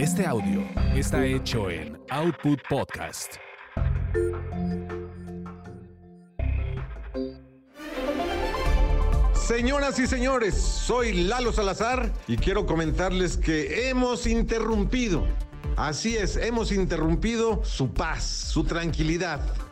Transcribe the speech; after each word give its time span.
Este 0.00 0.24
audio 0.24 0.66
está 0.94 1.26
hecho 1.26 1.68
en 1.68 2.00
Output 2.08 2.58
Podcast. 2.70 3.34
Señoras 9.34 9.98
y 9.98 10.06
señores, 10.06 10.54
soy 10.54 11.24
Lalo 11.24 11.52
Salazar 11.52 12.10
y 12.26 12.38
quiero 12.38 12.64
comentarles 12.64 13.36
que 13.36 13.90
hemos 13.90 14.26
interrumpido, 14.26 15.26
así 15.76 16.16
es, 16.16 16.36
hemos 16.36 16.72
interrumpido 16.72 17.62
su 17.62 17.92
paz, 17.92 18.24
su 18.24 18.64
tranquilidad 18.64 19.42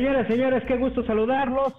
Señoras, 0.00 0.28
señores, 0.28 0.64
qué 0.66 0.78
gusto 0.78 1.04
saludarlos. 1.04 1.74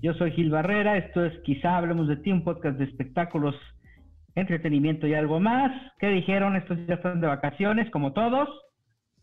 Yo 0.00 0.14
soy 0.14 0.30
Gil 0.30 0.50
Barrera, 0.50 0.98
esto 0.98 1.24
es 1.24 1.36
Quizá 1.40 1.76
Hablemos 1.76 2.06
de 2.06 2.16
Ti, 2.16 2.30
un 2.30 2.44
podcast 2.44 2.78
de 2.78 2.84
espectáculos, 2.84 3.56
entretenimiento 4.36 5.08
y 5.08 5.14
algo 5.14 5.40
más. 5.40 5.72
¿Qué 5.98 6.06
dijeron? 6.10 6.54
¿Estos 6.54 6.78
ya 6.86 6.94
están 6.94 7.20
de 7.20 7.26
vacaciones 7.26 7.90
como 7.90 8.12
todos? 8.12 8.48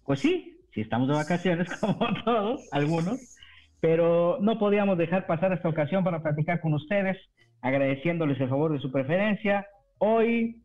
Pues 0.03 0.19
sí, 0.19 0.59
sí 0.73 0.81
estamos 0.81 1.07
de 1.07 1.13
vacaciones 1.13 1.69
como 1.79 2.05
todos, 2.25 2.67
algunos, 2.73 3.37
pero 3.79 4.39
no 4.41 4.59
podíamos 4.59 4.97
dejar 4.97 5.25
pasar 5.25 5.53
esta 5.53 5.69
ocasión 5.69 6.03
para 6.03 6.21
platicar 6.21 6.59
con 6.59 6.73
ustedes, 6.73 7.17
agradeciéndoles 7.61 8.41
el 8.41 8.49
favor 8.49 8.73
de 8.73 8.79
su 8.79 8.91
preferencia. 8.91 9.65
Hoy, 9.99 10.61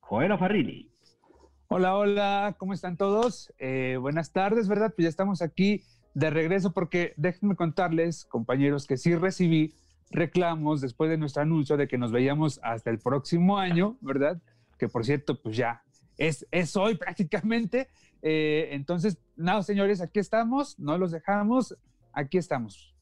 Joel 0.00 0.38
Farrilli. 0.38 0.90
Hola, 1.68 1.96
hola, 1.98 2.56
¿cómo 2.56 2.72
están 2.72 2.96
todos? 2.96 3.52
Eh, 3.58 3.98
buenas 4.00 4.32
tardes, 4.32 4.68
¿verdad? 4.68 4.94
Pues 4.96 5.04
ya 5.04 5.10
estamos 5.10 5.42
aquí 5.42 5.82
de 6.14 6.30
regreso 6.30 6.72
porque 6.72 7.14
déjenme 7.16 7.56
contarles, 7.56 8.24
compañeros, 8.24 8.86
que 8.86 8.96
sí 8.96 9.14
recibí 9.14 9.74
reclamos 10.12 10.80
después 10.80 11.10
de 11.10 11.16
nuestro 11.16 11.42
anuncio 11.42 11.76
de 11.76 11.88
que 11.88 11.98
nos 11.98 12.12
veíamos 12.12 12.60
hasta 12.62 12.90
el 12.90 12.98
próximo 12.98 13.58
año, 13.58 13.96
¿verdad? 14.00 14.40
Que 14.78 14.88
por 14.88 15.04
cierto, 15.04 15.40
pues 15.40 15.56
ya 15.56 15.82
es, 16.18 16.46
es 16.50 16.76
hoy 16.76 16.94
prácticamente. 16.98 17.88
Eh, 18.20 18.68
entonces, 18.72 19.18
nada, 19.36 19.62
señores, 19.62 20.00
aquí 20.00 20.20
estamos, 20.20 20.78
no 20.78 20.98
los 20.98 21.10
dejamos, 21.10 21.76
aquí 22.12 22.38
estamos. 22.38 22.94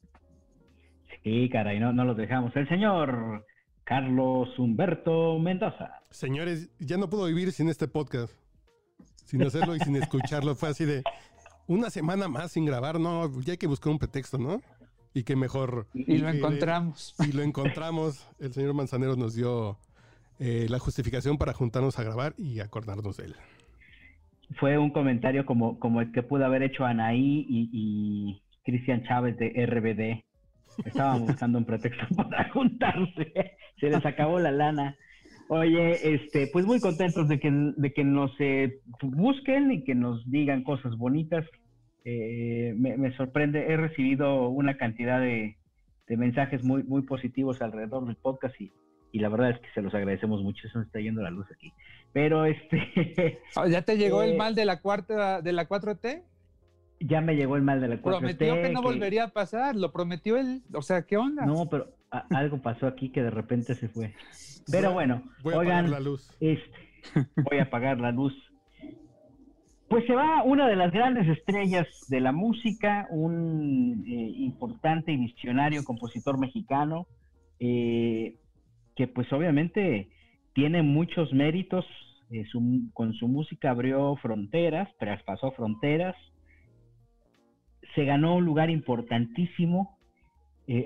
Sí, 1.22 1.50
caray, 1.50 1.78
no, 1.80 1.92
no 1.92 2.04
los 2.04 2.16
dejamos. 2.16 2.56
El 2.56 2.68
señor 2.68 3.44
Carlos 3.84 4.58
Humberto 4.58 5.38
Mendoza. 5.38 6.00
Señores, 6.10 6.70
ya 6.78 6.96
no 6.96 7.10
puedo 7.10 7.26
vivir 7.26 7.52
sin 7.52 7.68
este 7.68 7.88
podcast, 7.88 8.32
sin 9.24 9.42
hacerlo 9.42 9.76
y 9.76 9.80
sin 9.80 9.96
escucharlo. 9.96 10.54
Fue 10.54 10.70
así 10.70 10.86
de, 10.86 11.02
una 11.70 11.88
semana 11.88 12.26
más 12.26 12.50
sin 12.50 12.64
grabar, 12.64 12.98
no, 12.98 13.30
ya 13.42 13.52
hay 13.52 13.58
que 13.58 13.68
buscar 13.68 13.92
un 13.92 13.98
pretexto, 14.00 14.38
¿no? 14.38 14.60
Y 15.14 15.22
que 15.22 15.36
mejor. 15.36 15.86
Y, 15.94 16.18
lo 16.18 16.28
encontramos. 16.28 17.14
Y 17.24 17.30
lo 17.30 17.42
encontramos. 17.42 18.28
El 18.40 18.52
señor 18.52 18.74
Manzanero 18.74 19.14
nos 19.14 19.36
dio 19.36 19.78
eh, 20.40 20.66
la 20.68 20.80
justificación 20.80 21.38
para 21.38 21.52
juntarnos 21.52 21.96
a 21.98 22.02
grabar 22.02 22.34
y 22.36 22.58
acordarnos 22.58 23.18
de 23.18 23.26
él. 23.26 23.36
Fue 24.58 24.78
un 24.78 24.90
comentario 24.90 25.46
como, 25.46 25.78
como 25.78 26.00
el 26.00 26.10
que 26.10 26.24
pudo 26.24 26.44
haber 26.44 26.64
hecho 26.64 26.84
Anaí 26.84 27.46
y, 27.48 28.42
Cristian 28.64 29.04
Chávez 29.04 29.36
de 29.38 29.64
RBD. 29.64 30.24
Estaban 30.84 31.20
buscando 31.26 31.58
un 31.58 31.64
pretexto 31.64 32.04
para 32.16 32.50
juntarse. 32.50 33.32
Se 33.78 33.90
les 33.90 34.04
acabó 34.04 34.40
la 34.40 34.50
lana. 34.50 34.96
Oye, 35.48 36.14
este, 36.14 36.48
pues 36.52 36.66
muy 36.66 36.80
contentos 36.80 37.28
de 37.28 37.38
que, 37.38 37.50
de 37.50 37.92
que 37.92 38.04
nos 38.04 38.32
eh, 38.40 38.80
busquen 39.02 39.70
y 39.70 39.84
que 39.84 39.94
nos 39.94 40.28
digan 40.28 40.64
cosas 40.64 40.96
bonitas. 40.96 41.44
Eh, 42.04 42.74
me, 42.76 43.14
sorprende, 43.16 43.72
he 43.72 43.76
recibido 43.76 44.48
una 44.48 44.76
cantidad 44.76 45.20
de, 45.20 45.56
mensajes 46.08 46.64
muy, 46.64 46.82
muy 46.82 47.02
positivos 47.02 47.62
alrededor 47.62 48.04
del 48.06 48.16
podcast 48.16 48.54
y, 48.60 48.72
la 49.12 49.28
verdad 49.28 49.50
es 49.50 49.60
que 49.60 49.68
se 49.74 49.82
los 49.82 49.94
agradecemos 49.94 50.42
mucho, 50.42 50.66
eso 50.66 50.78
nos 50.78 50.86
está 50.86 51.00
yendo 51.00 51.22
la 51.22 51.30
luz 51.30 51.46
aquí. 51.52 51.72
Pero 52.12 52.44
este... 52.44 53.40
Oh, 53.56 53.66
¿Ya 53.68 53.82
te 53.82 53.96
llegó 53.96 54.22
el 54.22 54.34
eh, 54.34 54.36
mal 54.36 54.54
de 54.54 54.64
la 54.64 54.80
cuarta, 54.80 55.40
de 55.40 55.52
la 55.52 55.68
4T? 55.68 56.22
Ya 57.00 57.20
me 57.20 57.34
llegó 57.34 57.56
el 57.56 57.62
mal 57.62 57.80
de 57.80 57.88
la 57.88 57.96
4T. 57.96 58.02
Prometió 58.02 58.54
que 58.54 58.70
no 58.70 58.82
volvería 58.82 59.24
a 59.24 59.28
pasar, 59.28 59.76
lo 59.76 59.92
prometió 59.92 60.36
él, 60.36 60.62
o 60.72 60.82
sea, 60.82 61.02
¿qué 61.02 61.16
onda? 61.16 61.46
No, 61.46 61.68
pero 61.68 61.92
algo 62.10 62.60
pasó 62.60 62.86
aquí 62.86 63.10
que 63.10 63.22
de 63.22 63.30
repente 63.30 63.74
se 63.74 63.88
fue. 63.88 64.14
Pero 64.70 64.92
bueno, 64.92 65.22
voy 65.42 65.54
a 65.54 65.56
apagar 65.58 65.88
la 65.88 66.00
luz. 66.00 66.30
Este, 66.40 66.76
voy 67.36 67.58
a 67.58 67.64
apagar 67.64 67.98
la 67.98 68.12
luz. 68.12 68.34
Pues 69.90 70.06
se 70.06 70.14
va 70.14 70.44
una 70.44 70.68
de 70.68 70.76
las 70.76 70.92
grandes 70.92 71.26
estrellas 71.26 71.84
de 72.06 72.20
la 72.20 72.30
música, 72.30 73.08
un 73.10 74.04
eh, 74.06 74.34
importante 74.36 75.10
y 75.10 75.16
visionario 75.16 75.82
compositor 75.82 76.38
mexicano, 76.38 77.08
eh, 77.58 78.36
que 78.94 79.08
pues 79.08 79.32
obviamente 79.32 80.08
tiene 80.52 80.82
muchos 80.82 81.32
méritos, 81.32 81.84
eh, 82.30 82.44
con 82.94 83.14
su 83.14 83.26
música 83.26 83.70
abrió 83.70 84.14
fronteras, 84.22 84.88
traspasó 85.00 85.50
fronteras, 85.50 86.14
se 87.96 88.04
ganó 88.04 88.36
un 88.36 88.44
lugar 88.44 88.70
importantísimo, 88.70 89.98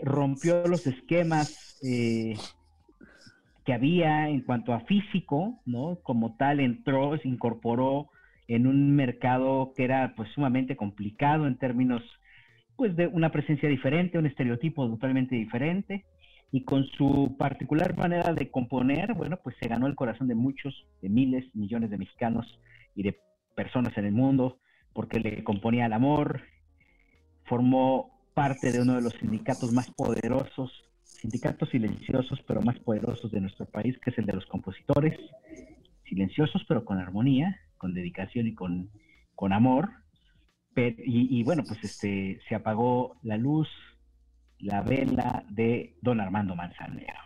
rompió 0.02 0.66
los 0.66 0.86
esquemas 0.86 1.78
que 1.82 3.74
había 3.74 4.30
en 4.30 4.40
cuanto 4.40 4.72
a 4.72 4.80
físico, 4.80 5.60
¿no? 5.66 5.98
Como 6.02 6.36
tal 6.38 6.60
entró, 6.60 7.18
se 7.18 7.28
incorporó 7.28 8.08
en 8.48 8.66
un 8.66 8.94
mercado 8.94 9.72
que 9.76 9.84
era 9.84 10.14
pues 10.16 10.30
sumamente 10.32 10.76
complicado 10.76 11.46
en 11.46 11.56
términos 11.56 12.02
pues 12.76 12.96
de 12.96 13.06
una 13.06 13.30
presencia 13.30 13.68
diferente, 13.68 14.18
un 14.18 14.26
estereotipo 14.26 14.88
totalmente 14.88 15.36
diferente 15.36 16.04
y 16.50 16.64
con 16.64 16.84
su 16.86 17.36
particular 17.38 17.96
manera 17.96 18.32
de 18.32 18.50
componer, 18.50 19.14
bueno, 19.14 19.38
pues 19.42 19.56
se 19.60 19.68
ganó 19.68 19.86
el 19.86 19.94
corazón 19.94 20.28
de 20.28 20.34
muchos, 20.34 20.86
de 21.00 21.08
miles, 21.08 21.44
millones 21.54 21.90
de 21.90 21.98
mexicanos 21.98 22.46
y 22.94 23.02
de 23.02 23.18
personas 23.54 23.96
en 23.96 24.06
el 24.06 24.12
mundo 24.12 24.58
porque 24.92 25.20
le 25.20 25.42
componía 25.44 25.86
el 25.86 25.92
amor, 25.92 26.42
formó 27.44 28.20
parte 28.34 28.72
de 28.72 28.82
uno 28.82 28.94
de 28.94 29.02
los 29.02 29.14
sindicatos 29.14 29.72
más 29.72 29.90
poderosos 29.90 30.72
sindicatos 31.24 31.70
silenciosos 31.70 32.38
pero 32.46 32.60
más 32.60 32.78
poderosos 32.80 33.30
de 33.30 33.40
nuestro 33.40 33.64
país, 33.64 33.98
que 34.00 34.10
es 34.10 34.18
el 34.18 34.26
de 34.26 34.34
los 34.34 34.44
compositores, 34.46 35.18
silenciosos 36.06 36.62
pero 36.68 36.84
con 36.84 36.98
armonía, 36.98 37.58
con 37.76 37.94
dedicación 37.94 38.46
y 38.46 38.54
con, 38.54 38.90
con 39.34 39.52
amor. 39.52 39.90
y, 40.76 41.42
bueno, 41.44 41.62
pues 41.66 41.82
este 41.82 42.40
se 42.48 42.54
apagó 42.54 43.16
la 43.22 43.36
luz, 43.36 43.68
la 44.58 44.82
vela 44.82 45.44
de 45.50 45.96
don 46.00 46.20
Armando 46.20 46.56
Manzanero. 46.56 47.18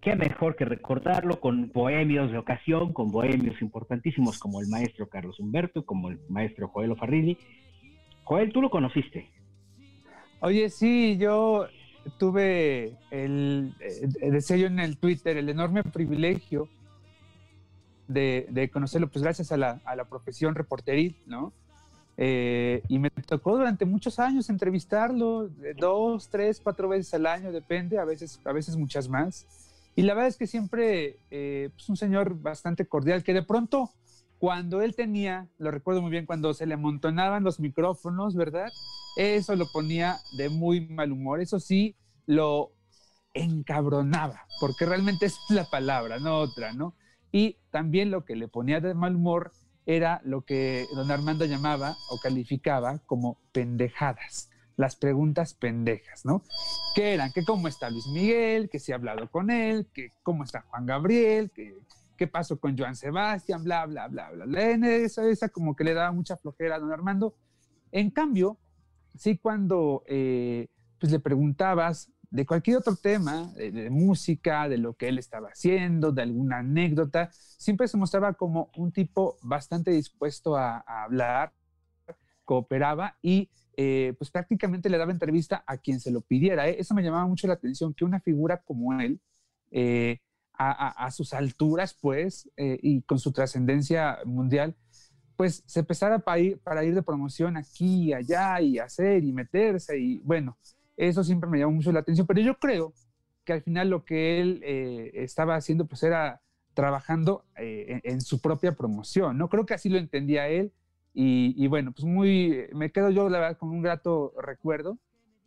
Qué 0.00 0.14
mejor 0.14 0.54
que 0.54 0.64
recordarlo 0.64 1.40
con 1.40 1.72
bohemios 1.72 2.30
de 2.30 2.38
ocasión, 2.38 2.92
con 2.92 3.10
bohemios 3.10 3.60
importantísimos 3.60 4.38
como 4.38 4.60
el 4.60 4.68
maestro 4.68 5.08
Carlos 5.08 5.40
Humberto, 5.40 5.84
como 5.84 6.10
el 6.10 6.20
maestro 6.28 6.68
Joel 6.68 6.96
Farrilli. 6.96 7.36
Joel, 8.22 8.52
tú 8.52 8.62
lo 8.62 8.70
conociste. 8.70 9.28
Oye, 10.40 10.70
sí, 10.70 11.16
yo 11.18 11.66
tuve 12.18 12.96
el, 13.10 13.74
deseo 14.30 14.66
en 14.66 14.78
el 14.78 14.98
Twitter, 14.98 15.36
el 15.36 15.48
enorme 15.48 15.82
privilegio 15.82 16.68
de, 18.08 18.70
conocerlo, 18.72 19.08
pues 19.08 19.22
gracias 19.22 19.52
a 19.52 19.56
la, 19.56 20.04
profesión 20.08 20.54
reporteril, 20.54 21.16
¿no? 21.26 21.52
Eh, 22.18 22.82
y 22.88 22.98
me 22.98 23.10
tocó 23.10 23.56
durante 23.56 23.84
muchos 23.84 24.18
años 24.18 24.48
entrevistarlo, 24.48 25.50
dos, 25.76 26.28
tres, 26.30 26.60
cuatro 26.62 26.88
veces 26.88 27.12
al 27.14 27.26
año, 27.26 27.52
depende, 27.52 27.98
a 27.98 28.04
veces, 28.04 28.40
a 28.44 28.52
veces 28.52 28.76
muchas 28.76 29.08
más. 29.08 29.46
Y 29.94 30.02
la 30.02 30.14
verdad 30.14 30.28
es 30.28 30.36
que 30.36 30.46
siempre, 30.46 31.18
eh, 31.30 31.70
pues 31.72 31.88
un 31.88 31.96
señor 31.96 32.40
bastante 32.40 32.86
cordial, 32.86 33.22
que 33.22 33.34
de 33.34 33.42
pronto, 33.42 33.90
cuando 34.38 34.82
él 34.82 34.94
tenía, 34.94 35.48
lo 35.58 35.70
recuerdo 35.70 36.02
muy 36.02 36.10
bien, 36.10 36.26
cuando 36.26 36.52
se 36.52 36.66
le 36.66 36.74
amontonaban 36.74 37.42
los 37.42 37.60
micrófonos, 37.60 38.34
¿verdad? 38.34 38.70
Eso 39.16 39.56
lo 39.56 39.66
ponía 39.72 40.18
de 40.36 40.50
muy 40.50 40.86
mal 40.86 41.12
humor. 41.12 41.40
Eso 41.40 41.58
sí, 41.58 41.96
lo 42.26 42.72
encabronaba, 43.32 44.46
porque 44.60 44.84
realmente 44.84 45.26
es 45.26 45.38
la 45.48 45.64
palabra, 45.64 46.18
no 46.18 46.38
otra, 46.38 46.72
¿no? 46.72 46.94
Y 47.32 47.58
también 47.70 48.10
lo 48.10 48.24
que 48.24 48.36
le 48.36 48.48
ponía 48.48 48.80
de 48.80 48.94
mal 48.94 49.16
humor 49.16 49.52
era 49.84 50.20
lo 50.24 50.42
que 50.42 50.86
don 50.94 51.10
Armando 51.10 51.44
llamaba 51.44 51.96
o 52.10 52.18
calificaba 52.18 52.98
como 53.06 53.38
pendejadas, 53.52 54.50
las 54.76 54.96
preguntas 54.96 55.54
pendejas, 55.54 56.24
¿no? 56.24 56.42
Que 56.94 57.14
eran 57.14 57.30
que 57.32 57.44
cómo 57.44 57.68
está 57.68 57.88
Luis 57.90 58.06
Miguel, 58.08 58.68
que 58.68 58.78
si 58.78 58.92
ha 58.92 58.96
hablado 58.96 59.30
con 59.30 59.50
él, 59.50 59.86
que 59.92 60.10
cómo 60.22 60.44
está 60.44 60.62
Juan 60.62 60.86
Gabriel, 60.86 61.50
que 61.54 61.78
qué 62.16 62.26
pasó 62.26 62.58
con 62.58 62.76
Joan 62.76 62.96
Sebastián, 62.96 63.62
bla, 63.62 63.86
bla, 63.86 64.08
bla, 64.08 64.30
bla. 64.30 64.46
bla. 64.46 64.62
Esa, 64.62 65.28
esa 65.28 65.48
como 65.48 65.76
que 65.76 65.84
le 65.84 65.94
daba 65.94 66.10
mucha 66.12 66.36
flojera 66.36 66.76
a 66.76 66.78
don 66.78 66.92
Armando. 66.92 67.36
En 67.92 68.10
cambio, 68.10 68.58
sí 69.16 69.38
cuando 69.38 70.02
eh, 70.06 70.68
pues 70.98 71.12
le 71.12 71.20
preguntabas 71.20 72.10
de 72.30 72.46
cualquier 72.46 72.78
otro 72.78 72.96
tema, 72.96 73.52
de, 73.54 73.90
música, 73.90 74.68
de 74.68 74.78
lo 74.78 74.94
que 74.94 75.08
él 75.08 75.18
estaba 75.18 75.48
haciendo, 75.48 76.12
de 76.12 76.22
alguna 76.22 76.58
anécdota, 76.58 77.30
siempre 77.32 77.88
se 77.88 77.96
mostraba 77.96 78.34
como 78.34 78.70
un 78.76 78.92
tipo 78.92 79.36
bastante 79.42 79.90
dispuesto 79.90 80.56
a, 80.56 80.78
hablar, 80.86 81.52
cooperaba 82.44 83.16
y 83.22 83.50
eh, 83.76 84.14
pues 84.18 84.30
prácticamente 84.30 84.88
le 84.88 84.98
daba 84.98 85.12
entrevista 85.12 85.64
a 85.66 85.78
quien 85.78 86.00
se 86.00 86.10
lo 86.10 86.20
pidiera. 86.20 86.68
¿eh? 86.68 86.76
Eso 86.78 86.94
me 86.94 87.02
llamaba 87.02 87.26
mucho 87.26 87.46
la 87.46 87.54
atención, 87.54 87.94
que 87.94 88.04
una 88.04 88.20
figura 88.20 88.62
como 88.62 88.98
él, 89.00 89.20
a, 90.58 91.10
sus 91.10 91.34
alturas, 91.34 91.94
pues, 92.00 92.48
y 92.56 93.02
con 93.02 93.18
su 93.18 93.32
trascendencia 93.32 94.20
mundial, 94.24 94.74
pues 95.36 95.62
se 95.66 95.80
empezara 95.80 96.18
para 96.18 96.38
ir, 96.38 96.58
para 96.60 96.84
ir 96.84 96.94
de 96.94 97.02
promoción 97.02 97.56
aquí 97.56 98.04
y 98.04 98.12
allá 98.12 98.60
y 98.60 98.78
hacer 98.78 99.22
y 99.22 99.32
meterse 99.32 99.98
y 99.98 100.18
bueno, 100.20 100.56
eso 100.96 101.22
siempre 101.24 101.48
me 101.48 101.58
llamó 101.58 101.72
mucho 101.72 101.92
la 101.92 102.00
atención, 102.00 102.26
pero 102.26 102.40
yo 102.40 102.58
creo 102.58 102.92
que 103.44 103.52
al 103.52 103.62
final 103.62 103.90
lo 103.90 104.04
que 104.04 104.40
él 104.40 104.60
eh, 104.64 105.10
estaba 105.14 105.54
haciendo 105.54 105.86
pues 105.86 106.02
era 106.02 106.40
trabajando 106.74 107.44
eh, 107.56 108.00
en, 108.04 108.20
su 108.20 108.40
propia 108.40 108.72
promoción, 108.72 109.38
¿no? 109.38 109.48
Creo 109.48 109.64
que 109.64 109.74
así 109.74 109.88
lo 109.88 109.96
entendía 109.98 110.48
él 110.48 110.72
y, 111.18 111.66
bueno, 111.68 111.92
pues 111.92 112.04
muy, 112.04 112.66
me 112.74 112.92
quedo 112.92 113.08
yo 113.08 113.30
la 113.30 113.38
verdad 113.38 113.56
con 113.56 113.70
un 113.70 113.80
grato 113.80 114.34
recuerdo 114.38 114.98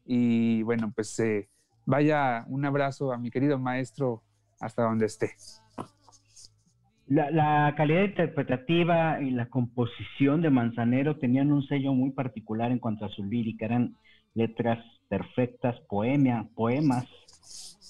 y 0.03 0.63
bueno, 0.63 0.91
pues 0.95 1.19
eh, 1.19 1.47
vaya 1.85 2.43
un 2.47 2.65
abrazo 2.65 3.11
a 3.11 3.19
mi 3.19 3.29
querido 3.29 3.59
maestro 3.59 4.23
hasta 4.59 4.81
donde 4.81 5.05
esté. 5.05 5.29
La, 7.05 7.29
la, 7.29 7.75
calidad 7.77 8.03
interpretativa 8.03 9.21
y 9.21 9.29
la 9.29 9.47
composición 9.49 10.41
de 10.41 10.49
Manzanero 10.49 11.19
tenían 11.19 11.51
un 11.51 11.61
sello 11.67 11.93
muy 11.93 12.09
particular 12.11 12.71
en 12.71 12.79
cuanto 12.79 13.05
a 13.05 13.09
su 13.09 13.23
lírica, 13.23 13.65
eran 13.65 13.95
letras 14.33 14.79
perfectas, 15.09 15.75
poemas 15.89 17.06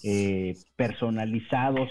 eh, 0.03 0.55
personalizados 0.75 1.89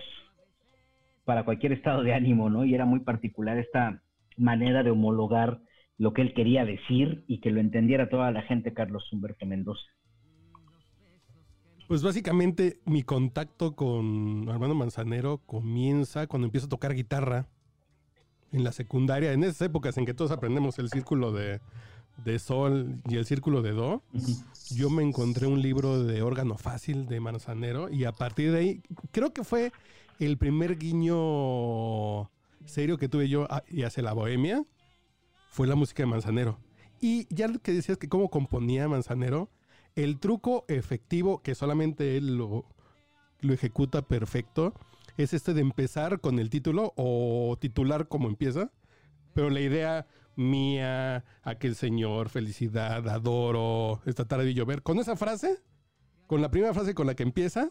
para 1.25 1.45
cualquier 1.45 1.73
estado 1.73 2.03
de 2.03 2.15
ánimo, 2.15 2.49
¿no? 2.49 2.65
Y 2.65 2.75
era 2.75 2.87
muy 2.87 3.01
particular 3.01 3.59
esta 3.59 4.03
manera 4.37 4.83
de 4.83 4.91
homologar 4.91 5.61
lo 5.99 6.15
que 6.15 6.23
él 6.23 6.33
quería 6.33 6.65
decir 6.65 7.25
y 7.27 7.41
que 7.41 7.51
lo 7.51 7.61
entendiera 7.61 8.09
toda 8.09 8.31
la 8.33 8.43
gente, 8.43 8.73
Carlos 8.73 9.13
Humberto 9.13 9.45
Mendoza. 9.45 9.85
Pues 11.87 12.03
básicamente 12.03 12.81
mi 12.85 13.03
contacto 13.03 13.75
con 13.75 14.49
Armando 14.49 14.75
Manzanero 14.75 15.39
comienza 15.47 16.27
cuando 16.27 16.47
empiezo 16.47 16.67
a 16.67 16.71
tocar 16.71 16.95
guitarra 16.95 17.47
en 18.53 18.65
la 18.65 18.73
secundaria, 18.73 19.33
en 19.33 19.43
esas 19.43 19.63
épocas 19.63 19.99
en 19.99 20.07
que 20.07 20.15
todos 20.15 20.31
aprendemos 20.31 20.79
el 20.79 20.89
círculo 20.89 21.33
de, 21.33 21.61
de 22.25 22.39
sol 22.39 23.01
y 23.09 23.17
el 23.17 23.25
círculo 23.25 23.63
de 23.63 23.73
do, 23.73 24.03
yo 24.71 24.91
me 24.91 25.03
encontré 25.03 25.47
un 25.47 25.63
libro 25.63 26.03
de 26.03 26.23
órgano 26.23 26.59
fácil 26.59 27.07
de 27.07 27.21
Manzanero 27.21 27.89
y 27.91 28.05
a 28.05 28.13
partir 28.13 28.53
de 28.53 28.59
ahí 28.59 28.83
creo 29.13 29.33
que 29.33 29.45
fue 29.45 29.73
el 30.19 30.37
primer 30.37 30.79
guiño 30.79 32.31
serio 32.67 32.99
que 32.99 33.09
tuve 33.09 33.29
yo 33.29 33.47
ah, 33.51 33.63
y 33.69 33.85
hacia 33.85 34.03
la 34.03 34.13
bohemia 34.13 34.65
fue 35.51 35.67
la 35.67 35.75
música 35.75 36.03
de 36.03 36.09
Manzanero. 36.09 36.59
Y 37.01 37.33
ya 37.35 37.49
que 37.59 37.73
decías 37.73 37.99
que 37.99 38.09
cómo 38.09 38.29
componía 38.29 38.89
Manzanero, 38.89 39.51
el 39.95 40.19
truco 40.19 40.65
efectivo 40.69 41.43
que 41.43 41.55
solamente 41.55 42.17
él 42.17 42.37
lo, 42.37 42.67
lo 43.41 43.53
ejecuta 43.53 44.03
perfecto 44.03 44.75
es 45.17 45.33
este 45.33 45.55
de 45.55 45.61
empezar 45.61 46.21
con 46.21 46.39
el 46.39 46.51
título 46.51 46.93
o 46.97 47.57
titular 47.61 48.09
como 48.09 48.29
empieza, 48.29 48.71
pero 49.35 49.51
la 49.51 49.61
idea 49.61 50.07
mía, 50.39 51.25
aquel 51.43 51.75
señor, 51.75 52.29
felicidad, 52.29 53.07
adoro, 53.09 54.01
esta 54.07 54.25
tarde 54.27 54.47
de 54.47 54.55
llover. 54.55 54.83
Con 54.83 54.99
esa 54.99 55.17
frase, 55.17 55.59
con 56.27 56.41
la 56.41 56.51
primera 56.51 56.73
frase 56.73 56.95
con 56.95 57.07
la 57.07 57.15
que 57.15 57.25
empieza, 57.25 57.71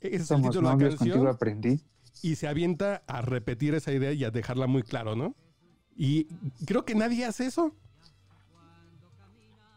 ese 0.00 0.16
es 0.16 0.30
el 0.30 0.42
título 0.42 0.76
de 0.76 0.84
la 0.84 0.96
canción. 0.96 1.26
aprendí. 1.26 1.80
Y 2.22 2.36
se 2.36 2.46
avienta 2.46 3.02
a 3.06 3.22
repetir 3.22 3.74
esa 3.74 3.90
idea 3.90 4.12
y 4.12 4.22
a 4.24 4.30
dejarla 4.30 4.66
muy 4.66 4.82
claro, 4.82 5.16
¿no? 5.16 5.34
Y 5.96 6.26
creo 6.66 6.84
que 6.84 6.94
nadie 6.94 7.24
hace 7.24 7.46
eso. 7.46 7.74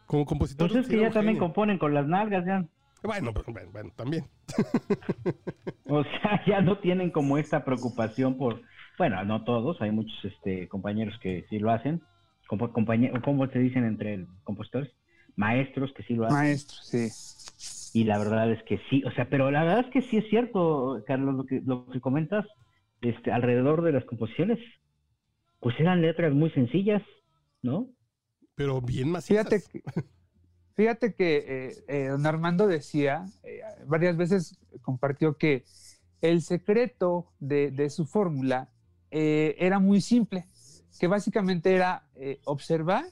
Como 0.05 0.25
compositor. 0.25 0.69
Pues 0.69 0.83
es 0.83 0.89
que 0.89 0.99
ya 0.99 1.11
también 1.11 1.39
componen 1.39 1.79
con 1.79 1.93
las 1.93 2.07
nalgas, 2.07 2.45
ya. 2.45 2.65
Bueno, 3.03 3.33
pues, 3.33 3.45
bueno, 3.47 3.69
bueno, 3.71 3.91
también. 3.95 4.25
o 5.87 6.03
sea, 6.03 6.41
ya 6.45 6.61
no 6.61 6.79
tienen 6.79 7.11
como 7.11 7.37
esta 7.37 7.63
preocupación 7.63 8.37
por 8.37 8.61
bueno, 8.97 9.23
no 9.25 9.43
todos, 9.43 9.81
hay 9.81 9.91
muchos 9.91 10.17
este, 10.23 10.67
compañeros 10.67 11.17
que 11.21 11.45
sí 11.49 11.59
lo 11.59 11.71
hacen. 11.71 12.01
Como, 12.47 12.71
¿Cómo 12.71 13.47
se 13.47 13.59
dicen 13.59 13.85
entre 13.85 14.25
compositores? 14.43 14.91
Maestros 15.35 15.91
que 15.93 16.03
sí 16.03 16.13
lo 16.13 16.25
hacen. 16.25 16.37
Maestros, 16.37 16.87
sí. 16.87 17.99
Y 17.99 18.03
la 18.03 18.17
verdad 18.17 18.51
es 18.51 18.61
que 18.63 18.79
sí, 18.89 19.03
o 19.05 19.11
sea, 19.11 19.29
pero 19.29 19.51
la 19.51 19.63
verdad 19.63 19.85
es 19.85 19.91
que 19.91 20.01
sí 20.01 20.17
es 20.17 20.29
cierto, 20.29 21.01
Carlos, 21.07 21.35
lo 21.35 21.45
que, 21.45 21.61
lo 21.65 21.87
que 21.87 22.01
comentas 22.01 22.45
este, 23.01 23.31
alrededor 23.31 23.83
de 23.83 23.93
las 23.93 24.03
composiciones, 24.05 24.59
pues 25.59 25.79
eran 25.79 26.01
letras 26.01 26.33
muy 26.33 26.49
sencillas, 26.51 27.01
¿no? 27.61 27.89
Pero 28.55 28.81
bien 28.81 29.11
más 29.11 29.27
Fíjate 29.27 29.61
que, 29.71 29.81
fíjate 30.75 31.13
que 31.13 31.37
eh, 31.47 31.73
eh, 31.87 32.07
don 32.07 32.25
Armando 32.25 32.67
decía, 32.67 33.25
eh, 33.43 33.61
varias 33.87 34.17
veces 34.17 34.59
compartió 34.81 35.37
que 35.37 35.63
el 36.21 36.41
secreto 36.41 37.31
de, 37.39 37.71
de 37.71 37.89
su 37.89 38.05
fórmula 38.05 38.69
eh, 39.17 39.55
era 39.59 39.79
muy 39.79 40.01
simple, 40.01 40.45
que 40.99 41.07
básicamente 41.07 41.73
era 41.73 42.03
eh, 42.15 42.41
observar 42.43 43.05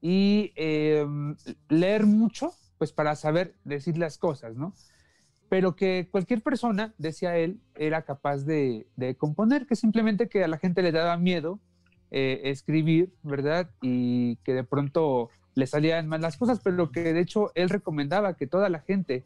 y 0.00 0.52
em, 0.54 1.34
leer 1.68 2.06
mucho, 2.06 2.52
pues 2.78 2.92
para 2.92 3.16
saber 3.16 3.56
decir 3.64 3.98
las 3.98 4.18
cosas, 4.18 4.54
¿no? 4.54 4.72
Pero 5.48 5.74
que 5.74 6.06
cualquier 6.12 6.42
persona, 6.42 6.94
decía 6.96 7.36
él, 7.36 7.58
era 7.74 8.02
capaz 8.02 8.44
de, 8.44 8.86
componer, 9.18 9.66
que 9.66 9.74
simplemente 9.74 10.28
que 10.28 10.44
a 10.44 10.48
la 10.48 10.58
gente 10.58 10.80
le 10.80 10.92
daba 10.92 11.16
miedo 11.16 11.58
eh, 12.12 12.42
escribir, 12.44 13.12
¿verdad? 13.24 13.70
Y 13.82 14.36
que 14.44 14.54
de 14.54 14.62
pronto 14.62 15.28
le 15.56 15.66
salían 15.66 16.06
mal 16.06 16.20
las 16.20 16.36
cosas, 16.36 16.60
pero 16.62 16.92
que 16.92 17.12
de 17.12 17.18
hecho 17.18 17.50
él 17.56 17.68
recomendaba 17.68 18.36
que 18.36 18.46
toda 18.46 18.68
la 18.68 18.78
gente 18.78 19.24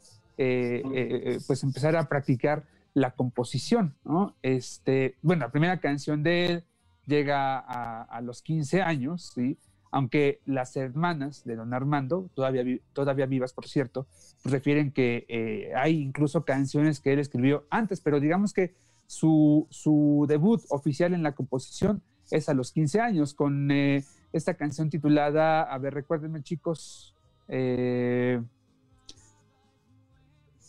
pues 1.47 1.63
empezara 1.63 2.01
a 2.01 2.09
practicar 2.09 2.65
la 3.01 3.13
composición, 3.13 3.95
¿no? 4.05 4.37
Este, 4.43 5.17
bueno, 5.23 5.47
la 5.47 5.51
primera 5.51 5.81
canción 5.81 6.23
de 6.23 6.47
él 6.47 6.65
llega 7.07 7.59
a, 7.59 8.21
los 8.21 8.43
15 8.43 8.83
años, 8.83 9.33
¿sí? 9.35 9.59
Aunque 9.91 10.41
las 10.45 10.77
hermanas 10.77 11.45
de 11.45 11.57
don 11.57 11.73
Armando, 11.73 12.31
todavía, 12.35 12.63
todavía 12.93 13.25
vivas, 13.25 13.55
por 13.55 13.67
cierto, 13.67 14.07
refieren 14.45 14.93
que 14.93 15.25
eh, 15.29 15.73
hay 15.75 15.99
incluso 16.01 16.45
canciones 16.45 17.01
que 17.01 17.15
él 17.15 17.19
escribió 17.19 17.67
antes, 17.71 18.01
pero 18.01 18.21
digamos 18.21 18.53
que 18.53 18.75
su, 19.07 19.67
su 19.71 20.27
debut 20.29 20.63
oficial 20.69 21.15
en 21.15 21.23
la 21.23 21.33
composición 21.33 22.03
es 22.31 22.51
a 22.51 22.55
los 22.55 22.73
15 22.73 23.01
años, 23.01 23.33
con 23.33 23.71
eh, 23.71 24.05
esta 24.33 24.55
canción 24.55 24.91
titulada, 24.91 25.63
a 25.63 25.79
ver, 25.79 25.95
recuérdenme 25.95 26.43
chicos, 26.43 27.15
eh, 27.49 28.43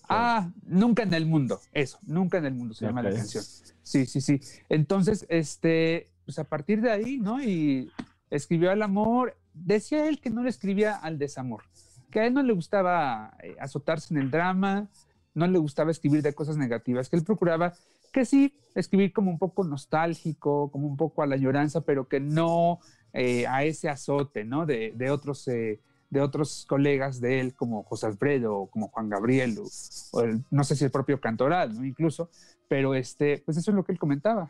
Ah, 0.09 0.51
nunca 0.63 1.03
en 1.03 1.13
el 1.13 1.25
mundo, 1.25 1.59
eso, 1.71 1.99
nunca 2.01 2.39
en 2.39 2.45
el 2.45 2.53
mundo 2.55 2.73
se 2.73 2.85
llama 2.85 3.03
la 3.03 3.11
canción. 3.11 3.43
Sí, 3.83 4.05
sí, 4.05 4.21
sí. 4.21 4.39
Entonces, 4.67 5.25
este, 5.29 6.11
pues 6.25 6.39
a 6.39 6.43
partir 6.43 6.81
de 6.81 6.91
ahí, 6.91 7.17
¿no? 7.17 7.41
Y 7.41 7.91
escribió 8.29 8.71
al 8.71 8.81
amor, 8.81 9.37
decía 9.53 10.07
él 10.07 10.19
que 10.19 10.29
no 10.29 10.43
le 10.43 10.49
escribía 10.49 10.95
al 10.95 11.17
desamor, 11.17 11.63
que 12.11 12.19
a 12.21 12.25
él 12.25 12.33
no 12.33 12.43
le 12.43 12.53
gustaba 12.53 13.37
eh, 13.43 13.55
azotarse 13.59 14.13
en 14.13 14.19
el 14.19 14.31
drama, 14.31 14.89
no 15.33 15.47
le 15.47 15.59
gustaba 15.59 15.91
escribir 15.91 16.21
de 16.21 16.33
cosas 16.33 16.57
negativas, 16.57 17.09
que 17.09 17.15
él 17.15 17.23
procuraba 17.23 17.73
que 18.11 18.25
sí, 18.25 18.55
escribir 18.75 19.13
como 19.13 19.31
un 19.31 19.37
poco 19.37 19.63
nostálgico, 19.63 20.71
como 20.71 20.87
un 20.87 20.97
poco 20.97 21.21
a 21.21 21.27
la 21.27 21.37
lloranza, 21.37 21.81
pero 21.81 22.07
que 22.07 22.19
no 22.19 22.79
eh, 23.13 23.45
a 23.47 23.63
ese 23.63 23.89
azote, 23.89 24.43
¿no? 24.43 24.65
De, 24.65 24.93
de 24.95 25.11
otros 25.11 25.47
eh, 25.47 25.79
de 26.09 26.21
otros 26.21 26.65
colegas 26.67 27.21
de 27.21 27.39
él, 27.39 27.53
como 27.55 27.83
José 27.83 28.07
Alfredo, 28.07 28.55
o 28.55 28.69
como 28.69 28.87
Juan 28.87 29.09
Gabriel, 29.09 29.55
o, 29.59 30.23
no 30.49 30.63
sé 30.63 30.75
si 30.75 30.85
el 30.85 30.91
propio 30.91 31.19
Cantoral, 31.19 31.75
¿no? 31.75 31.85
incluso, 31.85 32.29
pero 32.67 32.95
este, 32.95 33.41
pues 33.45 33.57
eso 33.57 33.71
es 33.71 33.75
lo 33.75 33.83
que 33.83 33.91
él 33.91 33.99
comentaba. 33.99 34.49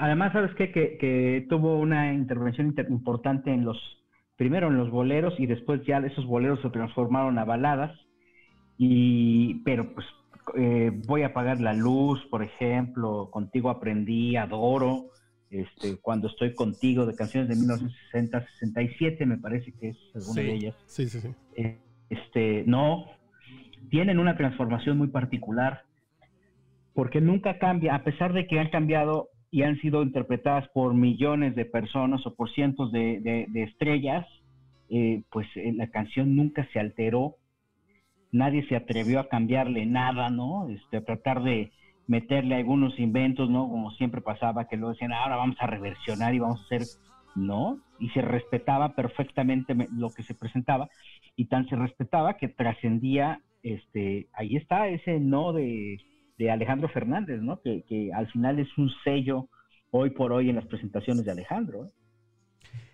Además, 0.00 0.32
¿sabes 0.32 0.54
qué? 0.56 0.70
Que, 0.70 1.46
tuvo 1.48 1.78
una 1.78 2.12
intervención 2.14 2.74
importante 2.88 3.52
en 3.52 3.64
los, 3.64 3.76
primero 4.36 4.68
en 4.68 4.78
los 4.78 4.90
boleros 4.90 5.34
y 5.38 5.46
después 5.46 5.84
ya 5.84 5.98
esos 5.98 6.26
boleros 6.26 6.60
se 6.62 6.70
transformaron 6.70 7.38
a 7.38 7.44
baladas, 7.44 7.92
y, 8.78 9.56
pero 9.64 9.92
pues 9.94 10.06
eh, 10.56 10.90
voy 11.06 11.22
a 11.22 11.28
apagar 11.28 11.60
la 11.60 11.74
luz, 11.74 12.24
por 12.30 12.42
ejemplo, 12.42 13.28
contigo 13.30 13.70
aprendí, 13.70 14.36
adoro, 14.36 15.10
este, 15.52 15.98
Cuando 15.98 16.28
estoy 16.28 16.54
contigo, 16.54 17.04
de 17.04 17.14
canciones 17.14 17.50
de 17.50 17.56
1960, 17.56 18.46
67, 18.58 19.26
me 19.26 19.36
parece 19.36 19.72
que 19.72 19.90
es 19.90 19.98
alguna 20.14 20.42
de 20.42 20.54
ellas. 20.54 20.74
Sí, 20.86 21.06
sí, 21.08 21.20
sí. 21.20 21.28
Eh, 21.56 21.78
este, 22.08 22.64
no, 22.66 23.04
tienen 23.90 24.18
una 24.18 24.36
transformación 24.36 24.96
muy 24.96 25.08
particular. 25.08 25.84
porque 26.94 27.22
nunca 27.22 27.58
cambia, 27.58 27.94
a 27.94 28.04
pesar 28.04 28.34
de 28.34 28.46
que 28.46 28.60
han 28.60 28.68
cambiado 28.68 29.30
y 29.50 29.62
han 29.62 29.78
sido 29.80 30.02
interpretadas 30.02 30.68
por 30.74 30.94
millones 30.94 31.54
de 31.54 31.64
personas 31.64 32.26
o 32.26 32.34
por 32.34 32.50
cientos 32.50 32.92
de, 32.92 33.46
estrellas, 33.54 34.26
eh, 34.90 35.22
pues 35.30 35.46
eh, 35.56 35.72
la 35.74 35.88
canción 35.88 36.36
nunca 36.36 36.68
se 36.72 36.78
alteró, 36.78 37.36
nadie 38.30 38.66
se 38.68 38.76
atrevió 38.76 39.20
a 39.20 39.28
cambiarle 39.28 39.86
nada, 39.86 40.28
¿no? 40.28 40.68
Este, 40.68 40.98
a 40.98 41.04
tratar 41.04 41.42
de 41.42 41.72
meterle 42.06 42.56
algunos 42.56 42.98
inventos, 42.98 43.48
¿no? 43.50 43.68
Como 43.68 43.90
siempre 43.92 44.20
pasaba, 44.20 44.66
que 44.66 44.76
luego 44.76 44.92
decían, 44.92 45.12
ahora 45.12 45.36
vamos 45.36 45.56
a 45.60 45.66
reversionar 45.66 46.34
y 46.34 46.38
vamos 46.38 46.60
a 46.60 46.64
hacer, 46.64 46.82
¿no? 47.34 47.80
Y 47.98 48.08
se 48.10 48.22
respetaba 48.22 48.94
perfectamente 48.94 49.74
lo 49.92 50.10
que 50.10 50.22
se 50.22 50.34
presentaba, 50.34 50.88
y 51.36 51.46
tan 51.46 51.68
se 51.68 51.76
respetaba 51.76 52.36
que 52.36 52.48
trascendía, 52.48 53.40
este, 53.62 54.28
ahí 54.32 54.56
está 54.56 54.88
ese 54.88 55.20
no 55.20 55.52
de 55.52 55.98
de 56.38 56.50
Alejandro 56.50 56.88
Fernández, 56.88 57.40
¿no? 57.40 57.60
Que, 57.60 58.10
al 58.12 58.30
final 58.32 58.58
es 58.58 58.68
un 58.76 58.90
sello 59.04 59.48
hoy 59.90 60.10
por 60.10 60.32
hoy 60.32 60.48
en 60.48 60.56
las 60.56 60.66
presentaciones 60.66 61.24
de 61.24 61.32
Alejandro. 61.32 61.86
¿eh? 61.86 61.90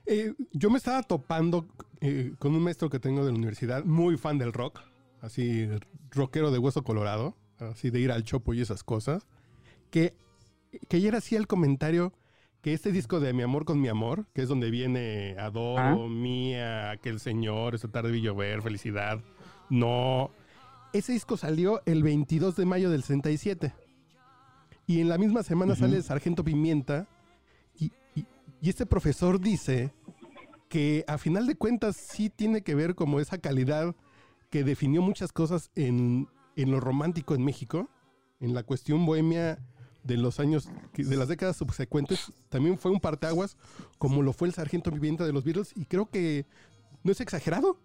Eh, 0.07 0.35
yo 0.53 0.71
me 0.71 0.79
estaba 0.79 1.03
topando 1.03 1.69
eh, 2.01 2.33
con 2.39 2.55
un 2.55 2.63
maestro 2.63 2.91
que 2.91 2.99
tengo 2.99 3.25
de 3.25 3.33
la 3.33 3.39
universidad, 3.39 3.85
muy 3.85 4.17
fan 4.17 4.39
del 4.39 4.53
rock, 4.53 4.81
así 5.21 5.67
rockero 6.11 6.51
de 6.51 6.59
hueso 6.59 6.83
colorado, 6.83 7.37
así 7.59 7.91
de 7.91 8.01
ir 8.01 8.13
al 8.13 8.25
chopo 8.25 8.55
y 8.55 8.61
esas 8.61 8.83
cosas, 8.83 9.27
que, 9.91 10.15
que 10.89 10.97
ayer 10.99 11.15
hacía 11.15 11.39
el 11.39 11.47
comentario 11.47 12.13
que 12.61 12.75
este 12.75 12.91
disco 12.91 13.21
de 13.21 13.33
Mi 13.33 13.43
Amor 13.43 13.65
con 13.65 13.81
Mi 13.81 13.89
Amor, 13.89 14.27
que 14.35 14.43
es 14.43 14.49
donde 14.49 14.71
viene 14.71 15.37
Adoro, 15.39 16.05
ah. 16.05 16.09
Mía, 16.09 16.91
Aquel 16.91 17.21
Señor, 17.21 17.75
Esta 17.75 17.89
tarde 17.89 18.11
vi 18.11 18.21
llover, 18.21 18.63
Felicidad, 18.63 19.21
no, 19.71 20.31
ese 20.93 21.13
disco 21.13 21.37
salió 21.37 21.83
el 21.85 22.03
22 22.03 22.57
de 22.57 22.65
mayo 22.65 22.91
del 22.91 23.03
67. 23.03 23.75
Y 24.87 25.01
en 25.01 25.09
la 25.09 25.19
misma 25.19 25.43
semana 25.43 25.77
sale 25.77 26.01
Sargento 26.03 26.43
Pimienta. 26.45 27.07
Y, 27.79 27.93
este 28.63 28.87
profesor 28.87 29.39
dice 29.41 29.93
que 30.69 31.05
a 31.07 31.19
final 31.19 31.47
de 31.47 31.57
cuentas 31.57 31.97
sí 31.97 32.31
tiene 32.31 32.63
que 32.63 32.75
ver 32.75 32.95
como 32.95 33.21
esa 33.21 33.39
calidad 33.39 33.95
que 34.51 34.65
definió 34.65 35.03
muchas 35.03 35.31
cosas 35.31 35.71
en, 35.75 36.27
en 36.59 36.71
lo 36.71 36.81
romántico 36.81 37.35
en 37.35 37.45
México, 37.45 37.89
en 38.41 38.55
la 38.55 38.63
cuestión 38.63 39.07
bohemia 39.07 39.59
de 40.05 40.17
los 40.17 40.41
años, 40.41 40.71
de 40.97 41.17
las 41.17 41.29
décadas 41.29 41.57
subsecuentes, 41.57 42.33
también 42.49 42.79
fue 42.79 42.91
un 42.91 43.01
parteaguas 43.01 43.57
como 43.99 44.23
lo 44.23 44.33
fue 44.33 44.49
el 44.49 44.55
Sargento 44.55 44.91
Pimienta 44.91 45.25
de 45.25 45.33
los 45.33 45.45
Beatles 45.45 45.73
y 45.77 45.85
creo 45.85 46.07
que 46.11 46.47
no 47.05 47.13
es 47.13 47.21
exagerado. 47.21 47.79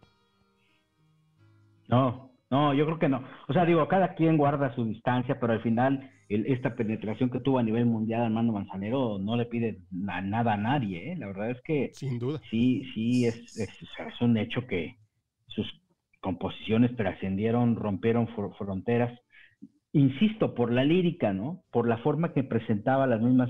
No, 1.88 2.32
no, 2.50 2.74
yo 2.74 2.86
creo 2.86 3.00
que 3.00 3.10
no. 3.10 3.24
O 3.48 3.54
sea, 3.54 3.66
digo, 3.66 3.88
cada 3.88 4.16
quien 4.16 4.38
guarda 4.38 4.74
su 4.74 4.86
distancia, 4.86 5.40
pero 5.40 5.54
al 5.54 5.62
final 5.62 6.10
esta 6.30 6.76
penetración 6.76 7.30
que 7.30 7.40
tuvo 7.40 7.60
a 7.60 7.64
nivel 7.64 7.86
mundial 7.86 8.24
Armando 8.24 8.54
Manzanero 8.54 9.20
no 9.20 9.36
le 9.36 9.46
pide 9.46 9.82
nada 9.92 10.54
a 10.54 10.58
nadie. 10.58 11.12
¿eh? 11.12 11.16
La 11.18 11.28
verdad 11.28 11.52
es 11.52 11.62
que 11.64 11.92
Sin 11.94 12.18
duda. 12.20 12.40
sí, 12.50 12.84
sí, 12.94 13.26
es, 13.26 13.58
es, 13.58 14.22
un 14.22 14.38
hecho 14.38 14.66
que 14.66 14.98
sus 15.48 15.68
composiciones 16.24 16.96
trascendieron, 16.96 17.76
rompieron 17.76 18.28
fronteras. 18.58 19.20
Insisto, 19.92 20.56
por 20.56 20.72
la 20.72 20.84
lírica, 20.84 21.34
¿no? 21.34 21.64
Por 21.70 21.88
la 21.88 21.98
forma 21.98 22.34
que 22.34 22.44
presentaba 22.44 23.06
las 23.06 23.22
mismas 23.22 23.50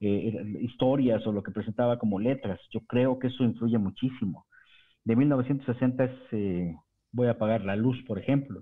eh, 0.00 0.58
historias 0.60 1.24
o 1.26 1.32
lo 1.32 1.42
que 1.42 1.52
presentaba 1.52 1.98
como 1.98 2.18
letras. 2.18 2.58
Yo 2.72 2.80
creo 2.80 3.18
que 3.18 3.28
eso 3.28 3.44
influye 3.44 3.78
muchísimo. 3.78 4.46
De 5.04 5.14
1960 5.14 6.04
es... 6.04 6.10
Eh, 6.32 6.74
voy 7.14 7.28
a 7.28 7.32
apagar 7.32 7.64
la 7.64 7.76
luz, 7.76 7.96
por 8.06 8.18
ejemplo, 8.18 8.60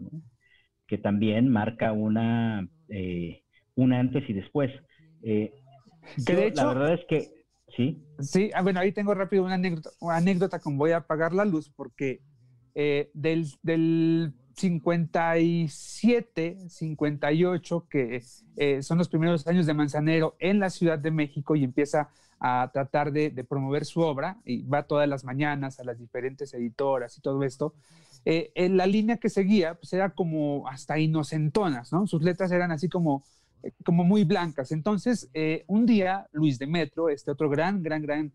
que 0.86 0.98
también 0.98 1.48
marca 1.48 1.92
una, 1.92 2.68
eh, 2.88 3.42
un 3.76 3.92
antes 3.92 4.28
y 4.28 4.34
después. 4.34 4.70
Eh, 5.22 5.52
de 6.18 6.46
hecho, 6.46 6.64
la 6.64 6.74
verdad 6.74 6.94
es 6.94 7.00
que, 7.08 7.28
sí. 7.74 8.04
Sí, 8.18 8.50
ah, 8.54 8.62
bueno, 8.62 8.80
ahí 8.80 8.92
tengo 8.92 9.14
rápido 9.14 9.44
una 9.44 9.54
anécdota, 9.54 9.90
una 10.00 10.16
anécdota 10.16 10.58
con 10.58 10.76
voy 10.76 10.90
a 10.90 10.98
apagar 10.98 11.32
la 11.32 11.46
luz, 11.46 11.72
porque 11.74 12.20
eh, 12.74 13.10
del, 13.14 13.46
del 13.62 14.34
57, 14.54 16.68
58, 16.68 17.86
que 17.88 18.22
son 18.82 18.98
los 18.98 19.08
primeros 19.08 19.46
años 19.46 19.64
de 19.66 19.74
Manzanero 19.74 20.36
en 20.38 20.60
la 20.60 20.70
Ciudad 20.70 20.98
de 20.98 21.10
México 21.10 21.56
y 21.56 21.64
empieza 21.64 22.10
a 22.44 22.68
tratar 22.72 23.12
de, 23.12 23.30
promover 23.48 23.84
su 23.84 24.00
obra 24.00 24.36
y 24.44 24.64
va 24.64 24.82
todas 24.82 25.08
las 25.08 25.22
mañanas 25.22 25.78
a 25.78 25.84
las 25.84 25.96
diferentes 25.96 26.52
editoras 26.52 27.16
y 27.16 27.20
todo 27.20 27.44
esto. 27.44 27.72
Eh, 28.24 28.50
en 28.56 28.76
la 28.76 28.86
línea 28.86 29.18
que 29.18 29.28
seguía 29.28 29.74
pues 29.74 29.92
era 29.92 30.10
como 30.10 30.66
hasta 30.66 30.98
inocentonas, 30.98 31.92
¿no? 31.92 32.08
Sus 32.08 32.22
letras 32.22 32.50
eran 32.50 32.72
así 32.72 32.88
como, 32.88 33.22
eh, 33.62 33.70
como 33.84 34.02
muy 34.02 34.24
blancas. 34.24 34.72
Entonces, 34.72 35.30
eh, 35.34 35.62
un 35.68 35.86
día, 35.86 36.26
Luis 36.32 36.58
de 36.58 36.66
Metro, 36.66 37.08
este 37.08 37.30
otro 37.30 37.48
gran, 37.48 37.82
gran, 37.82 38.02
gran 38.02 38.32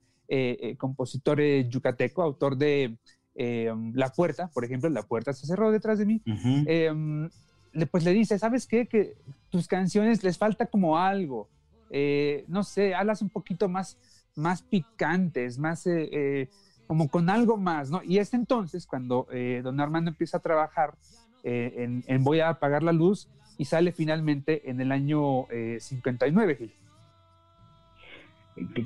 compositor 0.77 1.41
yucateco, 1.69 2.21
autor 2.21 2.57
de 2.57 2.97
La 3.37 4.09
Puerta, 4.09 4.49
por 4.53 4.65
ejemplo, 4.65 4.89
La 4.89 5.03
Puerta 5.03 5.33
se 5.33 5.45
cerró 5.45 5.71
detrás 5.71 5.99
de 5.99 6.05
mí, 6.05 6.21
le, 6.25 7.85
pues 7.85 8.03
le 8.03 8.13
dice, 8.13 8.39
¿sabes 8.39 8.65
qué? 8.65 8.87
Que 8.87 9.15
tus 9.49 9.67
canciones 9.67 10.23
les 10.23 10.37
falta 10.37 10.65
como 10.65 10.97
algo, 10.97 11.47
no 12.47 12.63
sé, 12.63 12.95
hablas 12.95 13.21
un 13.21 13.29
poquito 13.29 13.69
más, 13.69 13.97
más 14.35 14.63
picantes, 14.63 15.59
más 15.59 15.85
como 16.87 17.09
con 17.09 17.29
algo 17.29 17.57
más, 17.57 17.91
¿no? 17.91 18.01
Y 18.03 18.17
es 18.17 18.33
entonces 18.33 18.87
cuando 18.87 19.27
eh, 19.31 19.61
don 19.63 19.79
Armando 19.79 20.09
empieza 20.09 20.37
a 20.37 20.39
trabajar 20.39 20.95
eh, 21.43 22.01
en, 22.07 22.23
Voy 22.23 22.39
a 22.39 22.49
apagar 22.49 22.81
la 22.81 22.91
luz 22.91 23.29
y 23.57 23.65
sale 23.65 23.91
finalmente 23.91 24.69
en 24.69 24.81
el 24.81 24.91
año 24.91 25.45
59, 25.79 26.53
eh, 26.53 26.55
Gil. 26.55 26.73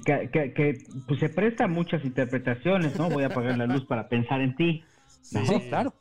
Que, 0.05 0.77
pues 1.07 1.19
se 1.19 1.29
presta 1.29 1.67
muchas 1.67 2.03
interpretaciones, 2.03 2.97
¿no? 2.97 3.09
Voy 3.09 3.23
a 3.23 3.27
apagar 3.27 3.57
la 3.57 3.67
luz 3.67 3.85
para 3.85 4.09
pensar 4.09 4.41
en 4.41 4.55
ti. 4.55 4.83
Sí, 5.21 5.39
claro. 5.69 5.93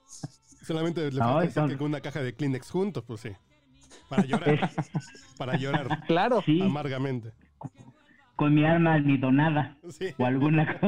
Solamente 0.62 1.10
le 1.10 1.18
falta 1.18 1.68
que 1.68 1.76
con 1.76 1.88
una 1.88 2.00
caja 2.00 2.22
de 2.22 2.34
Kleenex 2.34 2.70
juntos, 2.70 3.04
pues 3.06 3.20
sí. 3.20 3.30
Para 4.08 4.24
llorar. 4.24 4.70
para 5.38 5.56
llorar. 5.56 5.86
Claro. 6.06 6.42
Amargamente 6.62 7.32
con 8.40 8.54
mi 8.54 8.64
alma 8.64 8.94
almidonada 8.94 9.76
o 10.16 10.24
alguna 10.24 10.64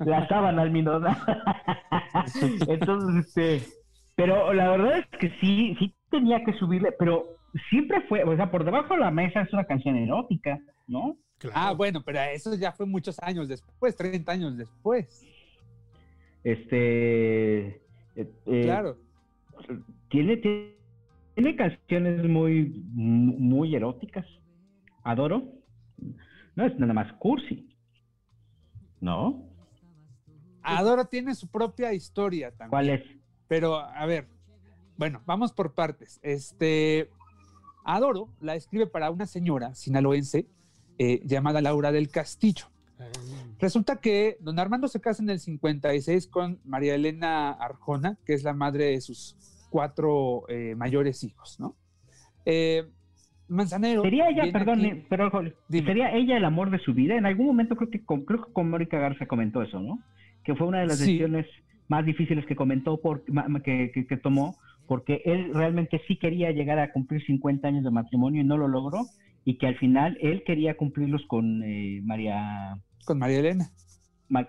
la 0.00 0.26
sábana 0.26 0.62
almidonada 0.62 1.16
entonces 2.66 3.24
este 3.28 3.62
pero 4.16 4.52
la 4.52 4.70
verdad 4.70 4.98
es 4.98 5.06
que 5.20 5.30
sí 5.40 5.76
sí 5.78 5.94
tenía 6.10 6.44
que 6.44 6.52
subirle 6.54 6.90
pero 6.98 7.36
siempre 7.68 8.00
fue 8.08 8.24
o 8.24 8.34
sea 8.36 8.50
por 8.50 8.64
debajo 8.64 8.94
de 8.94 9.00
la 9.00 9.10
mesa 9.10 9.42
es 9.42 9.52
una 9.52 9.64
canción 9.64 9.96
erótica 9.96 10.58
no 10.86 11.16
ah 11.54 11.72
bueno 11.72 12.02
pero 12.02 12.20
eso 12.20 12.54
ya 12.54 12.72
fue 12.72 12.86
muchos 12.86 13.18
años 13.20 13.48
después 13.48 13.96
30 13.96 14.32
años 14.32 14.56
después 14.56 15.26
este 16.44 17.66
eh, 17.68 17.80
eh, 18.16 18.62
claro 18.62 18.96
tiene 20.08 20.36
tiene 21.34 21.56
canciones 21.56 22.28
muy 22.28 22.84
muy 22.94 23.74
eróticas 23.74 24.26
adoro, 25.02 25.42
no 26.54 26.66
es 26.66 26.78
nada 26.78 26.92
más 26.92 27.12
cursi. 27.14 27.68
¿No? 29.00 29.48
Adoro 30.62 31.04
tiene 31.06 31.34
su 31.34 31.48
propia 31.48 31.92
historia 31.92 32.50
también. 32.50 32.70
¿Cuál 32.70 32.90
es? 32.90 33.02
Pero, 33.48 33.76
a 33.80 34.06
ver, 34.06 34.28
bueno, 34.96 35.20
vamos 35.26 35.52
por 35.52 35.74
partes. 35.74 36.20
Este, 36.22 37.10
Adoro 37.84 38.28
la 38.40 38.54
escribe 38.54 38.86
para 38.86 39.10
una 39.10 39.26
señora 39.26 39.74
sinaloense 39.74 40.46
eh, 40.98 41.20
llamada 41.24 41.60
Laura 41.60 41.92
del 41.92 42.10
Castillo. 42.10 42.66
Ah. 42.98 43.04
Resulta 43.58 43.96
que 43.96 44.36
don 44.40 44.58
Armando 44.58 44.88
se 44.88 45.00
casa 45.00 45.22
en 45.22 45.30
el 45.30 45.40
56 45.40 46.26
con 46.28 46.60
María 46.64 46.94
Elena 46.94 47.50
Arjona, 47.50 48.18
que 48.24 48.34
es 48.34 48.42
la 48.42 48.54
madre 48.54 48.86
de 48.86 49.00
sus 49.00 49.36
cuatro 49.70 50.44
eh, 50.48 50.74
mayores 50.76 51.24
hijos, 51.24 51.58
¿no? 51.58 51.76
Eh, 52.44 52.84
Manzanero. 53.48 54.02
Sería 54.02 54.28
ella, 54.28 54.50
perdón, 54.52 55.04
pero 55.08 55.30
sería 55.68 56.12
ella 56.12 56.36
el 56.36 56.44
amor 56.44 56.70
de 56.70 56.78
su 56.78 56.94
vida. 56.94 57.16
En 57.16 57.26
algún 57.26 57.46
momento 57.46 57.76
creo 57.76 57.90
que 57.90 58.04
con, 58.04 58.24
creo 58.24 58.44
que 58.44 58.52
con 58.52 58.70
Mónica 58.70 58.98
Garza 58.98 59.26
comentó 59.26 59.62
eso, 59.62 59.80
¿no? 59.80 59.98
Que 60.44 60.54
fue 60.54 60.66
una 60.66 60.80
de 60.80 60.86
las 60.86 60.98
decisiones 60.98 61.46
más 61.88 62.06
difíciles 62.06 62.46
que 62.46 62.56
comentó, 62.56 63.00
por, 63.00 63.22
que, 63.62 64.06
que, 64.08 64.16
tomó, 64.16 64.56
porque 64.92 65.22
él 65.24 65.54
realmente 65.54 66.02
sí 66.06 66.16
quería 66.16 66.50
llegar 66.50 66.78
a 66.78 66.92
cumplir 66.92 67.24
50 67.24 67.66
años 67.66 67.82
de 67.82 67.90
matrimonio 67.90 68.42
y 68.42 68.44
no 68.44 68.58
lo 68.58 68.68
logró, 68.68 69.06
y 69.42 69.56
que 69.56 69.66
al 69.66 69.78
final 69.78 70.18
él 70.20 70.42
quería 70.44 70.76
cumplirlos 70.76 71.22
con 71.28 71.62
eh, 71.64 72.02
María. 72.04 72.76
Con 73.06 73.18
María 73.18 73.38
Elena. 73.38 73.70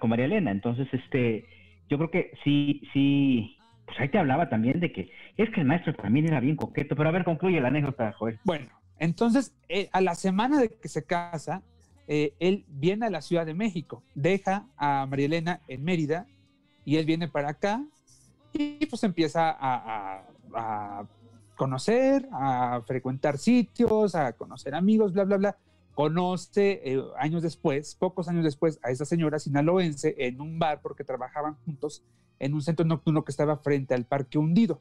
con 0.01 0.09
María 0.09 0.25
Elena. 0.25 0.51
Entonces, 0.51 0.85
este, 0.91 1.45
yo 1.89 1.97
creo 1.97 2.11
que 2.11 2.31
sí, 2.43 2.81
sí, 2.91 3.55
pues 3.85 3.97
ahí 4.01 4.09
te 4.09 4.17
hablaba 4.17 4.49
también 4.49 4.81
de 4.81 4.91
que 4.91 5.11
es 5.37 5.49
que 5.51 5.61
el 5.61 5.67
maestro 5.67 5.93
también 5.93 6.25
era 6.25 6.41
bien 6.41 6.57
coqueto, 6.57 6.93
pero 6.97 7.07
a 7.07 7.13
ver, 7.13 7.23
concluye 7.23 7.61
la 7.61 7.69
anécdota, 7.69 8.11
Joel. 8.11 8.37
Bueno, 8.43 8.67
entonces, 8.99 9.55
eh, 9.69 9.87
a 9.93 10.01
la 10.01 10.13
semana 10.13 10.59
de 10.59 10.67
que 10.67 10.89
se 10.89 11.05
casa, 11.05 11.63
eh, 12.09 12.33
él 12.41 12.65
viene 12.67 13.05
a 13.05 13.09
la 13.09 13.21
Ciudad 13.21 13.45
de 13.45 13.53
México, 13.53 14.03
deja 14.13 14.67
a 14.75 15.05
María 15.05 15.27
Elena 15.27 15.61
en 15.69 15.85
Mérida 15.85 16.27
y 16.83 16.97
él 16.97 17.05
viene 17.05 17.29
para 17.29 17.51
acá 17.51 17.81
y 18.53 18.85
pues 18.85 19.03
empieza 19.03 19.55
a, 19.59 20.23
conocer, 21.55 22.27
a 22.31 22.81
frecuentar 22.85 23.37
sitios, 23.37 24.15
a 24.15 24.33
conocer 24.33 24.75
amigos, 24.75 25.13
bla, 25.13 25.23
bla, 25.23 25.37
bla. 25.37 25.57
Conoce 25.93 26.81
eh, 26.83 27.03
años 27.19 27.43
después, 27.43 27.95
pocos 27.95 28.27
años 28.27 28.43
después, 28.43 28.79
a 28.83 28.89
esa 28.89 29.05
señora 29.05 29.39
sinaloense 29.39 30.15
en 30.17 30.41
un 30.41 30.57
bar 30.57 30.81
porque 30.81 31.03
trabajaban 31.03 31.55
juntos 31.65 32.03
en 32.39 32.53
un 32.53 32.61
centro 32.61 32.85
nocturno 32.85 33.23
que 33.23 33.31
estaba 33.31 33.57
frente 33.57 33.93
al 33.93 34.05
Parque 34.05 34.37
Hundido. 34.37 34.79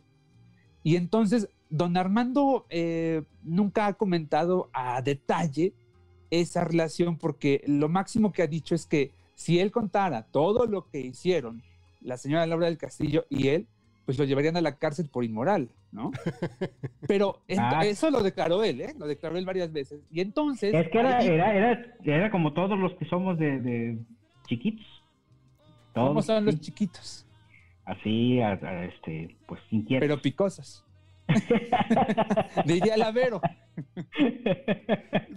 Y 0.82 0.96
entonces, 0.96 1.48
don 1.70 1.96
Armando 1.96 2.66
eh, 2.70 3.22
nunca 3.42 3.86
ha 3.86 3.92
comentado 3.94 4.70
a 4.72 5.00
detalle 5.02 5.74
esa 6.30 6.64
relación 6.64 7.18
porque 7.18 7.62
lo 7.66 7.88
máximo 7.88 8.32
que 8.32 8.42
ha 8.42 8.46
dicho 8.46 8.74
es 8.74 8.86
que 8.86 9.12
si 9.34 9.60
él 9.60 9.70
contara 9.70 10.24
todo 10.24 10.66
lo 10.66 10.88
que 10.88 11.00
hicieron 11.00 11.62
la 12.00 12.16
señora 12.16 12.46
Laura 12.46 12.66
del 12.66 12.78
Castillo 12.78 13.26
y 13.28 13.48
él, 13.48 13.68
pues 14.04 14.18
lo 14.18 14.24
llevarían 14.24 14.56
a 14.56 14.60
la 14.60 14.76
cárcel 14.78 15.08
por 15.08 15.24
inmoral, 15.24 15.70
¿no? 15.92 16.10
Pero 17.08 17.40
Ah. 17.58 17.82
eso 17.84 18.10
lo 18.10 18.22
declaró 18.22 18.64
él, 18.64 18.80
¿eh? 18.80 18.94
Lo 18.98 19.06
declaró 19.06 19.36
él 19.38 19.44
varias 19.46 19.72
veces. 19.72 20.00
Y 20.10 20.20
entonces... 20.20 20.74
Es 20.74 20.88
que 20.90 20.98
era, 20.98 21.18
ahí- 21.18 21.28
era, 21.28 21.54
era, 21.54 21.96
era 22.04 22.30
como 22.30 22.52
todos 22.52 22.78
los 22.78 22.92
que 22.94 23.04
somos 23.06 23.38
de, 23.38 23.60
de 23.60 23.98
chiquitos. 24.48 24.84
¿Cómo 25.94 26.08
Todos, 26.10 26.26
son 26.26 26.44
los 26.46 26.58
chiquitos? 26.60 27.26
Así, 27.84 28.40
a- 28.40 28.52
a, 28.62 28.84
este, 28.86 29.36
pues 29.46 29.60
inquietos. 29.70 30.06
Pero 30.08 30.20
picosos. 30.22 30.84
Diría 32.66 32.96
Lavero. 32.96 33.40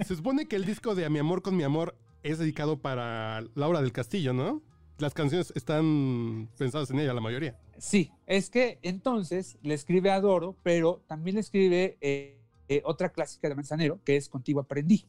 Se 0.05 0.15
supone 0.15 0.48
que 0.48 0.55
el 0.55 0.65
disco 0.65 0.95
de 0.95 1.05
A 1.05 1.10
mi 1.10 1.19
amor 1.19 1.41
con 1.41 1.55
mi 1.55 1.63
amor 1.63 1.95
es 2.24 2.39
dedicado 2.39 2.79
para 2.81 3.43
Laura 3.55 3.81
del 3.81 3.91
Castillo, 3.91 4.34
¿no? 4.34 4.62
Las 4.97 5.13
canciones 5.13 5.51
están 5.55 6.47
pensadas 6.57 6.89
en 6.91 6.99
ella, 6.99 7.13
la 7.13 7.21
mayoría. 7.21 7.57
Sí, 7.77 8.11
es 8.25 8.49
que 8.49 8.79
entonces 8.81 9.57
le 9.61 9.73
escribe 9.73 10.09
a 10.11 10.21
Doro, 10.21 10.55
pero 10.63 11.03
también 11.07 11.35
le 11.35 11.41
escribe 11.41 11.97
eh, 11.99 12.37
eh, 12.69 12.81
otra 12.85 13.09
clásica 13.09 13.49
de 13.49 13.55
Manzanero, 13.55 13.99
que 14.05 14.15
es 14.15 14.29
Contigo 14.29 14.61
aprendí. 14.61 15.05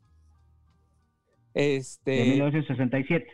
de 1.54 1.76
Este, 1.78 2.24
1967. 2.24 3.26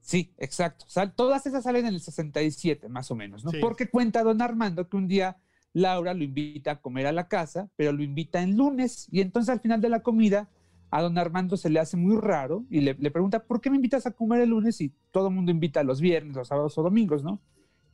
sí, 0.00 0.32
exacto. 0.38 0.84
Sal- 0.88 1.14
todas 1.14 1.46
esas 1.46 1.64
salen 1.64 1.86
en 1.86 1.94
el 1.94 2.00
67, 2.00 2.88
más 2.88 3.10
o 3.10 3.14
menos, 3.16 3.44
¿no? 3.44 3.50
Sí. 3.50 3.58
Porque 3.60 3.88
cuenta 3.88 4.22
don 4.22 4.42
Armando 4.42 4.88
que 4.88 4.96
un 4.98 5.08
día 5.08 5.38
Laura 5.72 6.12
lo 6.14 6.22
invita 6.24 6.72
a 6.72 6.80
comer 6.80 7.06
a 7.06 7.12
la 7.12 7.28
casa, 7.28 7.70
pero 7.76 7.92
lo 7.92 8.02
invita 8.02 8.42
en 8.42 8.56
lunes, 8.56 9.08
y 9.10 9.20
entonces 9.20 9.48
al 9.50 9.60
final 9.60 9.80
de 9.80 9.88
la 9.88 10.00
comida 10.02 10.48
a 10.90 11.02
don 11.02 11.16
Armando 11.18 11.56
se 11.56 11.70
le 11.70 11.78
hace 11.78 11.96
muy 11.96 12.16
raro 12.16 12.64
y 12.68 12.80
le, 12.80 12.94
pregunta, 12.94 13.44
¿por 13.44 13.60
qué 13.60 13.70
me 13.70 13.76
invitas 13.76 14.06
a 14.06 14.10
comer 14.10 14.40
el 14.40 14.50
lunes 14.50 14.76
si 14.76 14.92
todo 15.10 15.28
el 15.28 15.34
mundo 15.34 15.50
invita 15.50 15.84
los 15.84 16.00
viernes, 16.00 16.34
los 16.34 16.48
sábados 16.48 16.76
o 16.78 16.82
domingos, 16.82 17.22
¿no? 17.22 17.40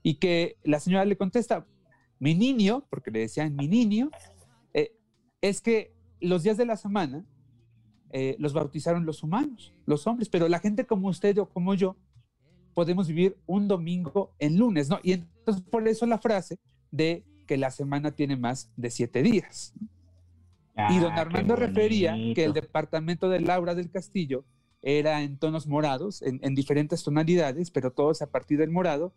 Y 0.02 0.14
que 0.14 0.56
la 0.62 0.80
señora 0.80 1.04
le 1.04 1.16
contesta, 1.16 1.66
mi 2.18 2.34
niño, 2.34 2.86
porque 2.88 3.10
le 3.10 3.20
decían 3.20 3.54
mi 3.54 3.68
niño, 3.68 4.10
eh, 4.72 4.96
es 5.42 5.60
que 5.60 5.94
los 6.20 6.42
días 6.42 6.56
de 6.56 6.64
la 6.64 6.76
semana 6.76 7.26
eh, 8.12 8.36
los 8.38 8.54
bautizaron 8.54 9.04
los 9.04 9.22
humanos, 9.22 9.74
los 9.84 10.06
hombres, 10.06 10.28
pero 10.30 10.48
la 10.48 10.60
gente 10.60 10.86
como 10.86 11.08
usted 11.08 11.36
o 11.38 11.48
como 11.48 11.74
yo 11.74 11.96
podemos 12.72 13.08
vivir 13.08 13.36
un 13.46 13.68
domingo 13.68 14.34
en 14.38 14.58
lunes, 14.58 14.88
¿no? 14.88 15.00
Y 15.02 15.12
entonces 15.12 15.62
por 15.62 15.86
eso 15.86 16.06
la 16.06 16.18
frase 16.18 16.58
de 16.90 17.26
que 17.46 17.58
la 17.58 17.70
semana 17.70 18.12
tiene 18.12 18.36
más 18.36 18.70
de 18.76 18.90
siete 18.90 19.22
días. 19.22 19.74
Y 20.90 20.98
don 20.98 21.12
Ah, 21.12 21.22
Armando 21.22 21.56
refería 21.56 22.14
que 22.34 22.44
el 22.44 22.52
departamento 22.52 23.28
de 23.30 23.40
Laura 23.40 23.74
del 23.74 23.90
Castillo 23.90 24.44
era 24.82 25.22
en 25.22 25.38
tonos 25.38 25.66
morados, 25.66 26.22
en, 26.22 26.38
en 26.42 26.54
diferentes 26.54 27.02
tonalidades, 27.02 27.70
pero 27.70 27.92
todos 27.92 28.20
a 28.20 28.30
partir 28.30 28.58
del 28.58 28.70
morado, 28.70 29.14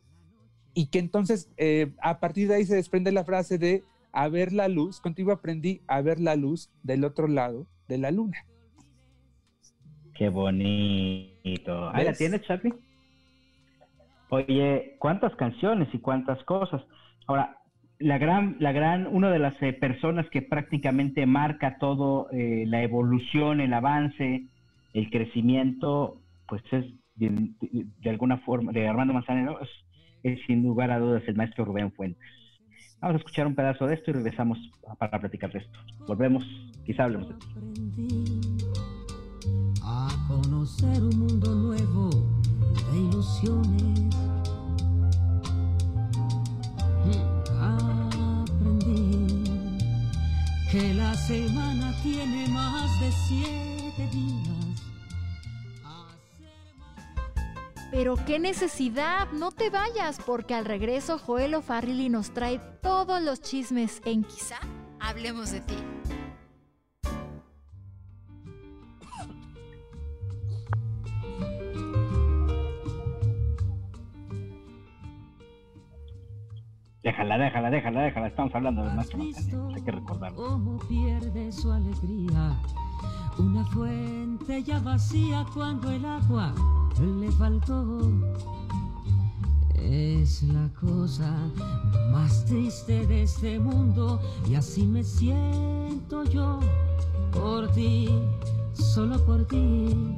y 0.74 0.88
que 0.88 1.00
entonces 1.00 1.52
eh, 1.58 1.94
a 2.02 2.20
partir 2.20 2.48
de 2.48 2.56
ahí 2.56 2.66
se 2.66 2.76
desprende 2.76 3.12
la 3.12 3.26
frase 3.26 3.58
de 3.58 3.84
a 4.12 4.30
ver 4.30 4.54
la 4.54 4.68
luz, 4.68 5.02
contigo 5.02 5.32
aprendí 5.32 5.82
a 5.88 6.02
ver 6.02 6.20
la 6.20 6.36
luz 6.36 6.72
del 6.82 7.04
otro 7.04 7.28
lado 7.28 7.68
de 7.88 7.98
la 7.98 8.12
luna. 8.12 8.46
Qué 10.16 10.30
bonito. 10.30 11.90
Ahí 11.94 12.06
la 12.06 12.14
tienes, 12.14 12.42
Chapi. 12.44 12.74
Oye, 14.30 14.96
cuántas 15.00 15.36
canciones 15.36 15.88
y 15.94 16.00
cuántas 16.00 16.44
cosas. 16.44 16.82
Ahora, 17.28 17.59
la 18.00 18.18
gran, 18.18 18.56
la 18.60 18.72
gran, 18.72 19.08
una 19.08 19.30
de 19.30 19.40
las 19.40 19.62
eh, 19.62 19.74
personas 19.74 20.26
que 20.30 20.42
prácticamente 20.42 21.26
marca 21.26 21.78
todo 21.80 22.30
eh, 22.32 22.64
la 22.66 22.82
evolución, 22.82 23.60
el 23.60 23.74
avance, 23.74 24.46
el 24.94 25.10
crecimiento, 25.10 26.22
pues 26.48 26.64
es 26.72 26.86
de, 27.16 28.10
alguna 28.10 28.38
forma, 28.38 28.72
de 28.72 28.88
Armando 28.88 29.14
Manzanero, 29.14 29.60
es, 30.24 30.40
sin 30.48 30.64
lugar 30.64 30.92
a 30.92 31.00
dudas 31.00 31.24
el 31.28 31.36
maestro 31.36 31.66
Rubén 31.66 31.92
Fuentes. 31.92 32.24
Vamos 33.02 33.16
a 33.16 33.18
escuchar 33.20 33.48
un 33.48 33.56
pedazo 33.56 33.86
de 33.86 33.96
esto 33.96 34.12
y 34.12 34.14
regresamos 34.14 34.58
para 34.98 35.20
platicar 35.20 35.52
de 35.52 35.60
esto. 35.60 35.80
Volvemos, 36.08 36.46
quizá 36.86 37.04
hablemos 37.04 37.28
de 37.30 37.36
aprendí 37.36 38.42
a 39.84 40.10
conocer 40.28 41.02
un 41.04 41.20
mundo 41.20 41.56
nuevo 41.56 42.10
de 42.92 42.98
ilusiones. 42.98 44.16
Aprendí 46.78 47.39
que 50.72 50.94
la 50.94 51.16
semana 51.16 51.96
tiene 52.04 52.48
más 52.50 53.00
de 53.00 53.12
siete 53.28 54.08
días. 54.12 54.50
Pero 57.92 58.16
qué 58.28 58.38
necesidad, 58.38 59.32
no 59.32 59.52
te 59.52 59.72
vayas, 59.72 60.20
porque 60.24 60.54
al 60.54 60.66
regreso 60.66 61.18
Joel 61.18 61.56
O'Farrill 61.56 62.12
nos 62.12 62.34
trae 62.34 62.60
todos 62.84 63.20
los 63.22 63.42
chismes 63.42 64.00
en 64.06 64.24
quizá 64.24 64.60
hablemos 65.00 65.52
de 65.52 65.62
ti. 65.62 65.76
Déjala, 77.10 77.40
déjala, 77.40 77.72
déjala, 77.72 78.02
déjala. 78.02 78.28
Estamos 78.28 78.54
hablando 78.54 78.82
del 78.84 78.92
¿Has 78.92 78.96
maestro 78.98 79.18
Manzanero. 79.18 79.70
Hay 79.74 79.82
que 79.82 79.92
recordarlo. 79.92 80.38
cómo 80.38 80.78
pierde 80.78 81.52
su 81.52 81.72
alegría? 81.72 82.56
Una 83.40 83.66
fuente 83.66 84.62
ya 84.62 84.80
vacía 84.80 85.44
cuando 85.52 85.90
el 85.90 86.06
agua 86.06 86.54
le 87.02 87.32
faltó. 87.32 88.12
Es 89.74 90.44
la 90.44 90.70
cosa 90.80 91.36
más 92.12 92.46
triste 92.46 93.08
de 93.08 93.24
este 93.24 93.58
mundo 93.58 94.22
y 94.48 94.54
así 94.54 94.86
me 94.86 95.04
siento 95.04 96.26
yo 96.26 96.60
por 97.32 97.72
ti, 97.72 98.08
solo 98.74 99.18
por 99.26 99.48
ti. 99.48 100.16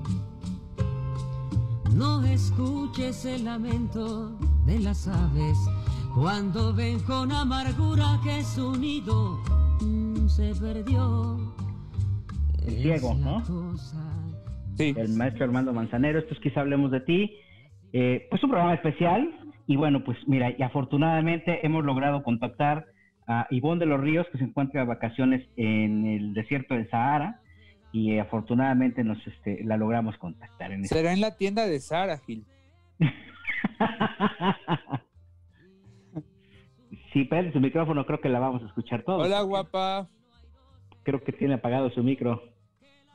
No 1.94 2.22
escuches 2.26 3.24
el 3.24 3.46
lamento 3.46 4.32
de 4.66 4.80
las 4.80 5.08
aves 5.08 5.58
cuando 6.16 6.74
ven 6.74 7.00
con 7.00 7.32
amargura 7.32 8.20
que 8.24 8.44
su 8.44 8.76
nido 8.76 9.40
mm, 9.82 10.28
se 10.28 10.54
perdió. 10.56 11.38
El 12.66 12.76
ciego, 12.76 13.14
Es 13.14 13.20
la 13.20 13.26
¿no? 13.26 13.78
Sí, 14.78 14.94
El 14.98 15.14
maestro 15.14 15.46
Armando 15.46 15.74
Manzanero. 15.74 16.20
Esto 16.20 16.34
es 16.34 16.40
quizá 16.40 16.62
hablemos 16.62 16.92
de 16.92 17.02
ti. 17.02 17.38
Eh, 17.94 18.28
pues 18.30 18.44
un 18.44 18.50
programa 18.50 18.74
especial. 18.74 19.30
Y 19.68 19.76
bueno, 19.76 20.04
pues 20.04 20.18
mira, 20.28 20.54
y 20.58 20.62
afortunadamente 20.62 21.66
hemos 21.66 21.86
logrado 21.86 22.24
contactar 22.24 22.88
a 23.28 23.48
Ivonne 23.50 23.80
de 23.80 23.86
los 23.86 24.02
Ríos, 24.02 24.28
que 24.32 24.38
se 24.38 24.44
encuentra 24.44 24.82
de 24.82 24.88
vacaciones 24.88 25.48
en 25.56 26.06
el 26.06 26.34
desierto 26.34 26.74
del 26.74 26.90
Sahara. 26.90 27.40
Y 27.94 28.14
eh, 28.14 28.22
afortunadamente 28.22 29.04
nos 29.04 29.26
este, 29.28 29.64
la 29.64 29.78
logramos 29.78 30.18
contactar 30.18 30.72
en 30.72 30.84
este 30.84 30.96
será 30.96 31.14
en 31.14 31.22
la 31.22 31.36
tienda 31.36 31.68
de 31.68 31.80
Sara, 31.80 32.18
Gil. 32.20 32.46
Sí, 37.12 37.26
prende 37.26 37.52
su 37.52 37.60
micrófono, 37.60 38.06
creo 38.06 38.22
que 38.22 38.30
la 38.30 38.40
vamos 38.40 38.64
a 38.64 38.68
escuchar 38.68 39.04
todos. 39.04 39.26
Hola, 39.26 39.42
guapa. 39.42 40.10
Creo 41.04 41.24
que 41.24 41.34
tiene 41.34 41.56
apagado 41.56 41.90
su 41.92 42.04
micro. 42.04 42.42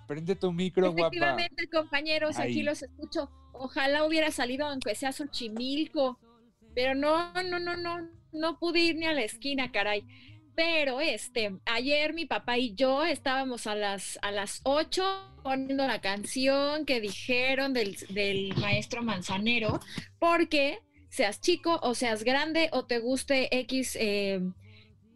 Prende 0.06 0.37
tu 0.37 0.52
micro, 0.52 0.92
guapa. 0.92 1.09
Efectivamente, 1.09 1.68
compañeros, 1.68 2.38
Ahí. 2.38 2.50
aquí 2.52 2.62
los 2.62 2.82
escucho. 2.82 3.30
Ojalá 3.52 4.04
hubiera 4.04 4.30
salido 4.30 4.66
aunque 4.66 4.94
sea 4.94 5.12
Xochimilco, 5.12 6.18
pero 6.74 6.94
no, 6.94 7.32
no, 7.42 7.59
no, 7.59 7.76
no, 7.76 8.09
no 8.32 8.59
pude 8.59 8.80
ir 8.80 8.96
ni 8.96 9.06
a 9.06 9.12
la 9.12 9.22
esquina, 9.22 9.72
caray. 9.72 10.04
Pero 10.54 11.00
este, 11.00 11.59
ayer 11.66 12.12
mi 12.12 12.26
papá 12.26 12.59
y 12.59 12.74
yo 12.74 13.04
estábamos 13.04 13.66
a 13.66 13.74
las 13.74 14.18
a 14.22 14.30
las 14.30 14.61
8 14.64 15.04
poniendo 15.42 15.87
la 15.87 16.00
canción 16.00 16.87
que 16.87 17.00
dijeron 17.00 17.72
del, 17.72 17.96
del 18.11 18.54
maestro 18.56 19.02
Manzanero, 19.02 19.80
porque 20.18 20.78
seas 21.16 21.40
chico 21.40 21.81
o 21.83 21.94
seas 21.94 22.24
grande 22.24 22.68
o 22.72 22.85
te 22.85 22.98
guste 22.98 23.48
X, 23.61 23.96
eh, 23.98 24.40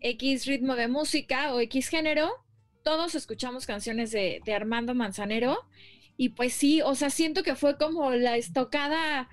X 0.00 0.46
ritmo 0.46 0.74
de 0.74 0.88
música 0.88 1.52
o 1.52 1.60
X 1.60 1.88
género, 1.88 2.30
todos 2.82 3.14
escuchamos 3.14 3.66
canciones 3.66 4.10
de, 4.10 4.40
Armando 4.54 4.94
Manzanero 4.94 5.58
y 6.16 6.30
pues 6.30 6.54
sí, 6.54 6.80
o 6.80 6.94
sea, 6.94 7.10
siento 7.10 7.42
que 7.42 7.54
fue 7.54 7.76
como 7.76 8.12
la 8.12 8.38
estocada 8.38 9.28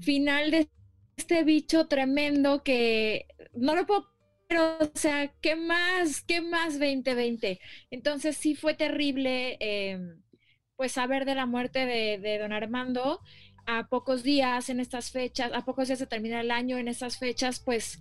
final 0.00 0.50
de 0.50 0.70
este 1.18 1.44
bicho 1.44 1.86
tremendo 1.86 2.62
que 2.62 3.26
no 3.52 3.74
lo 3.76 3.86
puedo 3.86 4.16
o 4.48 4.90
sea, 4.94 5.28
¿qué 5.42 5.56
más? 5.56 6.22
¿Qué 6.22 6.40
más 6.40 6.78
2020? 6.78 7.60
Entonces 7.90 8.36
sí 8.36 8.54
fue 8.54 8.74
terrible, 8.74 9.56
em, 9.60 10.22
pues 10.76 10.92
saber 10.92 11.24
de 11.24 11.34
la 11.34 11.46
muerte 11.46 11.84
de, 11.84 12.38
don 12.38 12.52
Armando 12.52 13.20
a 13.66 13.88
pocos 13.88 14.22
días 14.22 14.70
en 14.70 14.80
estas 14.80 15.10
fechas, 15.10 15.50
a 15.52 15.64
pocos 15.64 15.88
días 15.88 15.98
de 15.98 16.06
terminar 16.06 16.44
el 16.44 16.50
año 16.50 16.78
en 16.78 16.88
estas 16.88 17.18
fechas, 17.18 17.60
pues 17.60 18.00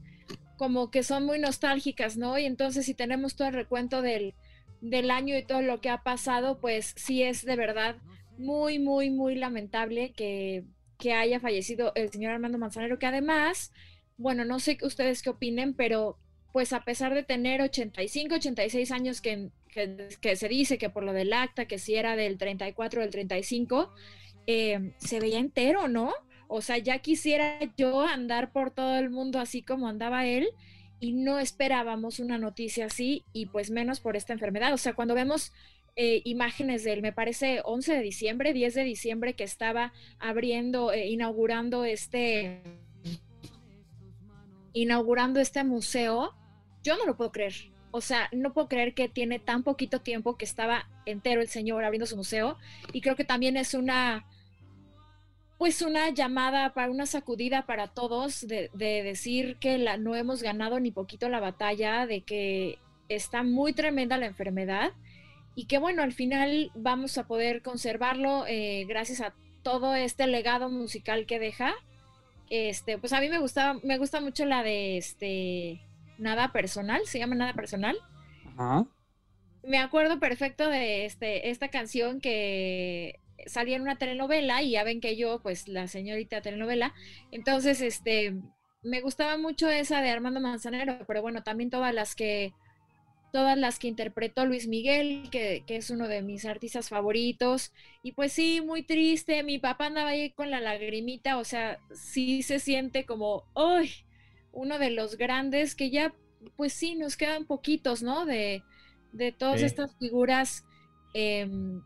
como 0.58 0.92
que 0.92 1.04
son 1.04 1.26
muy 1.26 1.40
nostálgicas, 1.40 2.18
¿no? 2.18 2.38
Y 2.38 2.46
entonces 2.46 2.86
si 2.86 2.94
tenemos 2.94 3.36
todo 3.36 3.50
el 3.50 3.54
recuento 3.54 4.02
del, 4.02 4.34
del 4.82 5.12
año 5.12 5.38
y 5.38 5.44
todo 5.44 5.62
lo 5.62 5.82
que 5.82 5.90
ha 5.90 6.04
pasado, 6.04 6.60
pues 6.60 6.94
sí 6.96 7.24
es 7.24 7.46
de 7.46 7.56
verdad 7.56 7.98
muy, 8.38 8.80
muy, 8.80 9.10
muy 9.10 9.36
lamentable 9.36 10.14
que, 10.14 10.64
que 10.98 11.14
haya 11.14 11.40
fallecido 11.40 11.92
el 11.96 12.12
señor 12.12 12.34
Armando 12.34 12.58
Manzanero, 12.58 13.00
que 13.00 13.06
además, 13.06 13.72
bueno, 14.18 14.46
no 14.46 14.60
sé 14.60 14.78
ustedes 14.82 15.22
qué 15.22 15.30
opinen, 15.30 15.74
pero 15.74 16.18
pues 16.54 16.72
a 16.72 16.86
pesar 16.86 17.14
de 17.14 17.24
tener 17.24 17.62
85, 17.62 18.36
86 18.36 18.92
años 18.92 19.20
que, 19.20 19.50
que, 20.22 20.36
se 20.38 20.48
dice 20.48 20.78
que 20.78 20.90
por 20.90 21.04
lo 21.04 21.12
del 21.12 21.34
acta, 21.34 21.66
que 21.66 21.80
si 21.80 21.96
era 21.96 22.16
del 22.16 22.38
34 22.38 23.02
del 23.02 23.10
35, 23.10 23.94
eh, 24.48 24.94
se 24.98 25.20
veía 25.20 25.40
entero, 25.40 25.88
¿no? 25.88 26.14
O 26.48 26.62
sea, 26.62 26.78
ya 26.78 27.00
quisiera 27.00 27.60
yo 27.78 28.02
andar 28.02 28.52
por 28.52 28.72
todo 28.72 28.98
el 28.98 29.10
mundo 29.10 29.40
así 29.40 29.62
como 29.64 29.88
andaba 29.88 30.26
él 30.26 30.48
y 31.00 31.14
no 31.14 31.40
esperábamos 31.40 32.20
una 32.20 32.38
noticia 32.38 32.86
así 32.86 33.26
y 33.34 33.48
pues 33.48 33.72
menos 33.72 34.00
por 34.00 34.16
esta 34.16 34.34
enfermedad. 34.34 34.74
O 34.74 34.78
sea, 34.78 34.94
cuando 34.94 35.16
vemos 35.16 35.52
eh, 35.96 36.22
imágenes 36.26 36.84
de 36.84 36.94
él, 36.94 37.02
me 37.02 37.14
parece 37.14 37.62
11 37.64 37.94
de 37.94 38.02
diciembre, 38.02 38.54
10 38.54 38.74
de 38.76 38.84
diciembre 38.84 39.34
que 39.34 39.44
estaba 39.44 39.94
abriendo, 40.20 40.92
eh, 40.92 41.08
inaugurando 41.08 41.84
este, 41.84 42.62
inaugurando 44.74 45.40
este 45.40 45.64
museo, 45.64 46.36
yo 46.84 46.98
no 46.98 47.06
lo 47.06 47.16
puedo 47.18 47.32
creer. 47.32 47.72
O 47.92 48.02
sea, 48.02 48.30
no 48.34 48.52
puedo 48.52 48.68
creer 48.68 48.94
que 48.94 49.08
tiene 49.08 49.40
tan 49.40 49.64
poquito 49.64 50.02
tiempo 50.02 50.38
que 50.38 50.44
estaba 50.44 50.90
entero 51.06 51.42
el 51.42 51.48
señor 51.48 51.86
abriendo 51.86 52.06
su 52.06 52.18
museo 52.18 52.58
y 52.92 53.00
creo 53.00 53.16
que 53.16 53.24
también 53.24 53.56
es 53.56 53.74
una, 53.74 54.26
pues 55.58 55.82
una 55.82 56.10
llamada 56.10 56.74
para 56.74 56.92
una 56.92 57.06
sacudida 57.06 57.66
para 57.66 57.88
todos 57.88 58.48
de, 58.48 58.70
de 58.74 59.04
decir 59.04 59.58
que 59.58 59.78
la, 59.78 59.98
no 59.98 60.16
hemos 60.16 60.42
ganado 60.42 60.80
ni 60.80 60.92
poquito 60.92 61.30
la 61.30 61.40
batalla, 61.40 62.06
de 62.06 62.22
que 62.22 62.80
está 63.10 63.44
muy 63.44 63.74
tremenda 63.74 64.18
la 64.18 64.26
enfermedad 64.26 64.92
y 65.56 65.66
que 65.66 65.78
bueno, 65.78 66.04
al 66.04 66.12
final 66.12 66.72
vamos 66.76 67.18
a 67.18 67.28
poder 67.28 67.62
conservarlo 67.62 68.46
eh, 68.48 68.86
gracias 68.88 69.22
a 69.22 69.34
todo 69.64 69.96
este 69.96 70.28
legado 70.28 70.70
musical 70.70 71.26
que 71.26 71.40
deja. 71.40 71.74
Este, 72.50 72.98
pues 72.98 73.14
a 73.14 73.22
mí 73.22 73.30
me 73.30 73.40
gustaba, 73.40 73.80
me 73.84 73.98
gusta 73.98 74.22
mucho 74.22 74.46
la 74.46 74.62
de 74.62 74.98
este 74.98 75.82
Nada 76.18 76.52
Personal, 76.52 77.02
se 77.06 77.20
llama 77.20 77.36
Nada 77.36 77.54
Personal. 77.54 77.98
Me 79.64 79.80
acuerdo 79.80 80.20
perfecto 80.20 80.70
de 80.70 81.06
este, 81.06 81.50
esta 81.50 81.70
canción 81.70 82.20
que 82.20 83.20
salía 83.46 83.76
en 83.76 83.82
una 83.82 83.98
telenovela 83.98 84.62
y 84.64 84.72
ya 84.72 84.84
ven 84.84 85.02
que 85.02 85.16
yo, 85.16 85.42
pues 85.42 85.68
la 85.68 85.88
señorita 85.88 86.42
telenovela, 86.42 86.94
entonces 87.32 87.82
este, 87.82 88.36
me 88.84 89.02
gustaba 89.02 89.38
mucho 89.38 89.70
esa 89.70 90.02
de 90.02 90.10
Armando 90.10 90.40
Manzanero, 90.40 91.00
pero 91.08 91.22
bueno, 91.22 91.44
también 91.44 91.70
todas 91.70 91.94
las 91.94 92.16
que 92.16 92.54
todas 93.36 93.58
las 93.58 93.80
que 93.80 93.90
interpretó 93.90 94.46
Luis 94.46 94.66
Miguel, 94.66 95.28
que, 95.30 95.62
es 95.68 95.90
uno 95.90 96.08
de 96.08 96.22
mis 96.22 96.46
artistas 96.46 96.88
favoritos. 96.88 97.74
Y 98.02 98.14
pues 98.14 98.32
sí, 98.32 98.62
muy 98.62 98.84
triste, 98.84 99.44
mi 99.44 99.60
papá 99.60 99.88
andaba 99.88 100.12
ahí 100.12 100.32
con 100.32 100.52
la 100.52 100.62
lagrimita, 100.62 101.38
o 101.38 101.44
sea, 101.44 101.78
sí 101.92 102.44
se 102.44 102.60
siente 102.60 103.06
como, 103.06 103.44
¡ay! 103.54 103.92
Uno 104.54 104.80
de 104.80 104.90
los 104.90 105.18
grandes 105.18 105.76
que 105.76 105.90
ya, 105.90 106.16
pues 106.56 106.72
sí, 106.72 106.96
nos 106.96 107.18
quedan 107.18 107.46
poquitos, 107.46 108.04
¿no? 108.04 108.26
De, 108.26 108.64
de 109.12 109.34
todas 109.34 109.62
estas 109.62 109.94
figuras, 110.00 110.64
em, 111.14 111.82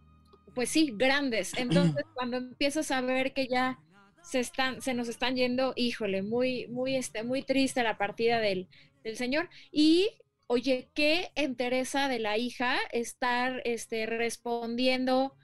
pues 0.54 0.70
sí, 0.70 0.94
grandes. 0.96 1.54
Entonces, 1.58 2.04
cuando 2.16 2.38
empiezas 2.38 2.92
a 2.92 3.02
ver 3.02 3.34
que 3.34 3.48
ya 3.48 3.80
se 4.22 4.40
están, 4.40 4.82
se 4.82 4.94
nos 4.94 5.08
están 5.08 5.36
yendo, 5.36 5.74
híjole, 5.76 6.22
muy, 6.22 6.68
muy, 6.68 6.96
este, 6.96 7.24
muy 7.24 7.42
triste 7.44 7.84
la 7.84 7.98
partida 7.98 8.40
del, 8.40 8.68
del 9.04 9.18
señor. 9.18 9.50
Y 9.72 10.10
oye, 10.52 10.90
qué 10.96 11.32
interesa 11.36 12.08
de 12.08 12.18
la 12.20 12.38
hija 12.38 12.78
estar 12.92 13.62
este, 13.66 14.08
respondiendo. 14.08 15.36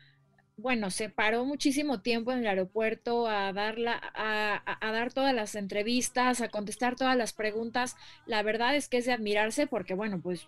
Bueno, 0.57 0.89
se 0.89 1.09
paró 1.09 1.45
muchísimo 1.45 2.01
tiempo 2.01 2.31
en 2.31 2.39
el 2.39 2.47
aeropuerto 2.47 3.27
a, 3.27 3.53
darla, 3.53 4.01
a, 4.15 4.91
dar 4.91 5.13
todas 5.13 5.35
las 5.35 5.53
entrevistas, 5.53 6.41
a 6.41 6.49
contestar 6.49 6.95
todas 6.95 7.15
las 7.15 7.33
preguntas. 7.33 7.95
La 8.25 8.41
verdad 8.41 8.75
es 8.75 8.89
que 8.89 8.97
es 8.97 9.05
de 9.05 9.13
admirarse 9.13 9.67
porque, 9.67 9.93
bueno, 9.93 10.21
pues, 10.21 10.47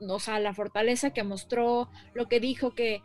o 0.00 0.18
sea, 0.18 0.40
la 0.40 0.52
fortaleza 0.54 1.12
que 1.12 1.22
mostró, 1.22 1.88
lo 2.12 2.28
que 2.28 2.40
dijo 2.40 2.74
que, 2.74 3.02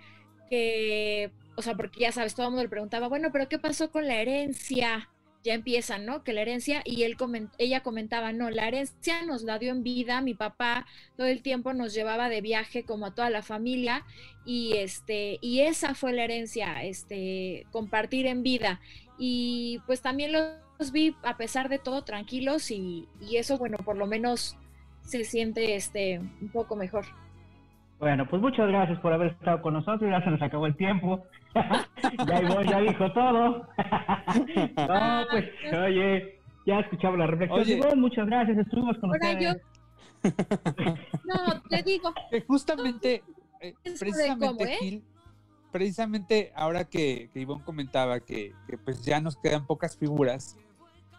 que, 0.49 1.31
o 1.55 1.61
sea, 1.61 1.75
porque 1.75 2.01
ya 2.01 2.11
sabes, 2.11 2.35
todo 2.35 2.47
el 2.47 2.51
mundo 2.51 2.63
le 2.63 2.69
preguntaba, 2.69 3.07
bueno, 3.07 3.29
pero 3.31 3.47
¿qué 3.49 3.59
pasó 3.59 3.91
con 3.91 4.07
la 4.07 4.21
herencia? 4.21 5.09
ya 5.47 5.53
empiezan, 5.53 6.05
¿no? 6.05 6.23
Que 6.23 6.33
la 6.33 6.41
herencia, 6.41 6.81
y 6.83 7.03
él 7.03 7.15
ella 7.57 7.81
comentaba, 7.81 8.33
no, 8.33 8.49
la 8.49 8.67
herencia 8.67 9.23
nos 9.23 9.43
la 9.43 9.57
dio 9.59 9.71
en 9.71 9.81
vida, 9.81 10.21
mi 10.21 10.33
papá 10.33 10.85
todo 11.15 11.27
el 11.27 11.41
tiempo 11.41 11.73
nos 11.73 11.93
llevaba 11.93 12.27
de 12.29 12.41
viaje 12.41 12.83
como 12.83 13.05
a 13.05 13.15
toda 13.15 13.29
la 13.29 13.41
familia, 13.41 14.05
y 14.45 14.73
este, 14.75 15.39
y 15.41 15.61
esa 15.61 15.95
fue 15.95 16.11
la 16.13 16.25
herencia, 16.25 16.83
este, 16.83 17.65
compartir 17.71 18.25
en 18.27 18.43
vida. 18.43 18.81
Y 19.17 19.79
pues 19.87 20.01
también 20.01 20.33
los 20.33 20.91
vi, 20.91 21.15
a 21.23 21.37
pesar 21.37 21.69
de 21.69 21.79
todo, 21.79 22.03
tranquilos, 22.03 22.69
y, 22.69 23.07
y 23.21 23.37
eso, 23.37 23.57
bueno, 23.57 23.77
por 23.77 23.95
lo 23.97 24.05
menos 24.05 24.57
se 25.01 25.23
siente 25.23 25.75
este 25.75 26.19
un 26.19 26.49
poco 26.51 26.75
mejor. 26.75 27.05
Bueno, 27.99 28.27
pues 28.29 28.41
muchas 28.41 28.67
gracias 28.67 28.99
por 28.99 29.11
haber 29.11 29.31
estado 29.31 29.61
con 29.61 29.73
nosotros. 29.73 30.09
Ya 30.09 30.23
se 30.23 30.29
nos 30.29 30.41
acabó 30.41 30.67
el 30.67 30.75
tiempo. 30.75 31.23
ya 32.27 32.41
voy, 32.41 32.67
ya 32.67 32.79
dijo 32.79 33.11
todo. 33.11 33.67
no, 34.77 35.25
pues, 35.31 35.45
oye, 35.73 36.39
ya 36.65 36.79
escuchamos 36.79 37.17
la 37.17 37.27
reflexión. 37.27 37.99
muchas 37.99 38.27
gracias, 38.27 38.57
estuvimos 38.57 38.97
con 38.99 39.09
ustedes. 39.11 39.57
no, 40.23 41.61
te 41.69 41.81
digo. 41.83 42.13
justamente, 42.47 43.23
eh, 43.61 43.73
precisamente, 43.83 44.77
¿eh? 44.81 45.01
precisamente 45.71 46.51
ahora 46.55 46.85
que, 46.85 47.29
que 47.33 47.39
Ivonne 47.39 47.63
comentaba 47.63 48.19
que, 48.19 48.53
que, 48.67 48.77
pues 48.77 49.03
ya 49.03 49.19
nos 49.21 49.37
quedan 49.37 49.65
pocas 49.65 49.97
figuras, 49.97 50.55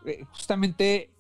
eh, 0.05 0.25
justamente 0.31 1.11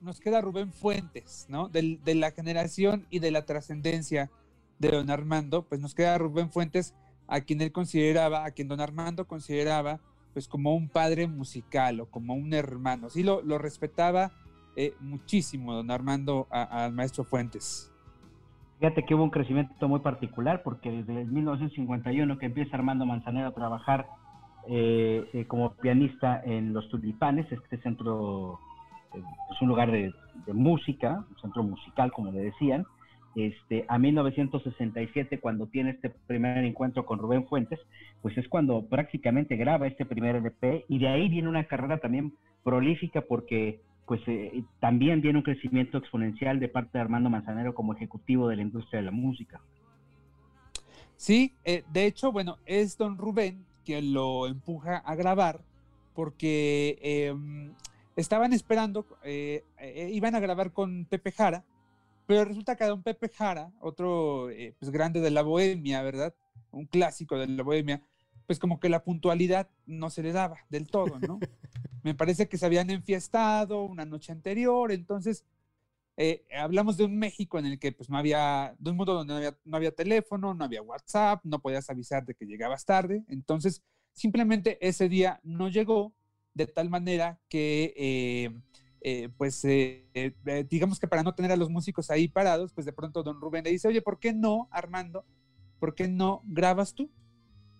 nos 0.00 0.20
queda 0.20 0.40
Rubén 0.40 0.72
Fuentes, 0.72 1.46
¿no? 1.48 1.68
De, 1.68 1.98
la 2.14 2.30
generación 2.30 3.06
y 3.10 3.18
de 3.18 3.30
la 3.30 3.44
trascendencia 3.44 4.30
de 4.78 4.90
don 4.90 5.10
Armando, 5.10 5.62
pues 5.62 5.80
nos 5.80 5.94
queda 5.94 6.18
Rubén 6.18 6.50
Fuentes, 6.50 6.94
a 7.26 7.40
quien 7.40 7.60
él 7.60 7.72
consideraba, 7.72 8.44
a 8.44 8.50
quien 8.50 8.68
don 8.68 8.80
Armando 8.80 9.26
consideraba, 9.26 10.00
pues 10.32 10.48
como 10.48 10.74
un 10.74 10.88
padre 10.88 11.26
musical 11.26 12.00
o 12.00 12.06
como 12.06 12.34
un 12.34 12.54
hermano. 12.54 13.10
Sí, 13.10 13.22
lo, 13.22 13.40
respetaba 13.58 14.32
eh, 14.76 14.94
muchísimo 15.00 15.74
don 15.74 15.90
Armando 15.90 16.46
al 16.50 16.92
maestro 16.92 17.24
Fuentes. 17.24 17.92
Fíjate 18.80 19.04
que 19.04 19.14
hubo 19.14 19.24
un 19.24 19.30
crecimiento 19.30 19.88
muy 19.88 20.00
particular 20.00 20.62
porque 20.62 20.90
desde 20.90 21.20
el 21.20 21.28
1951 21.28 22.38
que 22.38 22.46
empieza 22.46 22.76
Armando 22.76 23.04
Manzanero 23.04 23.48
a 23.48 23.54
trabajar 23.54 24.06
eh, 24.68 25.28
eh, 25.32 25.46
como 25.46 25.74
pianista 25.74 26.40
en 26.44 26.72
Los 26.72 26.88
Tulipanes, 26.88 27.50
este 27.52 27.76
centro 27.82 28.58
es 29.14 29.62
un 29.62 29.68
lugar 29.68 29.90
de, 29.90 30.12
música, 30.52 31.24
un 31.30 31.40
centro 31.40 31.62
musical, 31.62 32.10
como 32.12 32.32
le 32.32 32.40
decían, 32.40 32.84
este, 33.36 33.84
a 33.88 33.98
1967, 33.98 35.38
cuando 35.38 35.66
tiene 35.66 35.90
este 35.90 36.10
primer 36.10 36.64
encuentro 36.64 37.06
con 37.06 37.18
Rubén 37.18 37.46
Fuentes, 37.46 37.78
pues 38.22 38.36
es 38.36 38.48
cuando 38.48 38.84
prácticamente 38.86 39.56
graba 39.56 39.86
este 39.86 40.04
primer 40.04 40.36
LP 40.36 40.86
y 40.88 40.98
de 40.98 41.08
ahí 41.08 41.28
viene 41.28 41.48
una 41.48 41.64
carrera 41.64 41.98
también 41.98 42.34
prolífica 42.64 43.20
porque 43.20 43.80
pues 44.06 44.20
eh, 44.26 44.64
también 44.80 45.20
viene 45.20 45.38
un 45.38 45.44
crecimiento 45.44 45.98
exponencial 45.98 46.58
de 46.58 46.66
parte 46.68 46.98
de 46.98 47.02
Armando 47.02 47.30
Manzanero 47.30 47.74
como 47.74 47.94
ejecutivo 47.94 48.48
de 48.48 48.56
la 48.56 48.62
industria 48.62 48.98
de 48.98 49.06
la 49.06 49.12
música. 49.12 49.60
Sí, 51.16 51.52
eh, 51.64 51.84
de 51.92 52.06
hecho, 52.06 52.32
bueno, 52.32 52.56
es 52.66 52.98
don 52.98 53.16
Rubén 53.16 53.64
quien 53.84 54.12
lo 54.12 54.48
empuja 54.48 54.96
a 54.96 55.14
grabar 55.14 55.60
porque 56.14 56.98
em, 57.02 57.72
estaban 58.20 58.52
esperando, 58.52 59.06
eh, 59.24 59.64
eh, 59.78 60.10
iban 60.12 60.34
a 60.34 60.40
grabar 60.40 60.72
con 60.72 61.06
Pepe 61.06 61.32
Jara, 61.32 61.64
pero 62.26 62.44
resulta 62.44 62.76
que 62.76 62.84
don 62.84 63.02
Pepe 63.02 63.28
Jara, 63.28 63.72
otro 63.80 64.50
eh, 64.50 64.74
pues 64.78 64.90
grande 64.90 65.20
de 65.20 65.30
la 65.30 65.42
bohemia, 65.42 66.02
¿verdad? 66.02 66.34
Un 66.70 66.86
clásico 66.86 67.38
de 67.38 67.48
la 67.48 67.62
bohemia, 67.62 68.02
pues 68.46 68.58
como 68.58 68.78
que 68.78 68.88
la 68.88 69.02
puntualidad 69.02 69.68
no 69.86 70.10
se 70.10 70.22
le 70.22 70.32
daba 70.32 70.58
del 70.68 70.88
todo, 70.88 71.18
¿no? 71.18 71.40
Me 72.02 72.14
parece 72.14 72.48
que 72.48 72.58
se 72.58 72.66
habían 72.66 72.90
enfiestado 72.90 73.82
una 73.82 74.04
noche 74.04 74.32
anterior, 74.32 74.92
entonces 74.92 75.44
hablamos 76.54 76.98
de 76.98 77.04
un 77.04 77.18
México 77.18 77.58
en 77.58 77.64
el 77.64 77.78
que 77.78 77.92
pues 77.92 78.10
no 78.10 78.18
había, 78.18 78.74
de 78.78 78.90
un 78.90 78.96
mundo 78.98 79.14
donde 79.14 79.32
no 79.32 79.38
había, 79.38 79.56
no 79.64 79.76
había 79.78 79.90
teléfono, 79.90 80.52
no 80.52 80.64
había 80.64 80.82
WhatsApp, 80.82 81.40
no 81.44 81.60
podías 81.60 81.88
avisar 81.88 82.26
de 82.26 82.34
que 82.34 82.44
llegabas 82.44 82.84
tarde, 82.84 83.24
entonces 83.28 83.82
simplemente 84.12 84.76
ese 84.86 85.08
día 85.08 85.40
no 85.42 85.70
llegó 85.70 86.12
de 86.66 86.72
tal 86.72 86.90
manera 86.90 87.38
que 87.48 87.94
eh, 87.96 88.50
eh, 89.02 89.30
pues 89.38 89.64
eh, 89.64 90.06
eh, 90.14 90.66
digamos 90.68 91.00
que 91.00 91.08
para 91.08 91.22
no 91.22 91.34
tener 91.34 91.50
a 91.52 91.56
los 91.56 91.70
músicos 91.70 92.10
ahí 92.10 92.28
parados, 92.28 92.72
pues 92.72 92.84
de 92.84 92.92
pronto 92.92 93.22
don 93.22 93.40
Rubén 93.40 93.64
le 93.64 93.70
dice, 93.70 93.88
oye, 93.88 94.02
¿por 94.02 94.18
qué 94.18 94.32
no, 94.32 94.68
Armando? 94.70 95.24
¿Por 95.78 95.94
qué 95.94 96.06
no 96.06 96.42
grabas 96.44 96.94
tú? 96.94 97.10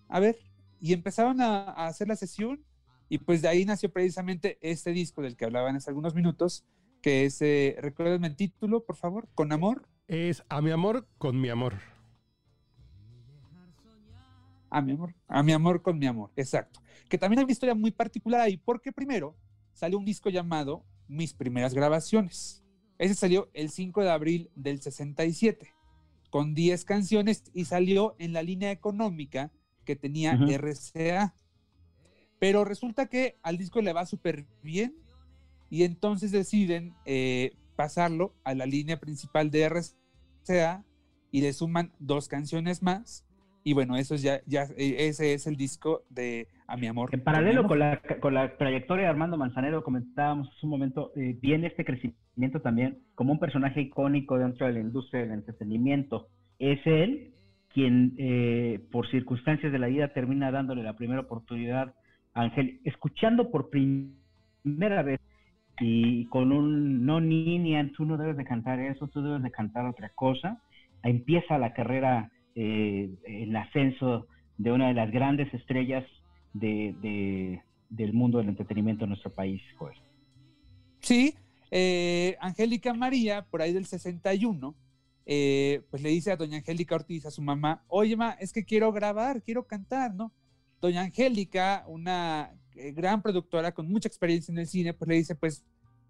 A 0.09 0.19
ver, 0.19 0.37
y 0.79 0.93
empezaron 0.93 1.39
a, 1.41 1.63
a 1.65 1.87
hacer 1.87 2.07
la 2.07 2.15
sesión 2.15 2.65
y 3.07 3.19
pues 3.19 3.41
de 3.41 3.49
ahí 3.49 3.65
nació 3.65 3.91
precisamente 3.91 4.57
este 4.61 4.91
disco 4.93 5.21
del 5.21 5.35
que 5.35 5.45
hablaban 5.45 5.75
hace 5.75 5.91
algunos 5.91 6.15
minutos, 6.15 6.65
que 7.01 7.25
es, 7.25 7.39
recuérdenme 7.81 8.27
el 8.27 8.35
título, 8.35 8.83
por 8.83 8.95
favor, 8.95 9.27
Con 9.35 9.51
Amor. 9.51 9.87
Es 10.07 10.43
a 10.49 10.61
mi 10.61 10.71
amor 10.71 11.07
con 11.17 11.39
mi 11.39 11.49
amor. 11.49 11.90
A 14.71 14.81
mi 14.81 14.93
amor, 14.93 15.13
a 15.27 15.43
mi 15.43 15.51
amor 15.51 15.81
con 15.81 15.99
mi 15.99 16.07
amor, 16.07 16.31
exacto. 16.37 16.81
Que 17.09 17.17
también 17.17 17.39
hay 17.39 17.43
una 17.43 17.51
historia 17.51 17.75
muy 17.75 17.91
particular 17.91 18.39
ahí, 18.39 18.55
porque 18.55 18.93
primero 18.93 19.35
salió 19.73 19.99
un 19.99 20.05
disco 20.05 20.29
llamado 20.29 20.85
Mis 21.09 21.33
primeras 21.33 21.73
grabaciones. 21.73 22.63
Ese 22.97 23.15
salió 23.15 23.49
el 23.53 23.69
5 23.69 24.01
de 24.01 24.09
abril 24.09 24.49
del 24.55 24.81
67, 24.81 25.73
con 26.29 26.53
10 26.53 26.85
canciones 26.85 27.43
y 27.53 27.65
salió 27.65 28.15
en 28.17 28.31
la 28.31 28.43
línea 28.43 28.71
económica 28.71 29.51
que 29.83 29.95
tenía. 29.95 30.35
RCA. 30.35 31.35
Pero 32.39 32.63
resulta 32.63 33.07
que 33.07 33.37
al 33.43 33.57
disco 33.57 33.81
le 33.81 33.91
va 33.91 34.05
súper 34.05 34.47
bien 34.63 34.95
y 35.69 35.83
entonces 35.83 36.31
deciden 36.31 36.95
eh, 37.05 37.57
pasarlo 37.75 38.35
a 38.43 38.53
la 38.53 38.65
línea 38.65 38.99
principal 38.99 39.51
de 39.51 39.65
RCA 39.65 40.85
y 41.31 41.41
le 41.41 41.53
suman 41.53 41.93
dos 41.99 42.27
canciones 42.27 42.81
más. 42.81 43.25
Y 43.63 43.73
bueno, 43.73 43.95
eso 43.95 44.15
es 44.15 44.23
ya, 44.23 44.41
ya, 44.47 44.63
eh, 44.77 44.95
ese 45.07 45.33
es 45.33 45.45
el 45.47 45.55
disco 45.55 46.01
de 46.09 46.47
A 46.67 46.77
mi 46.77 46.87
amor. 46.87 47.09
En 47.13 47.23
paralelo 47.23 47.67
con 47.67 47.79
la, 47.79 48.01
con 48.19 48.33
la 48.33 48.57
trayectoria 48.57 49.03
de 49.05 49.09
Armando 49.11 49.37
Manzanero, 49.37 49.83
comentábamos 49.83 50.49
hace 50.49 50.65
un 50.65 50.71
momento, 50.71 51.11
eh, 51.15 51.37
viene 51.39 51.67
este 51.67 51.85
crecimiento 51.85 52.61
también 52.61 52.99
como 53.13 53.33
un 53.33 53.39
personaje 53.39 53.81
icónico 53.81 54.37
dentro 54.39 54.65
de 54.65 54.73
la 54.73 54.79
industria 54.79 55.21
del 55.21 55.31
entretenimiento. 55.33 56.27
Es 56.57 56.79
él 56.85 57.33
quien, 57.73 58.15
eh, 58.17 58.79
por 58.91 59.09
circunstancias 59.11 59.71
de 59.71 59.79
la 59.79 59.87
vida, 59.87 60.07
termina 60.13 60.51
dándole 60.51 60.81
la 60.83 60.95
primera 60.95 61.21
oportunidad 61.21 61.93
a 62.33 62.41
Ángel, 62.41 62.81
escuchando 62.83 63.51
por 63.51 63.69
prim- 63.69 64.15
primera 64.63 65.03
vez 65.03 65.19
y 65.79 66.25
con 66.25 66.51
un 66.51 67.05
no 67.05 67.21
niña, 67.21 67.89
tú 67.95 68.05
no 68.05 68.17
debes 68.17 68.37
de 68.37 68.43
cantar 68.45 68.79
eso, 68.79 69.07
tú 69.07 69.21
debes 69.21 69.41
de 69.43 69.51
cantar 69.51 69.85
otra 69.85 70.09
cosa. 70.09 70.61
Empieza 71.03 71.57
la 71.57 71.73
carrera, 71.73 72.29
eh, 72.55 73.09
el 73.25 73.55
ascenso 73.55 74.27
de 74.57 74.71
una 74.71 74.87
de 74.89 74.93
las 74.93 75.11
grandes 75.11 75.53
estrellas 75.53 76.05
de, 76.53 76.95
de- 77.01 77.61
del 77.89 78.13
mundo 78.13 78.37
del 78.37 78.49
entretenimiento 78.49 79.03
en 79.05 79.09
nuestro 79.09 79.31
país, 79.33 79.61
Joel. 79.77 79.97
Sí, 80.99 81.35
eh, 81.71 82.37
Angélica 82.39 82.93
María, 82.93 83.45
por 83.49 83.61
ahí 83.61 83.73
del 83.73 83.85
61, 83.85 84.75
eh, 85.25 85.81
pues 85.89 86.01
le 86.01 86.09
dice 86.09 86.31
a 86.31 86.37
doña 86.37 86.57
Angélica 86.57 86.95
Ortiz, 86.95 87.25
a 87.25 87.31
su 87.31 87.41
mamá, 87.41 87.83
oye, 87.87 88.15
ma, 88.15 88.31
es 88.39 88.53
que 88.53 88.63
quiero 88.63 88.91
grabar, 88.91 89.41
quiero 89.41 89.65
cantar, 89.65 90.13
¿no? 90.13 90.31
Doña 90.79 91.01
Angélica, 91.01 91.83
una 91.87 92.53
eh, 92.75 92.91
gran 92.91 93.21
productora 93.21 93.71
con 93.73 93.89
mucha 93.89 94.07
experiencia 94.07 94.51
en 94.51 94.59
el 94.59 94.67
cine, 94.67 94.93
pues 94.93 95.07
le 95.07 95.15
dice, 95.15 95.35
pues, 95.35 95.63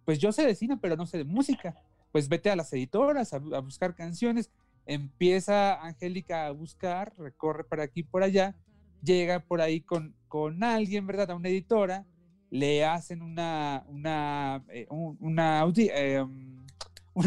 pues 0.06 0.20
yo 0.20 0.32
sé 0.32 0.46
de 0.46 0.56
cine, 0.56 0.78
pero 0.78 0.96
no 0.96 1.06
sé 1.06 1.18
de 1.20 1.24
música. 1.26 1.76
Pues 2.12 2.28
vete 2.28 2.50
a 2.50 2.56
las 2.56 2.72
editoras 2.74 3.34
a, 3.34 3.38
a 3.38 3.60
buscar 3.60 3.96
canciones. 3.96 4.52
Empieza 4.86 5.82
Angélica 5.82 6.48
a 6.48 6.52
buscar, 6.52 7.14
recorre 7.18 7.64
por 7.64 7.82
aquí 7.82 8.02
y 8.02 8.04
por 8.04 8.24
allá, 8.24 8.56
llega 9.04 9.40
por 9.40 9.62
ahí 9.62 9.82
con, 9.82 10.16
con 10.28 10.64
alguien, 10.64 11.06
¿verdad? 11.08 11.32
A 11.32 11.36
una 11.36 11.50
editora, 11.50 12.06
le 12.50 12.84
hacen 12.86 13.22
una, 13.22 13.86
una, 13.88 14.64
eh, 14.70 14.82
eh, 14.82 14.88
um, 14.90 15.18
una 15.20 15.60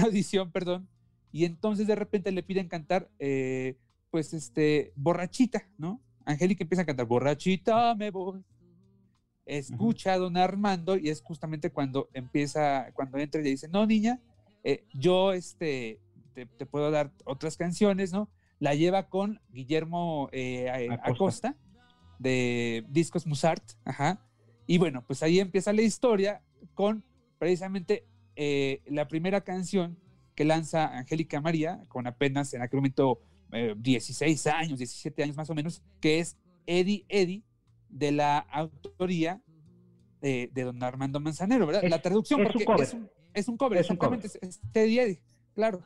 audición, 0.04 0.52
perdón, 0.52 0.88
y 1.32 1.44
entonces 1.44 1.86
de 1.86 1.94
repente 1.94 2.30
le 2.30 2.42
piden 2.42 2.68
cantar, 2.68 3.10
eh, 3.18 3.76
pues, 4.10 4.34
este, 4.34 4.92
borrachita, 4.94 5.68
¿no? 5.78 6.00
Angélica 6.24 6.64
empieza 6.64 6.82
a 6.82 6.86
cantar, 6.86 7.06
borrachita 7.06 7.94
me 7.94 8.10
voy. 8.10 8.44
Escucha 9.46 10.14
a 10.14 10.18
don 10.18 10.38
Armando 10.38 10.96
y 10.96 11.10
es 11.10 11.20
justamente 11.20 11.70
cuando 11.70 12.08
empieza, 12.14 12.90
cuando 12.94 13.18
entra 13.18 13.40
y 13.40 13.44
le 13.44 13.50
dice, 13.50 13.68
no, 13.68 13.84
niña, 13.84 14.18
yo, 14.94 15.34
este, 15.34 16.00
te, 16.34 16.46
te 16.46 16.66
puedo 16.66 16.90
dar 16.90 17.12
otras 17.24 17.56
canciones, 17.56 18.12
¿no? 18.12 18.28
La 18.58 18.74
lleva 18.74 19.08
con 19.08 19.40
Guillermo 19.50 20.28
eh, 20.32 20.68
a- 20.68 20.94
Acosta. 20.94 21.08
Acosta 21.10 21.56
de 22.18 22.84
Discos 22.88 23.26
Musart, 23.26 23.62
ajá. 23.84 24.20
Y 24.66 24.78
bueno, 24.78 25.04
pues 25.06 25.22
ahí 25.22 25.40
empieza 25.40 25.72
la 25.72 25.82
historia 25.82 26.42
con 26.74 27.04
precisamente 27.38 28.06
eh, 28.36 28.80
la 28.86 29.08
primera 29.08 29.42
canción 29.42 29.98
que 30.34 30.44
lanza 30.44 30.96
Angélica 30.96 31.40
María, 31.40 31.82
con 31.88 32.06
apenas 32.06 32.54
en 32.54 32.62
aquel 32.62 32.78
momento 32.78 33.20
eh, 33.52 33.74
16 33.76 34.46
años, 34.48 34.78
17 34.78 35.22
años 35.22 35.36
más 35.36 35.50
o 35.50 35.54
menos, 35.54 35.82
que 36.00 36.18
es 36.20 36.36
Eddie 36.66 37.04
Eddie, 37.08 37.42
de 37.88 38.10
la 38.12 38.38
autoría 38.38 39.40
de, 40.20 40.50
de 40.52 40.62
don 40.62 40.82
Armando 40.82 41.20
Manzanero, 41.20 41.66
¿verdad? 41.66 41.84
Es- 41.84 41.90
la 41.90 42.00
traducción, 42.02 42.40
es 42.40 42.46
porque 42.48 42.64
cover. 42.64 42.82
es 42.82 42.94
un, 42.94 43.10
es 43.34 43.48
un 43.48 43.56
cover, 43.56 43.78
Es 43.78 43.90
un 43.90 43.96
cover. 43.96 44.18
exactamente, 44.24 44.48
es, 44.48 44.60
es 44.64 44.74
Eddie 44.74 45.02
Eddie, 45.02 45.22
claro. 45.54 45.82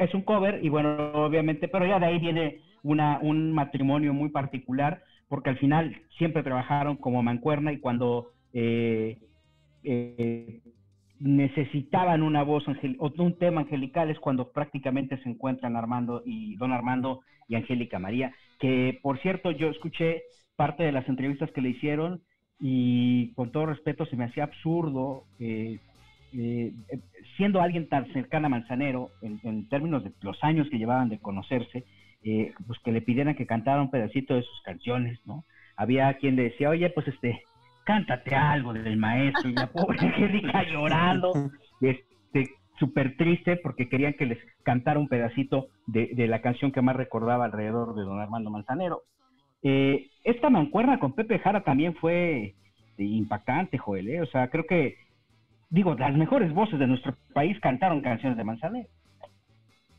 Es 0.00 0.14
un 0.14 0.22
cover 0.22 0.64
y 0.64 0.68
bueno, 0.68 1.12
obviamente, 1.14 1.68
pero 1.68 1.86
ya 1.86 1.98
de 1.98 2.06
ahí 2.06 2.18
viene 2.18 2.60
una, 2.82 3.18
un 3.20 3.52
matrimonio 3.52 4.12
muy 4.14 4.30
particular, 4.30 5.02
porque 5.28 5.50
al 5.50 5.58
final 5.58 5.94
siempre 6.18 6.42
trabajaron 6.42 6.96
como 6.96 7.22
mancuerna 7.22 7.72
y 7.72 7.78
cuando 7.78 8.32
eh, 8.52 9.18
eh, 9.84 10.60
necesitaban 11.18 12.22
una 12.22 12.42
voz 12.42 12.64
o 12.98 13.12
un 13.18 13.38
tema 13.38 13.60
angelical 13.60 14.10
es 14.10 14.18
cuando 14.18 14.50
prácticamente 14.50 15.16
se 15.22 15.28
encuentran 15.28 15.76
Armando 15.76 16.22
y 16.24 16.56
don 16.56 16.72
Armando 16.72 17.20
y 17.48 17.54
Angélica 17.54 17.98
María, 17.98 18.32
que 18.58 18.98
por 19.02 19.20
cierto 19.20 19.52
yo 19.52 19.68
escuché 19.68 20.22
parte 20.56 20.82
de 20.82 20.92
las 20.92 21.08
entrevistas 21.08 21.50
que 21.52 21.60
le 21.60 21.70
hicieron 21.70 22.22
y 22.60 23.32
con 23.34 23.52
todo 23.52 23.66
respeto 23.66 24.04
se 24.06 24.16
me 24.16 24.24
hacía 24.24 24.44
absurdo 24.44 25.24
eh, 25.38 25.78
eh, 26.32 26.72
eh, 26.90 26.98
siendo 27.36 27.60
alguien 27.60 27.88
tan 27.88 28.12
cercana 28.12 28.46
a 28.46 28.50
Manzanero, 28.50 29.10
en, 29.22 29.68
términos 29.68 30.04
de 30.04 30.12
los 30.22 30.42
años 30.42 30.68
que 30.70 30.78
llevaban 30.78 31.08
de 31.08 31.18
conocerse, 31.18 31.84
eh, 32.24 32.52
pues 32.66 32.78
que 32.80 32.92
le 32.92 33.02
pidieran 33.02 33.34
que 33.34 33.46
cantara 33.46 33.82
un 33.82 33.90
pedacito 33.90 34.34
de 34.34 34.42
sus 34.42 34.62
canciones, 34.62 35.20
¿no? 35.26 35.44
Había 35.76 36.12
quien 36.14 36.36
le 36.36 36.44
decía, 36.44 36.70
oye, 36.70 36.90
pues 36.90 37.08
este, 37.08 37.42
cántate 37.84 38.34
algo 38.34 38.72
del 38.72 38.96
maestro, 38.96 39.50
y 39.50 39.54
la 39.54 39.66
pobre 39.66 39.98
Angélica 40.06 40.62
llorando, 40.64 41.32
este, 41.80 42.50
súper 42.78 43.16
triste 43.16 43.56
porque 43.56 43.88
querían 43.88 44.14
que 44.14 44.26
les 44.26 44.38
cantara 44.62 45.00
un 45.00 45.08
pedacito 45.08 45.68
de, 45.86 46.10
de 46.14 46.26
la 46.26 46.40
canción 46.40 46.72
que 46.72 46.82
más 46.82 46.96
recordaba 46.96 47.44
alrededor 47.44 47.94
de 47.94 48.02
don 48.02 48.20
Armando 48.20 48.50
Manzanero. 48.50 49.02
Eh, 49.62 50.08
esta 50.24 50.50
mancuerna 50.50 50.98
con 50.98 51.14
Pepe 51.14 51.38
Jara 51.38 51.62
también 51.62 51.94
fue 51.94 52.42
eh, 52.44 52.54
impactante, 52.98 53.78
Joel, 53.78 54.08
¿eh? 54.08 54.20
O 54.20 54.26
sea, 54.26 54.48
creo 54.48 54.66
que 54.66 54.96
digo, 55.72 55.94
las 55.94 56.14
mejores 56.14 56.52
voces 56.54 56.78
de 56.78 56.86
nuestro 56.86 57.16
país 57.34 57.58
cantaron 57.60 58.02
canciones 58.02 58.36
de 58.38 58.44
Manzanero. 58.44 58.88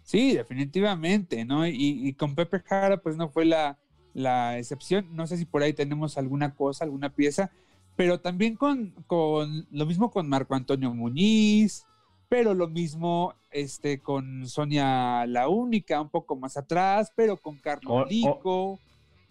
Sí, 0.04 0.36
definitivamente, 0.36 1.46
¿no? 1.46 1.66
Y, 1.66 1.74
y 2.08 2.14
con 2.14 2.36
Pepe 2.36 2.60
Jara, 2.60 2.98
pues 2.98 3.18
no 3.18 3.30
fue 3.30 3.46
la, 3.46 3.78
la 4.14 4.58
excepción. 4.60 5.08
No 5.16 5.26
sé 5.28 5.38
si 5.38 5.46
por 5.46 5.64
ahí 5.64 5.74
tenemos 5.74 6.18
alguna 6.18 6.54
cosa, 6.54 6.84
alguna 6.86 7.10
pieza, 7.10 7.50
pero 7.96 8.20
también 8.20 8.56
con, 8.56 8.92
con 9.08 9.66
lo 9.72 9.86
mismo 9.86 10.12
con 10.12 10.30
Marco 10.30 10.56
Antonio 10.56 10.94
Muñiz, 10.94 11.86
pero 12.30 12.54
lo 12.54 12.68
mismo 12.68 13.34
este, 13.52 13.98
con 14.00 14.48
Sonia 14.48 15.26
La 15.26 15.48
Única, 15.48 16.02
un 16.02 16.10
poco 16.10 16.36
más 16.36 16.56
atrás, 16.58 17.12
pero 17.16 17.38
con 17.38 17.58
Carlos 17.58 17.92
Con- 17.92 18.10
Lico, 18.10 18.80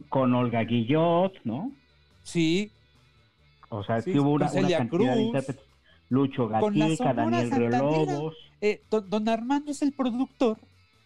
Con 0.08 0.34
Olga 0.34 0.62
Guillot, 0.64 1.34
¿no? 1.44 1.70
sí, 2.24 2.70
O 3.68 3.82
sea, 3.84 4.00
Sí, 4.00 4.18
hubo 4.18 4.30
una, 4.32 4.46
una 4.52 4.68
cantidad 4.68 4.78
de 4.80 4.88
Cruz, 4.88 5.26
intérpretes. 5.26 5.64
Lucho 6.12 6.46
Gatica, 6.46 7.14
Daniel. 7.14 7.50
Relobos. 7.50 8.36
Eh, 8.60 8.82
don, 8.90 9.08
don 9.08 9.28
Armando 9.30 9.70
es 9.70 9.80
el 9.80 9.92
productor 9.92 10.58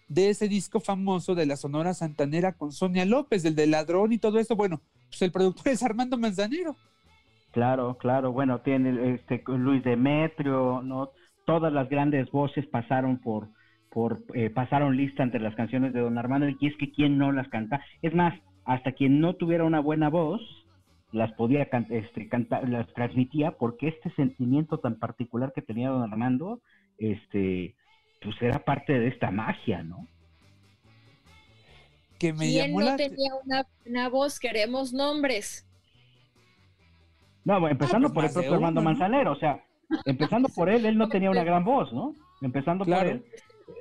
de 0.09 0.31
ese 0.31 0.49
disco 0.49 0.81
famoso 0.81 1.37
de 1.37 1.47
la 1.47 1.55
Sonora 1.55 1.95
Santanera 1.95 2.55
con 2.55 2.73
Sonia 2.73 3.05
López, 3.05 3.45
del 3.45 3.55
de 3.55 3.69
Ladrón 3.69 4.12
y 4.12 4.19
todo 4.19 4.40
eso. 4.40 4.57
Bueno, 4.57 4.81
pues 5.09 5.23
el 5.23 5.31
productor 5.31 5.69
es 5.73 5.85
Armando 5.85 6.19
Manzanero. 6.19 6.75
Claro, 7.53 7.97
claro. 7.99 8.33
Bueno, 8.33 8.62
tiene 8.62 9.14
este 9.14 9.45
Luis 9.47 9.85
Demetrio, 9.85 10.83
¿no? 10.83 11.11
Todas 11.45 11.73
las 11.73 11.88
grandes 11.88 12.29
voces 12.33 12.66
pasaron 12.66 13.19
por, 13.19 13.47
por 13.90 14.25
eh, 14.35 14.51
pasaron 14.51 14.97
lista 14.97 15.23
entre 15.23 15.38
las 15.38 15.55
canciones 15.55 15.92
de 15.92 16.01
Don 16.01 16.19
Armando 16.19 16.49
y 16.49 16.66
es 16.66 16.77
que 16.79 16.90
quién 16.90 17.16
no 17.16 17.31
las 17.31 17.47
canta. 17.47 17.81
Es 18.03 18.12
más, 18.12 18.35
hasta 18.64 18.90
quien 18.90 19.21
no 19.21 19.35
tuviera 19.35 19.62
una 19.62 19.79
buena 19.79 20.09
voz 20.09 20.40
las 21.12 21.33
podía 21.33 21.69
can- 21.69 21.87
este, 21.90 22.29
cantar, 22.29 22.69
las 22.69 22.87
transmitía 22.95 23.53
porque 23.53 23.88
este 23.88 24.11
sentimiento 24.11 24.79
tan 24.79 24.99
particular 24.99 25.53
que 25.55 25.62
tenía 25.62 25.90
Don 25.90 26.03
Armando, 26.03 26.61
este, 26.99 27.75
pues 28.23 28.40
era 28.42 28.64
parte 28.64 28.99
de 28.99 29.09
esta 29.09 29.31
magia, 29.31 29.83
¿no? 29.83 30.07
Que 32.19 32.33
me 32.33 32.47
¿Quién 32.47 32.69
llamó 32.69 32.81
no 32.81 32.87
la 32.87 32.97
tenía 32.97 33.35
una, 33.45 33.66
una 33.85 34.09
voz? 34.09 34.40
Queremos 34.40 34.92
nombres. 34.92 35.66
No, 37.45 37.61
bueno, 37.61 37.73
empezando 37.73 38.09
pues 38.09 38.14
por 38.14 38.25
el 38.25 38.33
propio 38.33 38.55
Armando 38.55 38.81
¿no? 38.81 38.87
Manzanero, 38.87 39.33
o 39.33 39.37
sea, 39.37 39.62
empezando 40.05 40.49
por 40.49 40.69
él, 40.69 40.85
él 40.85 40.99
no 40.99 41.09
tenía 41.09 41.31
una 41.31 41.45
gran 41.45 41.64
voz, 41.64 41.92
¿no? 41.92 42.14
Empezando 42.42 42.85
por 42.85 43.07
él, 43.07 43.25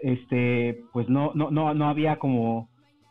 este, 0.04 0.84
pues 0.94 1.10
no, 1.10 1.32
no, 1.34 1.50
no, 1.50 1.74
no 1.74 1.90
había 1.90 2.20
como, 2.20 2.70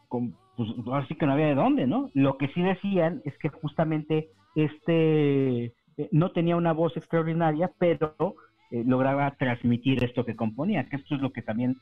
como 0.08 0.32
pues 0.56 0.70
que 1.18 1.26
no 1.26 1.32
había 1.32 1.46
de 1.46 1.54
dónde, 1.54 1.86
¿no? 1.86 2.10
Lo 2.14 2.38
que 2.38 2.48
sí 2.48 2.62
decían 2.62 3.22
es 3.24 3.36
que 3.38 3.48
justamente 3.48 4.30
este 4.54 5.64
eh, 5.96 6.08
no 6.12 6.32
tenía 6.32 6.56
una 6.56 6.72
voz 6.72 6.96
extraordinaria, 6.96 7.72
pero 7.78 8.36
eh, 8.70 8.84
lograba 8.86 9.30
transmitir 9.36 10.02
esto 10.04 10.24
que 10.24 10.36
componía, 10.36 10.88
que 10.88 10.96
esto 10.96 11.14
es 11.14 11.20
lo 11.20 11.32
que 11.32 11.42
también 11.42 11.76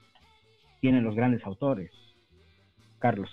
tienen 0.81 1.05
los 1.05 1.15
grandes 1.15 1.45
autores. 1.45 1.91
Carlos. 2.99 3.31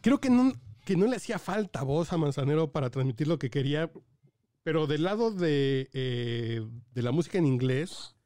Creo 0.00 0.18
que 0.18 0.30
no, 0.30 0.52
que 0.84 0.96
no 0.96 1.06
le 1.06 1.16
hacía 1.16 1.38
falta 1.38 1.82
voz 1.82 2.12
a 2.12 2.16
Manzanero 2.16 2.72
para 2.72 2.90
transmitir 2.90 3.28
lo 3.28 3.38
que 3.38 3.50
quería, 3.50 3.90
pero 4.62 4.86
del 4.86 5.02
lado 5.02 5.30
de, 5.30 5.88
eh, 5.92 6.62
de 6.94 7.02
la 7.02 7.12
música 7.12 7.38
en 7.38 7.46
inglés, 7.46 8.17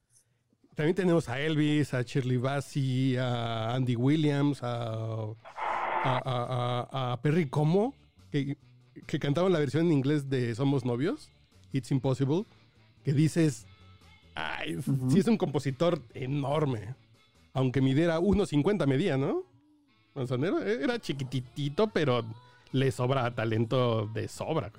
también 0.74 0.94
tenemos 0.94 1.28
a 1.28 1.38
Elvis, 1.38 1.92
a 1.92 2.02
Shirley 2.02 2.38
Bassey, 2.38 3.16
a 3.16 3.74
Andy 3.74 3.94
Williams, 3.94 4.60
a, 4.62 5.34
a, 6.04 7.18
Perry 7.22 7.46
Como, 7.46 7.94
que, 8.30 8.56
que 9.06 9.18
cantaban 9.18 9.52
la 9.52 9.58
versión 9.58 9.86
en 9.86 9.92
inglés 9.92 10.30
de 10.30 10.54
Somos 10.54 10.84
Novios, 10.84 11.30
It's 11.72 11.90
Impossible, 11.90 12.44
que 13.04 13.12
dices, 13.12 13.66
ay, 14.34 14.78
sí 15.08 15.18
es 15.18 15.28
un 15.28 15.36
compositor 15.36 16.00
enorme. 16.14 16.94
Aunque 17.52 17.82
midiera 17.82 18.18
1.50 18.18 18.86
medía, 18.86 19.18
¿no? 19.18 19.42
Manzanero 20.14 20.62
e, 20.62 20.82
era 20.82 20.98
chiquititito, 20.98 21.88
pero 21.88 22.24
le 22.72 22.90
sobra 22.90 23.34
talento 23.34 24.06
de 24.06 24.26
sobra. 24.26 24.70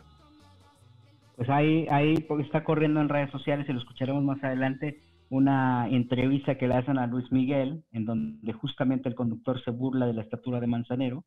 Pues 1.36 1.50
ahí, 1.50 1.88
ahí 1.92 2.26
está 2.40 2.64
corriendo 2.64 3.00
en 3.00 3.10
redes 3.10 3.30
sociales 3.30 3.68
y 3.70 3.74
lo 3.74 3.80
escucharemos 3.80 4.24
más 4.24 4.44
adelante 4.44 5.00
una 5.34 5.90
entrevista 5.90 6.60
que 6.60 6.68
le 6.68 6.76
hacen 6.76 7.00
a 7.00 7.08
Luis 7.08 7.32
Miguel, 7.32 7.84
en 7.92 8.06
donde 8.06 8.54
justamente 8.54 9.10
el 9.10 9.16
conductor 9.16 9.60
se 9.64 9.72
burla 9.72 10.06
de 10.06 10.14
la 10.14 10.22
estatura 10.22 10.60
de 10.60 10.68
Manzanero 10.68 11.24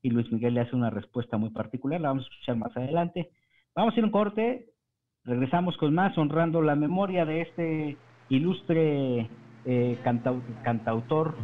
y 0.00 0.10
Luis 0.10 0.30
Miguel 0.30 0.54
le 0.54 0.60
hace 0.60 0.76
una 0.76 0.90
respuesta 0.90 1.38
muy 1.38 1.50
particular, 1.50 2.00
la 2.00 2.10
vamos 2.10 2.24
a 2.24 2.28
escuchar 2.30 2.56
más 2.56 2.76
adelante. 2.76 3.30
Vamos 3.74 3.94
a 3.94 3.98
ir 3.98 4.04
un 4.04 4.12
corte, 4.12 4.66
regresamos 5.24 5.76
con 5.76 5.92
más, 5.92 6.16
honrando 6.16 6.62
la 6.62 6.76
memoria 6.76 7.24
de 7.24 7.40
este 7.40 7.96
ilustre 8.28 9.28
eh, 9.64 9.98
cantautor, 10.62 11.34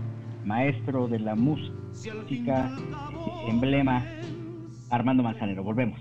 maestro 0.45 1.09
de 1.09 1.19
la 1.19 1.35
música, 1.35 2.71
emblema, 3.49 4.05
Armando 4.89 5.25
Manzanero. 5.25 5.65
Volvemos. 5.65 5.99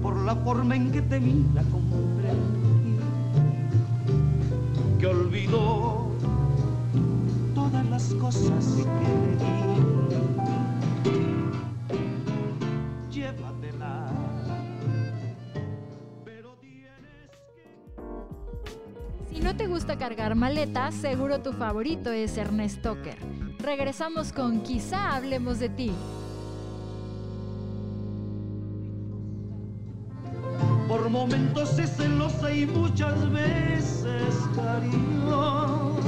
Por 0.00 0.24
la 0.24 0.36
forma 0.36 0.76
en 0.76 0.92
que 0.92 1.02
te 1.02 1.18
mira 1.18 1.62
que 5.02 5.08
olvidó 5.08 6.06
todas 7.56 7.84
las 7.86 8.14
cosas 8.14 8.64
que 8.76 8.84
le 9.36 9.36
di. 9.36 9.82
Llévatela. 13.10 14.06
Pero 16.24 16.56
tienes 16.60 17.30
que... 17.50 19.34
Si 19.34 19.40
no 19.40 19.56
te 19.56 19.66
gusta 19.66 19.98
cargar 19.98 20.36
maletas, 20.36 20.94
seguro 20.94 21.42
tu 21.42 21.52
favorito 21.52 22.12
es 22.12 22.38
Ernest 22.38 22.82
Toker. 22.82 23.18
Regresamos 23.58 24.32
con 24.32 24.60
Quizá 24.62 25.16
hablemos 25.16 25.58
de 25.58 25.68
ti. 25.68 25.90
Momentos 31.12 31.78
es 31.78 31.94
celosa 31.94 32.50
y 32.52 32.64
muchas 32.64 33.30
veces 33.30 34.48
cariñosa. 34.56 36.00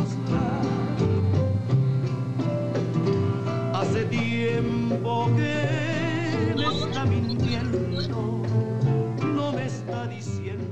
Hace 3.75 4.07
tiempo 4.07 5.27
que 5.37 6.55
me 6.57 6.65
está 6.65 7.05
mintiendo, 7.05 8.43
no 9.35 9.53
me 9.53 9.67
está 9.67 10.09
diciendo 10.09 10.65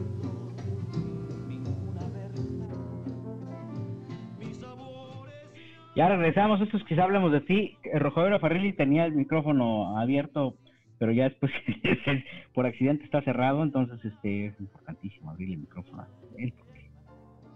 ninguna 1.46 2.00
verdad. 2.14 2.78
Mis 4.38 4.64
amores. 4.64 5.34
Ya 5.94 6.08
regresamos, 6.08 6.58
esto 6.62 6.78
es 6.78 6.84
quizá 6.84 7.04
hablamos 7.04 7.32
de 7.32 7.42
ti. 7.42 7.76
Rojavero 7.92 8.40
Farrilli 8.40 8.72
tenía 8.72 9.04
el 9.04 9.12
micrófono 9.12 9.98
abierto 9.98 10.56
pero 11.02 11.10
ya 11.10 11.24
después 11.24 11.50
por 12.54 12.64
accidente 12.64 13.04
está 13.04 13.20
cerrado, 13.22 13.64
entonces 13.64 13.98
este 14.04 14.46
es 14.46 14.60
importantísimo 14.60 15.32
abrir 15.32 15.50
el 15.50 15.58
micrófono 15.58 16.02
a 16.02 16.08
él, 16.38 16.52
porque 16.56 16.92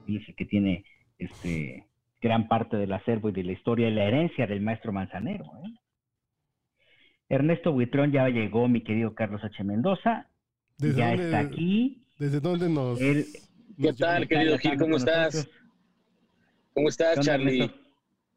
él 0.09 0.17
es 0.17 0.29
el 0.29 0.35
que 0.35 0.47
tiene 0.47 0.85
este 1.17 1.87
gran 2.21 2.49
parte 2.49 2.77
del 2.77 2.93
acervo 2.93 3.29
y 3.29 3.33
de 3.33 3.45
la 3.45 3.53
historia 3.53 3.89
y 3.89 3.95
la 3.95 4.03
herencia 4.03 4.49
del 4.49 4.63
maestro 4.63 4.93
Manzanero. 4.93 5.45
¿eh? 5.45 5.79
Ernesto 7.29 7.71
Buitrón 7.71 8.11
ya 8.11 8.29
llegó, 8.29 8.67
mi 8.67 8.83
querido 8.83 9.15
Carlos 9.15 9.45
H. 9.45 9.63
Mendoza, 9.63 10.29
ya 10.79 11.15
está 11.15 11.39
aquí. 11.39 12.03
¿Desde 12.19 12.41
dónde 12.41 12.69
nos...? 12.69 12.99
¿Qué 12.99 13.93
tal, 13.97 14.27
querido 14.27 14.59
Gil? 14.59 14.77
¿Cómo 14.77 14.97
estás? 14.97 15.49
¿Cómo 16.75 16.89
estás, 16.89 17.21
Charlie? 17.21 17.71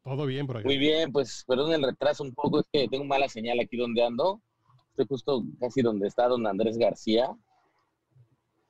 Todo 0.04 0.24
bien 0.26 0.46
por 0.46 0.58
aquí. 0.58 0.66
Muy 0.66 0.78
bien, 0.78 1.10
pues 1.10 1.44
perdón 1.48 1.72
el 1.72 1.82
retraso 1.82 2.22
un 2.22 2.32
poco, 2.32 2.60
es 2.60 2.66
que 2.72 2.86
tengo 2.86 3.04
mala 3.06 3.28
señal 3.28 3.58
aquí 3.58 3.76
donde 3.76 4.04
ando 4.04 4.40
Estoy 5.00 5.16
justo 5.16 5.42
casi 5.58 5.80
donde 5.80 6.08
está 6.08 6.28
don 6.28 6.46
Andrés 6.46 6.76
García, 6.76 7.30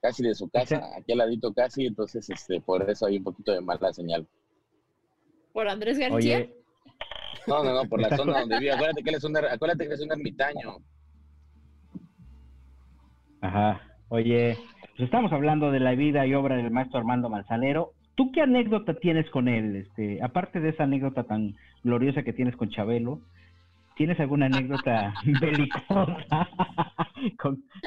casi 0.01 0.23
de 0.23 0.37
su 0.37 0.49
casa, 0.49 0.81
aquí 0.97 1.11
al 1.11 1.19
ladito 1.19 1.53
casi, 1.53 1.87
entonces 1.87 2.31
este, 2.31 2.61
por 2.61 2.89
eso 2.89 3.07
hay 3.07 3.17
un 3.17 3.25
poquito 3.25 3.51
de 3.51 3.61
mala 3.61 3.93
señal. 3.93 4.29
¿Por 5.53 5.67
Andrés 5.69 5.99
García? 5.99 6.49
No, 7.49 7.65
no, 7.65 7.75
no, 7.75 7.89
por 7.89 8.01
la 8.01 8.11
zona 8.17 8.41
donde 8.41 8.61
vive. 8.61 8.71
Acuérdate 8.71 9.03
que 9.03 9.11
él 9.11 9.17
es 9.17 9.25
un, 9.25 9.37
acuérdate 9.37 9.89
que 9.89 9.95
es 9.95 10.01
un 10.01 10.13
ermitaño. 10.13 10.77
Ajá. 13.41 13.81
Oye, 14.09 14.57
pues 14.91 15.01
estamos 15.01 15.33
hablando 15.33 15.73
de 15.73 15.81
la 15.81 15.97
vida 15.97 16.29
y 16.29 16.35
obra 16.35 16.57
del 16.57 16.71
maestro 16.71 17.01
Armando 17.01 17.29
Manzanero. 17.29 17.95
¿Tú 18.15 18.31
qué 18.31 18.43
anécdota 18.43 18.95
tienes 18.95 19.29
con 19.31 19.49
él? 19.49 19.75
Este, 19.75 20.23
aparte 20.23 20.61
de 20.61 20.69
esa 20.69 20.85
anécdota 20.85 21.25
tan 21.25 21.57
gloriosa 21.83 22.23
que 22.23 22.33
tienes 22.33 22.55
con 22.55 22.71
Chabelo, 22.71 23.21
¿Tienes 24.01 24.19
alguna 24.19 24.47
anécdota 24.47 25.13
belicosa 25.43 26.49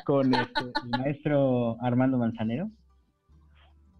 con, 0.05 0.35
este, 0.35 0.61
el 0.61 0.89
maestro 0.99 1.75
Armando 1.81 2.19
Manzanero? 2.19 2.69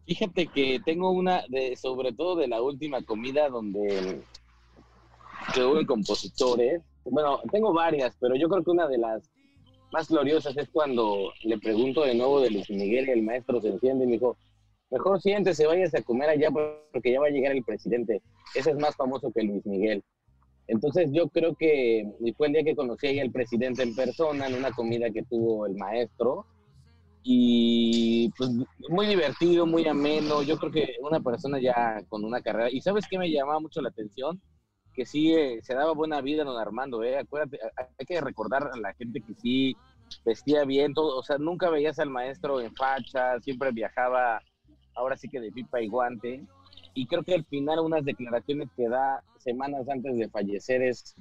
Fíjate 0.06 0.46
que 0.46 0.80
tengo 0.86 1.10
una, 1.10 1.42
de, 1.50 1.76
sobre 1.76 2.14
todo 2.14 2.36
de 2.36 2.48
la 2.48 2.62
última 2.62 3.02
comida 3.02 3.50
donde 3.50 4.22
que 5.56 5.64
hubo 5.64 5.84
compositores. 5.88 6.84
Bueno, 7.04 7.40
tengo 7.52 7.74
varias, 7.74 8.16
pero 8.20 8.36
yo 8.36 8.48
creo 8.48 8.64
que 8.64 8.70
una 8.70 8.88
de 8.88 9.00
las 9.00 9.32
más 9.92 10.08
gloriosas 10.08 10.56
es 10.56 10.70
cuando 10.70 11.34
le 11.42 11.58
pregunto 11.58 12.04
de 12.04 12.14
nuevo 12.14 12.42
de 12.42 12.52
Luis 12.52 12.70
Miguel 12.70 13.08
y 13.08 13.12
el 13.14 13.24
maestro 13.24 13.60
se 13.60 13.70
enciende 13.70 14.04
y 14.04 14.08
me 14.10 14.14
dijo, 14.14 14.38
mejor 14.92 15.20
siéntese, 15.20 15.66
váyase 15.66 15.98
a 15.98 16.04
comer 16.04 16.30
allá 16.30 16.50
porque 16.92 17.12
ya 17.12 17.22
va 17.22 17.26
a 17.26 17.32
llegar 17.32 17.54
el 17.54 17.64
presidente. 17.64 18.22
Ese 18.54 18.70
es 18.70 18.78
más 18.78 18.96
famoso 18.96 19.32
que 19.32 19.42
Luis 19.42 19.66
Miguel. 19.66 20.04
Entonces 20.68 21.10
yo 21.12 21.28
creo 21.30 21.56
que 21.56 22.06
fue 22.38 22.48
el 22.48 22.54
día 22.54 22.64
que 22.64 22.76
conocí 22.76 23.20
al 23.20 23.32
presidente 23.32 23.84
en 23.84 23.96
persona, 23.96 24.48
en 24.48 24.56
una 24.56 24.72
comida 24.72 25.10
que 25.10 25.24
tuvo 25.24 25.66
el 25.66 25.76
maestro. 25.76 26.46
Y 27.24 28.30
pues 28.38 28.50
muy 28.90 29.08
divertido, 29.08 29.66
muy 29.66 29.88
ameno. 29.88 30.42
Yo 30.44 30.58
creo 30.58 30.72
que 30.72 30.96
una 31.02 31.20
persona 31.20 31.60
ya 31.60 32.02
con 32.10 32.24
una 32.24 32.42
carrera. 32.42 32.70
¿Y 32.72 32.82
sabes 32.82 33.06
qué 33.10 33.18
me 33.18 33.32
llamaba 33.32 33.60
mucho 33.60 33.82
la 33.82 33.90
atención? 33.90 34.42
Que 34.94 35.06
sí 35.06 35.34
eh, 35.34 35.60
se 35.62 35.74
daba 35.74 35.94
buena 35.94 36.22
vida 36.22 36.44
don 36.44 36.60
Armando, 36.60 37.04
¿eh? 37.04 37.18
Acuérdate, 37.18 37.60
hay 37.78 38.06
que 38.06 38.22
recordar 38.22 38.70
a 38.74 38.78
la 38.78 38.94
gente 38.94 39.22
que 39.22 39.34
sí 39.36 39.76
vestía 40.26 40.66
bien, 40.66 40.94
todo. 40.94 41.18
O 41.18 41.24
sea, 41.24 41.38
nunca 41.38 41.70
veías 41.70 42.00
al 42.00 42.10
maestro 42.10 42.62
en 42.62 42.74
facha, 42.76 43.40
siempre 43.40 43.72
viajaba, 43.72 44.42
ahora 44.96 45.18
sí 45.18 45.28
que 45.30 45.40
de 45.40 45.52
pipa 45.52 45.82
y 45.82 45.88
guante 45.88 46.46
y 46.94 47.08
creo 47.08 47.24
que 47.24 47.34
al 47.34 47.46
final 47.46 47.80
unas 47.80 48.06
declaraciones 48.06 48.70
que 48.76 48.88
da 48.88 49.24
semanas 49.40 49.88
antes 49.90 50.16
de 50.16 50.30
fallecer 50.30 50.82
es 50.82 51.16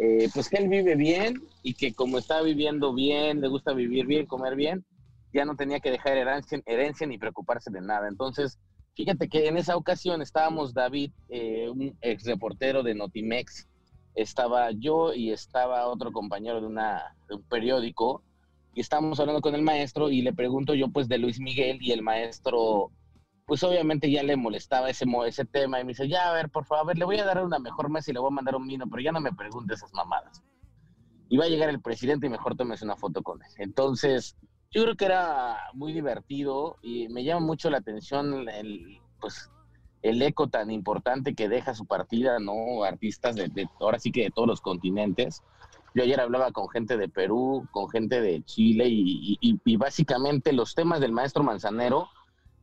eh, 0.00 0.28
pues 0.32 0.48
que 0.48 0.56
él 0.56 0.68
vive 0.68 0.96
bien 0.96 1.42
y 1.62 1.74
que 1.74 1.92
como 1.92 2.18
está 2.18 2.42
viviendo 2.42 2.94
bien, 2.94 3.40
le 3.40 3.48
gusta 3.48 3.72
vivir 3.72 4.06
bien, 4.06 4.26
comer 4.26 4.56
bien, 4.56 4.84
ya 5.32 5.44
no 5.44 5.56
tenía 5.56 5.80
que 5.80 5.90
dejar 5.90 6.16
herencia, 6.16 6.60
herencia 6.66 7.06
ni 7.06 7.18
preocuparse 7.18 7.70
de 7.70 7.80
nada. 7.80 8.08
Entonces, 8.08 8.58
fíjate 8.94 9.28
que 9.28 9.46
en 9.46 9.56
esa 9.56 9.76
ocasión 9.76 10.22
estábamos 10.22 10.74
David, 10.74 11.12
eh, 11.28 11.68
un 11.68 11.96
ex 12.00 12.24
reportero 12.24 12.82
de 12.82 12.94
Notimex, 12.94 13.68
estaba 14.14 14.70
yo 14.72 15.14
y 15.14 15.30
estaba 15.30 15.86
otro 15.86 16.12
compañero 16.12 16.60
de, 16.60 16.66
una, 16.66 17.16
de 17.28 17.36
un 17.36 17.42
periódico 17.42 18.22
y 18.74 18.80
estábamos 18.80 19.20
hablando 19.20 19.40
con 19.40 19.54
el 19.54 19.62
maestro 19.62 20.10
y 20.10 20.22
le 20.22 20.32
pregunto 20.32 20.74
yo 20.74 20.88
pues 20.88 21.08
de 21.08 21.18
Luis 21.18 21.40
Miguel 21.40 21.78
y 21.80 21.92
el 21.92 22.02
maestro 22.02 22.90
pues 23.50 23.64
obviamente 23.64 24.08
ya 24.08 24.22
le 24.22 24.36
molestaba 24.36 24.90
ese, 24.90 25.04
ese 25.26 25.44
tema 25.44 25.80
y 25.80 25.84
me 25.84 25.88
dice, 25.88 26.08
ya, 26.08 26.30
a 26.30 26.32
ver, 26.32 26.50
por 26.50 26.64
favor, 26.66 26.96
le 26.96 27.04
voy 27.04 27.18
a 27.18 27.24
dar 27.24 27.44
una 27.44 27.58
mejor 27.58 27.90
mesa 27.90 28.08
y 28.08 28.14
le 28.14 28.20
voy 28.20 28.28
a 28.28 28.30
mandar 28.30 28.54
un 28.54 28.64
vino, 28.64 28.86
pero 28.88 29.02
ya 29.02 29.10
no 29.10 29.20
me 29.20 29.32
pregunte 29.32 29.74
esas 29.74 29.92
mamadas. 29.92 30.40
Y 31.28 31.36
va 31.36 31.46
a 31.46 31.48
llegar 31.48 31.68
el 31.68 31.80
presidente 31.80 32.28
y 32.28 32.30
mejor 32.30 32.54
tomes 32.54 32.80
una 32.82 32.94
foto 32.94 33.24
con 33.24 33.42
él. 33.42 33.48
Entonces, 33.56 34.36
yo 34.70 34.84
creo 34.84 34.94
que 34.94 35.04
era 35.06 35.58
muy 35.74 35.92
divertido 35.92 36.76
y 36.80 37.08
me 37.08 37.24
llama 37.24 37.44
mucho 37.44 37.70
la 37.70 37.78
atención 37.78 38.48
el, 38.50 39.00
pues, 39.20 39.50
el 40.02 40.22
eco 40.22 40.46
tan 40.46 40.70
importante 40.70 41.34
que 41.34 41.48
deja 41.48 41.74
su 41.74 41.86
partida, 41.86 42.38
¿no? 42.38 42.84
Artistas 42.84 43.34
de, 43.34 43.48
de- 43.48 43.68
ahora 43.80 43.98
sí 43.98 44.12
que 44.12 44.22
de 44.22 44.30
todos 44.30 44.46
los 44.46 44.60
continentes. 44.60 45.42
Yo 45.96 46.04
ayer 46.04 46.20
hablaba 46.20 46.52
con 46.52 46.68
gente 46.68 46.96
de 46.96 47.08
Perú, 47.08 47.66
con 47.72 47.90
gente 47.90 48.20
de 48.20 48.44
Chile 48.44 48.86
y 48.88 49.76
básicamente 49.76 50.52
los 50.52 50.76
temas 50.76 51.00
del 51.00 51.10
maestro 51.10 51.42
Manzanero 51.42 52.06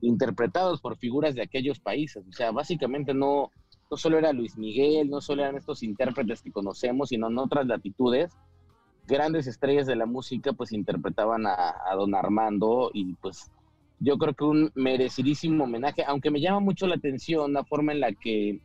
interpretados 0.02 0.82
por 0.82 0.98
figuras 0.98 1.36
de 1.36 1.41
aquellos 1.41 1.80
países. 1.80 2.26
O 2.28 2.32
sea, 2.32 2.52
básicamente 2.52 3.14
no, 3.14 3.52
no 3.89 3.98
solo 3.98 4.18
era 4.18 4.34
Luis 4.34 4.58
Miguel, 4.58 5.10
no 5.10 5.22
solo 5.22 5.43
eran 5.43 5.58
estos 5.58 5.84
intérpretes 5.84 6.41
que 6.41 6.52
conocemos, 6.52 7.10
sino 7.10 7.28
en 7.28 7.38
otras 7.38 7.66
latitudes, 7.66 8.32
grandes 9.08 9.48
estrellas 9.48 9.88
de 9.88 9.95
la 9.95 10.06
música 10.06 10.54
pues 10.54 10.74
interpretaban 10.74 11.48
a, 11.48 11.74
don 11.95 12.14
Armando 12.14 12.91
y 12.93 13.14
pues 13.16 13.50
yo 14.00 14.18
creo 14.18 14.34
que 14.34 14.43
un 14.43 14.72
merecidísimo 14.76 15.64
homenaje, 15.64 16.04
aunque 16.06 16.30
me 16.30 16.41
llama 16.41 16.60
mucho 16.60 16.86
la 16.86 16.95
atención 16.95 17.54
la 17.54 17.64
forma 17.64 17.93
en 17.93 18.02
la 18.02 18.12
que 18.12 18.60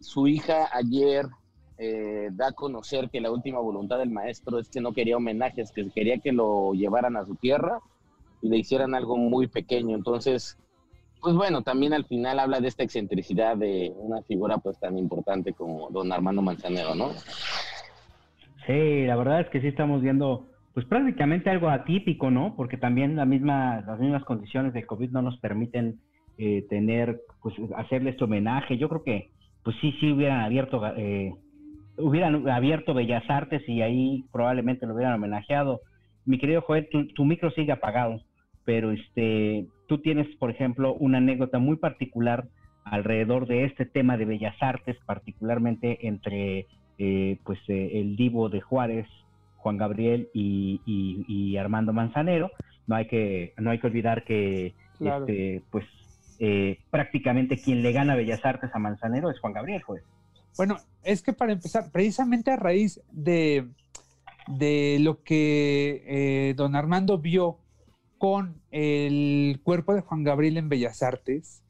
su 0.00 0.26
hija 0.26 0.68
ayer 0.72 1.26
eh, 1.78 2.28
da 2.32 2.48
a 2.48 2.52
conocer 2.52 3.08
que 3.08 3.20
la 3.20 3.30
última 3.30 3.60
voluntad 3.60 3.98
del 3.98 4.10
maestro 4.10 4.58
es 4.58 4.68
que 4.68 4.80
no 4.80 4.92
quería 4.92 5.16
homenajes, 5.16 5.72
que 5.72 5.88
quería 5.90 6.18
que 6.18 6.32
lo 6.32 6.72
llevaran 6.72 7.16
a 7.16 7.24
su 7.24 7.36
tierra 7.36 7.80
y 8.44 8.50
le 8.50 8.58
hicieran 8.58 8.94
algo 8.94 9.16
muy 9.16 9.46
pequeño. 9.46 9.96
Entonces, 9.96 10.58
pues 11.22 11.34
bueno, 11.34 11.62
también 11.62 11.94
al 11.94 12.04
final 12.04 12.38
habla 12.38 12.60
de 12.60 12.68
esta 12.68 12.82
excentricidad 12.82 13.56
de 13.56 13.90
una 13.96 14.20
figura 14.22 14.58
pues 14.58 14.78
tan 14.78 14.98
importante 14.98 15.54
como 15.54 15.88
don 15.90 16.12
Armando 16.12 16.42
Manzanero, 16.42 16.94
¿no? 16.94 17.12
Sí, 18.66 19.06
la 19.06 19.16
verdad 19.16 19.40
es 19.40 19.48
que 19.48 19.62
sí 19.62 19.68
estamos 19.68 20.02
viendo, 20.02 20.46
pues 20.74 20.84
prácticamente 20.84 21.48
algo 21.48 21.70
atípico, 21.70 22.30
¿no? 22.30 22.54
Porque 22.54 22.76
también 22.76 23.16
la 23.16 23.24
misma, 23.24 23.80
las 23.86 23.98
mismas 23.98 24.22
condiciones 24.24 24.74
del 24.74 24.86
COVID 24.86 25.10
no 25.12 25.22
nos 25.22 25.38
permiten 25.38 25.98
eh, 26.36 26.66
tener, 26.68 27.22
pues 27.40 27.54
hacerle 27.76 28.10
este 28.10 28.24
homenaje. 28.24 28.76
Yo 28.76 28.90
creo 28.90 29.02
que, 29.02 29.30
pues 29.62 29.74
sí, 29.80 29.92
sí 30.00 30.12
hubieran 30.12 30.42
abierto, 30.42 30.82
eh, 30.98 31.32
hubieran 31.96 32.46
abierto 32.50 32.92
Bellas 32.92 33.24
Artes 33.30 33.66
y 33.66 33.80
ahí 33.80 34.26
probablemente 34.30 34.86
lo 34.86 34.94
hubieran 34.94 35.14
homenajeado. 35.14 35.80
Mi 36.26 36.38
querido 36.38 36.60
Joel, 36.60 36.86
tu, 36.90 37.06
tu 37.08 37.24
micro 37.24 37.50
sigue 37.52 37.72
apagado, 37.72 38.20
pero 38.64 38.90
este, 38.92 39.66
tú 39.86 39.98
tienes, 39.98 40.26
por 40.36 40.50
ejemplo, 40.50 40.94
una 40.94 41.18
anécdota 41.18 41.58
muy 41.58 41.76
particular 41.76 42.46
alrededor 42.84 43.46
de 43.46 43.64
este 43.64 43.86
tema 43.86 44.16
de 44.16 44.24
Bellas 44.26 44.56
Artes, 44.60 44.96
particularmente 45.06 46.06
entre 46.06 46.66
eh, 46.98 47.38
pues 47.44 47.58
eh, 47.68 47.92
el 47.94 48.16
divo 48.16 48.48
de 48.48 48.60
Juárez, 48.60 49.06
Juan 49.56 49.78
Gabriel 49.78 50.28
y, 50.34 50.80
y- 50.86 51.24
y 51.26 51.56
Armando 51.56 51.92
Manzanero. 51.92 52.50
No 52.86 52.94
hay 52.96 53.06
que, 53.06 53.54
no 53.58 53.70
hay 53.70 53.78
que 53.78 53.86
olvidar 53.86 54.24
que 54.24 54.74
Claro. 54.98 55.26
este, 55.26 55.62
pues 55.70 55.84
eh, 56.38 56.78
prácticamente 56.90 57.60
quien 57.60 57.82
le 57.82 57.92
gana 57.92 58.14
Bellas 58.14 58.44
Artes 58.44 58.70
a 58.74 58.78
Manzanero 58.78 59.30
es 59.30 59.40
Juan 59.40 59.52
Gabriel, 59.54 59.82
pues. 59.86 60.02
Bueno, 60.56 60.76
es 61.02 61.20
que 61.22 61.32
para 61.32 61.52
empezar, 61.52 61.90
precisamente 61.90 62.50
a 62.52 62.56
raíz 62.56 63.00
de, 63.10 63.66
de 64.46 64.98
lo 65.00 65.22
que 65.24 66.02
eh, 66.06 66.54
don 66.56 66.76
Armando 66.76 67.18
vio 67.18 67.58
con 68.24 68.62
el 68.70 69.60
cuerpo 69.62 69.92
de 69.92 70.00
Juan 70.00 70.24
Gabriel 70.24 70.56
en 70.56 70.70
Bellas 70.70 71.02
Artes, 71.02 71.62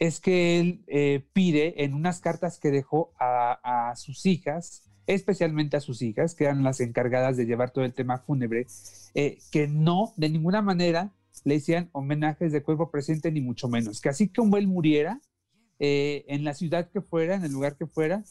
es 0.00 0.18
que 0.18 0.58
él 0.58 0.82
eh, 0.88 1.24
pide 1.32 1.84
en 1.84 1.94
unas 1.94 2.18
cartas 2.18 2.58
que 2.58 2.72
dejó 2.72 3.12
a, 3.20 3.92
sus 3.94 4.26
hijas, 4.26 4.82
especialmente 5.06 5.76
a 5.76 5.80
sus 5.80 6.02
hijas, 6.02 6.34
que 6.34 6.42
eran 6.42 6.64
las 6.64 6.80
encargadas 6.80 7.36
de 7.36 7.46
llevar 7.46 7.70
todo 7.70 7.84
el 7.84 7.94
tema 7.94 8.18
fúnebre, 8.18 8.66
eh, 9.14 9.38
que 9.52 9.68
no, 9.68 10.12
de 10.16 10.28
ninguna 10.28 10.60
manera, 10.60 11.12
le 11.44 11.54
hicieran 11.54 11.88
homenajes 11.92 12.50
de 12.50 12.64
cuerpo 12.64 12.90
presente, 12.90 13.30
ni 13.30 13.40
mucho 13.40 13.68
menos. 13.68 14.00
Que 14.00 14.08
así 14.08 14.26
como 14.26 14.56
él 14.56 14.66
muriera, 14.66 15.20
eh, 15.78 16.24
en 16.26 16.42
la 16.42 16.54
ciudad 16.54 16.90
que 16.90 17.00
fuera, 17.00 17.36
en 17.36 17.44
el 17.44 17.52
lugar 17.52 17.76
que 17.76 17.86
fuera, 17.86 18.24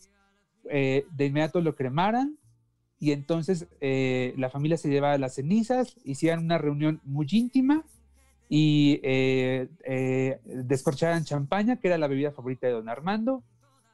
de 0.65 1.25
inmediato 1.25 1.61
lo 1.61 1.73
cremaran 1.75 2.37
y 3.01 3.13
entonces 3.13 3.67
eh, 3.81 4.35
la 4.37 4.51
familia 4.51 4.77
se 4.77 4.87
llevaba 4.87 5.17
las 5.17 5.33
cenizas, 5.33 5.97
hicieran 6.05 6.45
una 6.45 6.59
reunión 6.59 7.01
muy 7.03 7.25
íntima 7.31 7.83
y 8.47 8.99
eh, 9.01 9.69
eh, 9.85 10.39
descorcharan 10.45 11.23
champaña, 11.23 11.77
que 11.77 11.87
era 11.87 11.97
la 11.97 12.07
bebida 12.07 12.31
favorita 12.31 12.67
de 12.67 12.73
don 12.73 12.89
Armando, 12.89 13.43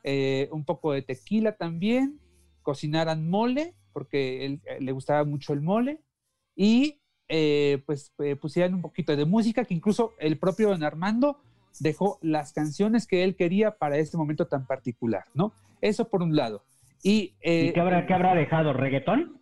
eh, 0.04 0.50
un 0.52 0.66
poco 0.66 0.92
de 0.92 1.04
tequila 1.04 1.54
también, 1.54 2.20
cocinaran 2.64 3.30
mole, 3.30 3.76
porque 3.94 4.46
él, 4.46 4.62
le 4.82 4.92
gustaba 4.92 5.24
mucho 5.24 5.54
el 5.54 5.62
mole, 5.62 6.02
y 6.54 7.00
pues 7.86 8.12
pusieran 8.42 8.74
un 8.74 8.82
poquito 8.82 9.16
de 9.16 9.26
música, 9.26 9.64
que 9.64 9.74
incluso 9.74 10.16
el 10.20 10.38
propio 10.38 10.70
don 10.70 10.84
Armando 10.84 11.40
dejó 11.80 12.18
las 12.22 12.52
canciones 12.52 13.08
que 13.08 13.24
él 13.24 13.38
quería 13.38 13.78
para 13.78 13.98
este 13.98 14.18
momento 14.18 14.48
tan 14.48 14.66
particular, 14.66 15.26
¿no? 15.34 15.54
Eso 15.80 16.10
por 16.10 16.24
un 16.24 16.36
lado. 16.36 16.64
Y, 17.04 17.36
eh, 17.42 17.66
¿Y 17.66 17.74
qué 17.74 17.80
habrá, 17.80 18.06
qué 18.06 18.14
habrá 18.14 18.36
dejado? 18.36 18.74
¿Reggaetón? 18.74 19.42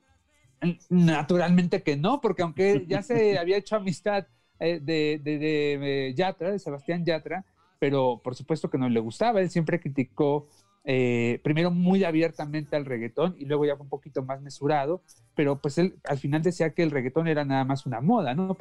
Naturalmente 0.90 1.84
que 1.84 1.96
no, 1.96 2.22
porque 2.22 2.44
aunque 2.44 2.86
ya 2.88 3.02
se 3.02 3.38
había 3.40 3.58
hecho 3.58 3.76
amistad 3.76 4.28
eh, 4.60 4.80
de, 4.82 5.20
de, 5.24 5.38
de, 5.38 6.08
eh, 6.08 6.14
Yatra, 6.14 6.52
de 6.52 6.60
Sebastián 6.60 7.04
Yatra, 7.06 7.46
pero 7.80 8.22
por 8.24 8.36
supuesto 8.36 8.70
que 8.70 8.78
no 8.78 8.90
le 8.90 9.00
gustaba, 9.00 9.42
él 9.42 9.50
siempre 9.50 9.80
criticó 9.80 10.48
eh, 10.86 11.40
primero 11.44 11.72
muy 11.72 12.04
abiertamente 12.04 12.76
al 12.76 12.86
reggaetón 12.86 13.36
y 13.38 13.46
luego 13.46 13.66
ya 13.66 13.76
fue 13.76 13.84
un 13.84 13.90
poquito 13.90 14.24
más 14.24 14.42
mesurado, 14.42 15.02
pero 15.36 15.60
pues 15.60 15.78
él 15.78 15.96
al 16.06 16.20
final 16.20 16.42
decía 16.42 16.74
que 16.74 16.84
el 16.84 16.92
reggaetón 16.92 17.28
era 17.28 17.44
nada 17.44 17.66
más 17.66 17.86
una 17.86 18.02
moda, 18.02 18.34
¿no? 18.34 18.56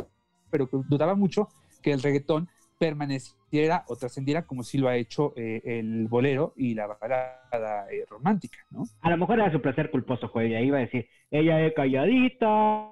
Pero 0.51 0.69
que 0.69 0.79
dudaba 0.89 1.15
mucho 1.15 1.49
que 1.83 1.93
el 1.93 2.03
reggaetón 2.03 2.49
permaneciera 2.79 3.85
o 3.89 3.97
trascendiera 3.97 4.43
como 4.47 4.63
si 4.63 4.79
lo 4.79 4.89
ha 4.89 4.97
hecho 4.97 5.33
eh, 5.37 5.63
el 5.65 6.09
bolero 6.09 6.53
y 6.57 6.75
la 6.75 6.87
balada 6.87 7.87
eh, 7.91 8.05
romántica, 8.09 8.59
¿no? 8.71 8.85
A 9.01 9.11
lo 9.11 9.17
mejor 9.17 9.41
era 9.41 9.53
su 9.53 9.61
placer 9.61 9.91
culposo, 9.91 10.29
Joel, 10.29 10.53
y 10.53 10.55
ahí 10.55 10.67
iba 10.67 10.79
a 10.79 10.83
decir, 10.83 11.09
ella 11.31 11.61
es 11.61 11.75
calladita, 11.75 12.91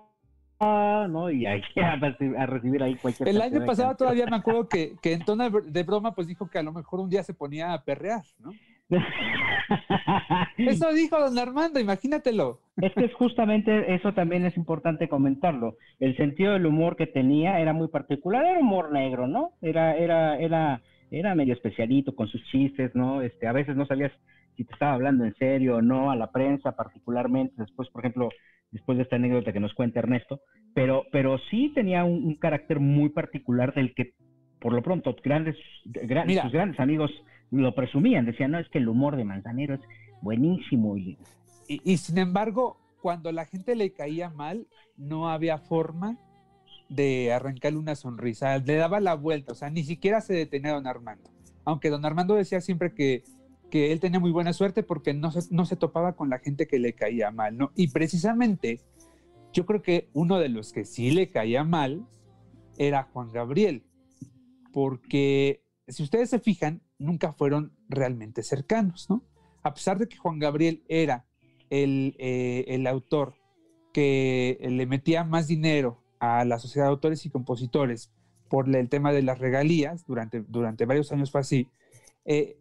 ¿no? 1.08 1.30
Y 1.30 1.46
ahí 1.46 1.62
a 1.82 1.96
recibir, 1.96 2.38
a 2.38 2.46
recibir 2.46 2.82
ahí 2.82 2.94
cualquier 2.96 3.28
El 3.28 3.40
año 3.40 3.64
pasado 3.64 3.96
todavía 3.96 4.26
me 4.26 4.36
acuerdo 4.36 4.68
que, 4.68 4.94
que 5.02 5.12
en 5.12 5.24
tono 5.24 5.50
de 5.50 5.82
broma 5.82 6.14
pues 6.14 6.26
dijo 6.26 6.48
que 6.48 6.58
a 6.58 6.62
lo 6.62 6.72
mejor 6.72 7.00
un 7.00 7.10
día 7.10 7.22
se 7.22 7.34
ponía 7.34 7.72
a 7.72 7.84
perrear, 7.84 8.22
¿no? 8.38 8.52
Eso 10.58 10.92
dijo 10.92 11.18
don 11.18 11.38
Armando, 11.38 11.80
imagínatelo. 11.80 12.60
Es 12.76 12.92
que 12.94 13.04
es 13.06 13.14
justamente 13.14 13.94
eso 13.94 14.12
también 14.12 14.44
es 14.44 14.56
importante 14.56 15.08
comentarlo. 15.08 15.76
El 15.98 16.16
sentido 16.16 16.52
del 16.54 16.66
humor 16.66 16.96
que 16.96 17.06
tenía 17.06 17.60
era 17.60 17.72
muy 17.72 17.88
particular, 17.88 18.44
era 18.44 18.60
humor 18.60 18.92
negro, 18.92 19.26
¿no? 19.26 19.52
Era, 19.62 19.96
era, 19.96 20.38
era, 20.38 20.82
era 21.10 21.34
medio 21.34 21.54
especialito 21.54 22.14
con 22.14 22.28
sus 22.28 22.42
chistes, 22.50 22.94
¿no? 22.94 23.22
Este, 23.22 23.46
a 23.46 23.52
veces 23.52 23.76
no 23.76 23.86
sabías 23.86 24.12
si 24.56 24.64
te 24.64 24.72
estaba 24.72 24.92
hablando 24.94 25.24
en 25.24 25.34
serio 25.36 25.76
o 25.76 25.82
no, 25.82 26.10
a 26.10 26.16
la 26.16 26.30
prensa 26.30 26.72
particularmente, 26.76 27.54
después, 27.56 27.88
por 27.90 28.02
ejemplo, 28.04 28.28
después 28.70 28.98
de 28.98 29.04
esta 29.04 29.16
anécdota 29.16 29.52
que 29.52 29.60
nos 29.60 29.72
cuenta 29.74 30.00
Ernesto, 30.00 30.40
pero, 30.74 31.04
pero 31.10 31.38
sí 31.50 31.72
tenía 31.74 32.04
un, 32.04 32.24
un 32.24 32.34
carácter 32.36 32.78
muy 32.80 33.08
particular 33.10 33.72
del 33.74 33.94
que, 33.94 34.12
por 34.60 34.72
lo 34.74 34.82
pronto, 34.82 35.14
grandes, 35.24 35.56
gran- 35.84 36.26
Mira. 36.26 36.42
sus 36.42 36.52
grandes 36.52 36.78
amigos 36.80 37.10
lo 37.60 37.74
presumían, 37.74 38.24
decían, 38.24 38.52
no, 38.52 38.58
es 38.58 38.68
que 38.70 38.78
el 38.78 38.88
humor 38.88 39.16
de 39.16 39.24
Manzanero 39.24 39.74
es 39.74 39.80
buenísimo 40.22 40.96
y 40.96 41.18
Y, 41.68 41.96
sin 41.98 42.18
embargo, 42.18 42.78
cuando 43.00 43.30
la 43.30 43.44
gente 43.44 43.76
le 43.76 43.92
caía 43.92 44.30
mal, 44.30 44.66
no 44.96 45.28
había 45.28 45.58
forma 45.58 46.18
de 46.88 47.32
arrancarle 47.32 47.78
una 47.78 47.94
sonrisa, 47.94 48.58
le 48.58 48.76
daba 48.76 49.00
la 49.00 49.14
vuelta, 49.14 49.52
o 49.52 49.54
sea, 49.54 49.70
ni 49.70 49.84
siquiera 49.84 50.20
se 50.20 50.34
detenía 50.34 50.72
don 50.72 50.86
Armando. 50.86 51.30
Aunque 51.64 51.90
don 51.90 52.04
Armando 52.04 52.34
decía 52.34 52.60
siempre 52.60 52.92
que, 52.94 53.22
que 53.70 53.92
él 53.92 54.00
tenía 54.00 54.20
muy 54.20 54.30
buena 54.30 54.52
suerte 54.52 54.82
porque 54.82 55.14
no 55.14 55.30
se, 55.30 55.54
no 55.54 55.64
se 55.64 55.76
topaba 55.76 56.14
con 56.14 56.28
la 56.28 56.38
gente 56.38 56.66
que 56.66 56.78
le 56.78 56.94
caía 56.94 57.30
mal, 57.30 57.56
¿no? 57.56 57.72
Y 57.74 57.88
precisamente 57.88 58.80
yo 59.52 59.66
creo 59.66 59.82
que 59.82 60.08
uno 60.12 60.38
de 60.38 60.48
los 60.48 60.72
que 60.72 60.84
sí 60.84 61.10
le 61.10 61.30
caía 61.30 61.64
mal 61.64 62.06
era 62.78 63.04
Juan 63.12 63.30
Gabriel, 63.32 63.84
porque 64.72 65.62
si 65.88 66.02
ustedes 66.02 66.30
se 66.30 66.38
fijan, 66.38 66.82
nunca 67.02 67.32
fueron 67.32 67.72
realmente 67.88 68.42
cercanos, 68.42 69.08
¿no? 69.10 69.22
A 69.62 69.74
pesar 69.74 69.98
de 69.98 70.08
que 70.08 70.16
Juan 70.16 70.38
Gabriel 70.38 70.82
era 70.88 71.26
el, 71.70 72.16
eh, 72.18 72.64
el 72.68 72.86
autor 72.86 73.34
que 73.92 74.58
le 74.60 74.86
metía 74.86 75.24
más 75.24 75.46
dinero 75.46 76.02
a 76.18 76.44
la 76.44 76.58
sociedad 76.58 76.86
de 76.86 76.92
autores 76.92 77.26
y 77.26 77.30
compositores 77.30 78.10
por 78.48 78.74
el 78.74 78.88
tema 78.88 79.12
de 79.12 79.22
las 79.22 79.38
regalías, 79.38 80.04
durante, 80.06 80.42
durante 80.42 80.84
varios 80.84 81.10
años 81.12 81.30
fue 81.30 81.40
así, 81.40 81.68
eh, 82.24 82.58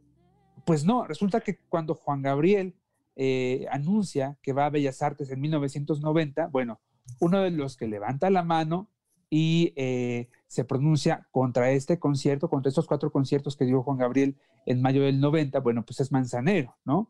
pues 0.66 0.86
no, 0.86 1.06
resulta 1.06 1.42
que 1.42 1.60
cuando 1.70 1.96
Juan 1.96 2.22
Gabriel 2.22 2.76
eh, 3.16 3.66
anuncia 3.72 4.38
que 4.42 4.54
va 4.54 4.66
a 4.66 4.70
Bellas 4.70 5.02
Artes 5.02 5.30
en 5.32 5.42
1990, 5.42 6.48
bueno, 6.48 6.80
uno 7.20 7.42
de 7.42 7.52
los 7.52 7.78
que 7.78 7.88
levanta 7.88 8.30
la 8.30 8.44
mano 8.44 8.90
y 9.34 9.72
eh, 9.78 10.30
se 10.46 10.66
pronuncia 10.66 11.26
contra 11.32 11.72
este 11.72 11.98
concierto, 11.98 12.50
contra 12.50 12.68
estos 12.70 12.86
cuatro 12.86 13.12
conciertos 13.12 13.56
que 13.56 13.66
dio 13.66 13.82
Juan 13.82 13.98
Gabriel 13.98 14.36
en 14.66 14.82
mayo 14.82 15.04
del 15.04 15.22
90, 15.22 15.58
bueno, 15.62 15.86
pues 15.86 16.02
es 16.02 16.12
Manzanero, 16.12 16.76
¿no? 16.84 17.10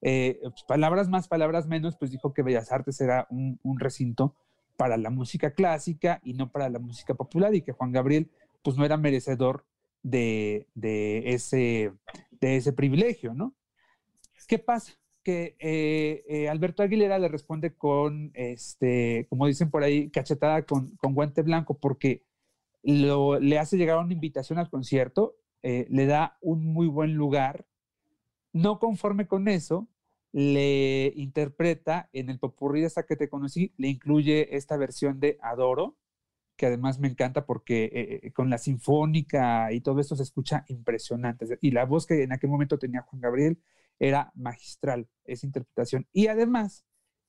Eh, 0.00 0.40
pues, 0.42 0.64
palabras 0.66 1.10
más, 1.10 1.28
palabras 1.28 1.66
menos, 1.66 1.96
pues 1.96 2.10
dijo 2.10 2.32
que 2.32 2.42
Bellas 2.42 2.72
Artes 2.72 3.00
era 3.02 3.26
un, 3.30 3.60
un 3.62 3.78
recinto 3.78 4.34
para 4.78 4.96
la 4.96 5.10
música 5.10 5.50
clásica 5.52 6.20
y 6.24 6.32
no 6.32 6.50
para 6.50 6.70
la 6.70 6.78
música 6.78 7.14
popular 7.14 7.54
y 7.54 7.60
que 7.60 7.72
Juan 7.72 7.92
Gabriel 7.92 8.30
pues 8.62 8.78
no 8.78 8.84
era 8.86 8.96
merecedor 8.96 9.66
de, 10.02 10.68
de 10.74 11.34
ese, 11.34 11.92
de 12.40 12.56
ese 12.56 12.72
privilegio, 12.72 13.34
¿no? 13.34 13.54
¿Qué 14.46 14.58
pasa? 14.58 14.97
Que 15.28 15.56
eh, 15.58 16.24
eh, 16.26 16.48
Alberto 16.48 16.82
Aguilera 16.82 17.18
le 17.18 17.28
responde 17.28 17.74
con, 17.74 18.30
este, 18.32 19.26
como 19.28 19.46
dicen 19.46 19.70
por 19.70 19.82
ahí, 19.82 20.08
cachetada 20.08 20.62
con, 20.62 20.96
con 20.96 21.12
guante 21.12 21.42
blanco, 21.42 21.76
porque 21.78 22.24
lo, 22.82 23.38
le 23.38 23.58
hace 23.58 23.76
llegar 23.76 23.98
una 23.98 24.14
invitación 24.14 24.58
al 24.58 24.70
concierto, 24.70 25.36
eh, 25.62 25.86
le 25.90 26.06
da 26.06 26.38
un 26.40 26.64
muy 26.64 26.86
buen 26.86 27.12
lugar. 27.12 27.66
No 28.54 28.78
conforme 28.78 29.26
con 29.26 29.48
eso, 29.48 29.86
le 30.32 31.12
interpreta 31.14 32.08
en 32.14 32.30
el 32.30 32.38
popurrí 32.38 32.84
esa 32.84 33.02
que 33.02 33.16
te 33.16 33.28
conocí, 33.28 33.74
le 33.76 33.88
incluye 33.88 34.56
esta 34.56 34.78
versión 34.78 35.20
de 35.20 35.36
Adoro, 35.42 35.98
que 36.56 36.64
además 36.64 36.98
me 37.00 37.08
encanta 37.08 37.44
porque 37.44 38.32
con 38.34 38.48
la 38.48 38.56
sinfónica 38.56 39.74
y 39.74 39.82
todo 39.82 40.00
esto 40.00 40.16
se 40.16 40.22
escucha 40.22 40.64
impresionante. 40.68 41.58
Y 41.60 41.72
la 41.72 41.84
voz 41.84 42.06
que 42.06 42.22
en 42.22 42.32
aquel 42.32 42.48
momento 42.48 42.78
tenía 42.78 43.02
Juan 43.02 43.20
Gabriel 43.20 43.58
era 43.98 44.32
magistral, 44.34 45.08
esa 45.24 45.46
interpretación. 45.46 46.06
Y 46.12 46.28
además, 46.28 46.84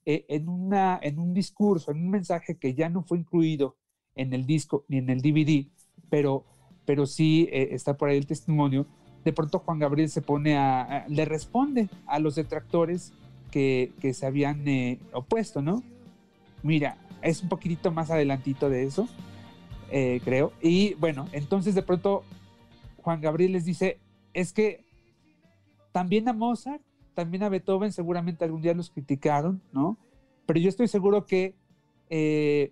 eh, 0.06 0.26
en, 0.30 0.50
una, 0.50 1.00
en 1.02 1.20
un 1.20 1.34
discurso, 1.34 1.92
en 1.92 1.98
un 1.98 2.10
mensaje 2.10 2.58
que 2.58 2.74
ya 2.74 2.90
no 2.90 3.04
fue 3.04 3.20
incluido 3.20 3.78
en 4.16 4.34
el 4.34 4.46
disco 4.46 4.86
ni 4.88 4.98
en 4.98 5.10
el 5.10 5.22
DVD, 5.22 5.68
pero, 6.10 6.46
pero 6.86 7.06
sí 7.06 7.48
está 7.52 7.98
por 7.98 8.10
ahí 8.10 8.18
el 8.18 8.28
testimonio, 8.28 8.88
de 9.24 9.34
pronto 9.34 9.60
Juan 9.60 9.80
Gabriel 9.80 10.10
se 10.10 10.22
pone 10.22 10.58
a, 10.58 11.06
le 11.08 11.26
responde 11.26 11.90
a 12.08 12.20
los 12.20 12.36
detractores 12.36 13.14
que, 13.52 13.94
que 14.00 14.14
se 14.14 14.26
habían 14.26 14.64
opuesto, 15.14 15.62
¿no? 15.62 15.84
Mira, 16.64 16.98
es 17.22 17.42
un 17.42 17.50
poquitito 17.50 17.92
más 17.92 18.12
adelantito 18.12 18.70
de 18.70 18.84
eso, 18.84 19.08
eh, 19.92 20.22
creo. 20.24 20.54
Y 20.62 20.94
bueno, 20.96 21.28
entonces 21.32 21.76
de 21.76 21.84
pronto 21.84 22.24
Juan 23.02 23.22
Gabriel 23.22 23.54
les 23.54 23.66
dice, 23.66 24.00
es 24.34 24.54
que 24.54 24.86
también 26.00 26.30
a 26.30 26.34
Mozart, 26.34 26.82
también 27.14 27.44
a 27.44 27.50
Beethoven 27.50 27.92
seguramente 27.92 28.46
algún 28.46 28.62
día 28.62 28.74
los 28.74 28.90
criticaron, 28.90 29.62
¿no? 29.74 29.98
Pero 30.46 30.58
yo 30.62 30.70
estoy 30.70 30.88
seguro 30.88 31.26
que 31.26 31.56
eh, 32.10 32.72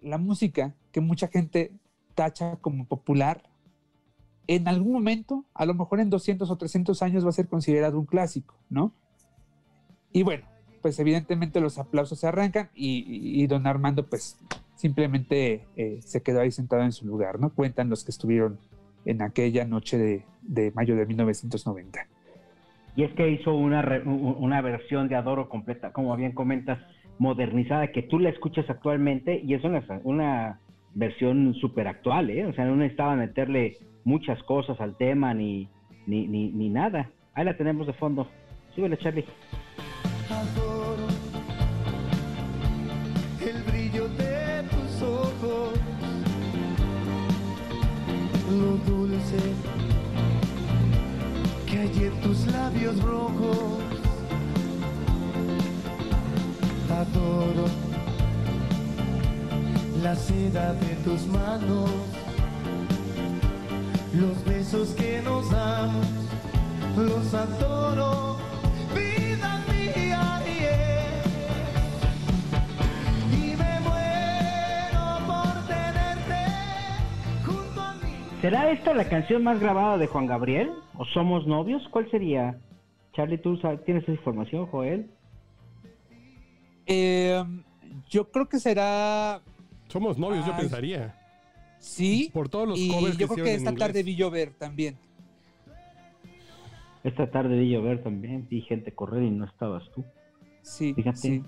la 0.00 0.18
música 0.18 0.74
que 0.90 1.00
mucha 1.00 1.28
gente 1.28 1.70
tacha 2.16 2.56
como 2.56 2.84
popular, 2.86 3.44
en 4.48 4.66
algún 4.66 4.92
momento, 4.92 5.44
a 5.54 5.66
lo 5.66 5.74
mejor 5.74 6.00
en 6.00 6.10
200 6.10 6.50
o 6.50 6.56
300 6.56 7.00
años 7.02 7.24
va 7.24 7.28
a 7.28 7.32
ser 7.32 7.46
considerado 7.46 7.96
un 7.96 8.06
clásico, 8.06 8.56
¿no? 8.68 8.92
Y 10.10 10.24
bueno, 10.24 10.44
pues 10.82 10.98
evidentemente 10.98 11.60
los 11.60 11.78
aplausos 11.78 12.18
se 12.18 12.26
arrancan 12.26 12.70
y, 12.74 13.46
don 13.46 13.68
Armando 13.68 14.08
pues 14.08 14.36
simplemente 14.74 15.68
eh, 15.76 16.00
se 16.02 16.22
quedó 16.22 16.40
ahí 16.40 16.50
sentado 16.50 16.82
en 16.82 16.90
su 16.90 17.06
lugar, 17.06 17.38
¿no? 17.38 17.54
Cuentan 17.54 17.88
los 17.88 18.02
que 18.02 18.10
estuvieron 18.10 18.58
en 19.04 19.22
aquella 19.22 19.64
noche 19.64 20.24
de, 20.42 20.72
mayo 20.72 20.96
de 20.96 21.06
1990. 21.06 22.08
Y 22.96 23.02
es 23.02 23.12
que 23.14 23.28
hizo 23.28 23.54
una, 23.54 24.02
una 24.04 24.60
versión 24.60 25.08
de 25.08 25.16
Adoro 25.16 25.48
completa, 25.48 25.92
como 25.92 26.16
bien 26.16 26.32
comentas, 26.32 26.78
modernizada, 27.18 27.88
que 27.88 28.02
tú 28.02 28.18
la 28.18 28.30
escuchas 28.30 28.68
actualmente 28.68 29.40
y 29.44 29.54
es 29.54 29.64
una, 29.64 29.82
una 30.04 30.60
versión 30.94 31.54
súper 31.54 31.88
actual, 31.88 32.30
¿eh? 32.30 32.46
O 32.46 32.52
sea, 32.52 32.64
no 32.64 32.76
necesitaba 32.76 33.16
meterle 33.16 33.76
muchas 34.04 34.42
cosas 34.44 34.80
al 34.80 34.96
tema 34.96 35.34
ni, 35.34 35.68
ni, 36.06 36.26
ni, 36.26 36.50
ni 36.50 36.68
nada. 36.68 37.10
Ahí 37.34 37.44
la 37.44 37.56
tenemos 37.56 37.86
de 37.86 37.92
fondo. 37.94 38.28
Súbele, 38.74 38.96
Charlie. 38.98 39.24
lo 48.50 48.76
dulce 48.86 49.83
hay 51.84 52.04
en 52.04 52.20
tus 52.20 52.46
labios 52.46 53.00
rojos. 53.02 53.58
Adoro 56.90 57.66
la 60.02 60.14
seda 60.14 60.74
de 60.74 60.94
tus 61.04 61.26
manos, 61.26 61.90
los 64.14 64.44
besos 64.44 64.88
que 64.90 65.20
nos 65.22 65.50
damos, 65.50 66.06
los 66.96 67.34
adoro. 67.34 68.43
¿Será 78.44 78.70
esta 78.70 78.92
la 78.92 79.08
canción 79.08 79.42
más 79.42 79.58
grabada 79.58 79.96
de 79.96 80.06
Juan 80.06 80.26
Gabriel? 80.26 80.68
¿O 80.98 81.06
Somos 81.06 81.46
Novios? 81.46 81.82
¿Cuál 81.90 82.10
sería? 82.10 82.60
Charlie, 83.14 83.38
¿tú 83.38 83.58
tienes 83.86 84.02
esa 84.02 84.12
información, 84.12 84.66
Joel? 84.66 85.08
Em, 86.84 87.62
yo 88.10 88.30
creo 88.30 88.46
que 88.46 88.58
será... 88.58 89.40
Somos 89.88 90.18
novios, 90.18 90.44
yo 90.44 90.54
pensaría. 90.54 91.18
Sí. 91.78 92.28
Por 92.34 92.50
todos 92.50 92.68
los 92.68 92.78
y 92.78 92.90
covers 92.90 93.16
yo 93.16 93.28
creo 93.28 93.46
que 93.46 93.54
esta 93.54 93.74
tarde 93.74 94.02
vi 94.02 94.14
llover 94.14 94.52
también. 94.52 94.98
Esta 97.02 97.30
tarde 97.30 97.58
vi 97.58 97.70
llover 97.70 98.02
también. 98.02 98.46
Vi 98.50 98.60
gente 98.60 98.92
correr 98.92 99.22
y 99.22 99.30
no 99.30 99.46
estabas 99.46 99.90
tú. 99.94 100.04
Sí, 100.60 100.92
Fíjate. 100.92 101.16
sí. 101.16 101.44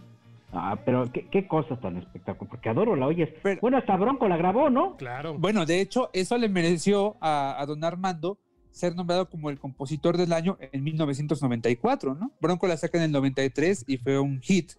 Ah, 0.53 0.79
pero 0.85 1.11
qué, 1.13 1.29
qué 1.29 1.47
cosa 1.47 1.79
tan 1.81 1.97
espectacular, 1.97 2.49
porque 2.49 2.69
adoro 2.69 2.97
la 2.97 3.07
oyes. 3.07 3.29
bueno, 3.61 3.79
hasta 3.79 3.97
Bronco 3.97 4.29
la 4.29 4.37
grabó, 4.37 4.71
¿no? 4.71 4.97
Claro. 4.97 5.37
Bueno, 5.39 5.67
de 5.67 5.81
hecho, 5.81 6.11
eso 6.13 6.39
le 6.39 6.49
mereció 6.49 7.17
a, 7.21 7.63
don 7.67 7.85
Armando 7.85 8.39
ser 8.71 8.95
nombrado 8.95 9.29
como 9.31 9.49
el 9.51 9.59
compositor 9.59 10.17
del 10.17 10.33
año 10.33 10.59
en 10.61 10.85
1994, 10.85 12.15
¿no? 12.15 12.31
Bronco 12.41 12.67
la 12.67 12.77
saca 12.77 12.99
en 12.99 13.05
el 13.05 13.13
93 13.13 13.85
y 13.89 13.97
fue 13.97 14.19
un 14.19 14.41
hit. 14.41 14.73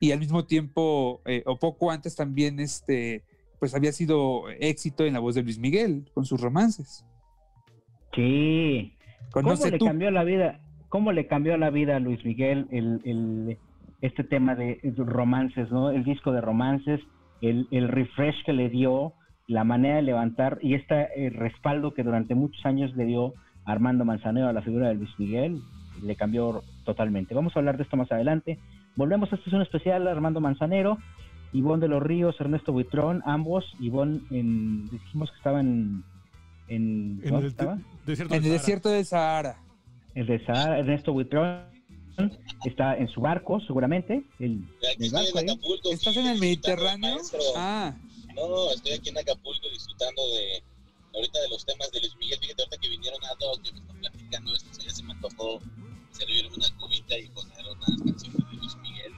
Y 0.00 0.10
al 0.10 0.18
mismo 0.18 0.44
tiempo, 0.44 1.22
eh, 1.24 1.42
o 1.46 1.56
poco 1.56 1.90
antes 1.90 2.16
también, 2.16 2.58
este, 2.58 3.22
pues 3.60 3.74
había 3.74 3.92
sido 3.92 4.50
éxito 4.60 5.04
en 5.04 5.14
la 5.14 5.20
voz 5.20 5.36
de 5.36 5.42
Luis 5.42 5.58
Miguel 5.58 6.10
con 6.12 6.24
sus 6.24 6.40
romances. 6.40 7.06
Sí. 8.12 8.96
¿Cómo 9.30 9.54
le 9.54 9.78
cambió 9.78 10.10
la 10.10 10.24
vida? 10.24 10.60
¿Cómo 10.88 11.12
le 11.12 11.26
cambió 11.26 11.56
la 11.56 11.70
vida 11.70 11.96
a 11.96 12.00
Luis 12.00 12.24
Miguel 12.24 12.66
el, 12.70 13.00
el 13.04 13.58
este 14.04 14.22
tema 14.22 14.54
de 14.54 14.78
romances, 14.98 15.70
¿no? 15.70 15.90
El 15.90 16.04
disco 16.04 16.30
de 16.30 16.42
romances, 16.42 17.00
el, 17.40 17.88
refresh 17.88 18.44
que 18.44 18.52
le 18.52 18.68
dio, 18.68 19.14
la 19.46 19.64
manera 19.64 19.96
de 19.96 20.02
levantar 20.02 20.58
y 20.60 20.74
este 20.74 21.08
respaldo 21.30 21.94
que 21.94 22.02
durante 22.02 22.34
muchos 22.34 22.64
años 22.66 22.94
le 22.96 23.06
dio 23.06 23.32
Armando 23.64 24.04
Manzanero 24.04 24.48
a 24.48 24.52
la 24.52 24.60
figura 24.60 24.88
de 24.88 24.94
Luis 24.94 25.08
Miguel, 25.18 25.62
le 26.02 26.16
cambió 26.16 26.62
totalmente. 26.84 27.34
Vamos 27.34 27.56
a 27.56 27.60
hablar 27.60 27.78
de 27.78 27.84
esto 27.84 27.96
más 27.96 28.12
adelante. 28.12 28.58
Volvemos, 28.94 29.32
a 29.32 29.36
esta 29.36 29.48
es 29.48 29.54
un 29.54 29.62
especial 29.62 30.06
Armando 30.06 30.40
Manzanero, 30.40 30.98
Ivonne 31.54 31.80
de 31.80 31.88
los 31.88 32.02
Ríos, 32.02 32.38
Ernesto 32.38 32.72
Buitrón, 32.72 33.22
ambos. 33.24 33.64
Ivonne, 33.80 34.20
en, 34.30 34.90
dijimos 34.90 35.30
que 35.30 35.36
estaban 35.38 36.04
en... 36.68 37.20
en, 37.22 37.34
el, 37.34 37.44
estaba? 37.46 37.78
en 38.06 38.32
el 38.34 38.42
desierto 38.42 38.90
de 38.90 39.02
Sahara. 39.02 39.56
El 40.14 40.26
de 40.26 40.44
Sahara, 40.44 40.78
Ernesto 40.78 41.14
Buitrón 41.14 41.73
está 42.64 42.96
en 42.96 43.08
su 43.08 43.20
barco, 43.20 43.60
seguramente. 43.60 44.24
El, 44.38 44.66
el 44.98 45.10
barco, 45.10 45.38
en 45.38 45.50
Acapulco, 45.50 45.90
¿Estás 45.90 46.16
en 46.16 46.26
el 46.26 46.38
Mediterráneo? 46.38 47.18
Ah. 47.56 47.94
No, 48.34 48.70
estoy 48.70 48.92
aquí 48.92 49.10
en 49.10 49.18
Acapulco 49.18 49.68
disfrutando 49.70 50.26
de 50.34 50.62
ahorita 51.14 51.40
de 51.40 51.48
los 51.48 51.64
temas 51.64 51.90
de 51.92 52.00
Luis 52.00 52.16
Miguel. 52.16 52.38
Fíjate, 52.40 52.62
ahorita 52.62 52.78
que 52.78 52.88
vinieron 52.88 53.24
a 53.24 53.34
dos, 53.38 53.60
que 53.60 53.72
me 53.72 53.78
están 53.78 53.96
platicando 53.98 54.54
esto, 54.54 54.80
ya 54.80 54.90
se 54.90 55.02
me 55.02 55.12
antojó 55.12 55.60
servirme 56.10 56.56
una 56.56 56.76
cubita 56.78 57.18
y 57.18 57.28
poner 57.28 57.64
unas 57.66 58.02
canciones 58.02 58.50
de 58.50 58.56
Luis 58.56 58.76
Miguel, 58.76 59.12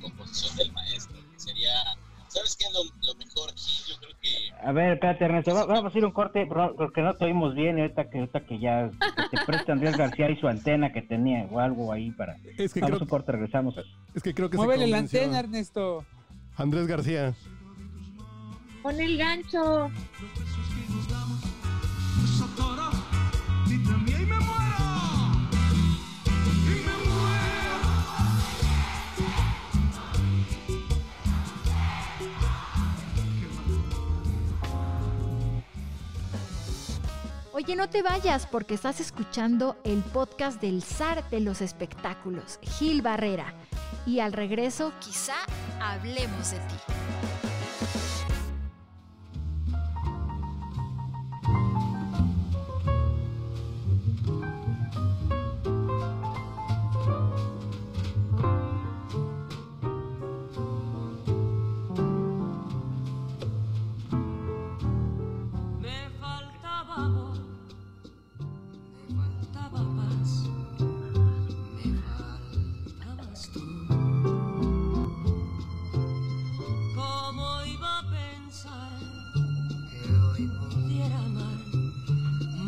composición 0.00 0.56
del 0.56 0.72
maestro, 0.72 1.16
que 1.32 1.40
sería 1.40 1.96
¿Sabes 2.34 2.56
qué 2.56 2.64
es 2.64 2.72
lo, 2.72 3.14
mejor, 3.14 3.54
Yo 3.86 3.96
creo 4.00 4.10
que... 4.20 4.66
A 4.66 4.72
ver, 4.72 4.94
espérate, 4.94 5.24
Ernesto, 5.24 5.54
vamos 5.54 5.84
a 5.84 5.86
hacer 5.86 6.04
un 6.04 6.10
corte 6.10 6.48
porque 6.48 7.00
no 7.00 7.14
te 7.14 7.26
oímos 7.26 7.54
bien 7.54 7.78
ahorita 7.78 8.10
que, 8.10 8.18
ahorita 8.18 8.40
que 8.44 8.58
ya 8.58 8.90
te 9.30 9.38
presta 9.46 9.72
Andrés 9.72 9.96
García 9.96 10.30
y 10.30 10.36
su 10.36 10.48
antena 10.48 10.92
que 10.92 11.02
tenía 11.02 11.46
o 11.48 11.60
algo 11.60 11.92
ahí 11.92 12.10
para... 12.10 12.36
Es 12.58 12.74
que 12.74 12.80
vamos 12.80 12.96
creo... 12.96 13.04
un 13.04 13.08
corte, 13.08 13.30
regresamos. 13.30 13.76
Es 14.16 14.22
que 14.24 14.34
creo 14.34 14.50
que 14.50 14.56
Muévele 14.56 14.88
la 14.88 14.98
antena, 14.98 15.38
Ernesto. 15.38 16.04
Andrés 16.56 16.88
García. 16.88 17.34
Pon 18.82 19.00
el 19.00 19.16
gancho. 19.16 19.92
Oye, 37.56 37.76
no 37.76 37.88
te 37.88 38.02
vayas 38.02 38.48
porque 38.48 38.74
estás 38.74 38.98
escuchando 38.98 39.76
el 39.84 40.02
podcast 40.02 40.60
del 40.60 40.82
zar 40.82 41.30
de 41.30 41.38
los 41.38 41.60
espectáculos, 41.60 42.58
Gil 42.62 43.00
Barrera. 43.00 43.54
Y 44.06 44.18
al 44.18 44.32
regreso, 44.32 44.92
quizá 44.98 45.36
hablemos 45.80 46.50
de 46.50 46.58
ti. 46.58 47.53
pudiera 80.48 81.18
amar 81.18 81.58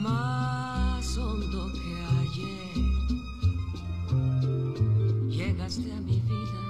más 0.03 1.19
hondo 1.19 1.73
que 1.73 1.95
ayer. 2.21 2.75
Llegaste 5.29 5.93
a 5.93 6.01
mi 6.01 6.21
vida 6.21 6.61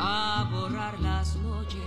a 0.00 0.48
borrar 0.52 1.00
las 1.00 1.36
noches 1.36 1.82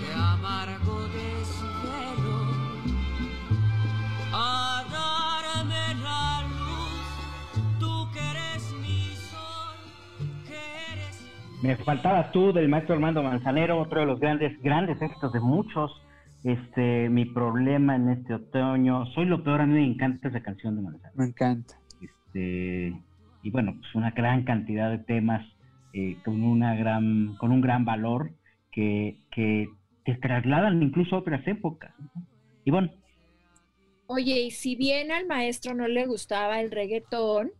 de 0.00 0.14
amargo 0.14 1.00
desvelo, 1.08 2.38
a 4.32 4.84
darme 4.90 5.94
la 6.02 6.42
luz, 6.58 7.04
tú 7.78 8.08
que 8.12 8.20
eres 8.20 8.72
mi 8.80 9.14
sol, 9.14 9.76
que 10.46 10.60
eres... 10.92 11.14
Me 11.62 11.76
faltaba 11.76 12.30
tú 12.32 12.52
del 12.52 12.68
maestro 12.68 12.94
Armando 12.94 13.22
Manzanero, 13.22 13.80
otro 13.80 14.00
de 14.00 14.06
los 14.06 14.20
grandes, 14.20 14.60
grandes 14.62 15.00
éxitos 15.02 15.32
de 15.32 15.40
muchos 15.40 15.90
este, 16.44 17.08
mi 17.08 17.24
problema 17.24 17.96
en 17.96 18.08
este 18.10 18.34
otoño. 18.34 19.06
Soy 19.14 19.26
lo 19.26 19.44
peor, 19.44 19.60
a 19.60 19.66
mí 19.66 19.74
me 19.74 19.84
encanta 19.84 20.28
esa 20.28 20.42
canción 20.42 20.76
de 20.76 20.82
Manzanero. 20.82 21.12
Me 21.16 21.26
encanta. 21.26 21.78
Este, 22.00 23.00
y 23.42 23.50
bueno, 23.50 23.74
pues 23.78 23.94
una 23.94 24.10
gran 24.10 24.44
cantidad 24.44 24.90
de 24.90 24.98
temas 24.98 25.46
eh, 25.92 26.16
con 26.24 26.42
una 26.42 26.74
gran, 26.74 27.36
con 27.36 27.52
un 27.52 27.60
gran 27.60 27.84
valor 27.84 28.32
que, 28.70 29.18
que 29.30 29.68
te 30.04 30.14
trasladan 30.16 30.82
incluso 30.82 31.16
a 31.16 31.20
otras 31.20 31.46
épocas. 31.46 31.92
Y 32.64 32.70
bueno, 32.70 32.90
Oye, 34.14 34.40
y 34.42 34.50
si 34.50 34.76
bien 34.76 35.10
al 35.10 35.26
maestro 35.26 35.74
no 35.74 35.88
le 35.88 36.04
gustaba 36.04 36.60
el 36.60 36.70
reggaetón, 36.70 37.50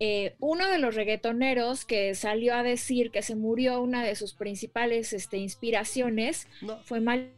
eh, 0.00 0.36
uno 0.38 0.66
de 0.68 0.78
los 0.78 0.94
reggaetoneros 0.94 1.84
que 1.84 2.14
salió 2.14 2.54
a 2.54 2.62
decir 2.62 3.10
que 3.10 3.20
se 3.20 3.34
murió 3.34 3.82
una 3.82 4.02
de 4.02 4.14
sus 4.14 4.32
principales 4.32 5.12
este, 5.12 5.36
inspiraciones 5.36 6.48
fue 6.84 7.00
Mal 7.00 7.32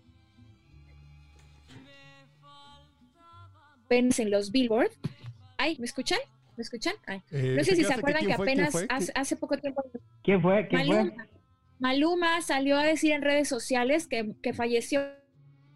apenas 3.90 4.20
en 4.20 4.30
los 4.30 4.52
Billboard. 4.52 4.92
Ay, 5.58 5.76
¿me 5.80 5.84
escuchan? 5.84 6.20
¿Me 6.56 6.62
escuchan? 6.62 6.94
Ay. 7.06 7.20
Eh, 7.32 7.54
no 7.56 7.64
sé 7.64 7.70
¿te 7.70 7.76
si 7.76 7.84
se 7.84 7.92
acuerdan 7.92 8.24
¿Quién 8.24 8.36
que 8.36 8.42
apenas 8.42 8.70
fue? 8.70 8.86
hace, 8.88 9.12
hace 9.16 9.36
poco 9.36 9.58
tiempo 9.58 9.82
¿quién 10.22 10.40
fue? 10.40 10.68
¿Quién 10.68 10.86
fue? 10.86 10.96
Maluma, 10.96 11.26
Maluma 11.80 12.40
salió 12.42 12.78
a 12.78 12.84
decir 12.84 13.12
en 13.12 13.22
redes 13.22 13.48
sociales 13.48 14.06
que, 14.06 14.34
que 14.42 14.52
falleció 14.52 15.02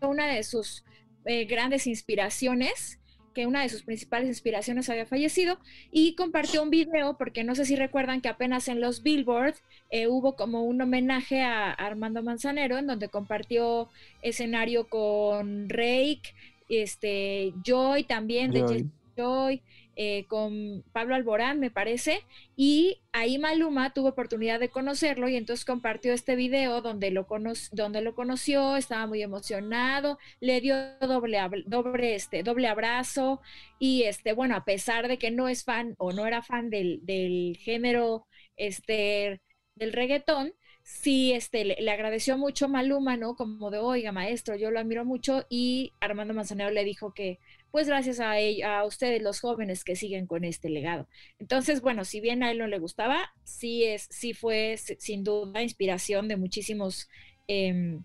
una 0.01 0.29
de 0.29 0.45
sus 0.45 0.85
eh, 1.25 1.47
grandes 1.47 1.89
inspiraciones, 1.89 3.01
que 3.35 3.47
una 3.47 3.63
de 3.63 3.69
sus 3.69 3.83
principales 3.83 4.29
inspiraciones 4.29 4.89
había 4.91 5.07
fallecido, 5.07 5.59
y 5.91 6.15
compartió 6.15 6.63
un 6.63 6.71
video, 6.71 7.17
porque 7.19 7.43
no 7.43 7.57
sé 7.57 7.65
si 7.65 7.75
recuerdan 7.75 8.21
que 8.21 8.29
apenas 8.29 8.69
en 8.69 8.81
los 8.81 9.03
Billboard 9.03 9.57
eh, 9.91 10.07
hubo 10.07 10.37
como 10.37 10.63
un 10.63 10.81
homenaje 10.81 11.43
a 11.43 11.73
Armando 11.73 12.23
Manzanero, 12.23 12.79
en 12.79 12.87
donde 12.87 13.09
compartió 13.09 13.89
escenario 14.23 14.89
con 14.89 15.69
Rake, 15.69 16.35
este, 16.69 17.53
Joy 17.65 18.05
también, 18.05 18.53
de 18.53 18.61
Joy. 18.61 18.67
Jesse 18.67 18.87
Joy, 19.17 19.63
eh, 19.97 20.27
con 20.27 20.83
Pablo 20.93 21.15
Alborán, 21.15 21.61
me 21.61 21.71
parece, 21.71 22.21
y 22.57 23.01
ahí 23.13 23.39
Maluma 23.39 23.93
tuvo 23.95 24.09
oportunidad 24.09 24.59
de 24.59 24.69
conocerlo 24.71 25.29
y 25.29 25.37
entonces 25.37 25.65
compartió 25.65 26.13
este 26.13 26.35
video 26.37 26.81
donde 26.83 27.11
lo, 27.13 27.27
cono- 27.27 27.53
donde 27.73 28.01
lo 28.03 28.15
conoció, 28.15 28.77
estaba 28.77 29.07
muy 29.07 29.23
emocionado, 29.23 30.19
le 30.41 30.61
dio 30.61 30.77
doble, 31.01 31.39
doble, 31.67 32.15
este, 32.17 32.43
doble 32.43 32.67
abrazo 32.69 33.41
y 33.79 34.03
este, 34.05 34.33
bueno, 34.33 34.57
a 34.57 34.65
pesar 34.65 35.09
de 35.09 35.19
que 35.19 35.31
no 35.31 35.49
es 35.49 35.65
fan 35.65 35.95
o 35.99 36.13
no 36.13 36.27
era 36.27 36.43
fan 36.43 36.71
del, 36.71 37.01
del 37.05 37.57
género 37.61 38.27
este, 38.57 39.41
del 39.75 39.93
reggaetón, 39.93 40.53
sí 40.85 41.33
este, 41.33 41.65
le, 41.65 41.91
agradeció 41.91 42.39
mucho 42.39 42.69
Maluma, 42.69 43.17
¿no? 43.17 43.35
Como 43.37 43.71
de, 43.73 43.79
oiga, 43.79 44.13
maestro, 44.13 44.57
yo 44.57 44.71
lo 44.71 44.81
admiro 44.81 45.05
mucho 45.05 45.45
y 45.51 45.93
Armando 46.01 46.35
Manzanero 46.35 46.71
le 46.71 46.85
dijo 46.85 47.15
que 47.15 47.41
pues 47.73 47.89
gracias 47.89 48.21
a, 48.21 48.39
ell- 48.39 48.65
a 48.65 48.85
ustedes 48.85 49.23
los 49.23 49.41
jóvenes 49.41 49.83
que 49.85 49.97
siguen 49.97 50.27
con 50.29 50.45
este 50.45 50.71
legado. 50.71 51.09
Entonces, 51.41 51.81
bueno, 51.81 52.05
si 52.05 52.21
bien 52.21 52.45
a 52.45 52.53
él 52.53 52.59
no 52.59 52.69
le 52.69 52.79
gustaba, 52.79 53.33
sí, 53.45 53.85
es, 53.85 54.07
sí 54.11 54.35
fue 54.35 54.77
sin 54.79 55.25
duda 55.25 55.63
inspiración 55.63 56.29
de 56.29 56.37
muchísimos 56.37 57.09
em, 57.49 58.05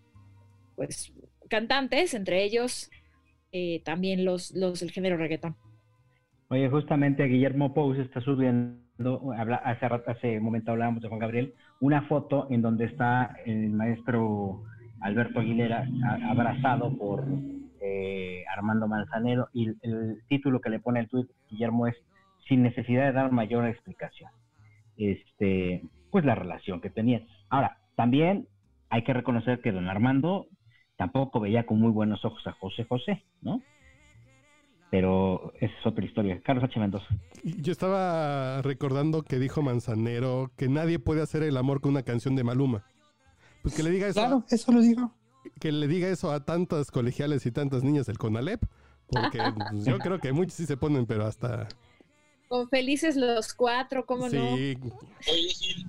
pues, 0.75 1.13
cantantes, 1.49 2.13
entre 2.15 2.43
ellos 2.43 2.89
eh, 3.51 3.81
también 3.83 4.25
los, 4.25 4.51
los 4.51 4.79
del 4.79 4.91
género 4.91 5.17
reggaetón. 5.17 5.57
Oye, 6.49 6.69
justamente 6.69 7.25
Guillermo 7.25 7.73
Pous 7.73 7.99
está 7.99 8.21
subiendo, 8.21 8.81
hace, 9.63 9.85
hace 10.07 10.37
un 10.39 10.43
momento 10.43 10.71
hablábamos 10.71 11.01
de 11.03 11.07
Juan 11.09 11.19
Gabriel, 11.19 11.53
una 11.79 12.03
foto 12.03 12.47
en 12.49 12.61
donde 12.61 12.85
está 12.85 13.35
el 13.45 13.69
maestro 13.69 14.63
Alberto 15.01 15.39
Aguilera 15.39 15.87
abrazado 16.29 16.95
por 16.97 17.25
eh, 17.81 18.43
Armando 18.53 18.87
Manzanero 18.87 19.47
y 19.53 19.67
el, 19.67 19.77
el 19.81 20.21
título 20.27 20.59
que 20.59 20.69
le 20.69 20.79
pone 20.79 20.99
el 20.99 21.07
tuit 21.07 21.29
Guillermo 21.49 21.87
es 21.87 21.95
sin 22.47 22.63
necesidad 22.63 23.05
de 23.05 23.13
dar 23.13 23.31
mayor 23.31 23.65
explicación. 23.65 24.31
Este, 24.97 25.83
pues 26.11 26.25
la 26.25 26.35
relación 26.35 26.81
que 26.81 26.89
tenían. 26.89 27.25
Ahora, 27.49 27.77
también 27.95 28.47
hay 28.89 29.03
que 29.03 29.13
reconocer 29.13 29.61
que 29.61 29.71
don 29.71 29.87
Armando 29.87 30.47
tampoco 30.97 31.39
veía 31.39 31.65
con 31.65 31.79
muy 31.79 31.91
buenos 31.91 32.25
ojos 32.25 32.45
a 32.47 32.51
José 32.53 32.83
José, 32.83 33.23
¿no? 33.41 33.61
Pero 34.91 35.53
esa 35.59 35.73
es 35.79 35.85
otra 35.85 36.03
historia. 36.03 36.41
Carlos 36.43 36.63
H. 36.63 36.79
Mendoza. 36.79 37.05
Yo 37.43 37.71
estaba 37.71 38.61
recordando 38.63 39.21
que 39.23 39.37
dijo 39.37 39.61
Manzanero 39.61 40.51
que 40.57 40.67
nadie 40.67 40.97
puede 40.97 41.21
hacer 41.21 41.43
el 41.43 41.57
amor 41.57 41.79
con 41.81 41.91
una 41.91 42.03
canción 42.03 42.35
de 42.35 42.43
Maluma. 42.43 42.83
Pues 43.61 43.75
que 43.75 43.83
le 43.83 43.91
diga 43.91 44.07
eso, 44.07 44.19
Claro, 44.19 44.43
eso 44.49 44.71
lo 44.71 44.81
digo. 44.81 45.13
que 45.59 45.71
le 45.71 45.87
diga 45.87 46.07
eso 46.07 46.31
a 46.31 46.43
tantas 46.43 46.89
colegiales 46.91 47.45
y 47.45 47.51
tantas 47.51 47.83
niñas 47.83 48.07
del 48.07 48.17
Conalep, 48.17 48.63
porque 49.07 49.37
pues, 49.71 49.85
yo 49.85 49.99
creo 49.99 50.19
que 50.19 50.31
muchos 50.31 50.53
sí 50.55 50.65
se 50.65 50.75
ponen, 50.77 51.05
pero 51.05 51.25
hasta 51.27 51.67
Con 52.47 52.67
felices 52.69 53.15
los 53.15 53.53
cuatro, 53.53 54.05
¿cómo 54.07 54.27
no? 54.27 54.55
sí, 54.57 54.75
Oye, 55.31 55.49
Gil, 55.49 55.85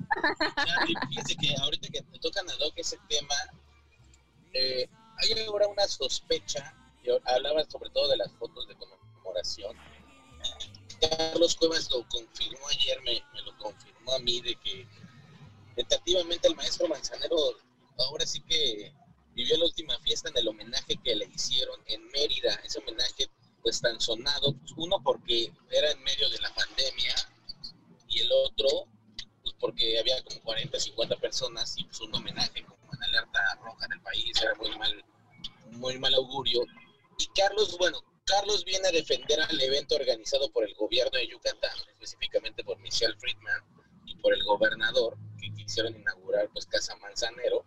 fíjense 1.09 1.37
que 1.37 1.55
ahorita 1.63 1.89
que 1.89 2.03
te 2.03 2.19
tocan 2.19 2.49
a 2.51 2.53
Doc 2.57 2.75
ese 2.77 2.99
tema, 3.09 3.35
eh, 4.53 4.89
hay 5.19 5.47
ahora 5.47 5.69
una 5.69 5.87
sospecha, 5.87 6.75
yo 7.05 7.19
hablaba 7.25 7.65
sobre 7.65 7.91
todo 7.91 8.09
de 8.09 8.17
las 8.17 8.33
fotos 8.33 8.67
de 8.69 8.77
conmemoración. 8.77 9.77
Carlos 11.01 11.57
Cuevas 11.57 11.91
lo 11.91 12.07
confirmó 12.09 12.69
ayer, 12.69 13.01
me, 13.03 13.23
me 13.33 13.43
lo 13.43 13.57
confirmó 13.59 14.13
a 14.13 14.19
mí, 14.19 14.41
de 14.41 14.55
que 14.57 14.87
tentativamente 15.77 16.49
el 16.49 16.57
maestro 16.57 16.89
Manzanero 16.89 17.37
ahora 17.99 18.27
sí 18.27 18.41
que 18.43 18.93
vivió 19.35 19.57
la 19.59 19.65
última 19.67 19.99
fiesta 20.01 20.29
en 20.29 20.39
el 20.39 20.49
homenaje 20.49 20.97
que 21.03 21.15
le 21.15 21.27
hicieron 21.27 21.81
en 21.87 22.07
Mérida, 22.09 22.55
ese 22.65 22.79
homenaje 22.81 23.31
pues 23.63 23.81
tan 23.81 24.01
sonado, 24.01 24.55
pues, 24.55 24.73
uno 24.77 25.03
porque 25.03 25.53
era 25.71 25.91
en 25.91 26.03
medio 26.03 26.29
de 26.31 26.39
la 26.39 26.53
pandemia 26.55 27.15
y 28.09 28.21
el 28.21 28.31
otro 28.33 28.87
pues 29.43 29.55
porque 29.59 29.99
había 29.99 30.23
como 30.25 30.41
40, 30.43 30.79
50 30.79 31.17
personas 31.17 31.75
y 31.79 31.85
pues 31.85 32.01
un 32.01 32.15
homenaje 32.15 32.65
como 32.65 32.93
en 32.93 33.03
alerta 33.05 33.41
roja 33.63 33.87
del 33.89 34.01
país, 34.01 34.43
era 34.43 34.55
muy 34.55 34.77
mal, 34.79 35.05
muy 35.73 35.99
mal 35.99 36.15
augurio. 36.15 36.63
Y 37.21 37.27
Carlos, 37.39 37.77
bueno, 37.77 38.03
Carlos 38.25 38.65
viene 38.65 38.89
a 38.89 38.93
defender 38.93 39.39
al 39.43 39.61
evento 39.61 39.95
organizado 39.95 40.51
por 40.53 40.67
el 40.67 40.75
gobierno 40.75 41.19
de 41.19 41.29
Yucatán, 41.29 41.77
específicamente 41.93 42.65
por 42.65 42.79
Michelle 42.79 43.15
Friedman 43.19 43.63
y 44.07 44.17
por 44.17 44.33
el 44.33 44.43
gobernador, 44.45 45.19
que 45.39 45.53
quisieron 45.53 45.95
inaugurar 45.95 46.49
pues 46.55 46.65
Casa 46.65 46.97
Manzanero. 46.97 47.67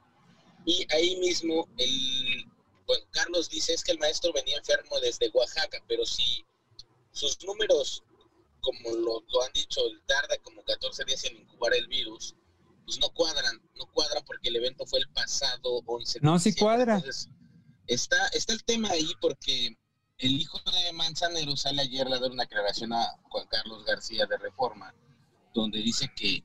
Y 0.65 0.87
ahí 0.91 1.17
mismo, 1.17 1.69
el, 1.77 2.45
bueno, 2.87 3.05
Carlos 3.11 3.47
dice 3.47 3.73
es 3.73 3.83
que 3.83 3.91
el 3.91 3.99
maestro 3.99 4.33
venía 4.33 4.57
enfermo 4.57 4.99
desde 5.01 5.29
Oaxaca, 5.29 5.77
pero 5.87 6.03
si 6.03 6.43
sus 7.11 7.37
números, 7.43 8.03
como 8.61 8.89
lo, 8.89 9.23
lo 9.27 9.43
han 9.43 9.53
dicho, 9.53 9.81
tarda 10.07 10.35
como 10.39 10.63
14 10.63 11.05
días 11.05 11.25
en 11.25 11.37
incubar 11.37 11.75
el 11.75 11.87
virus, 11.87 12.35
pues 12.85 12.97
no 12.97 13.09
cuadran, 13.09 13.61
no 13.75 13.85
cuadran 13.91 14.25
porque 14.25 14.49
el 14.49 14.55
evento 14.55 14.87
fue 14.87 14.97
el 14.97 15.09
pasado 15.09 15.83
11 15.85 16.19
de 16.19 16.25
No, 16.25 16.39
sí 16.39 16.55
cuadra. 16.55 16.95
Entonces, 16.95 17.29
está, 17.88 18.27
está 18.27 18.53
el 18.53 18.63
tema 18.63 18.89
ahí 18.89 19.11
porque 19.21 19.77
el 20.17 20.31
hijo 20.39 20.59
de 20.71 20.93
Manzanero 20.93 21.55
sale 21.55 21.81
ayer 21.81 22.07
a 22.07 22.19
dar 22.19 22.31
una 22.31 22.43
aclaración 22.43 22.93
a 22.93 23.17
Juan 23.23 23.47
Carlos 23.47 23.84
García 23.86 24.25
de 24.25 24.38
Reforma, 24.38 24.93
donde 25.53 25.79
dice 25.79 26.09
que 26.15 26.43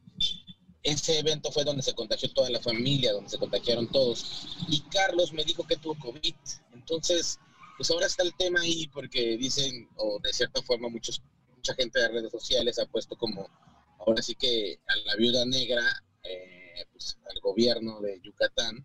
ese 0.83 1.19
evento 1.19 1.53
fue 1.53 1.65
donde 1.65 1.83
se 1.83 1.95
contagió 1.95 2.33
toda 2.33 2.51
la 2.51 2.61
familia, 2.61 3.13
donde 3.13 3.31
se 3.31 3.39
contagiaron 3.39 3.89
todos. 3.89 4.47
Y 4.69 4.81
Carlos 4.83 5.33
me 5.33 5.45
dijo 5.45 5.67
que 5.67 5.77
tuvo 5.77 5.99
COVID. 5.99 6.35
Entonces, 6.73 7.39
pues 7.77 7.91
ahora 7.91 8.07
está 8.07 8.23
el 8.23 8.35
tema 8.35 8.61
ahí 8.61 8.89
porque 8.89 9.37
dicen, 9.37 9.89
o 9.97 10.19
de 10.23 10.33
cierta 10.33 10.63
forma 10.63 10.89
muchos, 10.89 11.23
mucha 11.55 11.75
gente 11.75 12.01
de 12.01 12.09
redes 12.09 12.33
sociales 12.33 12.79
ha 12.79 12.87
puesto 12.87 13.17
como, 13.17 13.49
ahora 13.99 14.23
sí 14.23 14.35
que 14.35 14.81
a 14.87 14.97
la 15.07 15.17
viuda 15.17 15.45
negra, 15.45 15.83
eh, 16.23 16.85
pues 16.93 17.19
al 17.31 17.41
gobierno 17.41 18.01
de 18.01 18.21
Yucatán, 18.23 18.85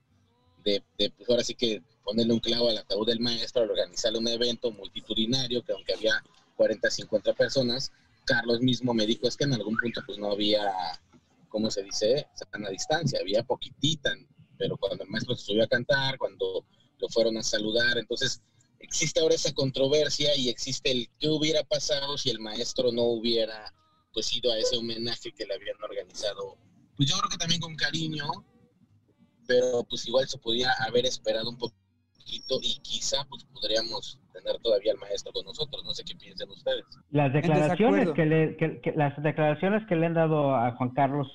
de, 0.64 0.84
de, 0.97 1.10
pues 1.12 1.30
ahora 1.30 1.43
sí 1.43 1.56
que 1.56 1.82
ponerle 2.04 2.34
un 2.34 2.39
clavo 2.39 2.70
al 2.70 2.78
ataúd 2.78 3.08
del 3.08 3.20
maestro, 3.20 3.64
al 3.64 3.72
organizarle 3.72 4.20
un 4.20 4.28
evento 4.28 4.72
multitudinario, 4.72 5.64
que 5.64 5.72
aunque 5.72 5.93
había 5.93 6.24
40, 6.56 6.89
50 6.89 7.34
personas, 7.34 7.91
Carlos 8.26 8.62
mismo 8.62 8.93
me 8.93 9.06
dijo 9.06 9.28
es 9.28 9.36
que 9.36 9.43
en 9.45 9.54
algún 9.54 9.78
punto 9.78 10.01
pues 10.06 10.18
no 10.18 10.32
había, 10.32 10.72
¿cómo 11.49 11.70
se 11.72 11.84
dice? 11.84 12.28
Sana 12.36 12.70
distancia, 12.70 13.20
había 13.20 13.43
poquitita, 13.43 14.14
pero 14.58 14.78
cuando 14.78 15.04
el 15.04 15.10
maestro 15.10 15.36
se 15.36 15.45
subió 15.45 15.64
a 15.64 15.68
cantar, 15.68 16.18
cuando 16.18 16.66
lo 16.99 17.10
fueron 17.10 17.38
a 17.38 17.43
saludar, 17.43 17.97
entonces 17.97 18.41
existe 18.80 19.20
ahora 19.20 19.36
esa 19.36 19.54
controversia 19.54 20.36
y 20.36 20.49
existe 20.49 20.91
el 20.91 21.10
qué 21.20 21.30
hubiera 21.30 21.64
pasado 21.64 22.18
si 22.18 22.30
el 22.30 22.39
maestro 22.39 22.91
no 22.91 23.04
hubiera 23.04 23.74
pues 24.14 24.32
ido 24.34 24.51
a 24.51 24.60
ese 24.60 24.78
homenaje 24.78 25.32
que 25.32 25.45
le 25.45 25.56
habían 25.56 25.82
organizado. 25.82 26.58
Pues 26.95 27.10
yo 27.10 27.18
creo 27.18 27.30
que 27.30 27.38
también 27.38 27.60
con 27.60 27.76
cariño, 27.76 28.28
pero 29.47 29.84
pues 29.84 30.08
igual 30.08 30.28
se 30.30 30.38
podía 30.38 30.72
haber 30.86 31.06
esperado 31.06 31.49
un 31.49 31.58
poquito 32.24 32.55
y 32.61 32.80
quizá 32.82 33.17
pues 33.30 33.43
podríamos 33.53 34.19
tener 34.34 34.57
todavía 34.61 34.93
al 34.93 34.99
maestro 34.99 35.32
con 35.34 35.45
nosotros. 35.45 35.84
No 35.84 35.93
sé 35.93 36.03
qué 36.03 36.15
piensan 36.15 36.49
ustedes. 36.49 36.86
Las 37.11 37.34
declaraciones 37.34 38.09
que, 38.11 38.26
le, 38.26 38.55
que- 38.57 38.82
que- 38.82 38.93
las 38.93 39.21
declaraciones 39.21 39.86
que 39.88 39.95
le 39.95 40.05
han 40.05 40.13
dado 40.13 40.55
a 40.55 40.71
Juan 40.71 40.91
Carlos 40.91 41.28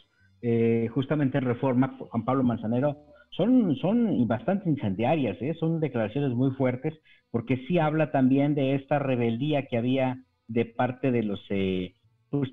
eh, 0.42 0.88
justamente 0.94 1.38
en 1.38 1.44
Reforma, 1.44 1.96
Juan 1.98 2.24
Pablo 2.24 2.44
Manzanero, 2.44 2.96
son, 3.30 3.76
son 3.76 4.26
bastante 4.26 4.68
incendiarias, 4.70 5.36
¿eh? 5.42 5.54
son 5.58 5.80
declaraciones 5.80 6.30
muy 6.30 6.52
fuertes, 6.52 6.94
porque 7.30 7.64
sí 7.66 7.78
habla 7.78 8.10
también 8.10 8.54
de 8.54 8.74
esta 8.74 8.98
rebeldía 8.98 9.66
que 9.66 9.76
había 9.76 10.16
de 10.46 10.64
parte 10.64 11.10
de 11.10 11.22
los, 11.24 11.40
eh, 11.50 11.94
pues, 12.30 12.50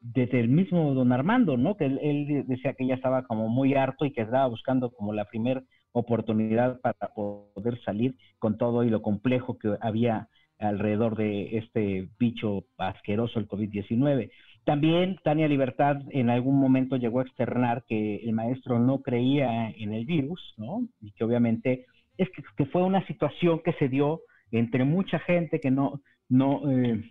desde 0.00 0.40
el 0.40 0.48
mismo 0.48 0.92
don 0.92 1.12
Armando, 1.12 1.56
¿no? 1.56 1.76
Que 1.76 1.86
él, 1.86 2.44
decía 2.46 2.74
que 2.74 2.86
ya 2.86 2.94
estaba 2.94 3.24
como 3.24 3.48
muy 3.48 3.74
harto 3.74 4.04
y 4.04 4.12
que 4.12 4.20
estaba 4.22 4.46
buscando 4.48 4.90
como 4.90 5.12
la 5.14 5.24
primera 5.24 5.62
oportunidad 5.94 6.80
para 6.80 7.14
poder 7.14 7.80
salir 7.84 8.16
con 8.38 8.58
todo 8.58 8.84
y 8.84 8.90
lo 8.90 9.00
complejo 9.00 9.58
que 9.58 9.76
había 9.80 10.28
alrededor 10.58 11.16
de 11.16 11.56
este 11.58 12.08
bicho 12.18 12.64
asqueroso, 12.76 13.38
el 13.38 13.48
COVID-19. 13.48 14.30
También 14.64 15.16
Tania 15.22 15.46
Libertad 15.46 15.98
en 16.10 16.30
algún 16.30 16.58
momento 16.58 16.96
llegó 16.96 17.20
a 17.20 17.22
externar 17.22 17.84
que 17.86 18.16
el 18.16 18.32
maestro 18.32 18.78
no 18.78 19.02
creía 19.02 19.70
en 19.70 19.92
el 19.92 20.04
virus, 20.04 20.54
¿no? 20.56 20.88
Y 21.00 21.12
que 21.12 21.24
obviamente 21.24 21.86
es 22.16 22.28
que, 22.56 22.66
fue 22.66 22.82
una 22.82 23.06
situación 23.06 23.60
que 23.64 23.72
se 23.74 23.88
dio 23.88 24.22
entre 24.50 24.84
mucha 24.84 25.18
gente 25.20 25.60
que 25.60 25.70
no, 25.70 26.00
no, 26.28 26.62
eh, 26.70 27.04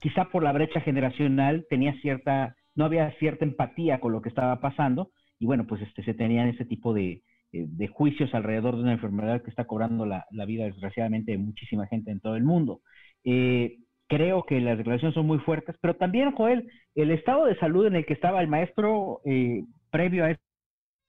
quizá 0.00 0.26
por 0.26 0.42
la 0.42 0.52
brecha 0.52 0.80
generacional 0.80 1.66
tenía 1.68 1.94
cierta, 2.00 2.54
no 2.74 2.84
había 2.84 3.10
cierta 3.18 3.44
empatía 3.44 3.98
con 3.98 4.12
lo 4.12 4.22
que 4.22 4.28
estaba 4.28 4.60
pasando 4.60 5.10
y 5.38 5.46
bueno, 5.46 5.66
pues 5.66 5.82
este, 5.82 6.04
se 6.04 6.14
tenían 6.14 6.48
ese 6.48 6.64
tipo 6.64 6.92
de, 6.92 7.22
de 7.52 7.88
juicios 7.88 8.32
alrededor 8.32 8.76
de 8.76 8.82
una 8.82 8.92
enfermedad 8.92 9.42
que 9.42 9.50
está 9.50 9.66
cobrando 9.66 10.06
la, 10.06 10.24
vida 10.46 10.64
desgraciadamente 10.64 11.32
de 11.32 11.38
muchísima 11.38 11.86
gente 11.86 12.10
en 12.10 12.20
todo 12.20 12.36
el 12.36 12.44
mundo. 12.44 12.80
Eh, 13.24 13.78
creo 14.06 14.44
que 14.44 14.60
las 14.60 14.78
declaraciones 14.78 15.14
son 15.14 15.26
muy 15.26 15.38
fuertes, 15.38 15.76
pero 15.80 15.96
también, 15.96 16.32
Joel, 16.32 16.70
el 16.94 17.10
estado 17.10 17.46
de 17.46 17.58
salud 17.58 17.86
en 17.86 17.96
el 17.96 18.06
que 18.06 18.14
estaba 18.14 18.40
el 18.40 18.48
maestro 18.48 19.20
eh, 19.24 19.64
previo 19.90 20.24
a, 20.24 20.36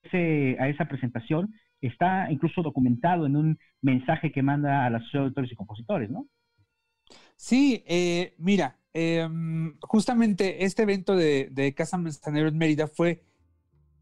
ese, 0.03 0.57
a 0.59 0.67
esa 0.67 0.85
presentación 0.85 1.53
está 1.79 2.31
incluso 2.31 2.61
documentado 2.61 3.25
en 3.25 3.35
un 3.35 3.59
mensaje 3.81 4.31
que 4.31 4.43
manda 4.43 4.85
a 4.85 4.89
la 4.89 4.99
Sociedad 4.99 5.23
de 5.23 5.27
Autores 5.29 5.51
y 5.51 5.55
Compositores, 5.55 6.09
¿no? 6.09 6.27
Sí, 7.35 7.83
mira, 8.37 8.77
em, 8.93 9.75
justamente 9.81 10.63
este 10.63 10.83
evento 10.83 11.15
de, 11.15 11.49
de 11.51 11.73
Casa 11.73 11.97
Manzanero 11.97 12.49
en 12.49 12.57
Mérida 12.57 12.87
fue 12.87 13.23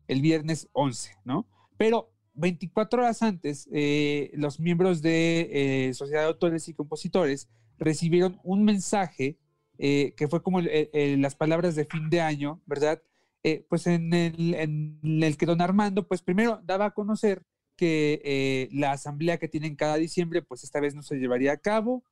el 0.10 0.22
viernes 0.22 0.70
11, 0.74 1.16
¿no? 1.24 1.48
Pero 1.78 2.10
24 2.40 3.02
horas 3.02 3.22
antes, 3.22 3.68
eh, 3.72 4.32
los 4.34 4.60
miembros 4.60 5.02
de 5.02 5.88
eh, 5.88 5.94
Sociedad 5.94 6.22
de 6.22 6.28
Autores 6.28 6.68
y 6.68 6.74
Compositores 6.74 7.50
recibieron 7.78 8.40
un 8.44 8.64
mensaje 8.64 9.38
eh, 9.78 10.14
que 10.18 10.28
fue 10.28 10.44
como 10.44 10.60
las 10.62 11.36
palabras 11.36 11.76
de 11.76 11.86
fin 11.86 12.10
de 12.10 12.22
año, 12.22 12.62
¿verdad? 12.66 13.02
pues 13.70 13.88
en 13.88 14.14
el, 14.14 15.38
que 15.38 15.46
don 15.46 15.62
Armando, 15.62 16.06
pues 16.06 16.22
primero 16.22 16.60
daba 16.66 16.88
a 16.88 16.92
conocer 16.92 17.44
que 17.78 18.68
la 18.74 18.92
asamblea 18.92 19.38
que 19.38 19.48
tienen 19.48 19.78
cada 19.78 19.96
diciembre, 19.96 20.42
pues 20.42 20.66
esta 20.66 20.82
vez 20.82 20.94
no 20.94 21.02
se 21.02 21.16
llevaría 21.16 21.54
a 21.54 21.58
cabo. 21.58 22.04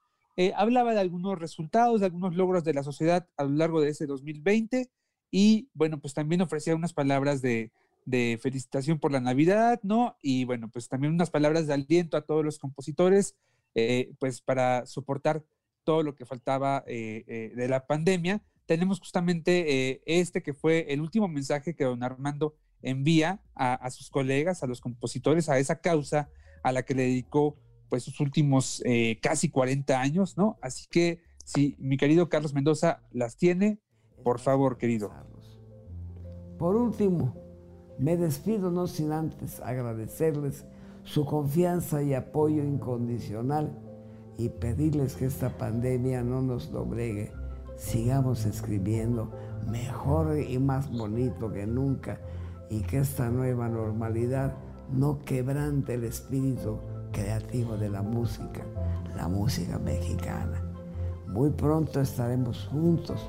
hablaba 0.56 0.94
de 0.94 1.02
algunos 1.02 1.38
resultados, 1.38 2.00
de 2.00 2.06
algunos 2.06 2.34
logros 2.34 2.64
de 2.64 2.74
la 2.74 2.84
sociedad 2.84 3.28
a 3.36 3.44
lo 3.44 3.50
largo 3.50 3.82
de 3.82 3.90
ese 3.90 4.06
2020 4.06 4.90
y 5.30 5.70
bueno, 5.74 6.00
pues 6.00 6.14
también 6.14 6.42
ofrecía 6.42 6.76
unas 6.76 6.94
palabras 6.94 7.42
de, 7.42 7.72
de 8.08 8.40
felicitación 8.42 9.00
por 9.00 9.12
la 9.12 9.20
Navidad, 9.20 9.82
¿no? 9.84 10.16
Y 10.22 10.46
bueno, 10.46 10.70
pues 10.72 10.88
también 10.88 11.14
unas 11.14 11.30
palabras 11.30 11.68
de 11.68 11.74
aliento 11.74 12.16
a 12.16 12.26
todos 12.26 12.44
los 12.44 12.58
compositores, 12.58 13.36
eh, 13.76 14.14
pues 14.18 14.40
para 14.40 14.86
soportar 14.86 15.44
todo 15.84 16.04
lo 16.04 16.16
que 16.16 16.26
faltaba 16.26 16.86
eh, 16.88 17.26
eh, 17.28 17.52
de 17.54 17.68
la 17.68 17.86
pandemia. 17.86 18.42
Tenemos 18.66 19.00
justamente 19.00 20.02
este 20.06 20.42
que 20.42 20.54
fue 20.54 20.86
el 20.90 21.02
último 21.02 21.28
mensaje 21.28 21.76
que 21.76 21.84
don 21.84 22.02
Armando 22.02 22.56
envía 22.82 23.42
a, 23.56 23.90
sus 23.92 24.10
colegas, 24.10 24.64
a 24.64 24.68
los 24.68 24.80
compositores, 24.80 25.50
a 25.50 25.60
esa 25.60 25.82
causa 25.82 26.30
a 26.64 26.72
la 26.72 26.84
que 26.84 26.96
le 26.96 27.04
dedicó 27.04 27.58
pues 27.90 28.04
sus 28.04 28.20
últimos 28.20 28.84
casi 29.22 29.50
40 29.50 30.00
años, 30.00 30.38
¿no? 30.38 30.58
Así 30.62 30.86
que 30.90 31.22
si 31.46 31.76
mi 31.80 31.96
querido 31.96 32.28
Carlos 32.28 32.54
Mendoza 32.54 33.04
las 33.12 33.38
tiene, 33.38 33.80
por 34.24 34.40
favor, 34.40 34.78
querido. 34.78 35.14
Por 36.58 36.76
último, 36.76 37.47
me 38.00 38.16
despido 38.16 38.70
no 38.72 38.88
sin 38.88 39.12
antes 39.12 39.60
agradecerles 39.62 40.66
su 41.04 41.26
confianza 41.26 42.04
y 42.04 42.14
apoyo 42.14 42.64
incondicional 42.64 43.72
y 44.38 44.50
pedirles 44.50 45.16
que 45.16 45.26
esta 45.26 45.58
pandemia 45.58 46.22
no 46.22 46.42
nos 46.42 46.72
doblegue. 46.72 47.32
Sigamos 47.76 48.46
escribiendo 48.46 49.32
mejor 49.72 50.38
y 50.38 50.60
más 50.60 50.92
bonito 50.92 51.52
que 51.52 51.66
nunca 51.66 52.20
y 52.70 52.82
que 52.82 53.00
esta 53.00 53.30
nueva 53.30 53.68
normalidad 53.70 54.54
no 54.92 55.20
quebrante 55.20 55.96
el 55.96 56.04
espíritu 56.04 56.80
creativo 57.12 57.78
de 57.78 57.90
la 57.90 58.02
música, 58.02 58.64
la 59.16 59.28
música 59.28 59.80
mexicana. 59.80 60.62
Muy 61.28 61.50
pronto 61.50 62.00
estaremos 62.02 62.68
juntos, 62.72 63.26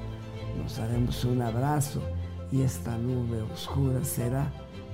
nos 0.57 0.77
daremos 0.77 1.25
un 1.25 1.43
abrazo 1.43 2.01
y 2.51 2.63
esta 2.63 2.97
nube 2.99 3.43
oscura 3.53 4.03
será 4.05 4.51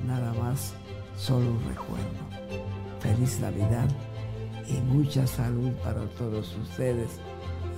nada 0.07 0.33
más 0.35 0.75
solo 1.17 1.51
un 1.51 1.61
recuerdo. 1.69 2.25
Feliz 3.01 3.41
Navidad 3.41 3.89
y 4.69 4.81
mucha 4.93 5.27
salud 5.27 5.71
para 5.83 6.05
todos 6.19 6.57
ustedes 6.57 7.21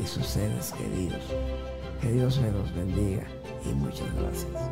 y 0.03 0.07
sus 0.07 0.27
seres 0.27 0.73
queridos. 0.73 1.23
Que 2.01 2.13
Dios 2.13 2.41
me 2.41 2.51
los 2.53 2.75
bendiga 2.75 3.25
y 3.69 3.75
muchas 3.75 4.15
gracias. 4.15 4.71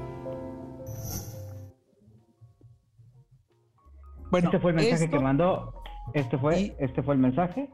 Bueno, 4.31 4.49
este 4.49 4.59
fue 4.59 4.71
el 4.73 4.77
mensaje 4.77 5.11
que 5.11 5.19
mandó. 5.19 5.83
Este 6.13 6.39
fue, 6.39 6.77
este 6.79 7.03
fue 7.03 7.15
el 7.15 7.21
mensaje. 7.21 7.71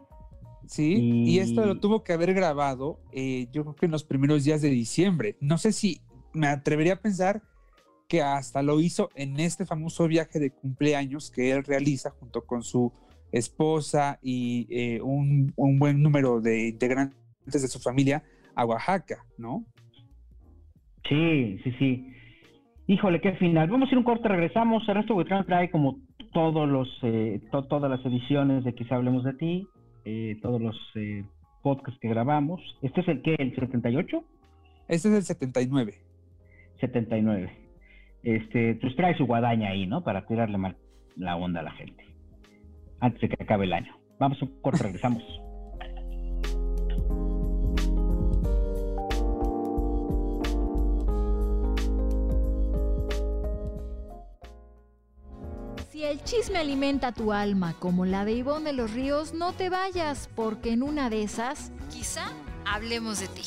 Sí, 0.66 1.24
y... 1.26 1.38
esto 1.38 1.66
lo 1.66 1.80
tuvo 1.80 2.04
que 2.04 2.12
haber 2.12 2.32
grabado, 2.32 3.00
eh, 3.12 3.48
yo 3.50 3.62
creo 3.62 3.74
que 3.74 3.86
en 3.86 3.92
los 3.92 4.04
primeros 4.04 4.44
días 4.44 4.62
de 4.62 4.68
diciembre. 4.68 5.36
No 5.40 5.58
sé 5.58 5.72
si 5.72 6.00
me 6.32 6.46
atrevería 6.46 6.94
a 6.94 7.00
pensar 7.00 7.42
que 8.10 8.22
hasta 8.22 8.62
lo 8.62 8.80
hizo 8.80 9.08
en 9.14 9.38
este 9.38 9.64
famoso 9.64 10.08
viaje 10.08 10.40
de 10.40 10.50
cumpleaños 10.50 11.30
que 11.30 11.52
él 11.52 11.62
realiza 11.62 12.10
junto 12.10 12.42
con 12.44 12.62
su 12.62 12.92
esposa 13.30 14.18
y 14.20 14.66
eh, 14.68 15.00
un, 15.00 15.54
buen 15.56 16.02
número 16.02 16.40
de 16.40 16.68
integrantes 16.68 17.14
de 17.46 17.68
su 17.68 17.78
familia 17.78 18.24
a 18.56 18.64
Oaxaca, 18.64 19.24
¿no? 19.38 19.64
Sí, 21.08 21.58
sí, 21.62 21.72
sí. 21.78 22.12
Híjole, 22.88 23.20
qué 23.20 23.32
final. 23.34 23.70
Vamos 23.70 23.88
a 23.88 23.92
ir 23.92 23.98
un 23.98 24.04
corte, 24.04 24.26
regresamos. 24.26 24.88
Ernesto 24.88 25.14
Buitrán 25.14 25.46
trae 25.46 25.70
como 25.70 26.00
todos 26.32 26.68
los, 26.68 26.88
eh, 27.04 27.40
todas 27.68 27.88
las 27.88 28.04
ediciones 28.04 28.64
de 28.64 28.74
Quizá 28.74 28.96
Hablemos 28.96 29.22
de 29.22 29.34
Ti, 29.34 29.68
eh, 30.04 30.36
todos 30.42 30.60
los 30.60 30.76
podcasts 31.62 32.00
que 32.00 32.08
grabamos. 32.08 32.60
¿Este 32.82 33.02
es 33.02 33.08
el 33.08 33.22
qué? 33.22 33.36
¿El 33.38 33.54
78? 33.54 34.24
Este 34.88 35.08
es 35.08 35.14
el 35.14 35.22
79. 35.22 36.09
79. 36.80 37.50
Este, 38.22 38.74
pues 38.76 38.94
trae 38.96 39.16
su 39.16 39.26
guadaña 39.26 39.70
ahí, 39.70 39.86
¿no? 39.86 40.02
Para 40.02 40.26
tirarle 40.26 40.58
mal 40.58 40.76
la 41.16 41.36
onda 41.36 41.60
a 41.60 41.64
la 41.64 41.72
gente. 41.72 42.04
Antes 43.00 43.20
de 43.20 43.28
que 43.28 43.42
acabe 43.42 43.64
el 43.64 43.72
año. 43.72 43.94
Vamos 44.18 44.40
a 44.42 44.44
un 44.44 44.60
corte, 44.60 44.82
regresamos. 44.82 45.22
Si 56.00 56.06
el 56.06 56.22
chisme 56.24 56.56
alimenta 56.56 57.12
tu 57.12 57.30
alma 57.30 57.74
como 57.78 58.06
la 58.06 58.24
de 58.24 58.32
Ivonne 58.32 58.70
de 58.70 58.72
los 58.72 58.94
Ríos, 58.94 59.34
no 59.34 59.52
te 59.52 59.68
vayas, 59.68 60.30
porque 60.34 60.72
en 60.72 60.82
una 60.82 61.10
de 61.10 61.22
esas, 61.24 61.72
quizá 61.90 62.32
hablemos 62.64 63.20
de 63.20 63.28
ti. 63.28 63.42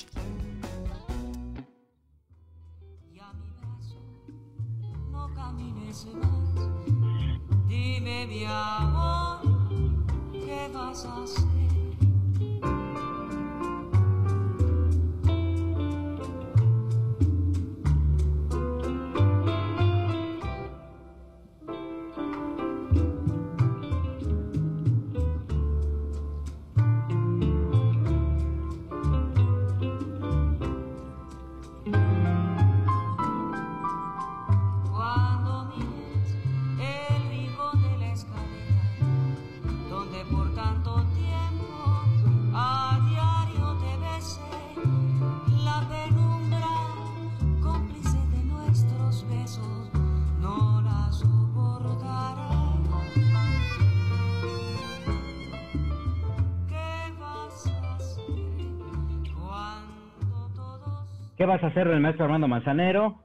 Vas 61.54 61.64
a 61.64 61.68
hacer 61.68 61.88
el 61.88 62.00
maestro 62.00 62.26
Armando 62.26 62.48
Manzanero? 62.48 63.24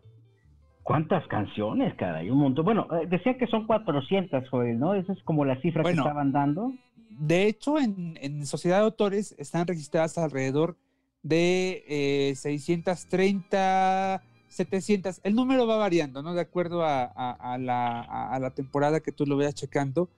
¿Cuántas 0.82 1.26
canciones, 1.28 1.94
caray? 1.96 2.30
Un 2.30 2.38
montón. 2.38 2.64
Bueno, 2.64 2.86
eh, 3.00 3.06
decía 3.08 3.36
que 3.38 3.46
son 3.46 3.66
400, 3.66 4.48
Joel, 4.50 4.78
¿no? 4.78 4.94
Esa 4.94 5.12
es 5.12 5.22
como 5.22 5.44
la 5.44 5.60
cifra 5.60 5.82
Bueno. 5.82 6.02
que 6.02 6.08
estaban 6.08 6.32
dando. 6.32 6.72
De 7.10 7.46
hecho, 7.46 7.78
en, 7.78 8.18
en 8.20 8.46
Sociedad 8.46 8.78
de 8.78 8.84
Autores 8.84 9.34
están 9.38 9.66
registradas 9.66 10.16
alrededor 10.18 10.76
de 11.22 11.84
eh, 11.88 12.34
630, 12.36 14.22
700. 14.48 15.20
El 15.24 15.34
número 15.34 15.66
va 15.66 15.76
variando, 15.76 16.22
¿no? 16.22 16.34
De 16.34 16.40
acuerdo 16.40 16.82
a, 16.84 17.04
a- 17.04 17.54
a 17.54 17.58
la, 17.58 18.00
a 18.00 18.38
la 18.38 18.50
temporada 18.50 19.00
que 19.00 19.12
tú 19.12 19.26
lo 19.26 19.36
veas 19.36 19.54
checando. 19.54 20.08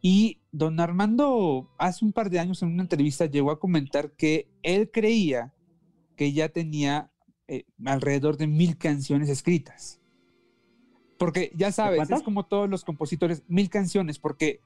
Y 0.00 0.38
don 0.52 0.78
Armando, 0.80 1.68
hace 1.78 2.04
un 2.04 2.12
par 2.12 2.30
de 2.30 2.38
años 2.38 2.62
en 2.62 2.72
una 2.72 2.82
entrevista 2.82 3.26
llegó 3.26 3.50
a 3.50 3.58
comentar 3.58 4.12
que 4.12 4.46
él 4.62 4.90
creía 4.92 5.52
que 6.16 6.32
ya 6.32 6.48
tenía 6.48 7.10
eh, 7.48 7.64
alrededor 7.84 8.36
de 8.36 8.46
mil 8.46 8.76
canciones 8.78 9.28
escritas. 9.28 10.00
Porque 11.18 11.50
ya 11.56 11.72
sabes, 11.72 12.08
es 12.10 12.22
como 12.22 12.46
todos 12.46 12.68
los 12.68 12.84
compositores, 12.84 13.42
mil 13.48 13.68
canciones, 13.68 14.18
porque 14.20 14.60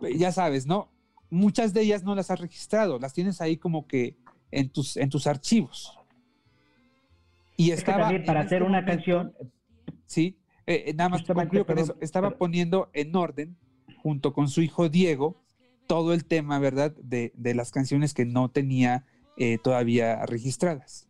eh, 0.00 0.16
ya 0.16 0.32
sabes, 0.32 0.66
¿no? 0.66 0.88
Muchas 1.28 1.74
de 1.74 1.82
ellas 1.82 2.02
no 2.04 2.14
las 2.14 2.30
has 2.30 2.40
registrado, 2.40 2.98
las 2.98 3.12
tienes 3.12 3.40
ahí 3.40 3.56
como 3.58 3.86
que 3.86 4.16
en 4.50 4.70
tus, 4.70 4.96
en 4.96 5.10
tus 5.10 5.26
archivos. 5.26 5.98
Y 7.56 7.70
Es 7.72 7.76
que 7.84 7.90
estaba 7.90 8.04
también 8.04 8.24
para 8.24 8.40
en 8.40 8.46
hacer 8.46 8.62
este 8.62 8.68
una 8.70 8.80
momento- 8.80 9.04
canción, 9.04 9.34
Sí, 10.06 10.38
eh, 10.66 10.84
eh, 10.86 10.94
nada 10.94 11.10
más 11.10 11.22
concluyo 11.22 11.66
con 11.66 11.78
eso. 11.78 11.94
Estaba 12.00 12.30
poniendo 12.30 12.88
en 12.94 13.14
orden, 13.14 13.56
junto 14.02 14.32
con 14.32 14.48
su 14.48 14.62
hijo 14.62 14.88
Diego, 14.88 15.36
todo 15.86 16.14
el 16.14 16.24
tema, 16.24 16.58
¿verdad? 16.58 16.92
De, 17.02 17.32
de 17.36 17.54
las 17.54 17.70
canciones 17.70 18.14
que 18.14 18.24
no 18.24 18.48
tenía 18.50 19.04
eh, 19.36 19.58
todavía 19.58 20.24
registradas. 20.26 21.06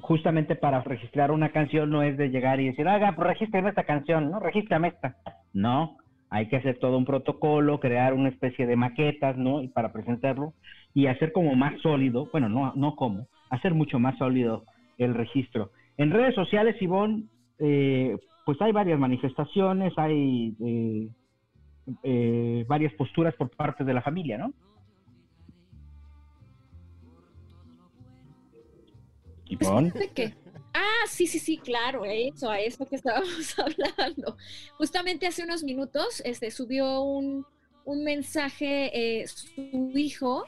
Justamente 0.00 0.56
para 0.56 0.82
registrar 0.82 1.30
una 1.30 1.50
canción 1.50 1.90
no 1.90 2.02
es 2.02 2.16
de 2.16 2.30
llegar 2.30 2.60
y 2.60 2.66
decir, 2.66 2.86
haga, 2.88 3.12
pues 3.14 3.28
regístrame 3.28 3.70
esta 3.70 3.84
canción, 3.84 4.30
¿no? 4.30 4.40
Regístrame 4.40 4.88
esta. 4.88 5.16
No, 5.52 5.96
hay 6.30 6.48
que 6.48 6.56
hacer 6.56 6.78
todo 6.78 6.96
un 6.96 7.04
protocolo, 7.04 7.80
crear 7.80 8.14
una 8.14 8.28
especie 8.28 8.66
de 8.66 8.76
maquetas, 8.76 9.36
¿no? 9.36 9.62
Y 9.62 9.68
para 9.68 9.92
presentarlo 9.92 10.54
y 10.94 11.06
hacer 11.06 11.32
como 11.32 11.54
más 11.54 11.80
sólido, 11.80 12.28
bueno, 12.32 12.48
no, 12.48 12.72
no 12.74 12.96
como, 12.96 13.26
hacer 13.50 13.74
mucho 13.74 13.98
más 13.98 14.16
sólido 14.18 14.64
el 14.98 15.14
registro. 15.14 15.70
En 15.96 16.10
redes 16.10 16.34
sociales, 16.34 16.80
Ivonne, 16.80 17.24
eh, 17.58 18.16
pues 18.46 18.60
hay 18.62 18.72
varias 18.72 18.98
manifestaciones, 18.98 19.92
hay 19.96 20.54
eh, 20.60 21.08
eh, 22.02 22.64
varias 22.68 22.92
posturas 22.94 23.34
por 23.34 23.50
parte 23.50 23.84
de 23.84 23.94
la 23.94 24.02
familia, 24.02 24.38
¿no? 24.38 24.52
Ivonne. 29.50 29.90
¿De 29.90 30.08
qué? 30.08 30.34
Ah, 30.72 31.06
sí, 31.08 31.26
sí, 31.26 31.38
sí, 31.38 31.58
claro, 31.58 32.04
eso, 32.04 32.48
a 32.50 32.60
eso 32.60 32.86
que 32.86 32.96
estábamos 32.96 33.54
hablando. 33.58 34.36
Justamente 34.78 35.26
hace 35.26 35.42
unos 35.42 35.62
minutos 35.64 36.22
este, 36.24 36.50
subió 36.50 37.02
un, 37.02 37.44
un 37.84 38.04
mensaje 38.04 39.20
eh, 39.22 39.26
su 39.26 39.90
hijo 39.94 40.44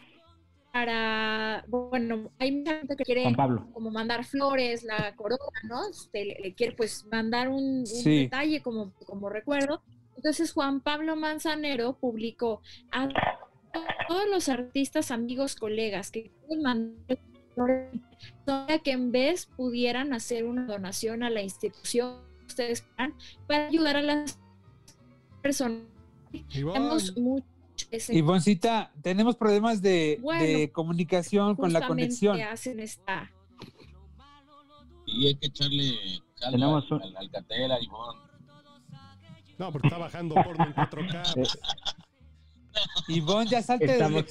para, 0.72 1.64
bueno, 1.68 2.30
hay 2.38 2.52
mucha 2.52 2.78
gente 2.78 2.96
que 2.96 3.04
quiere 3.04 3.34
como 3.74 3.90
mandar 3.90 4.24
flores, 4.24 4.84
la 4.84 5.14
corona, 5.16 5.38
¿no? 5.64 5.86
Este, 5.90 6.24
le, 6.24 6.38
le 6.40 6.54
quiere 6.54 6.72
pues 6.74 7.04
mandar 7.10 7.48
un, 7.48 7.80
un 7.80 7.86
Sí. 7.86 8.20
detalle 8.24 8.62
como, 8.62 8.92
como 9.06 9.28
recuerdo. 9.28 9.82
Entonces 10.16 10.52
Juan 10.52 10.80
Pablo 10.80 11.16
Manzanero 11.16 11.98
publicó 11.98 12.62
a 12.90 13.08
todos 14.08 14.28
los 14.30 14.48
artistas, 14.48 15.10
amigos, 15.10 15.56
colegas 15.56 16.10
que 16.10 16.30
quieren 16.30 16.62
mandar 16.62 17.18
para 18.44 18.78
que 18.78 18.92
en 18.92 19.12
vez 19.12 19.46
pudieran 19.46 20.12
hacer 20.12 20.44
una 20.44 20.66
donación 20.66 21.22
a 21.22 21.30
la 21.30 21.42
institución 21.42 22.16
que 22.40 22.46
ustedes 22.46 22.82
quieran 22.82 23.14
para 23.46 23.68
ayudar 23.68 23.96
a 23.96 24.02
las 24.02 24.38
personas. 25.42 25.82
Tenemos 26.50 27.16
mucho 27.16 27.44
ese- 27.90 28.14
Ivoncita, 28.14 28.92
tenemos 29.02 29.36
problemas 29.36 29.82
de, 29.82 30.18
Bueno, 30.22 30.42
de 30.44 30.70
comunicación 30.72 31.56
con 31.56 31.72
la 31.72 31.80
justamente 31.80 32.04
conexión. 32.06 32.40
hacen 32.40 32.80
esta 32.80 33.30
Y 35.06 35.26
hay 35.26 35.34
que 35.34 35.46
echarle 35.48 35.94
al, 36.42 36.54
un- 36.54 37.02
al 37.02 37.16
Alcatel, 37.16 37.70
a 37.72 37.80
Ivonne. 37.82 38.20
No, 39.58 39.70
porque 39.70 39.88
está 39.88 39.98
bajando 39.98 40.34
porno 40.36 40.64
en 40.64 40.72
4K. 40.74 41.58
Ivonne, 43.08 43.50
ya 43.50 43.62
salte 43.62 43.84
Estamos. 43.92 44.24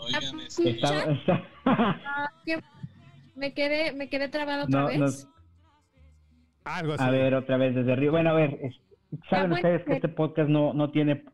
Oigan, 0.00 0.40
este, 0.40 0.70
está- 0.70 1.44
me 3.36 3.52
quedé, 3.54 3.92
me 3.92 4.08
quedé 4.08 4.28
trabado 4.28 4.64
otra 4.64 4.80
No, 4.80 4.86
vez. 4.86 4.98
no. 4.98 5.30
Algo 6.64 6.92
así. 6.94 7.04
A 7.04 7.10
ver, 7.10 7.34
otra 7.34 7.56
vez 7.56 7.74
desde 7.74 7.92
arriba. 7.92 8.12
Bueno, 8.12 8.30
a 8.30 8.34
ver, 8.34 8.58
es- 8.62 8.76
saben 9.28 9.52
ustedes 9.52 9.80
que 9.82 9.84
bueno, 9.86 9.96
este 9.96 10.08
podcast 10.08 10.48
no, 10.48 10.72
no 10.74 10.90
tiene, 10.90 11.24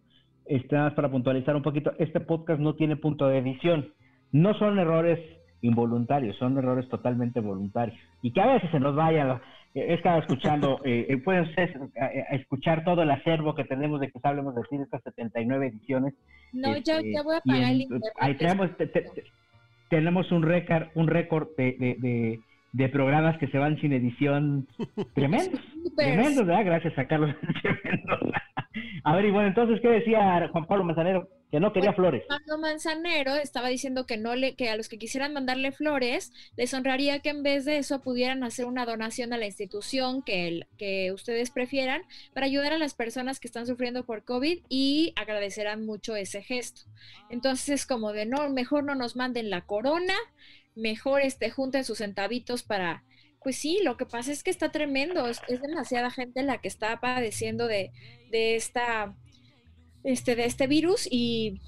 este, 0.47 0.75
nada 0.77 0.89
más 0.89 0.95
para 0.95 1.11
puntualizar 1.11 1.55
un 1.57 1.63
poquito, 1.63 1.93
este 1.99 2.21
podcast 2.21 2.61
no 2.61 2.75
tiene 2.75 2.97
punto 2.97 3.27
de 3.29 3.39
edición. 3.39 3.93
No 4.33 4.55
son 4.59 4.79
errores 4.79 5.19
involuntarios, 5.63 6.37
son 6.37 6.57
errores 6.59 6.89
totalmente 6.89 7.41
voluntarios. 7.41 7.99
Y 8.23 8.33
que 8.33 8.41
a 8.41 8.47
veces 8.47 8.71
se 8.71 8.81
nos 8.81 8.95
vaya, 8.95 9.41
he 9.75 9.95
estado 9.95 10.19
escuchando, 10.21 10.81
eh, 10.85 11.07
eh, 11.09 11.17
pueden 11.19 11.45
ustedes 11.45 11.75
eh, 11.77 11.89
eh, 11.97 12.25
escuchar 12.33 12.85
todo 12.85 13.03
el 13.03 13.11
acervo 13.11 13.55
que 13.55 13.65
tenemos 13.65 14.01
de 14.01 14.11
que 14.11 14.19
hablemos 14.23 14.55
de 14.55 14.63
decir 14.63 14.81
estas 14.81 15.03
79 15.03 15.67
ediciones. 15.69 16.15
No, 16.53 16.77
ya, 16.79 16.99
Este, 16.99 17.13
ya 17.13 17.23
voy 17.23 17.37
a 17.37 17.59
en- 17.59 17.65
el 17.65 17.81
internet. 17.83 18.13
ahí 18.21 18.35
tenemos, 18.37 18.77
te- 18.77 18.87
te- 18.87 19.03
te- 19.03 19.25
tenemos 19.89 20.31
un 20.33 20.43
récord, 20.43 20.89
un 20.95 21.07
récord 21.09 21.49
de, 21.57 21.77
de, 21.79 21.97
de- 21.99 22.41
de 22.73 22.89
programas 22.91 23.39
que 23.39 23.47
se 23.49 23.57
van 23.59 23.79
sin 23.79 23.93
edición 23.93 24.67
tremendos. 25.15 25.61
Súper. 25.73 26.07
Tremendo, 26.07 26.45
¿verdad? 26.45 26.65
Gracias 26.65 26.99
a 26.99 27.07
Carlos. 27.07 27.35
Tremendo. 27.63 28.19
A 29.05 29.15
ver, 29.17 29.25
y 29.27 29.31
bueno, 29.31 29.49
entonces, 29.49 29.81
¿qué 29.81 29.89
decía 29.89 30.49
Juan 30.53 30.67
Pablo 30.67 30.85
Manzanero? 30.85 31.29
Que 31.51 31.61
no 31.61 31.73
quería 31.73 31.93
flores. 31.93 32.25
Pablo 32.29 32.59
Manzanero 32.59 33.37
estaba 33.37 33.69
diciendo 33.69 34.05
que 34.05 34.17
no 34.17 34.35
le, 34.35 34.57
que 34.57 34.69
a 34.69 34.77
los 34.77 34.89
que 34.89 34.99
quisieran 34.99 35.33
mandarle 35.33 35.71
flores, 35.71 36.33
les 36.57 36.75
honraría 36.75 37.21
que 37.21 37.29
en 37.31 37.45
vez 37.45 37.65
de 37.65 37.79
eso 37.79 38.01
pudieran 38.01 38.43
hacer 38.43 38.67
una 38.67 38.85
donación 38.85 39.33
a 39.33 39.37
la 39.39 39.47
institución 39.47 40.23
que, 40.23 40.49
el- 40.49 40.67
que 40.77 41.13
ustedes 41.13 41.51
prefieran 41.53 42.03
para 42.35 42.47
ayudar 42.47 42.73
a 42.73 42.79
las 42.79 42.95
personas 42.95 43.39
que 43.39 43.47
están 43.47 43.67
sufriendo 43.67 44.05
por 44.05 44.25
COVID 44.25 44.59
y 44.69 45.13
agradecerán 45.15 45.87
mucho 45.87 46.17
ese 46.17 46.43
gesto. 46.43 46.83
Entonces 47.31 47.69
es 47.69 47.87
como 47.87 48.13
de 48.13 48.27
no, 48.27 48.49
mejor 48.51 48.83
no 48.83 48.97
nos 48.97 49.15
manden 49.15 49.49
la 49.49 49.61
corona, 49.67 50.15
mejor 50.75 51.21
este 51.23 51.51
junten 51.51 51.85
sus 51.85 51.99
centavitos 51.99 52.65
para 52.65 53.05
pues 53.47 53.59
sí, 53.59 53.79
lo 53.85 53.97
que 53.97 54.07
pasa 54.07 54.33
es 54.33 54.43
que 54.43 54.51
está 54.51 54.73
tremendo, 54.73 55.29
es, 55.29 55.41
es 55.47 55.63
demasiada 55.63 56.11
gente 56.11 56.43
la 56.43 56.61
que 56.61 56.67
está 56.67 56.99
padeciendo 57.01 57.69
de, 57.69 57.93
de 58.33 58.57
esta 58.57 59.15
este 60.03 60.35
de 60.35 60.47
este 60.47 60.67
virus 60.67 61.07
y 61.09 61.61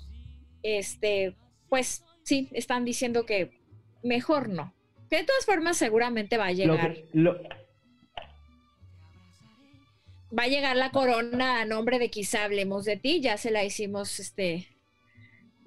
este 0.64 1.36
pues 1.68 2.02
sí 2.24 2.48
están 2.50 2.84
diciendo 2.84 3.24
que 3.26 3.60
mejor 4.02 4.48
no 4.48 4.74
que 5.08 5.18
de 5.18 5.24
todas 5.24 5.46
formas 5.46 5.76
seguramente 5.76 6.36
va 6.36 6.46
a 6.46 6.50
Lo 6.50 6.56
llegar 6.56 6.94
que- 6.94 7.06
lo- 7.12 7.38
va 10.36 10.42
a 10.42 10.48
llegar 10.48 10.76
la 10.76 10.90
corona 10.90 11.60
a 11.60 11.64
nombre 11.64 12.00
de 12.00 12.10
quizá 12.10 12.42
hablemos 12.42 12.84
de 12.86 12.96
ti 12.96 13.20
ya 13.20 13.36
se 13.36 13.52
la 13.52 13.64
hicimos 13.64 14.18
este 14.18 14.66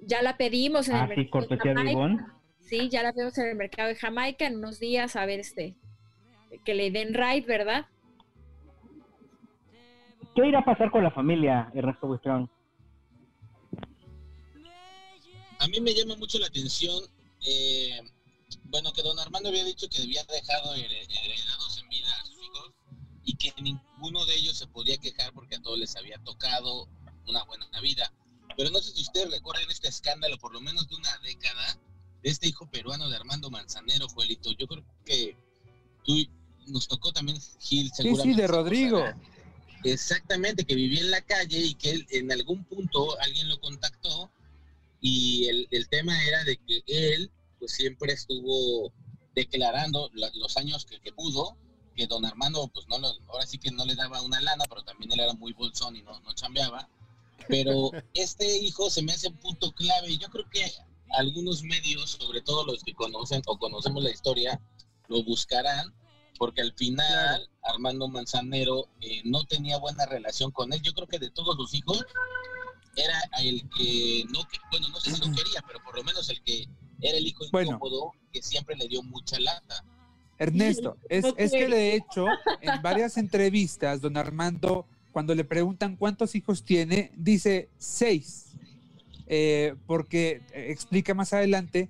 ya 0.00 0.20
la 0.20 0.36
pedimos 0.36 0.88
en 0.88 0.96
ah, 0.96 1.04
el 1.10 1.14
sí, 1.14 1.30
mercado 1.32 1.46
de 1.48 1.56
Jamaica. 1.58 2.38
Sí 2.60 2.88
ya 2.90 3.02
la 3.02 3.12
pedimos 3.14 3.38
en 3.38 3.46
el 3.48 3.56
mercado 3.56 3.88
de 3.88 3.94
Jamaica 3.96 4.46
en 4.46 4.56
unos 4.58 4.78
días 4.78 5.16
a 5.16 5.24
ver 5.26 5.40
este 5.40 5.76
que 6.64 6.74
le 6.74 6.90
den 6.90 7.14
right 7.14 7.46
verdad 7.46 7.86
¿Qué 10.34 10.46
irá 10.46 10.60
a 10.60 10.64
pasar 10.64 10.90
con 10.90 11.02
la 11.04 11.10
familia, 11.10 11.70
Ernesto 11.74 12.06
Buitrón? 12.06 12.50
a 15.58 15.68
mí 15.68 15.80
me 15.80 15.94
llama 15.94 16.16
mucho 16.16 16.38
la 16.40 16.46
atención, 16.48 17.04
eh, 17.46 18.00
bueno, 18.64 18.92
que 18.92 19.02
don 19.02 19.16
Armando 19.20 19.48
había 19.48 19.62
dicho 19.64 19.86
que 19.88 20.02
había 20.02 20.24
dejado 20.24 20.74
here- 20.74 21.06
heredados 21.24 21.78
en 21.80 21.88
vida 21.88 22.08
a 22.20 22.26
sus 22.26 22.42
hijos 22.42 22.72
y 23.24 23.36
que 23.36 23.52
ninguno 23.62 24.24
de 24.26 24.34
ellos 24.34 24.58
se 24.58 24.66
podía 24.66 24.96
quejar 24.98 25.32
porque 25.32 25.54
a 25.56 25.62
todos 25.62 25.78
les 25.78 25.94
había 25.96 26.18
tocado 26.24 26.88
una 27.28 27.44
buena 27.44 27.66
vida. 27.80 28.12
Pero 28.56 28.70
no 28.70 28.78
sé 28.80 28.90
si 28.92 29.02
ustedes 29.02 29.30
recuerdan 29.30 29.70
este 29.70 29.86
escándalo, 29.88 30.36
por 30.38 30.52
lo 30.52 30.60
menos 30.60 30.88
de 30.88 30.96
una 30.96 31.16
década, 31.18 31.78
de 32.24 32.30
este 32.30 32.48
hijo 32.48 32.66
peruano 32.68 33.08
de 33.08 33.16
Armando 33.16 33.48
Manzanero, 33.48 34.08
Joelito. 34.08 34.50
Yo 34.52 34.66
creo 34.66 34.84
que 35.04 35.36
tú 36.04 36.16
nos 36.66 36.88
tocó 36.88 37.12
también 37.12 37.38
Gil, 37.60 37.88
Sí, 37.88 37.92
seguramente. 37.94 38.34
sí, 38.34 38.40
de 38.40 38.46
se 38.46 38.52
Rodrigo. 38.52 39.04
Exactamente, 39.84 40.64
que 40.64 40.74
vivía 40.74 41.00
en 41.00 41.10
la 41.10 41.20
calle 41.22 41.58
y 41.58 41.74
que 41.74 41.90
él, 41.90 42.06
en 42.10 42.30
algún 42.30 42.64
punto 42.64 43.18
alguien 43.20 43.48
lo 43.48 43.60
contactó 43.60 44.30
y 45.00 45.46
el, 45.48 45.66
el 45.72 45.88
tema 45.88 46.22
era 46.24 46.44
de 46.44 46.56
que 46.58 46.82
él 46.86 47.30
pues 47.58 47.72
siempre 47.72 48.12
estuvo 48.12 48.92
declarando 49.34 50.08
la- 50.14 50.30
los 50.34 50.56
años 50.56 50.84
que, 50.84 51.00
que 51.00 51.12
pudo, 51.12 51.56
que 51.96 52.06
don 52.06 52.24
Armando 52.24 52.68
pues 52.68 52.86
no 52.88 52.98
lo, 52.98 53.08
ahora 53.28 53.44
sí 53.46 53.58
que 53.58 53.70
no 53.72 53.84
le 53.84 53.96
daba 53.96 54.22
una 54.22 54.40
lana, 54.40 54.64
pero 54.68 54.82
también 54.84 55.10
él 55.12 55.20
era 55.20 55.32
muy 55.34 55.52
bolsón 55.52 55.96
y 55.96 56.02
no, 56.02 56.20
no 56.20 56.32
chambeaba. 56.34 56.88
Pero 57.48 57.90
este 58.14 58.58
hijo 58.58 58.88
se 58.88 59.02
me 59.02 59.12
hace 59.12 59.28
un 59.28 59.36
punto 59.36 59.72
clave 59.72 60.10
y 60.12 60.18
yo 60.18 60.28
creo 60.28 60.48
que 60.48 60.64
algunos 61.10 61.62
medios, 61.64 62.10
sobre 62.12 62.40
todo 62.40 62.64
los 62.64 62.84
que 62.84 62.94
conocen 62.94 63.42
o 63.46 63.58
conocemos 63.58 64.02
la 64.04 64.10
historia, 64.10 64.60
lo 65.08 65.24
buscarán, 65.24 65.92
porque 66.42 66.60
al 66.60 66.72
final 66.72 67.48
Armando 67.62 68.08
Manzanero 68.08 68.88
eh, 69.00 69.20
no 69.24 69.44
tenía 69.44 69.78
buena 69.78 70.06
relación 70.06 70.50
con 70.50 70.72
él. 70.72 70.82
Yo 70.82 70.92
creo 70.92 71.06
que 71.06 71.20
de 71.20 71.30
todos 71.30 71.54
sus 71.54 71.72
hijos 71.72 72.04
era 72.96 73.16
el 73.44 73.62
que 73.78 74.24
no, 74.28 74.40
que- 74.48 74.58
bueno, 74.72 74.88
no 74.88 74.98
sé 74.98 75.12
si 75.14 75.20
lo 75.20 75.26
quería, 75.32 75.62
pero 75.64 75.78
por 75.84 75.94
lo 75.96 76.02
menos 76.02 76.28
el 76.30 76.42
que 76.42 76.66
era 77.00 77.16
el 77.16 77.24
hijo 77.28 77.44
Bueno. 77.52 77.76
incómodo 77.76 78.10
que 78.32 78.42
siempre 78.42 78.74
le 78.74 78.88
dio 78.88 79.04
mucha 79.04 79.38
lata. 79.38 79.84
Ernesto, 80.36 80.96
es, 81.08 81.26
es 81.36 81.52
que 81.52 81.68
de 81.68 81.94
hecho, 81.94 82.26
en 82.60 82.82
varias 82.82 83.18
entrevistas, 83.18 84.00
don 84.00 84.16
Armando, 84.16 84.84
cuando 85.12 85.36
le 85.36 85.44
preguntan 85.44 85.94
cuántos 85.94 86.34
hijos 86.34 86.64
tiene, 86.64 87.12
dice 87.14 87.68
seis. 87.78 88.46
Eh, 89.28 89.76
porque 89.86 90.42
eh, 90.52 90.72
explica 90.72 91.14
más 91.14 91.32
adelante, 91.34 91.88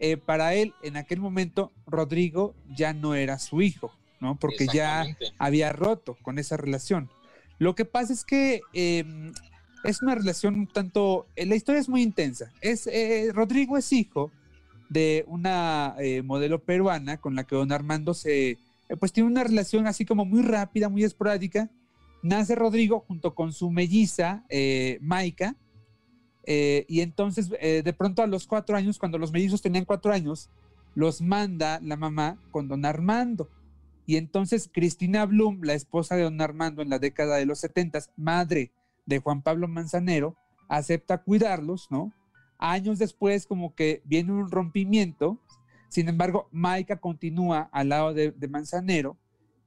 eh, 0.00 0.16
para 0.16 0.54
él 0.54 0.74
en 0.82 0.96
aquel 0.96 1.20
momento 1.20 1.72
Rodrigo 1.86 2.54
ya 2.74 2.92
no 2.92 3.14
era 3.14 3.38
su 3.38 3.62
hijo, 3.62 3.92
¿no? 4.20 4.36
Porque 4.38 4.66
ya 4.72 5.06
había 5.38 5.72
roto 5.72 6.16
con 6.22 6.38
esa 6.38 6.56
relación. 6.56 7.10
Lo 7.58 7.74
que 7.74 7.84
pasa 7.84 8.12
es 8.12 8.24
que 8.24 8.60
eh, 8.72 9.04
es 9.84 10.02
una 10.02 10.14
relación 10.14 10.54
un 10.54 10.66
tanto, 10.66 11.26
eh, 11.36 11.46
la 11.46 11.54
historia 11.54 11.80
es 11.80 11.88
muy 11.88 12.02
intensa. 12.02 12.50
Es, 12.60 12.86
eh, 12.86 13.30
Rodrigo 13.32 13.76
es 13.76 13.92
hijo 13.92 14.30
de 14.90 15.24
una 15.26 15.96
modelo 16.22 16.62
peruana 16.62 17.16
con 17.16 17.34
la 17.34 17.44
que 17.44 17.56
don 17.56 17.72
Armando 17.72 18.14
se, 18.14 18.58
pues 19.00 19.12
tiene 19.12 19.28
una 19.28 19.42
relación 19.42 19.86
así 19.86 20.04
como 20.04 20.24
muy 20.24 20.42
rápida, 20.42 20.88
muy 20.88 21.04
esporádica. 21.04 21.70
Nace 22.22 22.54
Rodrigo 22.54 23.00
junto 23.00 23.34
con 23.34 23.52
su 23.52 23.70
melliza, 23.70 24.44
Maika, 25.00 25.56
eh, 26.46 26.84
y 26.88 27.00
entonces 27.00 27.50
eh, 27.60 27.82
de 27.82 27.92
pronto 27.92 28.22
a 28.22 28.26
los 28.26 28.46
cuatro 28.46 28.76
años, 28.76 28.98
cuando 28.98 29.18
los 29.18 29.32
mellizos 29.32 29.62
tenían 29.62 29.84
cuatro 29.84 30.12
años, 30.12 30.50
los 30.94 31.20
manda 31.20 31.80
la 31.82 31.96
mamá 31.96 32.38
con 32.50 32.68
don 32.68 32.84
Armando. 32.84 33.48
Y 34.06 34.16
entonces 34.16 34.70
Cristina 34.72 35.24
Blum, 35.24 35.60
la 35.62 35.74
esposa 35.74 36.16
de 36.16 36.22
don 36.22 36.40
Armando 36.40 36.82
en 36.82 36.90
la 36.90 36.98
década 36.98 37.36
de 37.36 37.46
los 37.46 37.60
70, 37.60 38.00
madre 38.16 38.70
de 39.06 39.18
Juan 39.18 39.42
Pablo 39.42 39.66
Manzanero, 39.66 40.36
acepta 40.68 41.22
cuidarlos, 41.22 41.88
¿no? 41.90 42.12
Años 42.58 42.98
después 42.98 43.46
como 43.46 43.74
que 43.74 44.02
viene 44.04 44.32
un 44.32 44.50
rompimiento, 44.50 45.38
sin 45.88 46.08
embargo, 46.08 46.48
Maika 46.50 46.96
continúa 46.96 47.68
al 47.72 47.90
lado 47.90 48.14
de, 48.14 48.32
de 48.32 48.48
Manzanero 48.48 49.16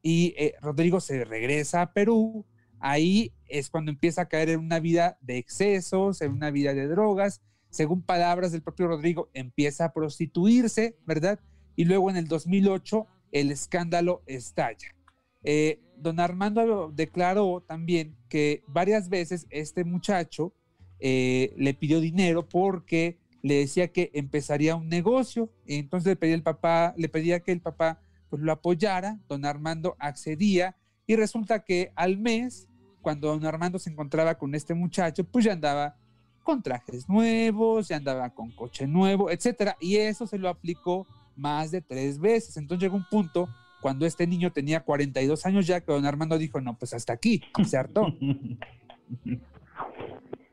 y 0.01 0.33
eh, 0.37 0.55
Rodrigo 0.61 0.99
se 0.99 1.25
regresa 1.25 1.81
a 1.81 1.93
Perú. 1.93 2.45
Ahí 2.79 3.33
es 3.47 3.69
cuando 3.69 3.91
empieza 3.91 4.23
a 4.23 4.27
caer 4.27 4.49
en 4.49 4.59
una 4.59 4.79
vida 4.79 5.17
de 5.21 5.37
excesos, 5.37 6.21
en 6.21 6.31
una 6.31 6.51
vida 6.51 6.73
de 6.73 6.87
drogas. 6.87 7.41
Según 7.69 8.01
palabras 8.01 8.51
del 8.51 8.61
propio 8.61 8.87
Rodrigo, 8.87 9.29
empieza 9.33 9.85
a 9.85 9.93
prostituirse, 9.93 10.97
¿verdad? 11.05 11.39
Y 11.75 11.85
luego 11.85 12.09
en 12.09 12.17
el 12.17 12.27
2008 12.27 13.07
el 13.31 13.51
escándalo 13.51 14.23
estalla. 14.25 14.95
Eh, 15.43 15.81
don 15.97 16.19
Armando 16.19 16.91
declaró 16.93 17.63
también 17.65 18.15
que 18.29 18.63
varias 18.67 19.09
veces 19.09 19.47
este 19.49 19.83
muchacho 19.83 20.53
eh, 20.99 21.53
le 21.57 21.73
pidió 21.73 21.99
dinero 21.99 22.47
porque 22.47 23.17
le 23.43 23.55
decía 23.55 23.89
que 23.89 24.11
empezaría 24.13 24.75
un 24.75 24.89
negocio 24.89 25.51
y 25.65 25.75
entonces 25.75 26.07
le 26.07 26.15
pedía 26.15 26.35
el 26.35 26.43
papá, 26.43 26.93
le 26.97 27.09
pedía 27.09 27.39
que 27.41 27.51
el 27.51 27.61
papá 27.61 28.01
pues 28.29 28.41
lo 28.41 28.51
apoyara, 28.51 29.19
don 29.27 29.45
Armando 29.45 29.95
accedía 29.99 30.75
y 31.07 31.15
resulta 31.15 31.63
que 31.63 31.91
al 31.95 32.17
mes, 32.17 32.67
cuando 33.01 33.29
don 33.29 33.45
Armando 33.45 33.79
se 33.79 33.89
encontraba 33.89 34.35
con 34.37 34.53
este 34.53 34.73
muchacho, 34.73 35.23
pues 35.23 35.45
ya 35.45 35.53
andaba 35.53 35.95
con 36.43 36.61
trajes 36.61 37.07
nuevos, 37.09 37.87
ya 37.87 37.95
andaba 37.97 38.29
con 38.29 38.51
coche 38.51 38.85
nuevo, 38.87 39.31
etcétera, 39.31 39.75
y 39.79 39.95
eso 39.97 40.27
se 40.27 40.37
lo 40.37 40.49
aplicó 40.49 41.07
más 41.35 41.71
de 41.71 41.81
tres 41.81 42.19
veces. 42.19 42.57
Entonces 42.57 42.83
llegó 42.83 42.97
un 42.97 43.07
punto 43.09 43.47
cuando 43.81 44.05
este 44.05 44.27
niño 44.27 44.51
tenía 44.51 44.83
42 44.83 45.45
años 45.45 45.65
ya 45.67 45.81
que 45.81 45.91
don 45.91 46.05
Armando 46.05 46.37
dijo, 46.37 46.59
no, 46.61 46.77
pues 46.77 46.93
hasta 46.93 47.13
aquí, 47.13 47.41
se 47.65 47.77
hartó. 47.77 48.05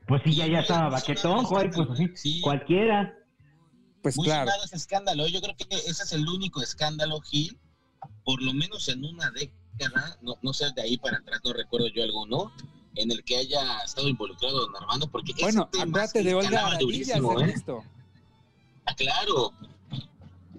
Pues 0.07 0.21
sí, 0.23 0.35
ya, 0.35 0.45
ya 0.47 0.59
estaba 0.59 0.89
baquetón, 0.89 1.43
joder, 1.45 1.71
pues 1.71 1.87
sí, 1.97 2.07
Sí. 2.15 2.41
cualquiera. 2.41 3.11
Pues 4.03 4.15
Muy 4.17 4.27
claro. 4.27 4.51
ese 4.63 4.75
escándalo. 4.75 5.27
Yo 5.27 5.41
creo 5.41 5.55
que 5.57 5.65
ese 5.75 5.89
es 6.03 6.13
el 6.13 6.27
único 6.29 6.61
escándalo, 6.61 7.19
Gil, 7.21 7.57
por 8.23 8.39
lo 8.43 8.53
menos 8.53 8.87
en 8.87 9.03
una 9.03 9.31
década, 9.31 9.57
no, 10.21 10.37
no 10.41 10.53
sé 10.53 10.65
de 10.75 10.81
ahí 10.81 10.97
para 10.97 11.17
atrás, 11.17 11.41
no 11.43 11.53
recuerdo 11.53 11.87
yo 11.87 12.03
alguno, 12.03 12.51
en 12.95 13.11
el 13.11 13.23
que 13.23 13.37
haya 13.37 13.79
estado 13.79 14.07
involucrado 14.07 14.61
don 14.61 14.75
Armando, 14.75 15.07
porque 15.09 15.31
ese 15.33 15.41
Bueno, 15.43 15.67
tema 15.71 15.83
acuérdate 15.83 16.19
sí 16.19 16.25
de 16.25 16.35
Olga 16.35 16.77
durísimo, 16.79 17.41
¿eh? 17.41 17.55
Ah, 18.85 18.95
claro, 18.95 19.51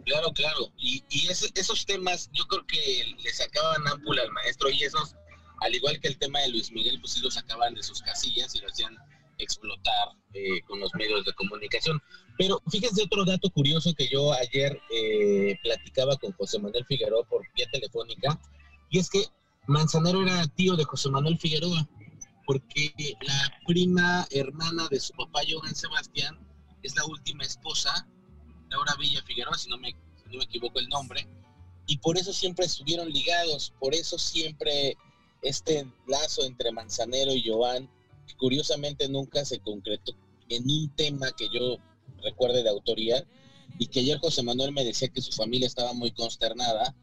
claro, 0.05 0.33
claro. 0.33 0.73
Y, 0.79 1.03
y 1.11 1.29
ese- 1.29 1.51
esos 1.55 1.87
temas 1.87 2.29
yo 2.33 2.45
creo 2.47 2.67
que 2.67 3.15
le 3.23 3.31
sacaban 3.33 3.87
ámpula 3.89 4.23
al 4.23 4.33
maestro 4.33 4.69
y 4.69 4.83
esos, 4.83 5.15
al 5.61 5.75
igual 5.75 5.99
que 6.01 6.09
el 6.09 6.19
tema 6.19 6.41
de 6.41 6.49
Luis 6.49 6.71
Miguel, 6.73 7.01
pues 7.01 7.13
sí 7.15 7.21
lo 7.21 7.31
sacaban 7.31 7.75
de 7.75 7.83
sus 7.83 8.03
casillas 8.03 8.55
y 8.55 8.59
lo 8.61 8.69
hacían 8.69 8.97
explotar 9.39 10.09
eh, 10.35 10.61
con 10.67 10.81
los 10.81 10.93
medios 10.95 11.25
de 11.25 11.33
comunicación. 11.35 12.03
Pero 12.37 12.61
fíjense 12.71 13.03
otro 13.05 13.25
dato 13.25 13.49
curioso 13.51 13.95
que 13.95 14.09
yo 14.09 14.33
ayer 14.33 14.79
eh, 14.91 15.57
platicaba 15.63 16.17
con 16.17 16.33
José 16.33 16.59
Manuel 16.59 16.85
Figueroa 16.87 17.25
por 17.25 17.43
vía 17.55 17.67
telefónica, 17.71 18.39
y 18.91 18.99
es 18.99 19.11
que 19.11 19.25
Manzanero 19.67 20.23
era 20.23 20.47
tío 20.49 20.77
de 20.77 20.85
José 20.85 21.11
Manuel 21.11 21.39
Figueroa, 21.39 21.89
porque 22.47 22.95
la 23.23 23.53
prima 23.67 24.27
hermana 24.31 24.87
de 24.89 25.01
su 25.01 25.13
papá, 25.15 25.41
Johan 25.49 25.75
Sebastián, 25.75 26.39
es 26.83 26.95
la 26.95 27.05
última 27.07 27.43
esposa, 27.43 28.07
Laura 28.71 28.95
Villa 29.01 29.23
Figueroa, 29.27 29.59
si 29.59 29.69
no 29.69 29.79
me, 29.79 29.93
no 30.27 30.39
me 30.39 30.45
equivoco 30.45 30.79
el 30.79 30.89
nombre, 30.89 31.27
y 31.87 31.99
por 31.99 32.17
eso 32.17 32.33
siempre 32.33 32.67
estuvieron 32.67 33.11
ligados, 33.11 33.73
por 33.81 33.95
eso 33.95 34.19
siempre 34.19 34.97
este 35.43 35.87
lazo 36.07 36.45
entre 36.45 36.71
Manzanero 36.73 37.33
y 37.33 37.49
Joan, 37.49 37.91
curiosamente 38.39 39.09
nunca 39.09 39.45
se 39.45 39.59
concretó 39.61 40.13
en 40.49 40.65
un 40.71 40.95
tema 40.97 41.31
que 41.33 41.49
yo 41.53 41.79
recuerde 42.23 42.63
de 42.63 42.71
autoría, 42.71 43.27
y 43.79 43.89
que 43.89 44.01
ayer 44.01 44.19
José 44.19 44.43
Manuel 44.43 44.73
me 44.73 44.85
decía 44.85 45.09
que 45.09 45.21
su 45.21 45.33
familia 45.33 45.67
estaba 45.67 45.93
muy 45.93 46.13
consternada, 46.13 46.95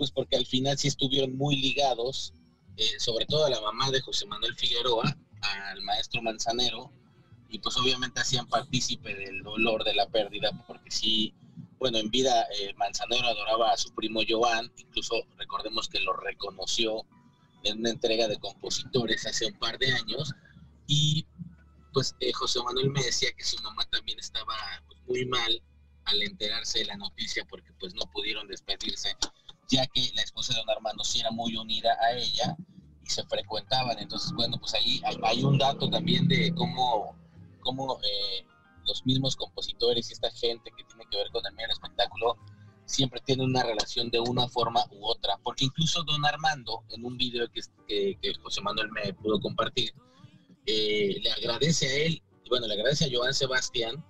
pues 0.00 0.10
porque 0.12 0.36
al 0.36 0.46
final 0.46 0.78
sí 0.78 0.88
estuvieron 0.88 1.36
muy 1.36 1.56
ligados, 1.56 2.32
eh, 2.78 2.98
sobre 2.98 3.26
todo 3.26 3.44
a 3.44 3.50
la 3.50 3.60
mamá 3.60 3.90
de 3.90 4.00
José 4.00 4.24
Manuel 4.24 4.56
Figueroa, 4.56 5.14
al 5.42 5.82
maestro 5.82 6.22
Manzanero, 6.22 6.90
y 7.50 7.58
pues 7.58 7.76
obviamente 7.76 8.18
hacían 8.18 8.48
partícipe 8.48 9.14
del 9.14 9.42
dolor 9.42 9.84
de 9.84 9.92
la 9.92 10.08
pérdida, 10.08 10.52
porque 10.66 10.90
sí, 10.90 11.34
bueno, 11.78 11.98
en 11.98 12.10
vida 12.10 12.46
eh, 12.58 12.72
Manzanero 12.78 13.28
adoraba 13.28 13.72
a 13.72 13.76
su 13.76 13.94
primo 13.94 14.20
Joan, 14.26 14.72
incluso 14.78 15.16
recordemos 15.36 15.86
que 15.86 16.00
lo 16.00 16.14
reconoció 16.14 17.04
en 17.64 17.80
una 17.80 17.90
entrega 17.90 18.26
de 18.26 18.38
compositores 18.38 19.26
hace 19.26 19.44
un 19.44 19.58
par 19.58 19.78
de 19.78 19.92
años, 19.92 20.32
y 20.86 21.26
pues 21.92 22.16
eh, 22.20 22.32
José 22.32 22.60
Manuel 22.62 22.88
me 22.88 23.02
decía 23.02 23.28
que 23.36 23.44
su 23.44 23.62
mamá 23.62 23.84
también 23.90 24.18
estaba 24.18 24.54
pues, 24.86 24.98
muy 25.06 25.26
mal 25.26 25.62
al 26.04 26.22
enterarse 26.22 26.78
de 26.78 26.86
la 26.86 26.96
noticia 26.96 27.44
porque 27.44 27.70
pues 27.78 27.92
no 27.94 28.06
pudieron 28.12 28.48
despedirse, 28.48 29.14
ya 29.70 29.86
que 29.86 30.10
la 30.14 30.22
esposa 30.22 30.52
de 30.52 30.60
don 30.60 30.70
Armando 30.70 31.04
sí 31.04 31.20
era 31.20 31.30
muy 31.30 31.56
unida 31.56 31.96
a 32.00 32.12
ella 32.12 32.56
y 33.04 33.08
se 33.08 33.24
frecuentaban. 33.24 33.98
Entonces, 33.98 34.32
bueno, 34.32 34.58
pues 34.58 34.74
ahí 34.74 35.00
hay, 35.22 35.44
un 35.44 35.58
dato 35.58 35.88
también 35.88 36.28
de 36.28 36.52
cómo, 36.54 37.16
cómo 37.60 37.98
eh, 38.02 38.44
los 38.86 39.04
mismos 39.06 39.36
compositores 39.36 40.10
y 40.10 40.12
esta 40.12 40.30
gente 40.32 40.70
que 40.76 40.84
tiene 40.84 41.04
que 41.10 41.16
ver 41.16 41.30
con 41.30 41.46
el 41.46 41.52
medio 41.54 41.68
del 41.68 41.74
espectáculo 41.74 42.36
siempre 42.84 43.20
tienen 43.24 43.46
una 43.46 43.62
relación 43.62 44.10
de 44.10 44.18
una 44.18 44.48
forma 44.48 44.84
u 44.90 45.06
otra. 45.06 45.38
Porque 45.44 45.64
incluso 45.66 46.02
don 46.02 46.24
Armando, 46.24 46.82
en 46.90 47.04
un 47.04 47.16
video 47.16 47.48
que, 47.52 47.60
que, 47.86 48.18
que 48.20 48.34
José 48.42 48.60
Manuel 48.62 48.90
me 48.90 49.14
pudo 49.14 49.40
compartir, 49.40 49.92
eh, 50.66 51.20
le 51.22 51.30
agradece 51.30 51.86
a 51.86 52.06
él, 52.06 52.22
y 52.44 52.48
bueno, 52.48 52.66
le 52.66 52.74
agradece 52.74 53.04
a 53.04 53.08
Joan 53.12 53.32
Sebastián 53.32 54.04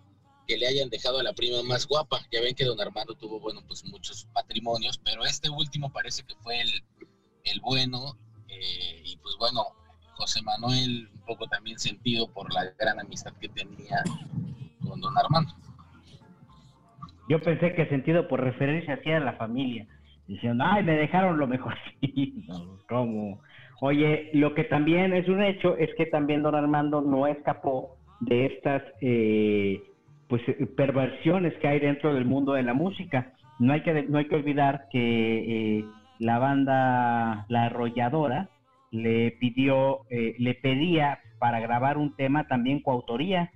que 0.51 0.59
le 0.59 0.67
hayan 0.67 0.91
dejado 0.91 1.21
a 1.21 1.23
la 1.23 1.33
prima 1.33 1.63
más 1.63 1.87
guapa. 1.87 2.19
Ya 2.33 2.41
ven 2.41 2.57
que 2.57 2.65
don 2.65 2.81
Armando 2.81 3.15
tuvo, 3.15 3.39
bueno, 3.39 3.61
pues 3.69 3.85
muchos 3.85 4.27
matrimonios, 4.35 4.99
pero 4.99 5.25
este 5.25 5.49
último 5.49 5.93
parece 5.93 6.25
que 6.25 6.35
fue 6.43 6.61
el, 6.61 6.71
el 7.45 7.61
bueno. 7.61 8.17
eh, 8.49 9.01
y 9.05 9.17
pues 9.19 9.37
bueno, 9.39 9.63
José 10.15 10.43
Manuel 10.43 11.09
un 11.15 11.21
poco 11.21 11.47
también 11.47 11.79
sentido 11.79 12.27
por 12.33 12.53
la 12.53 12.65
gran 12.81 12.99
amistad 12.99 13.33
que 13.41 13.49
tenía 13.49 14.03
con 14.83 15.01
don 15.01 15.17
Armando. 15.17 15.55
Yo 17.29 17.41
pensé 17.41 17.73
que 17.75 17.87
sentido 17.87 18.27
por 18.27 18.41
referencia 18.41 18.95
hacía 18.95 19.21
la 19.21 19.35
familia, 19.35 19.87
diciendo, 20.27 20.65
ay, 20.67 20.83
me 20.83 20.97
dejaron 20.97 21.39
lo 21.39 21.47
mejor. 21.47 21.75
¿Cómo? 22.89 23.41
Oye, 23.81 24.31
lo 24.35 24.53
que 24.55 24.65
también 24.65 25.15
es 25.15 25.29
un 25.29 25.45
hecho 25.45 25.77
es 25.77 25.91
que 25.97 26.07
también 26.07 26.43
don 26.43 26.57
Armando 26.57 27.01
no 27.01 27.29
escapó 27.29 27.97
de 28.19 28.47
estas 28.47 28.83
eh, 29.01 29.81
pues 30.31 30.43
eh, 30.49 30.67
perversiones 30.75 31.53
que 31.59 31.69
hay 31.69 31.81
dentro 31.81 32.15
del 32.15 32.25
mundo 32.25 32.55
de 32.55 32.63
la 32.63 32.73
música. 32.73 33.35
No 33.59 33.75
hay 33.75 33.83
que 33.83 34.05
no 34.05 34.17
hay 34.17 34.25
que 34.27 34.37
olvidar 34.37 34.87
que 34.91 35.81
eh, 35.81 35.85
la 36.19 36.39
banda 36.39 37.45
La 37.49 37.65
Arrolladora 37.65 38.49
le 38.91 39.33
pidió 39.33 40.07
eh, 40.09 40.35
le 40.39 40.55
pedía 40.55 41.19
para 41.39 41.61
grabar 41.61 41.99
un 41.99 42.17
tema 42.17 42.49
también 42.49 42.81
coautoría 42.81 43.51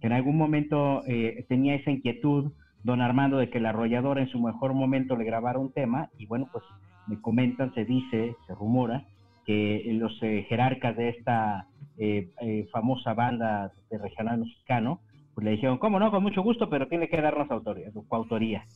en 0.00 0.12
algún 0.12 0.36
momento 0.36 1.02
eh, 1.06 1.44
tenía 1.48 1.74
esa 1.74 1.90
inquietud 1.90 2.52
don 2.84 3.00
Armando 3.00 3.38
de 3.38 3.50
que 3.50 3.60
la 3.60 3.70
arrolladora 3.70 4.20
en 4.20 4.28
su 4.28 4.40
mejor 4.40 4.72
momento 4.72 5.16
le 5.16 5.24
grabara 5.24 5.58
un 5.58 5.72
tema 5.72 6.10
y 6.18 6.26
bueno, 6.26 6.48
pues 6.52 6.64
me 7.06 7.20
comentan, 7.20 7.74
se 7.74 7.84
dice, 7.84 8.36
se 8.46 8.54
rumora 8.54 9.04
que 9.44 9.82
los 9.94 10.16
eh, 10.22 10.46
jerarcas 10.48 10.96
de 10.96 11.08
esta 11.08 11.66
eh, 11.96 12.30
famosa 12.70 13.14
banda 13.14 13.72
de 13.90 13.98
regional 13.98 14.38
mexicano, 14.38 15.00
pues 15.38 15.44
le 15.44 15.50
dijeron, 15.52 15.78
cómo 15.78 16.00
no, 16.00 16.10
con 16.10 16.20
mucho 16.24 16.42
gusto, 16.42 16.68
pero 16.68 16.88
tiene 16.88 17.08
que 17.08 17.20
darnos 17.22 17.48
autoría, 17.52 17.92
su 17.92 18.04
coautoría. 18.08 18.66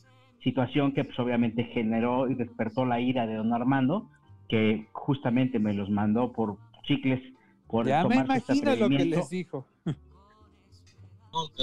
Situación 0.45 0.93
que 0.95 1.03
pues 1.03 1.19
obviamente 1.19 1.65
generó 1.65 2.31
y 2.31 2.37
despertó 2.37 2.85
la 2.85 3.01
ira 3.01 3.27
de 3.27 3.35
don 3.35 3.53
Armando, 3.53 4.09
que 4.49 4.87
justamente 4.93 5.59
me 5.59 5.75
los 5.75 5.91
mandó 5.91 6.31
por 6.31 6.59
chicles, 6.85 7.21
por 7.67 7.89
Ya 7.89 8.05
me 8.05 8.15
este 8.15 8.27
imagino 8.27 8.77
lo 8.77 8.89
que 8.89 9.05
les 9.07 9.29
dijo. 9.29 9.67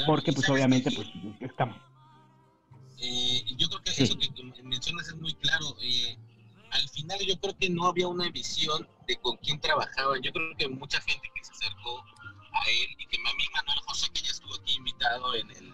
Porque 0.05 0.33
pues 0.33 0.49
obviamente 0.49 0.89
que- 0.89 0.97
pues 0.97 1.07
estamos 1.39 1.77
Eh, 3.01 3.45
yo 3.57 3.69
creo 3.69 3.81
que 3.81 3.91
Sí. 3.91 4.03
eso 4.03 4.17
que 4.17 4.27
que 4.27 4.63
mencionas 4.63 5.07
es 5.07 5.15
muy 5.15 5.31
claro. 5.35 5.63
eh, 5.81 6.17
al 6.71 6.89
final 6.89 7.17
yo 7.25 7.39
creo 7.39 7.55
que 7.57 7.69
no 7.69 7.85
había 7.85 8.09
una 8.09 8.29
visión 8.31 8.85
de 9.07 9.15
con 9.15 9.37
quién 9.37 9.61
trabajaban. 9.61 10.21
Yo 10.21 10.33
creo 10.33 10.53
que 10.57 10.67
mucha 10.67 10.99
gente 10.99 11.29
que 11.33 11.41
se 11.45 11.53
acercó 11.53 12.03
a 12.59 12.69
él 12.69 12.87
y 12.97 13.05
que 13.07 13.17
a 13.17 13.33
mí 13.35 13.43
Manuel 13.53 13.79
José, 13.87 14.07
que 14.13 14.21
ya 14.21 14.31
estuvo 14.31 14.55
aquí 14.55 14.75
invitado 14.75 15.35
en 15.35 15.49
el, 15.51 15.73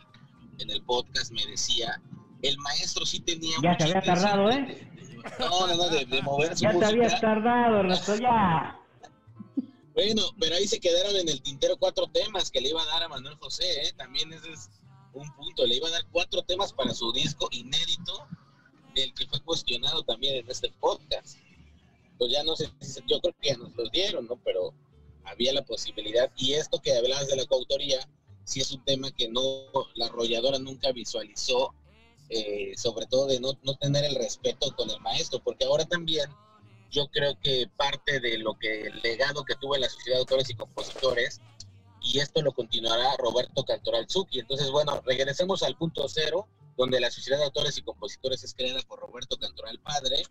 en 0.60 0.70
el 0.70 0.82
podcast, 0.84 1.32
me 1.32 1.46
decía, 1.46 2.02
el 2.42 2.58
maestro 2.60 3.06
sí 3.06 3.20
tenía 3.20 3.56
Ya 3.62 3.78
te 3.78 3.84
había 3.86 4.02
tardado, 4.02 4.48
de- 4.50 4.56
¿eh? 4.56 4.66
de- 4.66 4.96
no, 5.40 5.68
no, 5.68 5.76
no, 5.76 5.90
de, 5.90 6.06
de 6.06 6.22
mover 6.22 6.56
su 6.56 6.64
Ya 6.64 6.70
te 6.70 6.76
música. 6.76 6.90
habías 6.94 7.22
tardado, 7.22 7.80
Ernesto, 7.80 8.16
ya. 8.18 8.80
Bueno, 9.94 10.24
pero 10.40 10.56
ahí 10.56 10.68
se 10.68 10.80
quedaron 10.80 11.16
en 11.16 11.30
el 11.30 11.42
tintero 11.42 11.78
cuatro 11.78 12.08
temas 12.08 12.52
que 12.52 12.60
le 12.62 12.70
iba 12.70 12.82
a 12.82 12.86
dar 12.86 13.04
a 13.04 13.08
Manuel 13.08 13.36
José, 13.38 13.64
¿eh? 13.84 13.94
También 13.96 14.32
ese 14.34 14.52
es 14.52 14.70
un 15.14 15.34
punto. 15.36 15.66
Le 15.66 15.76
iba 15.76 15.88
a 15.88 15.92
dar 15.92 16.06
cuatro 16.12 16.42
temas 16.44 16.74
para 16.74 16.94
su 16.94 17.12
disco 17.14 17.48
inédito, 17.52 18.28
del 18.94 19.14
que 19.14 19.26
fue 19.28 19.40
cuestionado 19.40 20.04
también 20.04 20.36
en 20.36 20.50
este 20.52 20.70
podcast. 20.82 21.38
Pues 22.18 22.32
ya 22.32 22.44
no 22.44 22.56
sé, 22.58 22.70
yo 23.08 23.20
creo 23.22 23.34
que 23.42 23.50
ya 23.50 23.58
nos 23.58 23.74
los 23.76 23.90
dieron, 23.92 24.28
¿no? 24.28 24.36
Pero 24.44 24.74
había 25.26 25.54
la 25.54 25.64
posibilidad. 25.64 26.32
Y 26.38 26.54
esto 26.54 26.80
que 26.82 26.96
hablabas 26.96 27.28
de 27.28 27.36
la 27.36 27.46
coautoría, 27.46 28.00
sí 28.44 28.62
es 28.62 28.72
un 28.72 28.84
tema 28.86 29.12
que 29.12 29.28
no, 29.30 29.42
la 29.96 30.08
arrolladora 30.08 30.60
nunca 30.60 30.92
visualizó, 30.92 31.74
eh, 32.30 32.74
sobre 32.78 33.06
todo 33.06 33.28
de 33.28 33.40
no, 33.40 33.54
no 33.64 33.76
tener 33.76 34.04
el 34.06 34.16
respeto 34.16 34.76
con 34.76 34.90
el 34.90 35.00
maestro, 35.02 35.42
porque 35.44 35.66
ahora 35.66 35.86
también 35.86 36.30
yo 36.92 37.08
creo 37.08 37.38
que 37.40 37.70
parte 37.76 38.20
de 38.20 38.38
lo 38.38 38.58
que 38.58 38.84
el 38.84 39.02
legado 39.02 39.44
que 39.44 39.56
tuvo 39.56 39.76
la 39.78 39.90
Sociedad 39.90 40.18
de 40.18 40.22
Autores 40.22 40.50
y 40.50 40.56
Compositores, 40.56 41.42
y 42.02 42.20
esto 42.20 42.42
lo 42.42 42.54
continuará 42.54 43.16
Roberto 43.18 43.64
Cantoral 43.66 44.08
Zucchi. 44.08 44.40
Entonces, 44.40 44.70
bueno, 44.70 45.02
regresemos 45.06 45.64
al 45.64 45.76
punto 45.76 46.08
cero, 46.08 46.48
donde 46.78 47.00
la 47.00 47.10
Sociedad 47.10 47.40
de 47.40 47.46
Autores 47.46 47.78
y 47.78 47.82
Compositores 47.82 48.44
es 48.44 48.54
creada 48.54 48.82
por 48.88 49.00
Roberto 49.00 49.38
Cantoral 49.38 49.80
Padre, 49.80 50.24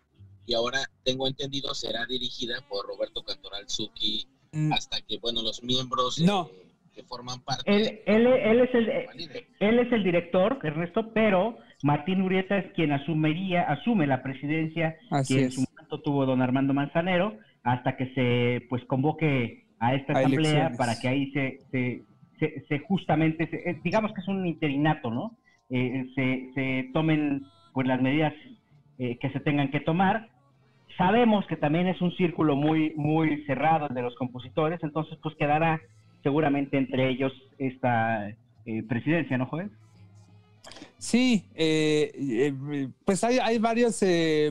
y 0.45 0.53
ahora 0.53 0.89
tengo 1.03 1.27
entendido 1.27 1.73
será 1.73 2.05
dirigida 2.05 2.65
por 2.69 2.85
Roberto 2.85 3.23
Cantoral 3.23 3.67
Zucchi 3.69 4.27
hasta 4.71 4.97
que, 5.07 5.17
bueno, 5.19 5.41
los 5.41 5.63
miembros 5.63 6.19
No. 6.19 6.47
eh, 6.47 6.67
que 6.93 7.03
forman 7.03 7.41
parte... 7.43 7.63
Él, 7.65 7.99
él, 8.05 8.27
él 8.27 8.59
es 8.61 8.73
el, 8.73 8.85
validen. 9.07 9.43
él 9.59 9.79
es 9.79 9.91
el 9.91 10.03
director, 10.03 10.59
Ernesto, 10.63 11.11
pero 11.13 11.57
Martín 11.83 12.21
Urieta 12.21 12.57
es 12.57 12.71
quien 12.73 12.91
asumiría, 12.93 13.63
asume 13.63 14.07
la 14.07 14.23
presidencia 14.23 14.95
Así 15.11 15.35
que 15.35 15.43
en 15.43 15.51
su 15.51 15.61
momento 15.61 16.01
tuvo 16.01 16.25
don 16.25 16.41
Armando 16.41 16.73
Manzanero, 16.73 17.37
hasta 17.63 17.97
que 17.97 18.13
se 18.13 18.65
pues 18.69 18.83
convoque 18.85 19.65
a 19.79 19.93
esta 19.95 20.13
A 20.13 20.19
asamblea 20.19 20.51
elecciones. 20.51 20.77
para 20.77 20.99
que 20.99 21.07
ahí 21.09 21.31
se, 21.31 21.59
se, 21.71 22.01
se, 22.39 22.65
se 22.67 22.79
justamente, 22.79 23.47
se- 23.49 23.69
eh, 23.69 23.79
digamos 23.83 24.13
que 24.13 24.21
es 24.21 24.27
un 24.27 24.45
interinato, 24.47 25.11
¿no? 25.11 25.37
Eh, 25.69 26.05
se, 26.15 26.51
se 26.53 26.89
tomen 26.93 27.43
pues 27.73 27.87
las 27.87 28.01
medidas 28.01 28.33
eh, 28.99 29.17
que 29.19 29.29
se 29.31 29.39
tengan 29.41 29.69
que 29.71 29.81
tomar. 29.81 30.29
Sabemos 30.97 31.45
que 31.47 31.57
también 31.57 31.87
es 31.87 32.01
un 32.01 32.15
círculo 32.15 32.55
muy, 32.55 32.93
muy 32.95 33.43
cerrado 33.45 33.89
de 33.89 34.01
los 34.01 34.15
compositores, 34.15 34.81
entonces 34.81 35.17
pues 35.21 35.35
quedará 35.35 35.81
seguramente 36.23 36.77
entre 36.77 37.09
ellos 37.09 37.33
esta 37.57 38.29
eh, 38.65 38.83
presidencia, 38.87 39.37
¿no, 39.37 39.45
Joel? 39.45 39.71
Sí, 40.97 41.45
eh, 41.53 42.11
eh, 42.15 42.89
pues 43.03 43.23
hay, 43.23 43.37
hay 43.37 43.59
varias 43.59 44.03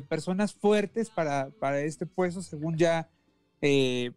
personas 0.08 0.54
fuertes 0.54 1.10
para, 1.10 1.50
para 1.58 1.80
este 1.80 2.06
puesto, 2.06 2.42
según 2.42 2.76
ya 2.76 3.08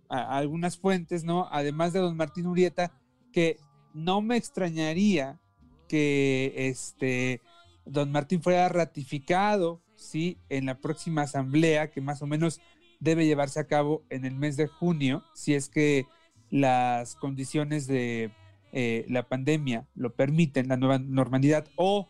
algunas 0.10 0.78
fuentes, 0.78 1.24
¿no? 1.24 1.48
Además 1.50 1.94
de 1.94 2.00
don 2.00 2.18
Martín 2.18 2.48
Urieta, 2.48 2.92
que 3.32 3.58
no 3.94 4.22
me 4.22 4.36
extrañaría 4.36 5.40
que 5.88 6.54
este 6.56 7.42
don 7.86 8.12
Martín 8.12 8.42
fuera 8.42 8.68
ratificado, 8.68 9.82
sí, 9.98 10.38
en 10.50 10.66
la 10.66 10.80
próxima 10.80 11.24
asamblea, 11.24 11.92
que 11.92 12.02
más 12.02 12.22
o 12.22 12.28
menos 12.28 12.62
debe 13.00 13.26
llevarse 13.26 13.60
a 13.60 13.68
cabo 13.68 14.04
en 14.10 14.26
el 14.26 14.36
mes 14.36 14.56
de 14.56 14.68
junio, 14.68 15.24
si 15.34 15.54
es 15.54 15.70
que 15.70 16.06
las 16.50 17.16
condiciones 17.16 17.88
de 17.88 18.32
eh, 18.72 19.06
la 19.10 19.28
pandemia 19.28 19.86
lo 19.96 20.14
permiten, 20.16 20.70
la 20.70 20.78
nueva 20.78 21.00
normalidad, 21.00 21.68
o 21.76 22.08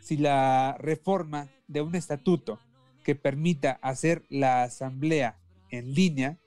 si 0.00 0.16
la 0.16 0.76
reforma 0.78 1.48
de 1.68 1.82
un 1.82 1.94
estatuto 1.94 2.58
que 3.04 3.14
permita 3.14 3.78
hacer 3.82 4.24
la 4.28 4.64
asamblea 4.64 5.38
en 5.70 5.94
línea 5.94 6.38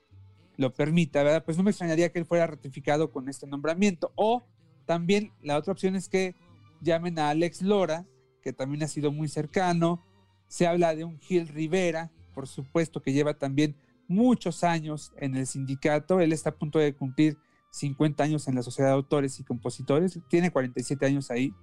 lo 0.56 0.74
permita, 0.74 1.22
¿verdad? 1.22 1.42
Pues 1.42 1.56
no 1.56 1.62
me 1.62 1.70
extrañaría 1.70 2.12
que 2.12 2.18
él 2.18 2.26
fuera 2.26 2.46
ratificado 2.46 3.10
con 3.10 3.30
este 3.30 3.46
nombramiento. 3.46 4.12
O 4.14 4.44
también 4.84 5.32
la 5.40 5.56
otra 5.56 5.72
opción 5.72 5.96
es 5.96 6.08
que 6.08 6.34
llamen 6.82 7.18
a 7.18 7.30
Alex 7.30 7.62
Lora, 7.62 8.04
que 8.42 8.52
también 8.52 8.82
ha 8.82 8.88
sido 8.88 9.10
muy 9.10 9.28
cercano. 9.28 10.04
Se 10.50 10.66
habla 10.66 10.96
de 10.96 11.04
un 11.04 11.16
Gil 11.20 11.46
Rivera, 11.46 12.10
por 12.34 12.48
supuesto 12.48 13.00
que 13.00 13.12
lleva 13.12 13.34
también 13.34 13.76
muchos 14.08 14.64
años 14.64 15.12
en 15.16 15.36
el 15.36 15.46
sindicato. 15.46 16.18
Él 16.18 16.32
está 16.32 16.50
a 16.50 16.56
punto 16.56 16.80
de 16.80 16.92
cumplir 16.92 17.38
50 17.70 18.24
años 18.24 18.48
en 18.48 18.56
la 18.56 18.62
Sociedad 18.62 18.88
de 18.88 18.94
Autores 18.96 19.38
y 19.38 19.44
Compositores, 19.44 20.18
tiene 20.28 20.50
47 20.50 21.06
años 21.06 21.30
ahí. 21.30 21.54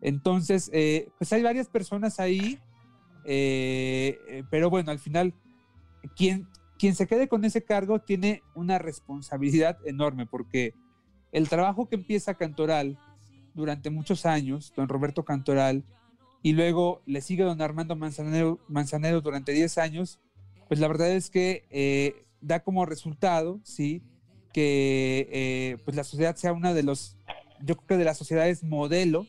Entonces, 0.00 0.70
eh, 0.72 1.08
pues 1.18 1.32
hay 1.32 1.42
varias 1.42 1.66
personas 1.66 2.20
ahí, 2.20 2.60
eh, 3.24 4.20
eh, 4.28 4.44
pero 4.52 4.70
bueno, 4.70 4.92
al 4.92 5.00
final, 5.00 5.34
quien, 6.14 6.46
quien 6.78 6.94
se 6.94 7.08
quede 7.08 7.26
con 7.26 7.44
ese 7.44 7.64
cargo 7.64 7.98
tiene 7.98 8.44
una 8.54 8.78
responsabilidad 8.78 9.78
enorme, 9.84 10.26
porque 10.26 10.74
el 11.32 11.48
trabajo 11.48 11.88
que 11.88 11.96
empieza 11.96 12.34
Cantoral 12.34 12.96
durante 13.54 13.90
muchos 13.90 14.26
años, 14.26 14.72
don 14.76 14.88
Roberto 14.88 15.24
Cantoral, 15.24 15.84
y 16.42 16.52
luego 16.52 17.02
le 17.06 17.20
sigue 17.20 17.44
don 17.44 17.60
Armando 17.60 17.96
Manzanero, 17.96 18.58
Manzanero 18.68 19.20
durante 19.20 19.52
10 19.52 19.78
años, 19.78 20.20
pues 20.68 20.80
la 20.80 20.88
verdad 20.88 21.10
es 21.12 21.30
que 21.30 21.64
eh, 21.70 22.24
da 22.40 22.60
como 22.60 22.86
resultado, 22.86 23.60
sí, 23.62 24.02
que 24.52 25.28
eh, 25.30 25.78
pues 25.84 25.96
la 25.96 26.04
sociedad 26.04 26.36
sea 26.36 26.52
una 26.52 26.74
de 26.74 26.82
los, 26.82 27.16
yo 27.60 27.76
creo 27.76 27.86
que 27.86 27.96
de 27.96 28.04
las 28.04 28.18
sociedades 28.18 28.62
modelo 28.62 29.26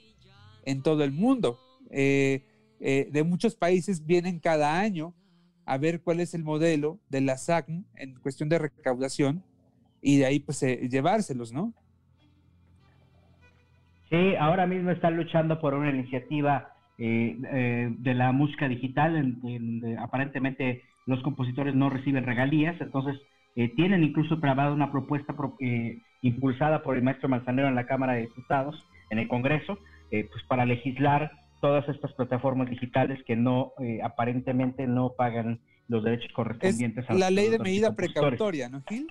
en 0.65 0.81
todo 0.81 1.03
el 1.03 1.11
mundo. 1.11 1.59
Eh, 1.89 2.45
eh, 2.79 3.07
de 3.11 3.23
muchos 3.23 3.55
países 3.55 4.05
vienen 4.05 4.39
cada 4.39 4.79
año 4.79 5.13
a 5.65 5.77
ver 5.77 6.01
cuál 6.01 6.19
es 6.19 6.33
el 6.33 6.43
modelo 6.43 6.99
de 7.09 7.21
la 7.21 7.37
SACM 7.37 7.85
en 7.95 8.15
cuestión 8.15 8.49
de 8.49 8.59
recaudación 8.59 9.43
y 10.01 10.17
de 10.17 10.25
ahí 10.25 10.39
pues 10.39 10.61
eh, 10.63 10.89
llevárselos, 10.89 11.53
¿no? 11.53 11.73
Sí, 14.09 14.35
ahora 14.37 14.67
mismo 14.67 14.91
están 14.91 15.15
luchando 15.15 15.59
por 15.61 15.73
una 15.73 15.91
iniciativa 15.91 16.72
eh, 16.97 17.37
eh, 17.51 17.89
de 17.97 18.13
la 18.13 18.31
música 18.31 18.67
digital, 18.67 19.15
en, 19.15 19.39
en 19.47 19.97
aparentemente 19.99 20.83
los 21.05 21.21
compositores 21.23 21.75
no 21.75 21.89
reciben 21.89 22.25
regalías, 22.25 22.79
entonces 22.79 23.19
eh, 23.55 23.69
tienen 23.75 24.03
incluso 24.03 24.37
grabado 24.37 24.73
una 24.73 24.91
propuesta 24.91 25.35
pro- 25.35 25.55
eh, 25.59 26.01
impulsada 26.21 26.81
por 26.83 26.95
el 26.95 27.03
maestro 27.03 27.29
Manzanero 27.29 27.67
en 27.67 27.75
la 27.75 27.85
Cámara 27.85 28.13
de 28.13 28.21
Diputados, 28.21 28.83
en 29.09 29.19
el 29.19 29.27
Congreso, 29.27 29.77
eh, 30.11 30.27
pues 30.31 30.43
para 30.45 30.65
legislar 30.65 31.31
todas 31.61 31.87
estas 31.89 32.13
plataformas 32.13 32.69
digitales 32.69 33.21
que 33.25 33.35
no 33.35 33.73
eh, 33.79 33.99
aparentemente 34.03 34.87
no 34.87 35.13
pagan 35.17 35.59
los 35.87 36.03
derechos 36.03 36.27
Es 36.27 36.33
correspondientes 36.33 37.09
a 37.09 37.13
la 37.13 37.29
ley 37.29 37.49
de 37.49 37.59
medida 37.59 37.95
precautoria, 37.95 38.69
¿no, 38.69 38.81
Gil? 38.87 39.07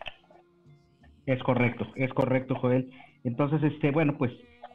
Es 1.26 1.42
correcto, 1.42 1.86
es 1.94 2.12
correcto, 2.14 2.54
Joel. 2.56 2.90
Entonces, 3.24 3.62
este, 3.62 3.90
bueno, 3.90 4.16
pues 4.18 4.32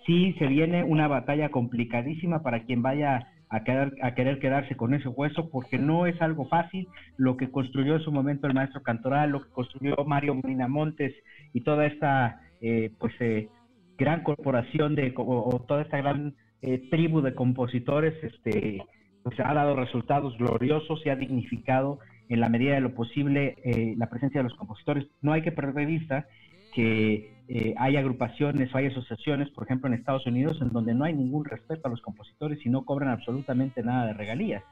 sí 0.08 0.34
se 0.40 0.48
viene 0.48 0.84
una 0.84 1.08
batalla 1.08 1.50
complicadísima 1.50 2.42
para 2.42 2.64
quien 2.64 2.82
vaya 2.82 3.28
a 3.50 3.64
quedar, 3.64 3.94
a 4.02 4.16
querer 4.16 4.40
quedarse 4.40 4.76
con 4.76 4.96
ese 4.96 5.08
hueso, 5.08 5.50
porque 5.52 5.78
no 5.78 6.08
es 6.08 6.20
algo 6.22 6.48
fácil 6.48 6.88
lo 7.18 7.38
que 7.38 7.52
construyó 7.52 7.96
en 7.96 8.02
su 8.02 8.12
momento 8.12 8.48
el 8.48 8.56
maestro 8.56 8.82
Cantoral, 8.82 9.30
lo 9.30 9.44
que 9.44 9.52
construyó 9.52 9.96
Mario 10.06 10.34
Molina 10.34 10.68
Montes 10.68 11.14
y 11.54 11.62
toda 11.62 11.86
esta, 11.86 12.42
eh, 12.62 12.92
pues, 12.98 13.14
eh, 13.20 13.50
gran 13.98 14.24
corporación 14.24 14.96
de, 14.96 15.14
o, 15.16 15.24
o 15.24 15.60
toda 15.62 15.84
esta 15.84 15.98
gran 15.98 16.34
eh, 16.62 16.88
tribu 16.90 17.22
de 17.22 17.36
compositores, 17.36 18.16
este, 18.24 18.82
pues 19.24 19.40
ha 19.40 19.54
dado 19.54 19.76
resultados 19.76 20.38
gloriosos 20.38 21.02
y 21.06 21.10
ha 21.10 21.16
dignificado 21.16 22.00
en 22.30 22.40
la 22.40 22.50
medida 22.50 22.76
de 22.76 22.82
lo 22.82 22.94
posible 22.94 23.56
eh, 23.64 23.94
la 23.98 24.10
presencia 24.10 24.42
de 24.42 24.50
los 24.50 24.58
compositores. 24.58 25.06
No 25.22 25.34
hay 25.34 25.42
que 25.42 25.52
perder 25.52 25.76
de 25.76 25.86
vista 25.86 26.28
que 26.74 27.37
eh, 27.50 27.74
hay 27.78 27.96
agrupaciones 27.96 28.74
o 28.74 28.78
hay 28.78 28.88
asociaciones, 28.88 29.50
por 29.52 29.64
ejemplo 29.66 29.88
en 29.88 29.94
Estados 29.94 30.26
Unidos, 30.26 30.58
en 30.62 30.70
donde 30.70 30.94
no 30.94 31.06
hay 31.06 31.14
ningún 31.14 31.46
respeto 31.46 31.88
a 31.88 31.92
los 31.92 32.02
compositores 32.02 32.66
y 32.66 32.70
no 32.70 32.84
cobran 32.84 33.10
absolutamente 33.10 33.84
nada 33.84 34.08
de 34.08 34.14
regalías. 34.14 34.64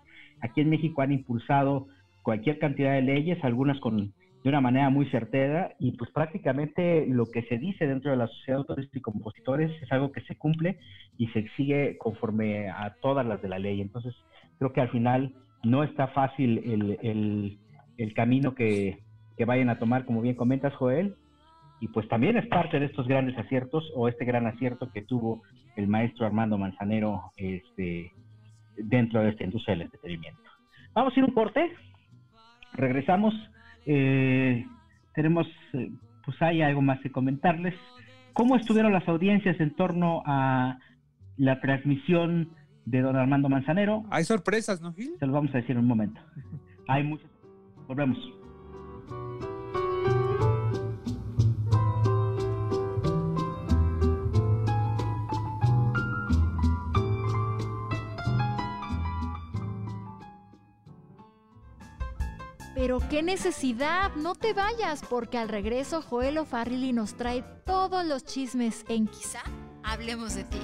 Aquí 0.42 0.62
en 0.62 0.70
México 0.70 1.02
han 1.02 1.12
impulsado 1.12 1.88
cualquier 2.22 2.60
cantidad 2.60 2.94
de 2.94 3.02
leyes, 3.02 3.44
algunas 3.44 3.80
con 3.80 4.14
de 4.46 4.50
una 4.50 4.62
manera 4.62 4.92
muy 4.92 5.08
certera 5.10 5.74
y 5.80 5.94
pues 5.94 6.12
prácticamente 6.12 7.08
lo 7.08 7.26
que 7.32 7.42
se 7.44 7.58
dice 7.58 7.88
dentro 7.88 8.12
de 8.12 8.18
la 8.18 8.28
sociedad 8.28 8.58
de 8.58 8.62
autores 8.62 8.90
y 8.94 9.02
compositores 9.02 9.72
es 9.82 9.92
algo 9.92 10.12
que 10.12 10.22
se 10.22 10.36
cumple 10.36 10.78
y 11.18 11.30
se 11.30 11.48
sigue 11.58 11.98
conforme 11.98 12.70
a 12.70 12.94
todas 13.02 13.26
las 13.26 13.42
de 13.42 13.50
la 13.50 13.58
ley. 13.58 13.82
Entonces 13.82 14.14
creo 14.60 14.72
que 14.72 14.82
al 14.82 14.92
final 14.92 15.34
no 15.64 15.84
está 15.84 16.10
fácil 16.10 16.60
el, 16.60 17.58
el, 17.98 18.14
camino 18.14 18.54
que, 18.54 19.00
que, 19.36 19.46
vayan 19.46 19.70
a 19.70 19.80
tomar, 19.80 20.06
como 20.06 20.22
bien 20.22 20.36
comentas 20.36 20.76
Joel, 20.76 21.16
y 21.86 21.88
pues 21.90 22.08
también 22.08 22.36
es 22.36 22.48
parte 22.48 22.80
de 22.80 22.88
estos 22.88 23.08
grandes 23.08 23.38
aciertos 23.38 23.92
o 23.96 24.08
este 24.08 24.26
gran 24.26 24.48
acierto 24.48 24.90
que 24.92 25.04
tuvo 25.04 25.44
el 25.76 25.88
maestro 25.88 26.26
Armando 26.26 26.58
Manzanero 26.58 27.32
este, 27.38 28.12
dentro 28.76 29.22
de 29.22 29.30
esta 29.30 29.44
industria 29.44 29.76
del 29.76 29.84
entretenimiento. 29.84 30.42
Vamos 30.96 31.16
a 31.16 31.20
ir 31.20 31.26
un 31.26 31.34
corte, 31.34 31.72
regresamos 32.74 33.36
eh, 33.86 34.66
tenemos, 35.14 35.46
eh, 35.74 35.92
pues 36.26 36.42
hay 36.42 36.64
algo 36.64 36.82
más 36.82 37.00
que 37.02 37.12
comentarles. 37.12 37.76
¿Cómo 38.34 38.56
estuvieron 38.56 38.92
las 38.92 39.08
audiencias 39.08 39.60
en 39.60 39.76
torno 39.76 40.24
a 40.26 40.80
la 41.38 41.62
transmisión 41.62 42.50
de 42.86 43.02
don 43.02 43.16
Armando 43.16 43.48
Manzanero? 43.48 44.06
Hay 44.10 44.24
sorpresas, 44.24 44.82
¿no, 44.82 44.92
Gil? 44.94 45.12
Se 45.20 45.28
lo 45.28 45.34
vamos 45.34 45.54
a 45.54 45.60
decir 45.60 45.72
en 45.72 45.80
un 45.84 45.88
momento. 45.88 46.20
Hay 46.88 47.04
muchas. 47.04 47.30
Volvemos. 47.88 48.18
Pero 62.86 63.00
qué 63.10 63.24
necesidad, 63.24 64.14
no 64.16 64.36
te 64.36 64.54
vayas, 64.54 65.02
porque 65.10 65.40
al 65.40 65.50
regreso 65.50 66.04
Joel 66.04 66.38
O'Farrilly 66.38 66.94
nos 66.94 67.16
trae 67.16 67.42
todos 67.66 68.06
los 68.06 68.24
chismes 68.26 68.86
en 68.88 69.08
quizá 69.08 69.42
hablemos 69.82 70.36
de 70.36 70.44
ti. 70.44 70.60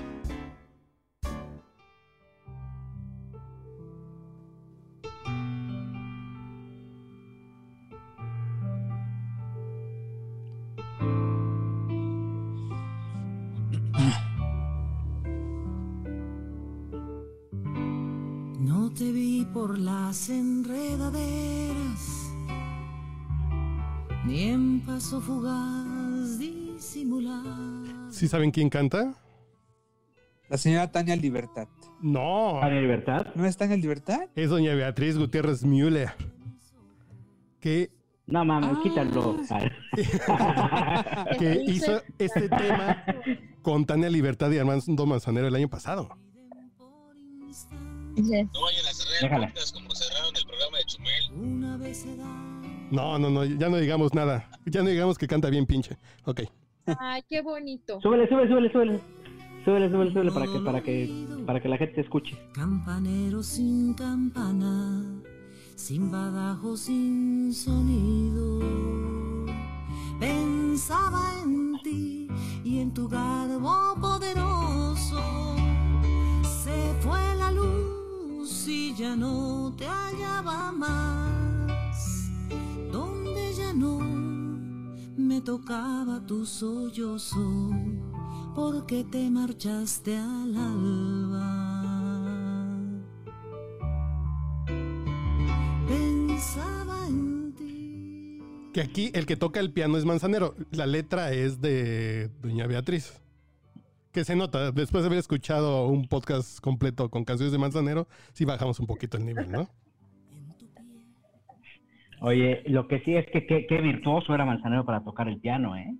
No 18.60 18.92
te 18.94 19.12
vi 19.12 19.44
por 19.52 19.80
las 19.80 20.30
enredaderas 20.30 21.81
ni 24.26 24.44
en 24.50 24.82
paso 24.86 25.20
fugaz 25.22 26.38
disimular. 26.40 28.12
¿Sí 28.12 28.28
saben 28.28 28.52
quién 28.52 28.70
canta? 28.70 29.14
La 30.50 30.58
señora 30.58 30.92
Tania 30.92 31.16
Libertad. 31.16 31.68
No. 32.02 32.58
¿Tania 32.60 32.82
Libertad? 32.82 33.28
¿No 33.36 33.46
es 33.46 33.56
Tania 33.58 33.78
Libertad? 33.78 34.22
Es 34.36 34.50
doña 34.50 34.74
Beatriz 34.76 35.18
Gutiérrez 35.18 35.64
Müller. 35.64 36.12
Que. 37.60 37.90
No 38.28 38.46
mames, 38.46 38.78
Ah. 38.78 38.80
quítalo. 38.84 39.38
que 41.40 41.64
hizo 41.68 42.02
este 42.18 42.50
tema 42.50 43.04
con 43.62 43.86
Tania 43.86 44.10
Libertad 44.10 44.52
y 44.52 44.58
Armando 44.58 45.06
Manzanero 45.06 45.48
el 45.48 45.56
año 45.56 45.70
pasado. 45.70 46.10
No 48.16 48.62
vayan 48.62 48.86
a 48.86 48.94
cerrar 48.94 49.42
el 49.42 49.48
podcast 49.48 49.74
como 49.74 49.96
cerraron 49.96 50.36
el 50.36 50.46
programa 50.46 50.78
de 50.78 50.86
Chumel. 50.86 51.32
Una 51.34 51.78
vez 51.78 51.98
se 51.98 52.16
da. 52.18 52.51
No, 52.92 53.18
no, 53.18 53.30
no, 53.30 53.46
ya 53.46 53.70
no 53.70 53.78
digamos 53.78 54.14
nada. 54.14 54.50
Ya 54.66 54.84
no 54.84 54.90
digamos 54.90 55.18
que 55.18 55.26
canta 55.26 55.50
bien 55.50 55.66
pinche. 55.66 55.98
Ok. 56.26 56.42
Ay, 57.00 57.24
qué 57.28 57.42
bonito. 57.42 58.02
súbele, 58.02 58.28
súbele, 58.28 58.50
súbele, 58.50 58.72
súbele. 58.72 59.00
Súbele, 59.64 59.90
súbele, 59.90 60.12
súbele 60.12 60.32
para 60.32 60.46
que, 60.48 60.60
para 60.60 60.82
que, 60.82 61.28
para 61.46 61.62
que 61.62 61.70
la 61.70 61.78
gente 61.78 61.96
te 61.96 62.02
escuche. 62.02 62.38
Campanero 62.54 63.44
sin 63.44 63.94
campana, 63.94 65.22
sin 65.76 66.12
badajo, 66.12 66.76
sin 66.76 67.54
sonido. 67.54 68.60
Pensaba 70.20 71.34
en 71.44 71.80
ti 71.84 72.28
y 72.64 72.80
en 72.80 72.92
tu 72.94 73.08
garbo 73.08 73.96
poderoso. 74.02 75.56
Se 76.44 76.94
fue 77.00 77.36
la 77.38 77.52
luz 77.52 78.68
y 78.68 78.96
ya 78.96 79.16
no 79.16 79.74
te 79.78 79.86
hallaba 79.86 80.72
más. 80.72 81.41
Ya 83.58 83.74
no 83.74 84.00
me 85.18 85.42
tocaba 85.42 86.26
tu 86.26 86.46
sollozo 86.46 87.72
porque 88.56 89.04
te 89.04 89.30
marchaste 89.30 90.16
al 90.16 90.56
alba. 90.56 91.82
Pensaba 95.86 97.08
en 97.08 97.54
ti. 97.58 98.40
Que 98.74 98.80
aquí 98.80 99.12
el 99.14 99.26
que 99.26 99.36
toca 99.36 99.60
el 99.60 99.74
piano 99.74 99.98
es 99.98 100.06
Manzanero. 100.06 100.56
La 100.72 100.86
letra 100.86 101.34
es 101.34 101.60
de 101.60 102.30
doña 102.42 102.68
Beatriz. 102.68 103.22
Que 104.14 104.24
se 104.24 104.38
nota, 104.38 104.72
después 104.72 105.04
de 105.04 105.08
haber 105.08 105.20
escuchado 105.20 105.88
un 105.88 106.08
podcast 106.08 106.60
completo 106.62 107.10
con 107.10 107.26
canciones 107.26 107.52
de 107.52 107.58
Manzanero, 107.58 108.08
sí 108.32 108.46
bajamos 108.46 108.80
un 108.80 108.88
poquito 108.88 109.18
el 109.18 109.26
nivel, 109.26 109.52
¿no? 109.52 109.70
Oye, 112.24 112.62
lo 112.68 112.88
que 112.88 113.00
sí 113.00 113.16
es 113.16 113.26
que 113.32 113.48
qué, 113.48 113.82
virtuoso 113.82 114.36
era 114.36 114.46
Manzanero 114.46 114.86
para 114.86 115.04
tocar 115.04 115.28
el 115.28 115.40
piano, 115.40 115.76
¿eh? 115.76 115.98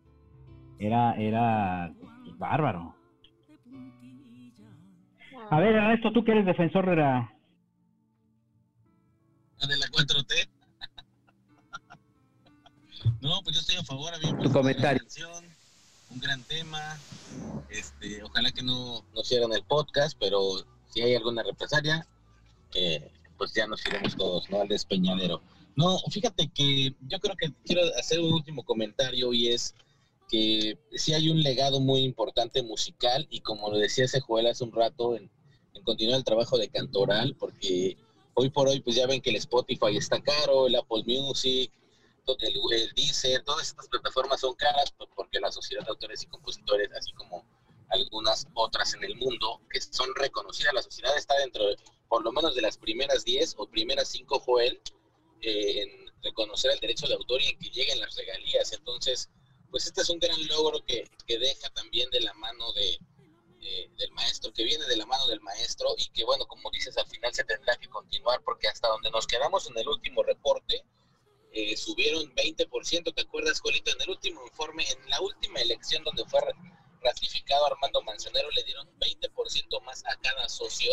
Era, 0.78 1.16
era 1.16 1.92
bárbaro. 2.38 2.96
A 5.50 5.60
ver, 5.60 5.74
Ernesto, 5.74 6.12
tú 6.14 6.24
que 6.24 6.32
eres 6.34 6.46
defensor 6.46 6.88
de 6.88 6.96
la... 6.96 7.34
de 9.68 9.78
la 9.78 9.88
4T. 9.88 10.50
no, 13.22 13.42
pues 13.42 13.56
yo 13.56 13.62
estoy 13.62 13.78
a 13.78 13.84
favor, 13.84 14.14
a 14.14 14.20
mí 14.20 14.26
me 14.28 14.32
parece 14.34 14.48
Tu 14.48 14.54
comentario. 14.54 15.02
un 16.12 16.20
gran 16.20 16.44
tema. 16.44 16.80
Este, 17.70 18.22
ojalá 18.22 18.52
que 18.52 18.62
no 18.62 19.04
nos 19.16 19.28
cierren 19.28 19.54
el 19.54 19.64
podcast, 19.64 20.16
pero 20.20 20.40
si 20.90 21.02
hay 21.02 21.16
alguna 21.16 21.42
represalia, 21.42 22.06
eh, 22.76 23.12
pues 23.40 23.54
ya 23.56 23.66
nos 23.66 23.84
iremos 23.88 24.16
todos, 24.16 24.48
¿no? 24.52 24.62
Al 24.62 24.68
despeñadero. 24.68 25.42
No, 25.76 26.00
fíjate 26.10 26.50
que 26.54 26.96
yo 27.08 27.20
creo 27.20 27.36
que 27.36 27.54
quiero 27.66 27.82
hacer 27.98 28.20
un 28.20 28.34
último 28.34 28.64
comentario 28.64 29.34
y 29.34 29.48
es 29.50 29.74
que 30.30 30.78
sí 30.94 31.14
hay 31.14 31.30
un 31.30 31.44
legado 31.44 31.80
muy 31.80 32.02
importante 32.02 32.64
musical 32.64 33.28
y 33.30 33.42
como 33.42 33.70
lo 33.70 33.78
decía 33.78 34.06
ese 34.06 34.22
hace 34.50 34.64
un 34.64 34.72
rato, 34.72 35.16
en, 35.16 35.30
continuar 35.84 36.18
el 36.18 36.24
trabajo 36.24 36.58
de 36.58 36.70
Cantoral, 36.70 37.36
porque 37.36 37.98
hoy 38.36 38.50
por 38.50 38.68
hoy 38.68 38.80
pues 38.82 38.96
ya 38.96 39.08
ven 39.08 39.22
que 39.22 39.32
el 39.32 39.38
Spotify 39.38 39.98
está 39.98 40.22
caro, 40.22 40.68
el 40.68 40.76
Apple 40.76 41.04
Music, 41.06 41.72
el, 42.40 42.60
el 42.72 42.92
Deezer, 42.96 43.44
todas 43.44 43.68
estas 43.68 43.88
plataformas 43.88 44.42
son 44.42 44.54
caras 44.56 44.94
pues, 44.98 45.10
porque 45.16 45.40
la 45.40 45.52
sociedad 45.52 45.84
de 45.84 45.90
autores 45.90 46.24
y 46.24 46.28
compositores, 46.28 46.90
así 46.94 47.12
como 47.14 47.44
algunas 47.90 48.48
otras 48.54 48.94
en 48.94 49.04
el 49.04 49.16
mundo 49.16 49.60
que 49.70 49.82
son 49.82 50.08
reconocidas, 50.16 50.74
la 50.74 50.82
sociedad 50.82 51.18
está 51.18 51.36
dentro 51.40 51.68
de, 51.68 51.76
por 52.08 52.24
lo 52.24 52.32
menos 52.32 52.56
de 52.56 52.62
las 52.62 52.78
primeras 52.78 53.26
10 53.26 53.56
o 53.58 53.68
primeras 53.68 54.10
5 54.10 54.40
Joel 54.40 54.80
en 55.42 56.12
reconocer 56.22 56.72
el 56.72 56.80
derecho 56.80 57.08
de 57.08 57.16
autor 57.16 57.42
y 57.42 57.48
en 57.48 57.60
que 57.60 57.70
lleguen 57.70 58.00
las 58.00 58.16
regalías. 58.16 58.74
Entonces, 58.74 59.30
pues 59.70 59.86
este 59.88 60.02
es 60.02 60.10
un 60.10 60.20
gran 60.20 60.48
logro 60.48 60.84
que, 60.86 61.10
que 61.26 61.40
deja 61.40 61.70
también 61.70 62.10
de 62.12 62.22
la 62.22 62.34
mano 62.34 62.72
de, 62.74 63.00
del 63.62 64.12
maestro, 64.12 64.52
que 64.54 64.64
viene 64.64 64.86
de 64.86 64.98
la 64.98 65.06
mano 65.06 65.28
del 65.28 65.40
maestro 65.42 65.94
y 65.98 66.10
que, 66.10 66.24
bueno, 66.26 66.46
como 66.48 66.70
dices, 66.72 66.98
al 66.98 67.08
final 67.08 67.34
se 67.34 67.44
tendrá 67.44 67.76
que 67.78 67.88
continuar 67.88 68.42
porque 68.44 68.68
hasta 68.68 68.88
donde 68.88 69.12
nos 69.12 69.28
quedamos 69.28 69.70
en 69.70 69.78
el 69.78 69.88
último 69.88 70.24
reporte, 70.24 70.84
eh, 71.54 71.76
subieron 71.78 72.34
20%, 72.34 73.14
¿te 73.14 73.22
acuerdas, 73.22 73.60
Juelito? 73.60 73.92
En 73.92 74.02
el 74.02 74.10
último 74.10 74.42
informe, 74.44 74.86
en 74.90 75.10
la 75.10 75.22
última 75.22 75.60
elección 75.60 76.04
donde 76.04 76.26
fue 76.26 76.40
ratificado 77.02 77.66
Armando 77.68 78.02
Manzanero, 78.02 78.50
le 78.52 78.64
dieron 78.64 78.88
20% 79.00 79.82
más 79.84 80.04
a 80.06 80.16
cada 80.22 80.48
socio. 80.50 80.92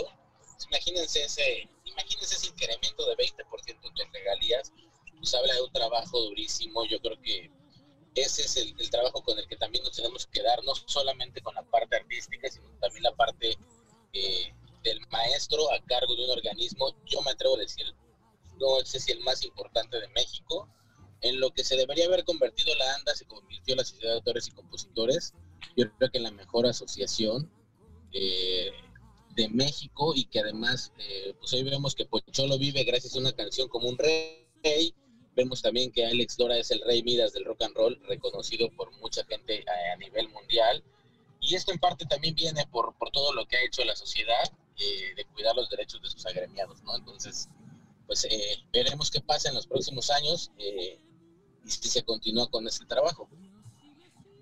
Imagínense 0.68 1.22
ese, 1.24 1.68
imagínense 1.98 2.36
ese 2.36 2.48
incremento 2.48 3.06
de 3.06 3.16
20% 3.16 3.68
en 3.68 3.80
tus 3.80 4.12
regalías, 4.12 4.72
pues 5.16 5.34
habla 5.34 5.54
de 5.54 5.62
un 5.62 5.72
trabajo 5.72 6.20
durísimo, 6.20 6.84
yo 6.86 7.00
creo 7.00 7.20
que 7.20 7.50
ese 8.14 8.42
es 8.42 8.56
el, 8.56 8.74
el 8.78 8.90
trabajo 8.90 9.22
con 9.22 9.38
el 9.38 9.46
que 9.46 9.56
también 9.56 9.84
nos 9.84 9.96
tenemos 9.96 10.26
que 10.26 10.40
quedar, 10.40 10.62
no 10.64 10.74
solamente 10.86 11.40
con 11.40 11.54
la 11.54 11.62
parte 11.62 11.96
artística, 11.96 12.48
sino 12.48 12.68
también 12.80 13.02
la 13.04 13.14
parte 13.14 13.56
eh, 14.12 14.54
del 14.82 15.00
maestro 15.10 15.72
a 15.72 15.80
cargo 15.84 16.14
de 16.14 16.24
un 16.24 16.30
organismo, 16.30 16.96
yo 17.06 17.20
me 17.22 17.32
atrevo 17.32 17.56
a 17.56 17.60
decir, 17.60 17.86
no 18.58 18.84
sé 18.84 19.00
si 19.00 19.12
el 19.12 19.20
más 19.20 19.44
importante 19.44 20.00
de 20.00 20.08
México, 20.08 20.68
en 21.20 21.40
lo 21.40 21.50
que 21.50 21.64
se 21.64 21.76
debería 21.76 22.06
haber 22.06 22.24
convertido 22.24 22.74
la 22.76 22.94
ANDA, 22.94 23.14
se 23.14 23.26
convirtió 23.26 23.74
la 23.74 23.84
Sociedad 23.84 24.12
de 24.12 24.18
Autores 24.18 24.48
y 24.48 24.52
Compositores. 24.52 25.34
Yo 25.76 25.90
creo 25.96 26.10
que 26.10 26.20
la 26.20 26.30
mejor 26.30 26.66
asociación 26.66 27.50
eh, 28.12 28.70
de 29.38 29.48
México 29.48 30.12
y 30.14 30.24
que 30.24 30.40
además, 30.40 30.92
eh, 30.98 31.32
pues 31.38 31.52
hoy 31.52 31.62
vemos 31.62 31.94
que 31.94 32.04
Pocholo 32.04 32.58
vive 32.58 32.82
gracias 32.82 33.14
a 33.14 33.20
una 33.20 33.32
canción 33.32 33.68
como 33.68 33.88
un 33.88 33.96
rey. 33.96 34.94
Vemos 35.36 35.62
también 35.62 35.92
que 35.92 36.04
Alex 36.04 36.36
Dora 36.36 36.58
es 36.58 36.72
el 36.72 36.80
rey 36.80 37.04
Midas 37.04 37.32
del 37.32 37.44
rock 37.44 37.62
and 37.62 37.76
roll, 37.76 38.00
reconocido 38.08 38.68
por 38.72 38.90
mucha 38.98 39.24
gente 39.26 39.64
a, 39.68 39.92
a 39.92 39.96
nivel 39.96 40.28
mundial. 40.30 40.82
Y 41.40 41.54
esto 41.54 41.70
en 41.70 41.78
parte 41.78 42.04
también 42.06 42.34
viene 42.34 42.66
por, 42.66 42.96
por 42.98 43.12
todo 43.12 43.32
lo 43.32 43.46
que 43.46 43.56
ha 43.56 43.64
hecho 43.64 43.84
la 43.84 43.94
sociedad 43.94 44.52
eh, 44.76 45.14
de 45.16 45.24
cuidar 45.26 45.54
los 45.54 45.70
derechos 45.70 46.02
de 46.02 46.10
sus 46.10 46.26
agremiados, 46.26 46.82
¿no? 46.82 46.96
Entonces, 46.96 47.48
pues 48.06 48.24
eh, 48.24 48.58
veremos 48.72 49.08
qué 49.08 49.20
pasa 49.20 49.48
en 49.48 49.54
los 49.54 49.68
próximos 49.68 50.10
años 50.10 50.50
eh, 50.58 50.98
y 51.64 51.70
si 51.70 51.88
se 51.88 52.02
continúa 52.02 52.50
con 52.50 52.66
este 52.66 52.86
trabajo. 52.86 53.28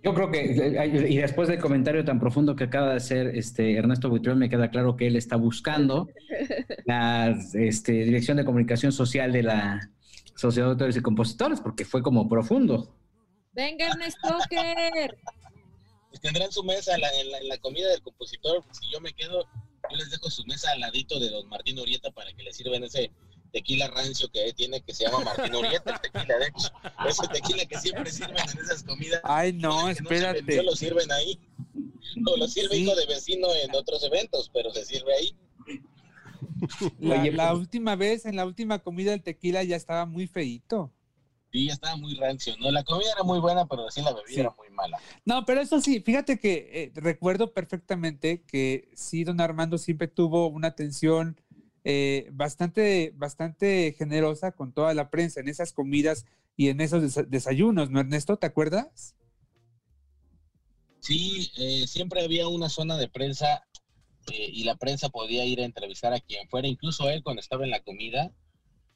Yo 0.02 0.14
creo 0.14 0.30
que, 0.30 1.08
y 1.08 1.16
después 1.16 1.48
del 1.48 1.58
comentario 1.58 2.04
tan 2.04 2.20
profundo 2.20 2.54
que 2.54 2.64
acaba 2.64 2.90
de 2.90 2.96
hacer 2.96 3.28
este 3.34 3.76
Ernesto 3.76 4.08
Buitrón, 4.08 4.38
me 4.38 4.48
queda 4.48 4.70
claro 4.70 4.96
que 4.96 5.08
él 5.08 5.16
está 5.16 5.36
buscando 5.36 6.08
la 6.84 7.36
este, 7.54 7.92
Dirección 7.92 8.36
de 8.36 8.44
Comunicación 8.44 8.92
Social 8.92 9.32
de 9.32 9.42
la 9.42 9.90
Sociedad 10.36 10.68
de 10.68 10.72
Autores 10.72 10.96
y 10.96 11.00
Compositores, 11.00 11.60
porque 11.60 11.84
fue 11.84 12.02
como 12.02 12.28
profundo. 12.28 12.94
Venga, 13.52 13.88
Ernesto. 13.88 14.28
Pues 16.10 16.20
tendrán 16.20 16.52
su 16.52 16.62
mesa 16.62 16.94
en 16.94 17.00
la, 17.00 17.08
en 17.20 17.30
la, 17.30 17.38
en 17.38 17.48
la 17.48 17.58
comida 17.58 17.88
del 17.88 18.02
compositor. 18.02 18.62
Si 18.70 18.90
yo 18.92 19.00
me 19.00 19.12
quedo, 19.12 19.44
yo 19.90 19.96
les 19.96 20.10
dejo 20.10 20.30
su 20.30 20.44
mesa 20.44 20.70
al 20.70 20.80
ladito 20.80 21.18
de 21.18 21.30
don 21.30 21.48
Martín 21.48 21.78
Urieta 21.78 22.10
para 22.12 22.32
que 22.32 22.42
le 22.42 22.52
sirvan 22.52 22.84
ese 22.84 23.10
tequila 23.56 23.88
rancio 23.88 24.28
que 24.30 24.52
tiene 24.52 24.82
que 24.82 24.92
se 24.92 25.04
llama 25.04 25.20
Martín 25.24 25.54
Urieta, 25.54 25.92
el 25.94 26.00
tequila, 26.00 26.36
de 26.38 26.46
hecho, 26.48 26.68
ese 27.08 27.26
tequila 27.28 27.64
que 27.64 27.78
siempre 27.78 28.10
sirven 28.10 28.36
en 28.36 28.58
esas 28.58 28.82
comidas. 28.82 29.20
Ay, 29.24 29.54
no, 29.54 29.88
espérate. 29.88 30.56
No 30.56 30.62
lo 30.64 30.76
sirven 30.76 31.10
ahí. 31.10 31.40
O 32.26 32.36
lo 32.36 32.46
sirve 32.48 32.74
Sí. 32.76 32.82
hijo 32.82 32.94
de 32.94 33.06
vecino 33.06 33.48
en 33.64 33.74
otros 33.74 34.02
eventos, 34.04 34.50
pero 34.52 34.70
se 34.72 34.84
sirve 34.84 35.14
ahí. 35.14 35.36
La, 37.00 37.20
Oye, 37.20 37.32
la 37.32 37.48
pues- 37.50 37.60
última 37.60 37.96
vez, 37.96 38.26
en 38.26 38.36
la 38.36 38.44
última 38.46 38.78
comida, 38.80 39.14
el 39.14 39.22
tequila 39.22 39.62
ya 39.64 39.76
estaba 39.76 40.04
muy 40.06 40.26
feíto. 40.26 40.92
Sí, 41.52 41.66
ya 41.66 41.72
estaba 41.72 41.96
muy 41.96 42.14
rancio, 42.14 42.54
¿no? 42.58 42.70
La 42.70 42.82
comida 42.84 43.10
era 43.12 43.22
muy 43.22 43.38
buena, 43.40 43.66
pero 43.66 43.90
sí 43.90 44.02
la 44.02 44.12
bebida 44.12 44.34
Sí. 44.34 44.40
era 44.40 44.54
muy 44.58 44.68
mala. 44.70 44.98
No, 45.24 45.44
pero 45.46 45.60
eso 45.62 45.80
sí, 45.80 46.00
fíjate 46.00 46.38
que 46.38 46.68
eh, 46.72 46.92
recuerdo 46.94 47.52
perfectamente 47.54 48.42
que 48.42 48.90
sí, 48.94 49.24
don 49.24 49.40
Armando 49.40 49.78
siempre 49.78 50.08
tuvo 50.08 50.48
una 50.48 50.68
atención 50.68 51.40
eh, 51.88 52.28
bastante, 52.32 53.12
bastante 53.14 53.94
generosa 53.96 54.50
con 54.50 54.72
toda 54.72 54.92
la 54.92 55.08
prensa 55.08 55.38
en 55.38 55.46
esas 55.48 55.72
comidas 55.72 56.26
y 56.56 56.68
en 56.68 56.80
esos 56.80 57.00
desa- 57.00 57.26
desayunos, 57.28 57.90
¿no, 57.90 58.00
Ernesto? 58.00 58.36
¿Te 58.38 58.46
acuerdas? 58.46 59.14
Sí, 60.98 61.48
eh, 61.58 61.86
siempre 61.86 62.24
había 62.24 62.48
una 62.48 62.68
zona 62.68 62.96
de 62.96 63.08
prensa 63.08 63.64
eh, 64.32 64.50
y 64.52 64.64
la 64.64 64.74
prensa 64.74 65.10
podía 65.10 65.44
ir 65.44 65.60
a 65.60 65.64
entrevistar 65.64 66.12
a 66.12 66.18
quien 66.18 66.48
fuera, 66.48 66.66
incluso 66.66 67.08
él 67.08 67.22
cuando 67.22 67.38
estaba 67.38 67.64
en 67.64 67.70
la 67.70 67.84
comida. 67.84 68.32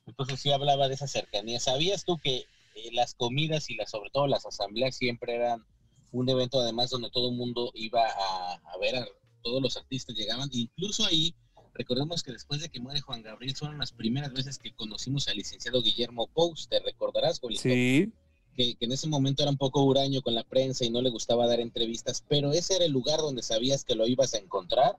Entonces 0.07 0.41
sí 0.41 0.51
hablaba 0.51 0.89
de 0.89 0.95
esa 0.95 1.07
cercanía. 1.07 1.61
¿Sabías 1.61 2.05
tú 2.05 2.19
que 2.19 2.39
eh, 2.39 2.91
las 2.93 3.15
comidas 3.15 3.71
y 3.71 3.77
las, 3.77 3.91
sobre 3.91 4.11
todo 4.11 4.27
las 4.27 4.47
asambleas 4.47 4.97
siempre 4.97 5.37
eran 5.37 5.65
un 6.11 6.29
evento 6.29 6.59
además 6.59 6.91
donde 6.91 7.11
todo 7.12 7.31
el 7.31 7.37
mundo 7.37 7.71
iba 7.75 8.03
a, 8.05 8.55
a 8.55 8.79
ver 8.81 8.97
a 8.97 9.07
todos 9.43 9.62
los 9.62 9.77
artistas 9.77 10.17
llegaban, 10.17 10.49
incluso 10.53 11.07
ahí 11.07 11.37
recordemos 11.81 12.23
que 12.23 12.32
después 12.32 12.61
de 12.61 12.69
que 12.69 12.78
muere 12.78 13.01
Juan 13.01 13.23
Gabriel 13.23 13.57
fueron 13.57 13.78
las 13.78 13.93
primeras 13.93 14.35
veces 14.35 14.59
que 14.59 14.73
conocimos 14.73 15.28
al 15.28 15.39
licenciado 15.39 15.81
Guillermo 15.81 16.27
Pous, 16.27 16.69
te 16.69 16.78
recordarás? 16.81 17.40
Sí. 17.57 18.12
que, 18.55 18.74
que 18.74 18.85
en 18.85 18.93
ese 18.93 19.09
momento 19.09 19.43
era 19.43 19.51
un 19.51 19.57
poco 19.57 19.82
huraño 19.82 20.20
con 20.20 20.35
la 20.35 20.44
prensa 20.44 20.85
y 20.85 20.90
no 20.90 21.01
le 21.01 21.09
gustaba 21.09 21.47
dar 21.47 21.59
entrevistas, 21.59 22.23
pero 22.28 22.52
ese 22.52 22.77
era 22.77 22.85
el 22.85 22.93
lugar 22.93 23.20
donde 23.20 23.43
sabías 23.43 23.85
que 23.85 23.94
lo 23.94 24.07
ibas 24.07 24.35
a 24.35 24.39
encontrar 24.39 24.98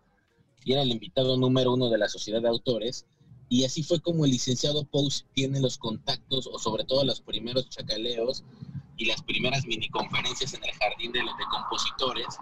y 0.66 0.74
era 0.74 0.82
el 0.82 0.90
invitado 0.90 1.38
número 1.38 1.74
uno 1.74 1.90
de 1.90 2.00
la 2.00 2.10
sociedad 2.10 2.42
de 2.42 2.50
autores. 2.50 3.06
Y 3.48 3.64
así 3.66 3.84
fue 3.84 4.00
como 4.00 4.26
el 4.26 4.32
licenciado 4.32 4.84
Pous 4.86 5.26
tiene 5.34 5.60
los 5.60 5.78
contactos, 5.78 6.48
o 6.48 6.58
sobre 6.58 6.84
todo 6.84 7.04
los 7.04 7.22
primeros 7.22 7.70
chacaleos 7.70 8.44
y 8.98 9.06
las 9.06 9.22
primeras 9.22 9.66
mini 9.66 9.88
conferencias 9.90 10.56
en 10.56 10.64
el 10.64 10.72
jardín 10.72 11.12
de 11.12 11.22
los 11.24 11.38
de 11.38 11.44
compositores, 11.52 12.38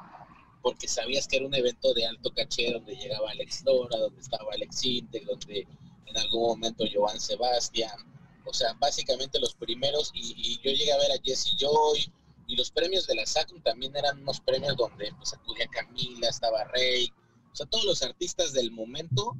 porque 0.61 0.87
sabías 0.87 1.27
que 1.27 1.37
era 1.37 1.45
un 1.45 1.55
evento 1.55 1.93
de 1.93 2.05
alto 2.05 2.33
caché 2.33 2.71
donde 2.71 2.95
llegaba 2.95 3.31
Alex 3.31 3.63
Dora, 3.63 3.97
donde 3.97 4.19
estaba 4.21 4.51
Alex 4.53 4.83
Integ, 4.83 5.25
donde 5.25 5.67
en 6.05 6.17
algún 6.17 6.41
momento 6.41 6.83
Joan 6.91 7.19
Sebastián, 7.19 7.97
o 8.45 8.53
sea, 8.53 8.73
básicamente 8.73 9.39
los 9.39 9.53
primeros, 9.55 10.11
y, 10.13 10.33
y 10.35 10.57
yo 10.57 10.71
llegué 10.71 10.91
a 10.91 10.97
ver 10.97 11.11
a 11.11 11.21
Jesse 11.23 11.55
Joy, 11.57 12.11
y 12.47 12.55
los 12.55 12.71
premios 12.71 13.05
de 13.05 13.13
la 13.15 13.25
SACM 13.27 13.61
también 13.61 13.95
eran 13.95 14.19
unos 14.21 14.39
premios 14.41 14.75
donde 14.75 15.13
pues 15.17 15.33
acudía 15.33 15.67
Camila, 15.67 16.29
estaba 16.29 16.63
Rey, 16.65 17.11
o 17.51 17.55
sea, 17.55 17.65
todos 17.67 17.85
los 17.85 18.01
artistas 18.01 18.53
del 18.53 18.71
momento 18.71 19.35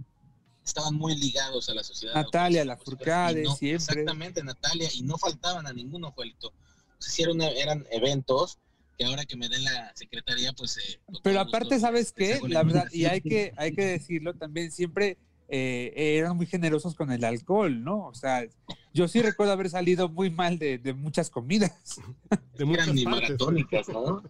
estaban 0.63 0.93
muy 0.93 1.15
ligados 1.15 1.69
a 1.69 1.73
la 1.73 1.83
sociedad. 1.83 2.13
Natalia, 2.13 2.63
la 2.63 2.77
y 2.79 2.85
Furcade, 2.85 3.43
no- 3.43 3.55
siempre. 3.55 4.01
Exactamente, 4.01 4.43
Natalia, 4.43 4.89
y 4.93 5.01
no 5.01 5.17
faltaban 5.17 5.65
a 5.65 5.73
ninguno, 5.73 6.11
Juelito. 6.11 6.49
O 6.49 7.01
sea, 7.01 7.11
sí 7.11 7.23
eran, 7.23 7.41
eran 7.41 7.87
eventos 7.89 8.59
que 8.99 9.05
ahora 9.05 9.25
que 9.25 9.37
me 9.37 9.47
den 9.47 9.63
la 9.63 9.93
secretaría, 9.95 10.51
pues... 10.51 10.77
eh, 10.77 10.99
con 11.05 11.15
Pero 11.23 11.39
gusto, 11.39 11.57
aparte, 11.57 11.79
¿sabes 11.79 12.11
qué? 12.11 12.37
La 12.49 12.63
verdad, 12.63 12.89
y 12.91 13.05
hay 13.05 13.21
que, 13.21 13.53
hay 13.55 13.73
que 13.73 13.85
decirlo 13.85 14.35
también, 14.35 14.71
siempre 14.73 15.17
eh, 15.47 15.93
eran 15.95 16.35
muy 16.35 16.45
generosos 16.45 16.95
con 16.95 17.09
el 17.09 17.23
alcohol, 17.23 17.81
¿no? 17.81 18.07
O 18.07 18.13
sea, 18.13 18.45
yo 18.93 19.07
sí 19.07 19.21
recuerdo 19.21 19.53
haber 19.53 19.69
salido 19.69 20.09
muy 20.09 20.29
mal 20.29 20.59
de, 20.59 20.77
de 20.77 20.93
muchas 20.93 21.29
comidas. 21.29 22.01
De 22.29 22.65
eran 22.65 22.67
muchas 22.67 22.93
ni 22.93 23.05
maratónicas, 23.05 23.87
¿no? 23.87 24.21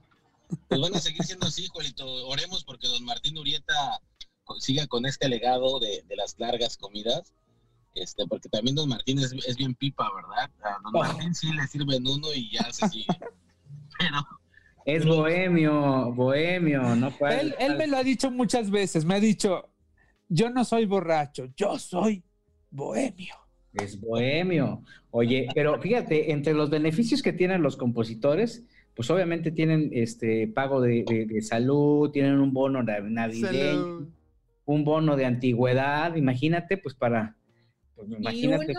Pues 0.68 0.80
van 0.80 0.96
a 0.96 1.00
seguir 1.00 1.24
siendo 1.24 1.48
así, 1.48 1.68
Juelito. 1.68 2.06
Oremos 2.28 2.64
porque 2.64 2.88
don 2.88 3.04
Martín 3.06 3.40
Urieta 3.40 4.00
siga 4.60 4.86
con 4.86 5.08
este 5.08 5.28
legado 5.28 5.80
de, 5.80 6.04
de 6.08 6.16
las 6.16 6.38
largas 6.38 6.78
comidas. 6.78 7.34
Este, 7.96 8.28
porque 8.28 8.50
también 8.50 8.76
don 8.76 8.88
Martín 8.88 9.18
es, 9.18 9.34
es 9.48 9.58
bien 9.58 9.74
pipa, 9.74 10.08
¿verdad? 10.14 10.52
A 10.62 10.80
don 10.84 10.94
Martín 10.94 11.34
sí 11.34 11.52
le 11.54 11.66
sirven 11.68 12.06
uno 12.06 12.32
y 12.36 12.52
ya 12.52 12.72
se 12.72 12.88
sigue. 12.88 13.08
Pero 14.00 14.26
Es 14.86 15.06
bohemio, 15.06 16.12
bohemio, 16.14 16.96
no 16.96 17.12
puede. 17.12 17.42
Él, 17.42 17.56
él 17.60 17.76
me 17.78 17.88
lo 17.88 17.98
ha 17.98 18.04
dicho 18.04 18.32
muchas 18.32 18.72
veces, 18.72 19.06
me 19.06 19.16
ha 19.16 19.20
dicho, 19.20 19.70
yo 20.28 20.50
no 20.50 20.64
soy 20.66 20.86
borracho, 20.86 21.48
yo 21.56 21.78
soy 21.78 22.24
bohemio. 22.72 23.36
Es 23.74 24.00
bohemio. 24.00 24.84
Oye, 25.12 25.48
pero 25.54 25.80
fíjate, 25.80 26.32
entre 26.32 26.54
los 26.54 26.70
beneficios 26.70 27.22
que 27.22 27.34
tienen 27.34 27.62
los 27.62 27.78
compositores, 27.78 28.64
pues 28.96 29.10
obviamente 29.12 29.52
tienen 29.52 29.90
este 29.94 30.48
pago 30.48 30.82
de, 30.82 31.04
de- 31.08 31.26
de 31.26 31.42
salud, 31.42 32.10
tienen 32.12 32.40
un 32.40 32.52
bono 32.52 32.82
na- 32.82 33.00
navideño, 33.00 34.08
un 34.66 34.84
bono 34.84 35.16
de 35.16 35.26
antigüedad, 35.26 36.16
imagínate, 36.16 36.78
pues 36.78 36.96
para, 36.96 37.36
pues 37.96 38.10
Y 38.10 38.16
imagínate, 38.16 38.74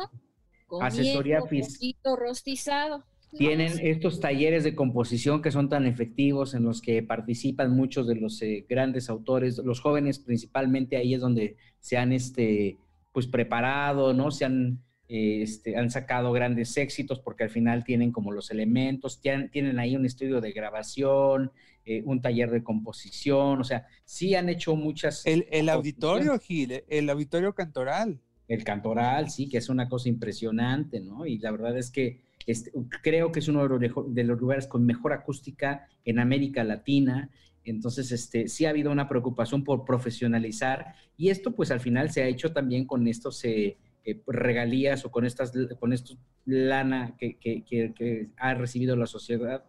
uno 0.68 0.82
asesoría 0.84 1.38
comiendo 1.40 1.68
fis- 1.68 1.74
poquito 1.76 2.16
rostizado. 2.16 3.04
Tienen 3.36 3.72
estos 3.80 4.20
talleres 4.20 4.64
de 4.64 4.74
composición 4.74 5.42
que 5.42 5.52
son 5.52 5.68
tan 5.68 5.86
efectivos 5.86 6.54
en 6.54 6.64
los 6.64 6.80
que 6.82 7.02
participan 7.02 7.70
muchos 7.70 8.06
de 8.06 8.16
los 8.16 8.40
eh, 8.42 8.66
grandes 8.68 9.08
autores, 9.08 9.58
los 9.58 9.80
jóvenes 9.80 10.18
principalmente 10.18 10.96
ahí 10.96 11.14
es 11.14 11.20
donde 11.20 11.56
se 11.78 11.96
han 11.96 12.12
este 12.12 12.78
pues 13.12 13.26
preparado, 13.26 14.14
¿no? 14.14 14.30
Se 14.30 14.44
han 14.44 14.80
eh, 15.12 15.42
este, 15.42 15.76
han 15.76 15.90
sacado 15.90 16.30
grandes 16.30 16.76
éxitos 16.76 17.18
porque 17.18 17.42
al 17.42 17.50
final 17.50 17.82
tienen 17.82 18.12
como 18.12 18.30
los 18.30 18.52
elementos, 18.52 19.20
tienen, 19.20 19.50
tienen 19.50 19.80
ahí 19.80 19.96
un 19.96 20.06
estudio 20.06 20.40
de 20.40 20.52
grabación, 20.52 21.50
eh, 21.84 22.02
un 22.04 22.22
taller 22.22 22.48
de 22.52 22.62
composición, 22.62 23.60
o 23.60 23.64
sea, 23.64 23.88
sí 24.04 24.36
han 24.36 24.48
hecho 24.48 24.76
muchas... 24.76 25.26
El, 25.26 25.48
el 25.50 25.68
auditorio. 25.68 26.38
Gil, 26.38 26.84
el 26.88 27.10
auditorio 27.10 27.52
cantoral. 27.56 28.20
El 28.46 28.62
cantoral, 28.62 29.30
sí, 29.30 29.48
que 29.48 29.58
es 29.58 29.68
una 29.68 29.88
cosa 29.88 30.08
impresionante, 30.08 31.00
¿no? 31.00 31.26
Y 31.26 31.38
la 31.38 31.50
verdad 31.50 31.76
es 31.76 31.90
que 31.90 32.20
este, 32.50 32.72
creo 33.02 33.30
que 33.32 33.38
es 33.40 33.48
uno 33.48 33.66
de 33.66 33.88
los, 33.88 34.14
de 34.14 34.24
los 34.24 34.40
lugares 34.40 34.66
con 34.66 34.84
mejor 34.84 35.12
acústica 35.12 35.88
en 36.04 36.18
América 36.18 36.64
Latina. 36.64 37.30
Entonces, 37.64 38.10
este, 38.12 38.48
sí 38.48 38.64
ha 38.64 38.70
habido 38.70 38.90
una 38.90 39.08
preocupación 39.08 39.64
por 39.64 39.84
profesionalizar 39.84 40.94
y 41.16 41.28
esto 41.28 41.52
pues 41.52 41.70
al 41.70 41.80
final 41.80 42.10
se 42.10 42.22
ha 42.22 42.26
hecho 42.26 42.52
también 42.52 42.86
con 42.86 43.06
estos 43.06 43.44
eh, 43.44 43.76
eh, 44.04 44.20
regalías 44.26 45.04
o 45.04 45.10
con 45.10 45.24
estas 45.26 45.52
con 45.78 45.92
estos 45.92 46.18
lana 46.46 47.16
que, 47.18 47.36
que- 47.36 47.62
que- 47.64 47.92
que 47.94 48.28
ha 48.38 48.54
recibido 48.54 48.96
la 48.96 49.06
sociedad 49.06 49.62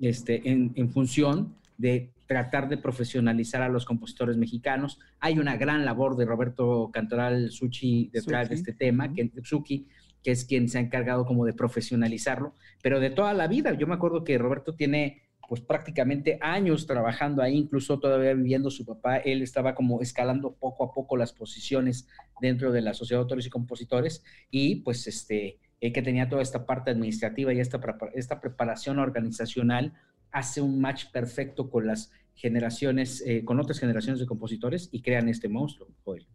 este, 0.00 0.50
en, 0.50 0.72
en 0.74 0.90
función 0.90 1.54
de 1.78 2.10
tratar 2.26 2.68
de 2.68 2.76
profesionalizar 2.76 3.62
a 3.62 3.68
los 3.68 3.84
compositores 3.86 4.36
mexicanos. 4.36 5.00
Hay 5.18 5.38
una 5.38 5.56
gran 5.56 5.84
labor 5.84 6.16
de 6.16 6.26
Roberto 6.26 6.90
Cantoral 6.92 7.50
Suchi 7.50 8.10
detrás 8.12 8.48
de 8.50 8.54
este 8.54 8.72
tema, 8.74 9.12
que, 9.12 9.30
Suki, 9.42 9.86
que 10.22 10.30
es 10.30 10.44
quien 10.44 10.68
se 10.68 10.78
ha 10.78 10.80
encargado 10.80 11.24
como 11.24 11.44
de 11.44 11.52
profesionalizarlo, 11.52 12.54
pero 12.82 13.00
de 13.00 13.10
toda 13.10 13.34
la 13.34 13.48
vida. 13.48 13.72
Yo 13.74 13.86
me 13.86 13.94
acuerdo 13.94 14.24
que 14.24 14.38
Roberto 14.38 14.74
tiene 14.74 15.22
pues 15.50 15.62
prácticamente 15.62 16.38
años 16.40 16.86
trabajando 16.86 17.42
ahí, 17.42 17.56
incluso 17.56 17.98
todavía 17.98 18.34
viviendo 18.34 18.70
su 18.70 18.84
papá, 18.86 19.16
él 19.16 19.42
estaba 19.42 19.74
como 19.74 20.00
escalando 20.00 20.54
poco 20.54 20.84
a 20.84 20.92
poco 20.92 21.16
las 21.16 21.32
posiciones 21.32 22.06
dentro 22.40 22.70
de 22.70 22.82
la 22.82 22.94
Sociedad 22.94 23.18
de 23.18 23.22
Autores 23.22 23.46
y 23.46 23.50
Compositores 23.50 24.22
y 24.48 24.76
pues 24.76 25.08
este, 25.08 25.58
eh, 25.80 25.92
que 25.92 26.02
tenía 26.02 26.28
toda 26.28 26.42
esta 26.42 26.66
parte 26.66 26.92
administrativa 26.92 27.52
y 27.52 27.58
esta, 27.58 27.80
esta 28.14 28.40
preparación 28.40 29.00
organizacional, 29.00 29.94
hace 30.30 30.60
un 30.60 30.80
match 30.80 31.06
perfecto 31.10 31.68
con 31.68 31.84
las 31.84 32.12
generaciones, 32.34 33.20
eh, 33.26 33.44
con 33.44 33.58
otras 33.58 33.80
generaciones 33.80 34.20
de 34.20 34.26
compositores 34.26 34.88
y 34.92 35.02
crean 35.02 35.28
este 35.28 35.48
monstruo, 35.48 35.88
Joel. 36.04 36.28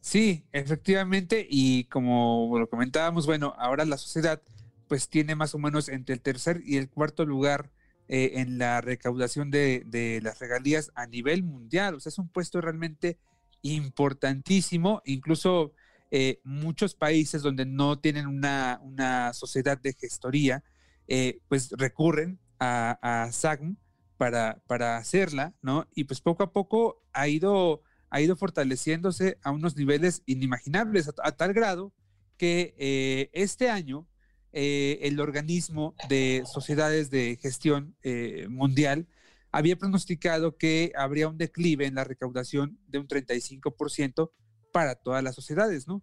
Sí, 0.00 0.44
efectivamente, 0.52 1.46
y 1.48 1.84
como 1.84 2.58
lo 2.58 2.68
comentábamos, 2.68 3.26
bueno, 3.26 3.54
ahora 3.58 3.84
la 3.84 3.98
sociedad 3.98 4.42
pues 4.88 5.08
tiene 5.08 5.34
más 5.36 5.54
o 5.54 5.58
menos 5.58 5.88
entre 5.88 6.14
el 6.14 6.20
tercer 6.20 6.62
y 6.64 6.76
el 6.76 6.88
cuarto 6.88 7.24
lugar 7.24 7.70
eh, 8.08 8.40
en 8.40 8.58
la 8.58 8.80
recaudación 8.80 9.52
de, 9.52 10.20
las 10.20 10.40
regalías 10.40 10.90
a 10.96 11.06
nivel 11.06 11.44
mundial. 11.44 11.94
O 11.94 12.00
sea, 12.00 12.10
es 12.10 12.18
un 12.18 12.28
puesto 12.28 12.60
realmente 12.60 13.18
importantísimo, 13.62 15.00
incluso 15.04 15.74
eh, 16.10 16.40
muchos 16.42 16.96
países 16.96 17.42
donde 17.42 17.66
no 17.66 18.00
tienen 18.00 18.26
una, 18.26 18.80
una 18.82 19.32
sociedad 19.32 19.78
de 19.78 19.92
gestoría, 19.92 20.64
eh, 21.06 21.40
pues 21.48 21.70
recurren 21.70 22.40
a, 22.58 22.98
a 23.00 23.30
SAGM 23.30 23.76
para, 24.16 24.60
para, 24.66 24.96
hacerla, 24.96 25.54
¿no? 25.62 25.86
Y 25.94 26.04
pues 26.04 26.20
poco 26.20 26.42
a 26.42 26.52
poco 26.52 27.04
ha 27.12 27.28
ido, 27.28 27.82
ha 28.10 28.20
ido 28.20 28.36
fortaleciéndose 28.36 29.38
a 29.42 29.50
unos 29.50 29.76
niveles 29.76 30.22
inimaginables, 30.26 31.08
a, 31.08 31.32
tal 31.32 31.52
grado 31.52 31.92
que 32.36 32.74
eh, 32.78 33.30
este 33.32 33.70
año 33.70 34.06
el 34.52 35.20
organismo 35.20 35.94
de 36.08 36.42
sociedades 36.44 37.08
de 37.08 37.38
gestión 37.40 37.94
mundial 38.48 39.06
había 39.52 39.76
pronosticado 39.76 40.56
que 40.56 40.92
habría 40.96 41.28
un 41.28 41.38
declive 41.38 41.86
en 41.86 41.94
la 41.94 42.04
recaudación 42.04 42.78
de 42.88 42.98
un 42.98 43.08
35% 43.08 44.30
para 44.72 44.94
todas 44.94 45.22
las 45.22 45.34
sociedades, 45.34 45.88
¿no? 45.88 46.02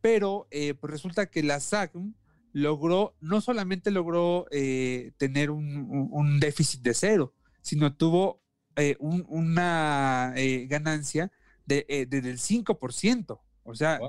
Pero 0.00 0.46
eh, 0.50 0.74
pues 0.74 0.90
resulta 0.90 1.26
que 1.26 1.42
la 1.42 1.60
SACM 1.60 2.14
logró, 2.52 3.14
no 3.20 3.40
solamente 3.40 3.90
logró 3.90 4.46
eh, 4.50 5.12
tener 5.18 5.50
un, 5.50 6.40
déficit 6.40 6.82
de 6.82 6.94
cero, 6.94 7.34
sino 7.62 7.94
tuvo 7.94 8.42
eh, 8.76 8.96
una 9.00 10.34
ganancia 10.66 11.30
de, 11.68 12.06
del 12.08 12.38
5%. 12.38 13.40
O 13.64 13.74
sea, 13.74 14.00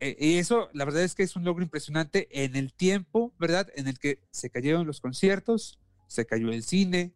y 0.00 0.38
eso 0.38 0.68
la 0.72 0.84
verdad 0.84 1.02
es 1.02 1.14
que 1.14 1.22
es 1.22 1.36
un 1.36 1.44
logro 1.44 1.64
impresionante 1.64 2.28
en 2.44 2.54
el 2.56 2.72
tiempo, 2.72 3.34
¿verdad? 3.38 3.68
En 3.74 3.88
el 3.88 3.98
que 3.98 4.20
se 4.30 4.50
cayeron 4.50 4.86
los 4.86 5.00
conciertos, 5.00 5.78
se 6.06 6.26
cayó 6.26 6.50
el 6.50 6.62
cine, 6.62 7.14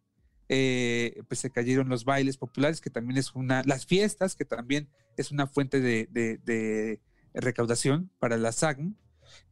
eh, 0.49 1.21
pues 1.27 1.39
se 1.39 1.51
cayeron 1.51 1.89
los 1.89 2.03
bailes 2.03 2.37
populares, 2.37 2.81
que 2.81 2.89
también 2.89 3.17
es 3.17 3.35
una, 3.35 3.61
las 3.65 3.85
fiestas, 3.85 4.35
que 4.35 4.45
también 4.45 4.89
es 5.15 5.31
una 5.31 5.47
fuente 5.47 5.79
de, 5.79 6.99
recaudación 7.33 8.11
para 8.19 8.35
la 8.37 8.51
SAGM. 8.51 8.95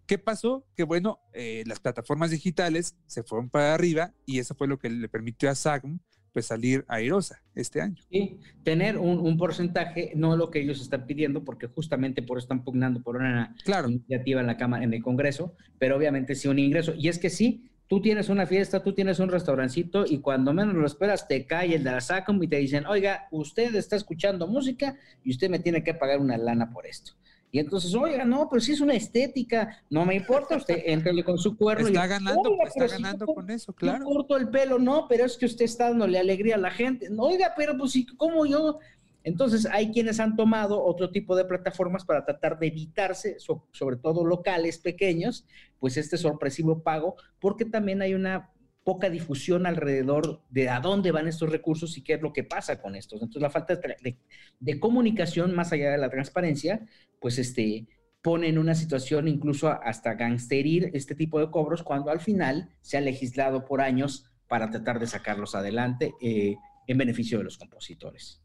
¿Qué 0.06 0.18
pasó? 0.18 0.66
Que 0.76 0.84
bueno, 0.84 1.20
eh, 1.34 1.64
las 1.68 1.80
plataformas 1.80 2.32
digitales 2.32 2.96
se 3.06 3.24
fueron 3.24 3.50
para 3.50 3.74
arriba 3.74 4.14
y 4.26 4.40
eso 4.40 4.56
fue 4.56 4.68
lo 4.68 4.80
que 4.80 4.90
le 4.90 5.08
permitió 5.08 5.50
a 5.50 5.56
SAGM 5.56 6.00
pues 6.34 6.48
salir 6.48 6.86
airosa 6.88 7.42
este 7.56 7.82
año. 7.82 7.96
Sí, 8.12 8.40
tener 8.64 8.98
un, 8.98 9.38
porcentaje, 9.38 10.12
no 10.16 10.36
lo 10.36 10.50
que 10.50 10.62
ellos 10.62 10.82
están 10.82 11.06
pidiendo, 11.06 11.44
porque 11.44 11.68
justamente 11.68 12.22
por 12.22 12.38
eso 12.38 12.46
están 12.46 12.64
pugnando 12.64 13.02
por 13.02 13.18
una 13.18 13.56
iniciativa 13.88 14.42
en 14.42 14.48
la 14.48 14.58
Cámara, 14.58 14.84
en 14.84 14.94
el 14.94 15.04
Congreso, 15.04 15.56
pero 15.78 15.98
obviamente 15.98 16.36
sí 16.36 16.48
un 16.48 16.60
ingreso. 16.60 16.94
Y 16.96 17.08
es 17.08 17.20
que 17.20 17.30
sí, 17.30 17.70
tú 17.88 18.02
tienes 18.02 18.30
una 18.30 18.46
fiesta, 18.46 18.84
tú 18.84 18.94
tienes 18.94 19.20
un 19.20 19.30
restaurancito 19.30 20.06
y 20.08 20.20
cuando 20.20 20.54
menos 20.54 20.76
lo 20.76 20.86
esperas 20.86 21.28
te 21.28 21.46
cae 21.46 21.76
el 21.76 21.84
de 21.84 21.92
la 21.92 22.02
SACOM 22.02 22.42
y 22.44 22.48
te 22.48 22.58
dicen, 22.58 22.86
oiga, 22.86 23.28
usted 23.32 23.74
está 23.76 23.96
escuchando 23.96 24.48
música 24.48 24.96
y 25.24 25.32
usted 25.32 25.50
me 25.50 25.60
tiene 25.60 25.84
que 25.84 25.96
pagar 25.96 26.20
una 26.20 26.38
lana 26.38 26.70
por 26.72 26.86
esto. 26.86 27.14
Y 27.52 27.60
entonces, 27.60 27.94
oiga, 27.96 28.26
no, 28.26 28.48
pero 28.48 28.62
si 28.62 28.74
es 28.74 28.82
una 28.82 28.94
estética, 28.94 29.82
no 29.90 30.06
me 30.06 30.16
importa, 30.16 30.58
usted 30.58 30.84
entrele 30.86 31.24
con 31.24 31.40
su 31.40 31.58
cuerno. 31.58 31.88
Está 31.88 32.06
ganando, 32.06 32.58
está 32.64 32.88
ganando 32.88 33.26
con 33.26 33.50
eso, 33.50 33.74
claro. 33.74 34.06
Corto 34.06 34.38
el 34.38 34.50
pelo, 34.50 34.78
no, 34.78 35.08
pero 35.08 35.26
es 35.26 35.36
que 35.36 35.48
usted 35.48 35.66
está 35.66 35.90
dándole 35.90 36.20
alegría 36.20 36.56
a 36.56 36.60
la 36.60 36.70
gente. 36.70 37.10
oiga, 37.18 37.54
pero 37.58 37.76
pues, 37.76 37.98
¿cómo 38.18 38.46
yo? 38.46 38.80
Entonces, 39.24 39.66
hay 39.66 39.92
quienes 39.92 40.20
han 40.20 40.36
tomado 40.36 40.84
otro 40.84 41.10
tipo 41.12 41.36
de 41.36 41.46
plataformas 41.46 42.06
para 42.06 42.24
tratar 42.24 42.60
de 42.60 42.68
evitarse, 42.68 43.38
sobre 43.40 43.98
todo 43.98 44.26
locales 44.26 44.78
pequeños, 44.78 45.46
pues 45.80 45.98
este 45.98 46.18
sorpresivo 46.18 46.84
pago, 46.84 47.16
porque 47.40 47.66
también 47.66 48.02
hay 48.02 48.14
una 48.14 48.52
poca 48.90 49.12
difusión 49.12 49.68
alrededor 49.68 50.42
de 50.50 50.68
a 50.68 50.80
dónde 50.80 51.12
van 51.12 51.28
estos 51.28 51.52
recursos 51.52 51.96
y 51.96 52.02
qué 52.02 52.16
es 52.16 52.24
lo 52.24 52.34
que 52.34 52.44
pasa 52.44 52.82
con 52.82 52.96
estos. 52.96 53.22
Entonces, 53.22 53.44
la 53.44 53.52
falta 53.52 53.76
de, 53.76 54.80
comunicación 54.80 55.54
más 55.54 55.72
allá 55.72 55.92
de 55.92 56.00
la 56.00 56.10
transparencia, 56.10 56.88
pues 57.22 57.38
este, 57.38 57.86
pone 58.24 58.48
en 58.48 58.58
una 58.58 58.74
situación 58.74 59.28
incluso 59.28 59.70
hasta 59.70 60.16
gangsterir 60.16 60.90
este 60.96 61.14
tipo 61.14 61.40
de 61.40 61.52
cobros 61.52 61.84
cuando 61.84 62.10
al 62.10 62.20
final 62.20 62.72
se 62.82 62.98
ha 62.98 63.02
legislado 63.02 63.64
por 63.64 63.80
años 63.80 64.26
para 64.48 64.72
tratar 64.72 65.00
de 65.00 65.06
sacarlos 65.06 65.54
adelante 65.54 66.16
eh, 66.20 66.56
en 66.88 66.98
beneficio 66.98 67.38
de 67.38 67.44
los 67.44 67.60
compositores. 67.60 68.42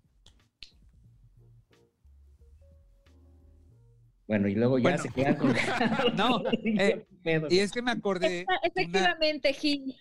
Bueno, 4.27 4.47
y 4.49 4.57
luego 4.57 4.79
ya 4.79 4.99
se 4.99 5.09
queda 5.09 5.39
con... 5.39 5.55
no, 6.16 6.43
eh, 6.53 7.07
y 7.49 7.59
es 7.61 7.73
que 7.73 7.81
me 7.81 7.93
acordé... 7.93 8.45
Efectivamente, 8.62 9.55
Gil. 9.55 9.95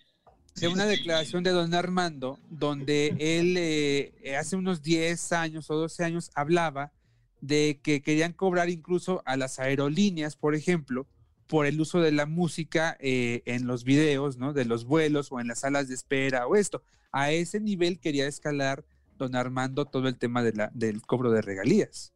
De 0.60 0.68
una 0.68 0.86
declaración 0.86 1.42
de 1.42 1.50
don 1.50 1.74
Armando, 1.74 2.38
donde 2.48 3.14
él 3.18 3.56
eh, 3.58 4.36
hace 4.38 4.56
unos 4.56 4.82
10 4.82 5.32
años 5.32 5.70
o 5.70 5.74
12 5.74 6.04
años 6.04 6.30
hablaba 6.34 6.92
de 7.40 7.80
que 7.82 8.02
querían 8.02 8.32
cobrar 8.32 8.70
incluso 8.70 9.22
a 9.26 9.36
las 9.36 9.58
aerolíneas, 9.58 10.36
por 10.36 10.54
ejemplo, 10.54 11.06
por 11.46 11.66
el 11.66 11.80
uso 11.80 12.00
de 12.00 12.12
la 12.12 12.26
música 12.26 12.96
eh, 13.00 13.42
en 13.46 13.66
los 13.66 13.84
videos, 13.84 14.38
¿no? 14.38 14.52
De 14.52 14.64
los 14.64 14.84
vuelos 14.84 15.30
o 15.30 15.40
en 15.40 15.48
las 15.48 15.60
salas 15.60 15.88
de 15.88 15.94
espera 15.94 16.46
o 16.46 16.56
esto. 16.56 16.82
A 17.12 17.32
ese 17.32 17.60
nivel 17.60 17.98
quería 17.98 18.26
escalar 18.26 18.84
don 19.18 19.36
Armando 19.36 19.84
todo 19.84 20.08
el 20.08 20.16
tema 20.16 20.42
de 20.42 20.52
la, 20.52 20.70
del 20.74 21.02
cobro 21.02 21.30
de 21.30 21.42
regalías. 21.42 22.12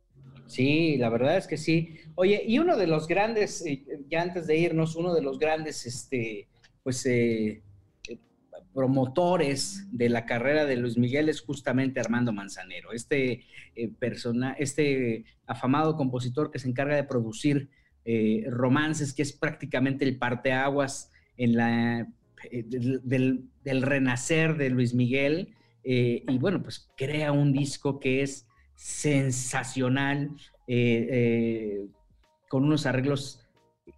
Sí, 0.47 0.97
la 0.97 1.11
verdad 1.11 1.37
es 1.37 1.47
que 1.47 1.59
sí. 1.59 1.97
Oye, 2.15 2.43
y 2.47 2.59
uno 2.59 2.77
de 2.77 2.87
los 2.87 3.07
grandes, 3.07 3.65
eh, 3.67 3.85
ya 4.09 4.23
antes 4.23 4.47
de 4.47 4.57
irnos, 4.57 4.97
uno 4.97 5.15
de 5.15 5.23
los 5.23 5.39
grandes, 5.39 5.85
este, 5.85 6.49
pues, 6.83 7.05
eh, 7.05 7.49
eh, 7.49 7.63
promotores 8.75 9.87
de 9.91 10.09
la 10.09 10.27
carrera 10.27 10.65
de 10.65 10.77
Luis 10.77 10.97
Miguel 10.97 11.29
es 11.29 11.41
justamente 11.41 12.01
Armando 12.01 12.33
Manzanero, 12.33 12.93
este 12.93 13.45
persona, 13.99 14.55
este 14.59 15.25
afamado 15.47 15.97
compositor 15.97 16.51
que 16.51 16.59
se 16.59 16.69
encarga 16.69 16.97
de 16.97 17.05
producir 17.05 17.71
romances, 18.47 19.13
que 19.13 19.23
es 19.23 19.33
prácticamente 19.33 20.05
el 20.05 20.17
parteaguas 20.19 21.13
en 21.37 21.57
la, 21.57 22.09
del, 22.51 23.45
del, 23.63 23.83
renacer 23.83 24.57
de 24.57 24.71
Luis 24.71 24.95
Miguel. 24.95 25.55
y 25.85 26.39
bueno, 26.39 26.63
pues 26.63 26.89
crea 26.97 27.33
un 27.33 27.53
disco 27.53 28.01
que 28.01 28.23
es 28.23 28.49
sensacional, 28.79 30.31
eh, 30.69 31.09
eh, 31.11 31.87
con 32.49 32.65
unos 32.65 32.87
arreglos 32.87 33.45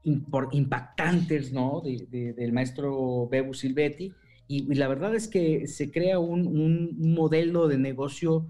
impactantes, 0.04 1.52
¿no? 1.52 1.82
del 1.84 2.52
maestro 2.52 3.28
Bebu 3.28 3.52
Silvetti. 3.52 4.12
Y, 4.50 4.74
la 4.74 4.88
verdad 4.88 5.14
es 5.14 5.28
que 5.28 5.68
se 5.68 5.92
crea 5.92 6.18
un, 6.18 6.96
modelo 6.98 7.68
de 7.68 7.78
negocio 7.78 8.48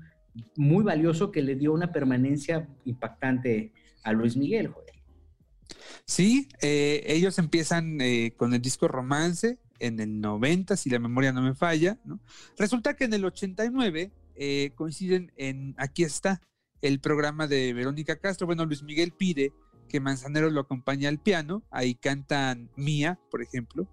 muy 0.57 0.83
valioso 0.83 1.31
que 1.31 1.43
le 1.43 1.57
dio 1.57 1.75
una 1.75 1.93
permanencia 1.93 2.67
impactante 2.87 3.75
a 4.03 4.13
Luis 4.13 4.35
Miguel. 4.35 4.71
Sí, 6.07 6.49
eh, 6.63 7.03
ellos 7.07 7.39
empiezan 7.39 7.99
con 8.39 8.55
el 8.55 8.63
disco 8.63 8.89
Romance 8.89 9.59
en 9.79 10.01
el 10.01 10.23
90, 10.23 10.79
si 10.79 10.89
la 10.89 10.99
memoria 10.99 11.33
no 11.33 11.43
me 11.43 11.55
falla, 11.55 11.99
¿no? 12.05 12.19
Resulta 12.57 12.95
que 12.95 13.05
en 13.05 13.13
el 13.13 13.27
89 13.27 14.11
eh, 14.37 14.73
coinciden 14.75 15.33
en 15.37 15.75
Aquí 15.77 16.03
está, 16.03 16.41
el 16.81 16.99
programa 17.01 17.47
de 17.47 17.75
Verónica 17.75 18.17
Castro. 18.17 18.47
Bueno, 18.47 18.65
Luis 18.65 18.83
Miguel 18.83 19.13
pide 19.13 19.53
que 19.87 20.01
Manzanero 20.01 20.49
lo 20.49 20.61
acompañe 20.63 21.07
al 21.07 21.19
piano, 21.19 21.63
ahí 21.71 21.95
cantan 21.95 22.71
Mía, 22.75 23.19
por 23.31 23.43
ejemplo. 23.43 23.87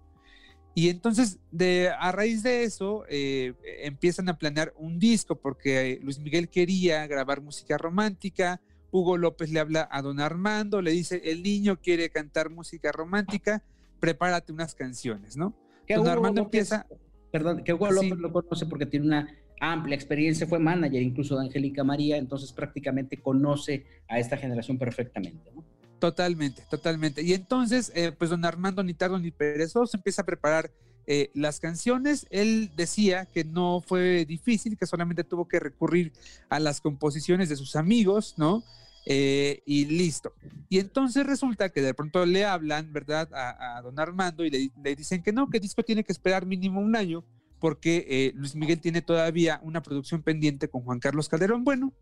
Y 0.78 0.90
entonces, 0.90 1.40
de, 1.50 1.90
a 1.98 2.12
raíz 2.12 2.44
de 2.44 2.62
eso, 2.62 3.04
eh, 3.08 3.52
empiezan 3.82 4.28
a 4.28 4.38
planear 4.38 4.72
un 4.76 5.00
disco, 5.00 5.34
porque 5.34 5.98
Luis 6.04 6.20
Miguel 6.20 6.48
quería 6.48 7.04
grabar 7.08 7.40
música 7.40 7.76
romántica, 7.76 8.60
Hugo 8.92 9.16
López 9.16 9.50
le 9.50 9.58
habla 9.58 9.88
a 9.90 10.02
don 10.02 10.20
Armando, 10.20 10.80
le 10.80 10.92
dice, 10.92 11.20
el 11.24 11.42
niño 11.42 11.80
quiere 11.82 12.10
cantar 12.10 12.50
música 12.50 12.92
romántica, 12.92 13.64
prepárate 13.98 14.52
unas 14.52 14.76
canciones, 14.76 15.36
¿no? 15.36 15.52
Don 15.88 16.06
Armando 16.06 16.42
empieza... 16.42 16.86
Perdón, 17.32 17.64
que 17.64 17.74
Hugo 17.74 17.90
López 17.90 18.16
lo 18.16 18.32
conoce 18.32 18.66
porque 18.66 18.86
tiene 18.86 19.06
una 19.06 19.36
amplia 19.58 19.96
experiencia, 19.96 20.46
fue 20.46 20.60
manager 20.60 21.02
incluso 21.02 21.36
de 21.36 21.46
Angélica 21.46 21.82
María, 21.82 22.18
entonces 22.18 22.52
prácticamente 22.52 23.20
conoce 23.20 23.84
a 24.06 24.20
esta 24.20 24.36
generación 24.36 24.78
perfectamente. 24.78 25.50
¿no? 25.52 25.64
Totalmente, 25.98 26.62
totalmente. 26.70 27.22
Y 27.22 27.32
entonces, 27.32 27.90
eh, 27.94 28.12
pues 28.16 28.30
don 28.30 28.44
Armando 28.44 28.82
ni 28.82 28.94
tardo 28.94 29.18
ni 29.18 29.30
perezoso 29.30 29.96
empieza 29.96 30.22
a 30.22 30.26
preparar 30.26 30.70
eh, 31.06 31.30
las 31.34 31.58
canciones. 31.58 32.26
Él 32.30 32.70
decía 32.76 33.26
que 33.26 33.44
no 33.44 33.82
fue 33.86 34.24
difícil, 34.24 34.76
que 34.76 34.86
solamente 34.86 35.24
tuvo 35.24 35.48
que 35.48 35.58
recurrir 35.58 36.12
a 36.48 36.60
las 36.60 36.80
composiciones 36.80 37.48
de 37.48 37.56
sus 37.56 37.74
amigos, 37.76 38.34
¿no? 38.36 38.62
eh, 39.10 39.62
y 39.64 39.86
listo. 39.86 40.34
Y 40.68 40.78
entonces 40.78 41.26
resulta 41.26 41.70
que 41.70 41.80
de 41.80 41.94
pronto 41.94 42.26
le 42.26 42.44
hablan, 42.44 42.92
¿verdad?, 42.92 43.28
a, 43.32 43.80
don 43.82 43.98
Armando 43.98 44.44
y 44.44 44.50
le, 44.50 44.70
le, 44.82 44.94
dicen 44.94 45.22
que 45.22 45.32
no, 45.32 45.48
que 45.48 45.56
el 45.56 45.62
disco 45.62 45.82
tiene 45.82 46.04
que 46.04 46.12
esperar 46.12 46.44
mínimo 46.44 46.80
un 46.80 46.94
año 46.94 47.24
porque 47.58 48.06
eh, 48.08 48.32
Luis 48.36 48.54
Miguel 48.54 48.80
tiene 48.80 49.00
todavía 49.00 49.60
una 49.64 49.82
producción 49.82 50.22
pendiente 50.22 50.68
con 50.68 50.82
Juan 50.82 51.00
Carlos 51.00 51.28
Calderón. 51.28 51.64
Bueno, 51.64 51.92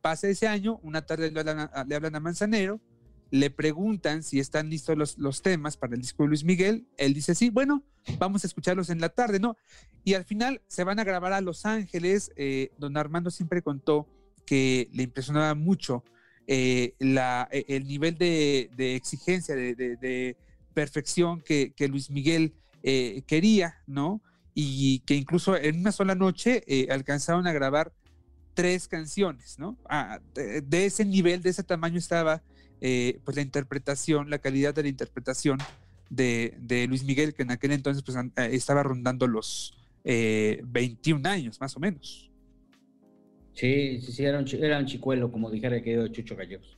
pasa 0.00 0.26
ese 0.26 0.48
año, 0.48 0.80
una 0.82 1.02
tarde 1.02 1.30
le 1.30 1.38
hablan 1.38 1.70
a, 1.72 1.84
le 1.84 1.94
hablan 1.94 2.16
a 2.16 2.20
Manzanero, 2.20 2.80
le 3.30 3.50
preguntan 3.50 4.22
si 4.22 4.38
están 4.38 4.70
listos 4.70 4.96
los, 4.96 5.18
los, 5.18 5.42
temas 5.42 5.76
para 5.76 5.94
el 5.94 6.00
disco 6.00 6.22
de 6.22 6.28
Luis 6.28 6.44
Miguel, 6.44 6.86
él 6.96 7.14
dice 7.14 7.34
sí, 7.34 7.50
bueno, 7.50 7.82
vamos 8.18 8.44
a 8.44 8.46
escucharlos 8.46 8.90
en 8.90 9.00
la 9.00 9.08
tarde, 9.08 9.40
¿no? 9.40 9.56
Y 10.04 10.14
al 10.14 10.24
final 10.24 10.60
se 10.68 10.84
van 10.84 10.98
a 10.98 11.04
grabar 11.04 11.32
a 11.32 11.40
Los 11.40 11.66
Ángeles, 11.66 12.32
eh, 12.36 12.70
don 12.78 12.96
Armando 12.96 13.30
siempre 13.30 13.62
contó 13.62 14.06
que 14.46 14.88
le 14.92 15.02
impresionaba 15.04 15.54
mucho 15.54 16.04
eh, 16.46 16.94
la, 16.98 17.48
el 17.50 17.86
nivel 17.86 18.18
de, 18.18 18.70
de 18.76 18.94
exigencia, 18.94 19.54
de, 19.54 19.74
de, 19.74 20.36
perfección 20.74 21.40
que, 21.40 21.72
que 21.72 21.86
Luis 21.86 22.10
Miguel 22.10 22.52
eh, 22.82 23.22
quería, 23.26 23.80
¿no? 23.86 24.20
Y 24.52 25.00
que 25.00 25.14
incluso 25.14 25.56
en 25.56 25.80
una 25.80 25.92
sola 25.92 26.16
noche 26.16 26.64
alcanzaron 26.90 27.46
a 27.46 27.52
grabar 27.52 27.92
tres 28.54 28.88
canciones, 28.88 29.58
¿no? 29.58 29.76
Ah, 29.88 30.20
de, 30.34 30.86
ese 30.86 31.04
nivel, 31.04 31.42
de 31.42 31.50
ese 31.50 31.62
tamaño 31.62 31.98
estaba 31.98 32.42
eh, 32.86 33.18
pues 33.24 33.34
la 33.34 33.40
interpretación, 33.40 34.28
la 34.28 34.40
calidad 34.40 34.74
de 34.74 34.82
la 34.82 34.88
interpretación 34.90 35.56
de, 36.10 36.52
de, 36.60 36.86
Luis 36.86 37.02
Miguel, 37.02 37.32
que 37.32 37.42
en 37.42 37.50
aquel 37.50 37.72
entonces 37.72 38.02
pues, 38.02 38.14
estaba 38.52 38.82
rondando 38.82 39.26
los 39.26 39.72
eh, 40.04 40.60
21 40.66 41.26
años, 41.26 41.58
más 41.62 41.74
o 41.78 41.80
menos. 41.80 42.30
Sí, 43.54 44.02
sí, 44.02 44.12
sí, 44.12 44.22
era 44.22 44.38
un, 44.38 44.46
era 44.62 44.78
un 44.78 44.84
chicuelo, 44.84 45.32
como 45.32 45.50
dijera 45.50 45.76
el 45.76 45.82
querido 45.82 46.08
Chucho 46.08 46.36
Gallegos. 46.36 46.74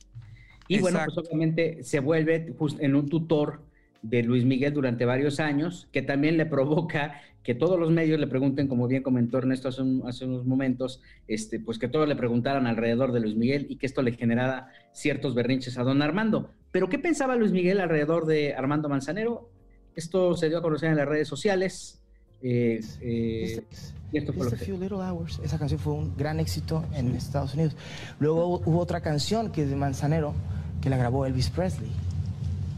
Y 0.69 0.75
Exacto. 0.75 0.97
bueno, 0.97 1.13
pues 1.13 1.27
obviamente 1.27 1.83
se 1.83 1.99
vuelve 1.99 2.55
en 2.79 2.95
un 2.95 3.09
tutor 3.09 3.59
de 4.01 4.23
Luis 4.23 4.45
Miguel 4.45 4.73
durante 4.73 5.05
varios 5.05 5.39
años, 5.39 5.87
que 5.91 6.01
también 6.01 6.37
le 6.37 6.45
provoca 6.45 7.21
que 7.47 7.55
todos 7.55 7.79
los 7.79 7.91
medios 7.91 8.19
le 8.19 8.27
pregunten, 8.27 8.67
como 8.67 8.87
bien 8.87 9.03
comentó 9.03 9.37
Ernesto 9.37 9.69
hace, 9.69 9.81
un, 9.81 10.03
hace, 10.05 10.25
unos 10.25 10.45
momentos, 10.45 11.01
este, 11.29 11.61
pues 11.61 11.79
que 11.79 11.87
todos 11.87 12.05
le 12.05 12.17
preguntaran 12.17 12.67
alrededor 12.67 13.13
de 13.13 13.21
Luis 13.21 13.37
Miguel 13.37 13.67
y 13.69 13.77
que 13.77 13.85
esto 13.85 14.01
le 14.01 14.11
generara 14.11 14.67
ciertos 14.91 15.33
berrinches 15.33 15.77
a 15.77 15.83
don 15.83 16.01
Armando. 16.01 16.51
Pero 16.71 16.89
¿qué 16.89 16.99
pensaba 16.99 17.37
Luis 17.37 17.53
Miguel 17.53 17.79
alrededor 17.79 18.25
de 18.25 18.53
Armando 18.53 18.89
Manzanero? 18.89 19.49
Esto 19.95 20.35
se 20.35 20.49
dio 20.49 20.57
a 20.57 20.61
conocer 20.61 20.89
en 20.89 20.97
las 20.97 21.07
redes 21.07 21.29
sociales. 21.29 22.03
Eh, 22.41 22.81
eh, 22.99 23.63
y 24.11 24.17
esto 24.17 24.33
fue 24.33 24.43
lo 24.43 24.51
que... 24.51 24.57
Few 24.57 24.77
Little 24.77 24.97
Hours, 24.97 25.39
esa 25.41 25.57
canción 25.57 25.79
fue 25.79 25.93
un 25.93 26.17
gran 26.17 26.41
éxito 26.41 26.83
en 26.93 27.15
Estados 27.15 27.53
Unidos. 27.53 27.77
Luego 28.19 28.61
hubo 28.65 28.79
otra 28.79 28.99
canción 28.99 29.53
que 29.53 29.63
es 29.63 29.69
de 29.69 29.77
Manzanero, 29.77 30.33
que 30.81 30.89
la 30.89 30.97
grabó 30.97 31.25
Elvis 31.25 31.49
Presley. 31.49 31.91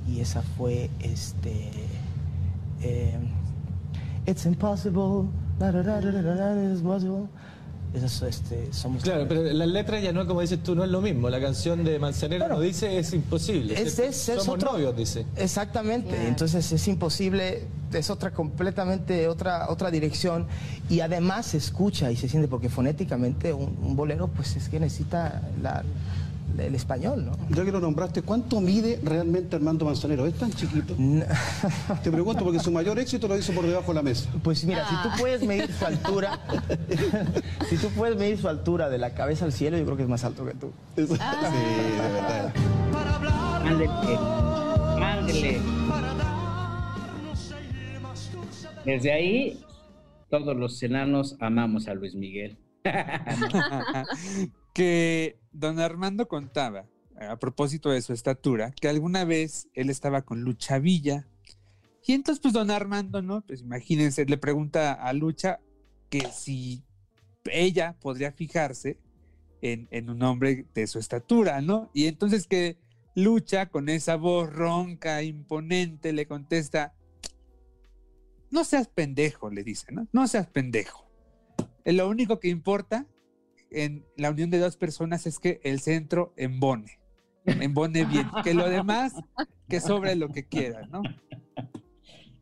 Y 0.10 0.22
esa 0.22 0.42
fue 0.42 0.90
este... 1.00 1.72
Eh, 2.82 3.18
It's 4.26 4.46
impossible. 4.46 5.30
Da, 5.58 5.72
da, 5.72 5.82
da, 5.82 6.72
It's 6.72 6.82
possible. 6.82 7.28
Eso, 7.94 8.28
este, 8.28 8.72
somos 8.72 9.02
claro, 9.02 9.28
pero 9.28 9.42
la 9.42 9.66
letra 9.66 10.00
ya 10.00 10.14
no, 10.14 10.28
como 10.28 10.42
dices 10.42 10.62
tú, 10.62 10.76
no 10.76 10.84
es 10.84 10.92
lo 10.92 11.02
mismo. 11.02 11.28
La 11.28 11.42
canción 11.42 11.84
de 11.84 11.98
Manzanero 11.98 12.46
bueno, 12.46 12.58
no 12.58 12.62
dice 12.62 13.00
es 13.00 13.14
imposible. 13.14 13.74
Es, 13.74 13.98
es, 13.98 14.30
es 14.30 14.44
somos 14.44 14.48
otro, 14.48 14.74
novios, 14.74 14.96
dice. 14.96 15.26
Exactamente. 15.36 16.12
Yeah. 16.12 16.28
Entonces 16.28 16.72
es 16.72 16.88
imposible, 16.88 17.64
es 17.92 18.12
otra 18.12 18.32
completamente 18.32 19.28
otra 19.28 19.72
otra 19.72 19.90
dirección 19.90 20.46
y 20.88 21.00
además 21.00 21.48
se 21.48 21.58
escucha 21.58 22.12
y 22.12 22.16
se 22.16 22.30
siente 22.30 22.48
porque 22.48 22.70
fonéticamente 22.70 23.54
un, 23.54 23.76
un 23.82 23.96
bolero 23.96 24.28
pues 24.28 24.56
es 24.56 24.70
que 24.70 24.80
necesita 24.80 25.42
la 25.60 25.84
el 26.68 26.76
español, 26.76 27.26
¿no? 27.26 27.38
Ya 27.56 27.64
que 27.64 27.72
lo 27.72 27.80
nombraste, 27.80 28.22
¿cuánto 28.22 28.62
mide 28.62 29.00
realmente 29.04 29.56
Armando 29.56 29.86
Manzanero? 29.86 30.26
¿Es 30.26 30.36
tan 30.36 30.52
chiquito? 30.52 30.96
No. 30.98 31.26
Te 32.04 32.12
pregunto 32.12 32.44
porque 32.44 32.60
su 32.60 32.72
mayor 32.72 33.00
éxito 33.00 33.28
lo 33.28 33.38
hizo 33.38 33.54
por 33.54 33.66
debajo 33.66 33.88
de 33.90 33.96
la 33.96 34.02
mesa. 34.02 34.30
Pues 34.44 34.64
mira, 34.66 34.86
ah. 34.86 34.90
si 34.90 35.10
tú 35.10 35.16
puedes 35.22 35.44
medir 35.44 35.72
su 35.72 35.86
altura, 35.86 36.40
si 37.70 37.78
tú 37.78 37.90
puedes 37.90 38.18
medir 38.18 38.38
su 38.38 38.48
altura 38.48 38.90
de 38.90 38.98
la 38.98 39.14
cabeza 39.14 39.46
al 39.46 39.54
cielo, 39.54 39.78
yo 39.78 39.86
creo 39.86 39.98
que 39.98 40.04
es 40.04 40.10
más 40.10 40.24
alto 40.24 40.46
que 40.46 40.54
tú. 40.54 40.72
Ah. 41.20 41.52
Sí, 41.52 41.58
de 41.96 42.12
verdad. 42.14 42.54
Mándele, 43.64 43.90
mándele. 45.00 45.62
Desde 48.86 49.12
ahí, 49.12 49.60
todos 50.30 50.56
los 50.56 50.82
enanos 50.82 51.36
amamos 51.40 51.88
a 51.88 51.94
Luis 51.94 52.16
Miguel. 52.16 52.58
que 54.80 55.38
don 55.52 55.78
Armando 55.82 56.30
contaba, 56.30 56.86
a 57.20 57.38
propósito 57.38 57.90
de 57.90 58.02
su 58.02 58.14
estatura, 58.14 58.72
que 58.72 58.88
alguna 58.88 59.26
vez 59.26 59.68
él 59.74 59.90
estaba 59.90 60.22
con 60.22 60.46
Lucha 60.46 60.80
Villa. 60.80 61.28
Y 62.08 62.14
entonces, 62.14 62.42
pues 62.42 62.54
don 62.54 62.72
Armando, 62.72 63.22
¿no? 63.22 63.42
Pues 63.42 63.60
imagínense, 63.60 64.24
le 64.24 64.38
pregunta 64.38 64.94
a 64.94 65.12
Lucha 65.12 65.60
que 66.10 66.22
si 66.32 66.86
ella 67.52 67.98
podría 68.00 68.32
fijarse 68.32 68.98
en, 69.62 69.90
en 69.92 70.10
un 70.10 70.24
hombre 70.24 70.66
de 70.74 70.88
su 70.88 70.98
estatura, 70.98 71.60
¿no? 71.60 71.92
Y 71.94 72.06
entonces 72.06 72.48
que 72.48 72.78
Lucha, 73.16 73.66
con 73.66 73.90
esa 73.90 74.16
voz 74.16 74.50
ronca, 74.50 75.24
imponente, 75.24 76.14
le 76.14 76.26
contesta, 76.26 76.94
no 78.50 78.64
seas 78.64 78.88
pendejo, 78.88 79.50
le 79.50 79.66
dice, 79.66 79.92
¿no? 79.92 80.08
No 80.14 80.26
seas 80.30 80.48
pendejo. 80.48 81.06
Lo 81.84 82.08
único 82.08 82.40
que 82.40 82.48
importa 82.48 83.08
en 83.72 84.06
la 84.18 84.32
unión 84.32 84.50
de 84.50 84.60
dos 84.60 84.78
personas 84.78 85.28
es 85.28 85.40
que 85.40 85.60
el 85.64 85.80
centro 85.80 86.34
embone, 86.38 87.00
embone 87.46 88.06
bien, 88.06 88.28
que 88.44 88.54
lo 88.54 88.70
demás, 88.70 89.14
que 89.68 89.80
sobre 89.80 90.16
lo 90.16 90.30
que 90.30 90.48
quiera, 90.48 90.88
¿no? 90.88 91.02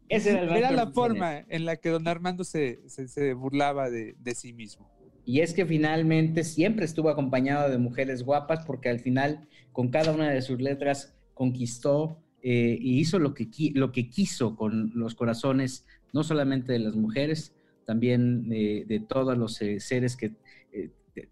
Ese 0.10 0.32
era, 0.32 0.44
el 0.44 0.49
era 0.52 0.72
la 0.72 0.88
forma 0.88 1.40
en 1.49 1.66
la 1.66 1.76
que 1.76 1.90
don 1.90 2.08
Armando 2.08 2.44
se, 2.44 2.80
se, 2.88 3.08
se 3.08 3.34
burlaba 3.34 3.90
de, 3.90 4.16
de, 4.20 4.36
sí 4.36 4.54
mismo. 4.54 4.90
Y 5.26 5.41
es 5.41 5.54
que 5.54 5.66
finalmente 5.66 6.45
siempre 6.45 6.86
estuvo 6.86 7.10
acompañado 7.10 7.70
de 7.70 7.78
mujeres 7.78 8.24
guapas 8.24 8.66
porque 8.66 8.88
al 8.88 9.02
final 9.02 9.48
con 9.74 9.90
cada 9.90 10.14
una 10.14 10.30
de 10.30 10.41
sus 10.41 10.62
letras 10.62 11.14
conquistó 11.34 12.24
eh, 12.41 12.78
y 12.80 12.99
hizo 12.99 13.20
lo 13.20 13.34
que, 13.34 13.49
lo 13.74 13.91
que 13.91 14.10
quiso 14.10 14.56
con 14.56 14.91
los 14.95 15.16
corazones, 15.16 15.86
no 16.14 16.24
solamente 16.24 16.72
de 16.72 16.80
las 16.80 16.95
mujeres, 16.95 17.54
también 17.86 18.48
de, 18.48 18.86
de 18.88 18.99
todos 18.99 19.38
los 19.38 19.62
eh, 19.62 19.80
seres 19.80 20.16
que 20.16 20.28
eh, 20.28 20.36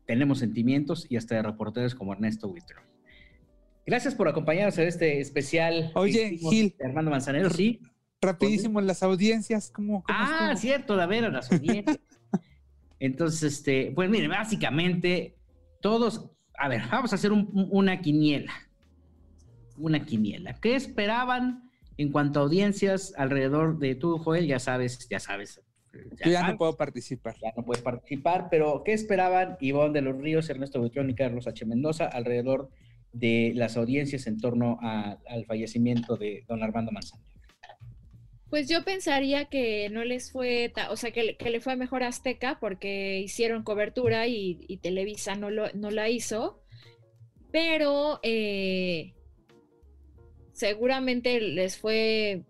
tenemos 0.06 0.40
sentimientos 0.40 1.06
y 1.10 1.18
hasta 1.18 1.36
de 1.36 1.44
reporteros 1.44 1.96
como 1.96 2.14
Ernesto 2.14 2.48
Huitro. 2.48 2.82
Gracias 3.86 4.16
por 4.16 4.28
acompañarnos 4.28 4.78
en 4.80 4.88
este 4.88 5.20
especial. 5.20 5.92
Oye, 5.94 6.38
Gil. 6.38 6.76
Armando 6.84 7.12
Manzanero, 7.12 7.50
sí. 7.50 7.82
Rapidísimo, 8.22 8.82
las 8.82 9.04
audiencias, 9.04 9.70
¿cómo? 9.70 10.04
cómo 10.04 10.18
ah, 10.18 10.50
estuvo? 10.54 10.62
cierto, 10.62 10.98
de 10.98 11.06
ver, 11.06 11.32
las 11.32 11.52
audiencias. 11.52 12.00
Entonces, 13.00 13.44
este, 13.44 13.92
pues 13.94 14.10
mire, 14.10 14.28
básicamente, 14.28 15.36
todos, 15.82 16.32
a 16.58 16.68
ver, 16.68 16.82
vamos 16.90 17.12
a 17.12 17.16
hacer 17.16 17.32
un, 17.32 17.50
una 17.72 18.02
quiniela. 18.02 18.54
Una 19.78 20.06
quiniela. 20.06 20.56
¿Qué 20.56 20.76
esperaban 20.76 21.70
en 21.98 22.12
cuanto 22.12 22.40
a 22.40 22.44
audiencias 22.44 23.14
alrededor 23.18 23.78
de 23.78 23.94
tú, 23.94 24.18
Joel? 24.18 24.48
Ya 24.48 24.58
sabes, 24.58 25.08
ya 25.10 25.20
sabes, 25.20 25.62
ya, 26.18 26.26
Yo 26.26 26.32
ya 26.32 26.48
no 26.48 26.58
puedo 26.58 26.76
participar. 26.76 27.36
Ya 27.42 27.54
no 27.56 27.64
puedes 27.64 27.84
participar, 27.84 28.48
pero 28.50 28.84
¿qué 28.84 28.94
esperaban 28.94 29.58
Ivonne 29.60 29.94
de 29.94 30.02
los 30.02 30.18
Ríos, 30.18 30.50
Ernesto 30.50 30.80
Buitrón 30.80 31.10
y 31.10 31.16
Carlos 31.16 31.48
H. 31.48 31.66
Mendoza 31.66 32.06
alrededor 32.06 32.70
de 33.14 33.54
las 33.56 33.78
audiencias 33.78 34.28
en 34.28 34.40
torno 34.40 34.78
a, 34.82 35.18
al 35.28 35.46
fallecimiento 35.46 36.18
de 36.18 36.44
don 36.48 36.64
Armando 36.64 36.92
Manzanero? 36.92 37.36
Pues 38.50 38.70
yo 38.70 38.86
pensaría 38.86 39.46
que 39.46 39.90
no 39.90 40.06
les 40.06 40.32
fue, 40.32 40.72
o 40.90 40.96
sea, 40.96 41.12
que, 41.12 41.36
que 41.36 41.50
le 41.50 41.60
fue 41.62 41.76
mejor 41.76 42.04
a 42.04 42.08
Azteca 42.08 42.58
porque 42.60 43.20
hicieron 43.20 43.64
cobertura 43.64 44.28
y, 44.28 44.64
y 44.68 44.78
Televisa 44.78 45.36
no, 45.36 45.50
lo, 45.50 45.72
no 45.74 45.92
la 45.92 46.10
hizo, 46.10 46.62
pero 47.52 48.20
eh, 48.22 49.14
seguramente 50.54 51.42
les 51.42 51.78
fue 51.78 52.44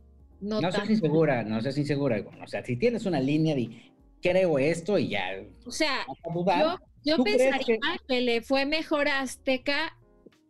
no, 0.45 0.61
no 0.61 0.71
seas 0.71 0.89
insegura, 0.89 1.43
no 1.43 1.61
seas 1.61 1.77
insegura. 1.77 2.23
o 2.43 2.47
sea, 2.47 2.63
si 2.63 2.77
tienes 2.77 3.05
una 3.05 3.19
línea 3.19 3.55
de 3.55 3.91
creo 4.21 4.57
esto 4.57 4.97
y 4.97 5.09
ya. 5.09 5.43
O 5.65 5.71
sea, 5.71 6.05
yo, 6.33 6.79
yo 7.03 7.23
pensaría 7.23 7.59
que... 7.59 7.79
que... 8.07 8.21
le 8.21 8.41
fue 8.41 8.65
mejor 8.65 9.07
a 9.07 9.21
Azteca 9.21 9.97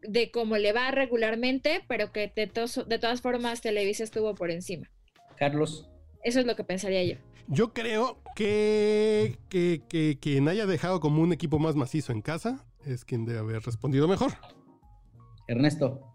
de 0.02 0.32
cómo 0.32 0.58
le 0.58 0.72
va 0.72 0.92
regularmente, 0.92 1.84
pero 1.88 2.12
que 2.12 2.32
de, 2.36 2.48
tos, 2.48 2.84
de 2.88 3.00
todas 3.00 3.22
formas 3.22 3.62
Televisa 3.62 4.04
estuvo 4.04 4.36
por 4.36 4.52
encima. 4.52 4.90
Carlos. 5.38 5.90
Eso 6.24 6.40
es 6.40 6.46
lo 6.46 6.56
que 6.56 6.64
pensaría 6.64 7.04
yo. 7.04 7.16
Yo 7.48 7.74
creo 7.74 8.22
que, 8.36 9.38
que, 9.50 9.84
que 9.88 10.18
quien 10.20 10.48
haya 10.48 10.66
dejado 10.66 11.00
como 11.00 11.22
un 11.22 11.34
equipo 11.34 11.60
más 11.60 11.76
macizo 11.76 12.12
en 12.12 12.22
casa 12.22 12.66
es 12.86 13.06
quien 13.06 13.26
debe 13.26 13.40
haber 13.40 13.62
respondido 13.62 14.08
mejor. 14.08 14.34
Ernesto. 15.48 16.15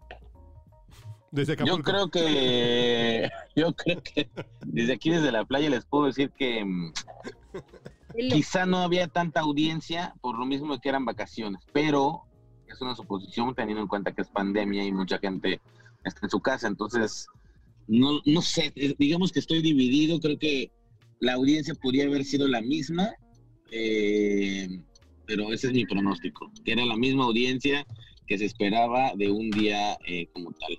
Desde 1.31 1.55
yo 1.65 1.79
creo 1.79 2.09
que 2.09 3.29
yo 3.55 3.73
creo 3.73 4.03
que 4.03 4.29
desde 4.65 4.93
aquí 4.93 5.09
desde 5.09 5.31
la 5.31 5.45
playa 5.45 5.69
les 5.69 5.85
puedo 5.85 6.05
decir 6.05 6.29
que 6.31 6.63
mm, 6.65 6.91
quizá 8.29 8.65
no 8.65 8.79
había 8.79 9.07
tanta 9.07 9.39
audiencia 9.39 10.13
por 10.21 10.37
lo 10.37 10.45
mismo 10.45 10.79
que 10.79 10.89
eran 10.89 11.05
vacaciones, 11.05 11.61
pero 11.71 12.23
es 12.67 12.81
una 12.81 12.95
suposición 12.95 13.55
teniendo 13.55 13.81
en 13.81 13.87
cuenta 13.87 14.11
que 14.11 14.21
es 14.21 14.27
pandemia 14.27 14.83
y 14.83 14.91
mucha 14.91 15.19
gente 15.19 15.61
está 16.03 16.21
en 16.23 16.29
su 16.29 16.39
casa. 16.39 16.67
Entonces, 16.67 17.27
no, 17.87 18.21
no 18.25 18.41
sé, 18.41 18.71
eh, 18.75 18.95
digamos 18.97 19.31
que 19.31 19.39
estoy 19.39 19.61
dividido. 19.61 20.19
Creo 20.19 20.37
que 20.37 20.71
la 21.19 21.33
audiencia 21.33 21.73
podría 21.75 22.05
haber 22.05 22.23
sido 22.23 22.47
la 22.47 22.61
misma, 22.61 23.11
eh, 23.71 24.67
pero 25.25 25.51
ese 25.53 25.67
es 25.67 25.73
mi 25.73 25.85
pronóstico, 25.85 26.51
que 26.63 26.73
era 26.73 26.85
la 26.85 26.97
misma 26.97 27.25
audiencia 27.25 27.85
que 28.27 28.37
se 28.37 28.45
esperaba 28.45 29.11
de 29.15 29.29
un 29.29 29.49
día 29.51 29.97
eh, 30.07 30.27
como 30.33 30.51
tal. 30.53 30.77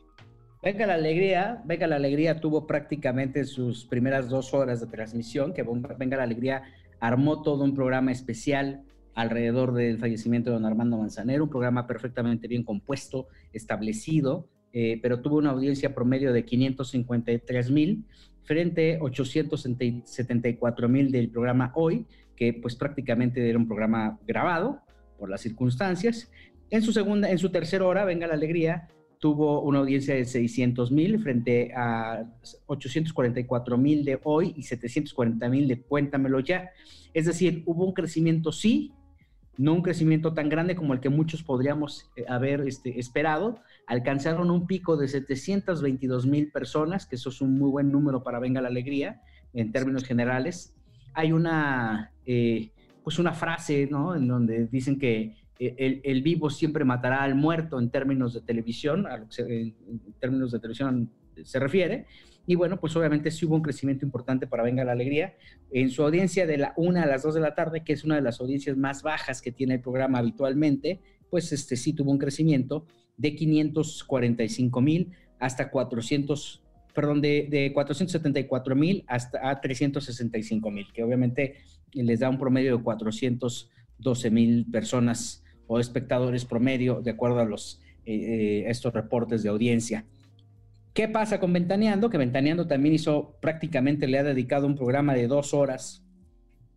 Venga 0.62 0.86
la 0.86 0.94
Alegría, 0.94 1.60
Venga 1.64 1.88
la 1.88 1.96
Alegría 1.96 2.40
tuvo 2.40 2.68
prácticamente 2.68 3.44
sus 3.44 3.84
primeras 3.84 4.28
dos 4.28 4.54
horas 4.54 4.80
de 4.80 4.86
transmisión, 4.86 5.52
que 5.52 5.64
Venga 5.98 6.16
la 6.16 6.22
Alegría 6.22 6.62
armó 7.00 7.42
todo 7.42 7.64
un 7.64 7.74
programa 7.74 8.12
especial 8.12 8.84
alrededor 9.14 9.74
del 9.74 9.98
fallecimiento 9.98 10.50
de 10.50 10.54
don 10.54 10.64
Armando 10.64 10.98
Manzanero, 10.98 11.42
un 11.42 11.50
programa 11.50 11.88
perfectamente 11.88 12.46
bien 12.46 12.62
compuesto, 12.62 13.26
establecido, 13.52 14.48
eh, 14.72 15.00
pero 15.02 15.20
tuvo 15.20 15.38
una 15.38 15.50
audiencia 15.50 15.96
promedio 15.96 16.32
de 16.32 16.44
553 16.44 17.70
mil 17.72 18.04
frente 18.44 18.98
a 18.98 19.02
874 19.02 20.88
mil 20.88 21.10
del 21.10 21.28
programa 21.28 21.72
Hoy, 21.74 22.06
que 22.36 22.52
pues 22.54 22.76
prácticamente 22.76 23.48
era 23.48 23.58
un 23.58 23.66
programa 23.66 24.20
grabado 24.28 24.80
por 25.18 25.28
las 25.28 25.40
circunstancias. 25.40 26.30
En 26.70 26.82
su 26.82 26.92
segunda, 26.92 27.30
en 27.30 27.38
su 27.38 27.50
tercera 27.50 27.84
hora, 27.84 28.04
Venga 28.04 28.28
la 28.28 28.34
Alegría, 28.34 28.88
tuvo 29.22 29.62
una 29.62 29.78
audiencia 29.78 30.16
de 30.16 30.24
600 30.24 30.90
mil 30.90 31.20
frente 31.20 31.72
a 31.76 32.24
844 32.66 33.78
mil 33.78 34.04
de 34.04 34.18
hoy 34.24 34.52
y 34.56 34.64
740 34.64 35.48
mil 35.48 35.68
de 35.68 35.80
Cuéntamelo 35.80 36.40
ya. 36.40 36.70
Es 37.14 37.26
decir, 37.26 37.62
hubo 37.64 37.84
un 37.84 37.92
crecimiento 37.92 38.50
sí, 38.50 38.92
no 39.56 39.74
un 39.74 39.82
crecimiento 39.82 40.34
tan 40.34 40.48
grande 40.48 40.74
como 40.74 40.92
el 40.92 40.98
que 40.98 41.08
muchos 41.08 41.44
podríamos 41.44 42.10
eh, 42.16 42.24
haber 42.28 42.62
este, 42.62 42.98
esperado. 42.98 43.60
Alcanzaron 43.86 44.50
un 44.50 44.66
pico 44.66 44.96
de 44.96 45.06
722 45.06 46.26
mil 46.26 46.50
personas, 46.50 47.06
que 47.06 47.14
eso 47.14 47.28
es 47.28 47.40
un 47.40 47.56
muy 47.56 47.70
buen 47.70 47.92
número 47.92 48.24
para 48.24 48.40
Venga 48.40 48.60
la 48.60 48.68
Alegría 48.68 49.22
en 49.54 49.70
términos 49.70 50.02
generales. 50.02 50.74
Hay 51.14 51.30
una, 51.30 52.10
eh, 52.26 52.72
pues 53.04 53.20
una 53.20 53.34
frase, 53.34 53.86
¿no? 53.88 54.16
En 54.16 54.26
donde 54.26 54.66
dicen 54.66 54.98
que 54.98 55.36
eh, 55.64 56.00
el, 56.02 56.22
vivo 56.22 56.50
siempre 56.50 56.84
matará 56.84 57.22
al 57.22 57.36
muerto 57.36 57.78
en 57.78 57.88
términos 57.88 58.34
de 58.34 58.40
televisión, 58.40 59.06
a 59.06 59.18
lo 59.18 59.28
que 59.28 59.42
en, 59.42 59.74
términos 60.18 60.50
de 60.50 60.58
televisión 60.58 61.08
se 61.44 61.60
refiere. 61.60 62.06
Y 62.48 62.56
bueno, 62.56 62.80
pues 62.80 62.96
obviamente 62.96 63.30
sí 63.30 63.46
hubo 63.46 63.54
un 63.54 63.62
crecimiento 63.62 64.04
importante 64.04 64.48
para 64.48 64.64
Venga 64.64 64.82
la 64.82 64.90
Alegría. 64.90 65.36
En 65.70 65.90
su 65.90 66.02
audiencia 66.02 66.48
de 66.48 66.58
la 66.58 66.72
1 66.76 67.00
a 67.00 67.06
las 67.06 67.22
2 67.22 67.34
de 67.34 67.40
la 67.40 67.54
tarde, 67.54 67.84
que 67.84 67.92
es 67.92 68.02
una 68.02 68.16
de 68.16 68.22
las 68.22 68.40
audiencias 68.40 68.76
más 68.76 69.04
bajas 69.04 69.40
que 69.40 69.52
tiene 69.52 69.74
el 69.74 69.80
programa 69.80 70.18
habitualmente, 70.18 71.00
pues 71.30 71.52
este 71.52 71.76
sí 71.76 71.92
tuvo 71.92 72.10
un 72.10 72.18
crecimiento 72.18 72.84
de 73.16 73.36
545 73.36 74.80
mil 74.80 75.12
hasta 75.38 75.70
400, 75.70 76.60
perdón, 76.92 77.20
de, 77.20 77.46
de 77.48 77.72
474 77.72 78.74
mil 78.74 79.04
hasta 79.06 79.48
a 79.48 79.60
365 79.60 80.70
mil, 80.72 80.86
que 80.92 81.04
obviamente 81.04 81.58
les 81.92 82.18
da 82.18 82.28
un 82.28 82.38
promedio 82.38 82.78
de 82.78 82.82
412 82.82 84.30
mil 84.32 84.66
personas 84.72 85.42
o 85.66 85.78
espectadores 85.78 86.44
promedio, 86.44 87.00
de 87.00 87.10
acuerdo 87.10 87.40
a 87.40 87.44
los, 87.44 87.80
eh, 88.04 88.14
eh, 88.14 88.64
estos 88.68 88.92
reportes 88.92 89.42
de 89.42 89.48
audiencia. 89.48 90.04
¿Qué 90.92 91.08
pasa 91.08 91.40
con 91.40 91.52
Ventaneando? 91.52 92.10
Que 92.10 92.18
Ventaneando 92.18 92.66
también 92.66 92.94
hizo, 92.94 93.36
prácticamente 93.40 94.06
le 94.06 94.18
ha 94.18 94.24
dedicado 94.24 94.66
un 94.66 94.74
programa 94.74 95.14
de 95.14 95.26
dos 95.26 95.54
horas, 95.54 96.04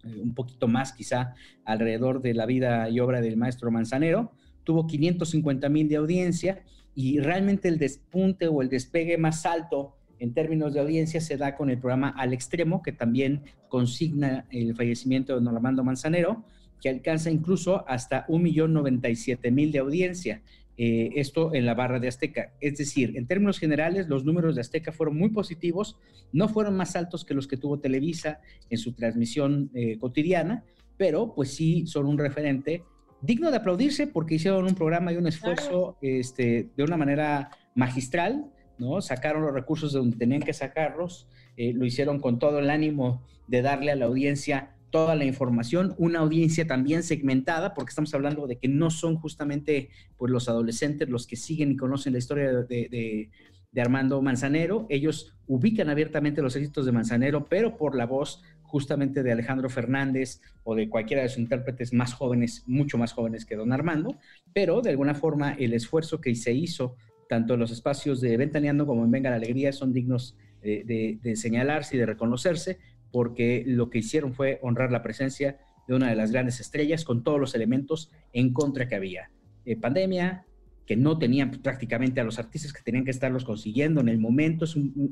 eh, 0.03 0.21
un 0.21 0.33
poquito 0.33 0.67
más 0.67 0.93
quizá, 0.93 1.33
alrededor 1.65 2.21
de 2.21 2.33
la 2.33 2.45
vida 2.45 2.89
y 2.89 2.99
obra 2.99 3.21
del 3.21 3.37
maestro 3.37 3.71
Manzanero. 3.71 4.31
Tuvo 4.63 4.87
550 4.87 5.67
mil 5.69 5.89
de 5.89 5.97
audiencia 5.97 6.63
y 6.93 7.19
realmente 7.19 7.67
el 7.67 7.77
despunte 7.77 8.47
o 8.47 8.61
el 8.61 8.69
despegue 8.69 9.17
más 9.17 9.45
alto 9.45 9.97
en 10.19 10.33
términos 10.33 10.73
de 10.73 10.79
audiencia 10.79 11.19
se 11.21 11.37
da 11.37 11.55
con 11.55 11.69
el 11.69 11.77
programa 11.77 12.09
Al 12.09 12.33
Extremo, 12.33 12.81
que 12.81 12.91
también 12.91 13.43
consigna 13.67 14.45
el 14.49 14.75
fallecimiento 14.75 15.33
de 15.33 15.41
don 15.41 15.55
Armando 15.55 15.83
Manzanero, 15.83 16.45
que 16.85 16.89
alcanza 16.89 17.31
incluso 17.31 17.83
hasta 17.87 18.27
1.097.000 18.27 19.71
de 19.71 19.79
audiencia. 19.79 20.43
Eh, 20.77 21.09
esto 21.15 21.55
en 21.55 21.65
la 21.65 21.73
barra 21.73 21.99
de 21.99 22.07
Azteca. 22.07 22.53
Es 22.61 22.77
decir, 22.77 23.17
en 23.17 23.25
términos 23.25 23.57
generales, 23.57 24.07
los 24.07 24.23
números 24.23 24.53
de 24.53 24.61
Azteca 24.61 24.91
fueron 24.91 25.17
muy 25.17 25.29
positivos, 25.29 25.97
no 26.31 26.47
fueron 26.47 26.77
más 26.77 26.95
altos 26.95 27.25
que 27.25 27.33
los 27.33 27.47
que 27.47 27.57
tuvo 27.57 27.79
Televisa 27.79 28.39
en 28.69 28.77
su 28.77 28.93
transmisión 28.93 29.71
eh, 29.73 29.97
cotidiana, 29.97 30.63
pero 30.95 31.33
pues 31.33 31.55
sí 31.55 31.87
son 31.87 32.05
un 32.05 32.19
referente 32.19 32.83
digno 33.19 33.49
de 33.49 33.57
aplaudirse 33.57 34.05
porque 34.05 34.35
hicieron 34.35 34.65
un 34.65 34.75
programa 34.75 35.11
y 35.11 35.17
un 35.17 35.25
esfuerzo 35.25 35.97
este, 36.03 36.69
de 36.77 36.83
una 36.83 36.97
manera 36.97 37.49
magistral, 37.73 38.45
¿no? 38.77 39.01
Sacaron 39.01 39.41
los 39.41 39.55
recursos 39.55 39.91
de 39.91 39.97
donde 39.97 40.17
tenían 40.17 40.43
que 40.43 40.53
sacarlos, 40.53 41.27
eh, 41.57 41.73
lo 41.73 41.83
hicieron 41.83 42.19
con 42.19 42.37
todo 42.37 42.59
el 42.59 42.69
ánimo 42.69 43.23
de 43.47 43.63
darle 43.63 43.91
a 43.91 43.95
la 43.95 44.05
audiencia 44.05 44.74
toda 44.89 45.15
la 45.15 45.25
información, 45.25 45.93
una 45.97 46.19
audiencia 46.19 46.67
también 46.67 47.03
segmentada, 47.03 47.73
porque 47.73 47.89
estamos 47.89 48.13
hablando 48.13 48.47
de 48.47 48.57
que 48.57 48.67
no 48.67 48.89
son 48.89 49.17
justamente 49.17 49.89
pues, 50.17 50.31
los 50.31 50.47
adolescentes 50.47 51.09
los 51.09 51.27
que 51.27 51.35
siguen 51.35 51.71
y 51.71 51.75
conocen 51.75 52.13
la 52.13 52.19
historia 52.19 52.51
de, 52.63 53.29
Armando 53.77 54.21
Manzanero. 54.21 54.87
Ellos 54.89 55.35
ubican 55.47 55.89
abiertamente 55.89 56.41
los 56.41 56.55
éxitos 56.55 56.85
de 56.85 56.93
Manzanero, 56.93 57.45
pero 57.45 57.75
por 57.75 57.93
la 57.93 58.05
voz 58.05 58.41
justamente 58.61 59.21
de 59.21 59.33
Alejandro 59.33 59.69
Fernández 59.69 60.39
o 60.63 60.75
de 60.75 60.87
cualquiera 60.87 61.23
de 61.23 61.29
sus 61.29 61.39
intérpretes 61.39 61.91
más 61.93 62.13
jóvenes, 62.13 62.63
mucho 62.65 62.97
más 62.97 63.11
jóvenes 63.11 63.45
que 63.45 63.57
don 63.57 63.73
Armando, 63.73 64.17
pero 64.53 64.81
de 64.81 64.91
alguna 64.91 65.13
forma 65.13 65.53
el 65.53 65.73
esfuerzo 65.73 66.21
que 66.21 66.33
se 66.35 66.53
hizo 66.53 66.95
tanto 67.27 67.55
en 67.55 67.59
los 67.59 67.71
espacios 67.71 68.21
de 68.21 68.37
Ventaneando 68.37 68.85
como 68.85 69.03
en 69.03 69.11
Venga 69.11 69.29
la 69.29 69.35
Alegría 69.35 69.73
son 69.73 69.91
dignos 69.91 70.37
de, 70.61 71.19
de 71.21 71.35
señalarse 71.35 71.95
y 71.95 71.99
de 71.99 72.05
reconocerse, 72.05 72.79
porque 73.15 73.63
lo 73.65 73.89
que 73.89 73.99
hicieron 73.99 74.33
fue 74.33 74.59
honrar 74.61 74.91
la 74.91 75.01
presencia 75.01 75.57
de 75.87 75.95
una 75.95 76.09
de 76.09 76.17
las 76.17 76.33
grandes 76.33 76.59
estrellas 76.59 77.05
con 77.05 77.23
todos 77.23 77.39
los 77.39 77.55
elementos 77.55 78.11
en 78.33 78.51
contra 78.51 78.89
que 78.89 78.95
había. 78.95 79.31
Eh, 79.63 79.77
pandemia, 79.77 80.45
que 80.85 80.97
no 80.97 81.17
tenían 81.17 81.49
prácticamente 81.51 82.19
a 82.19 82.25
los 82.25 82.39
artistas 82.39 82.73
que 82.73 82.83
tenían 82.83 83.05
que 83.05 83.11
estarlos 83.11 83.45
consiguiendo 83.45 84.01
en 84.01 84.09
el 84.09 84.17
momento, 84.17 84.65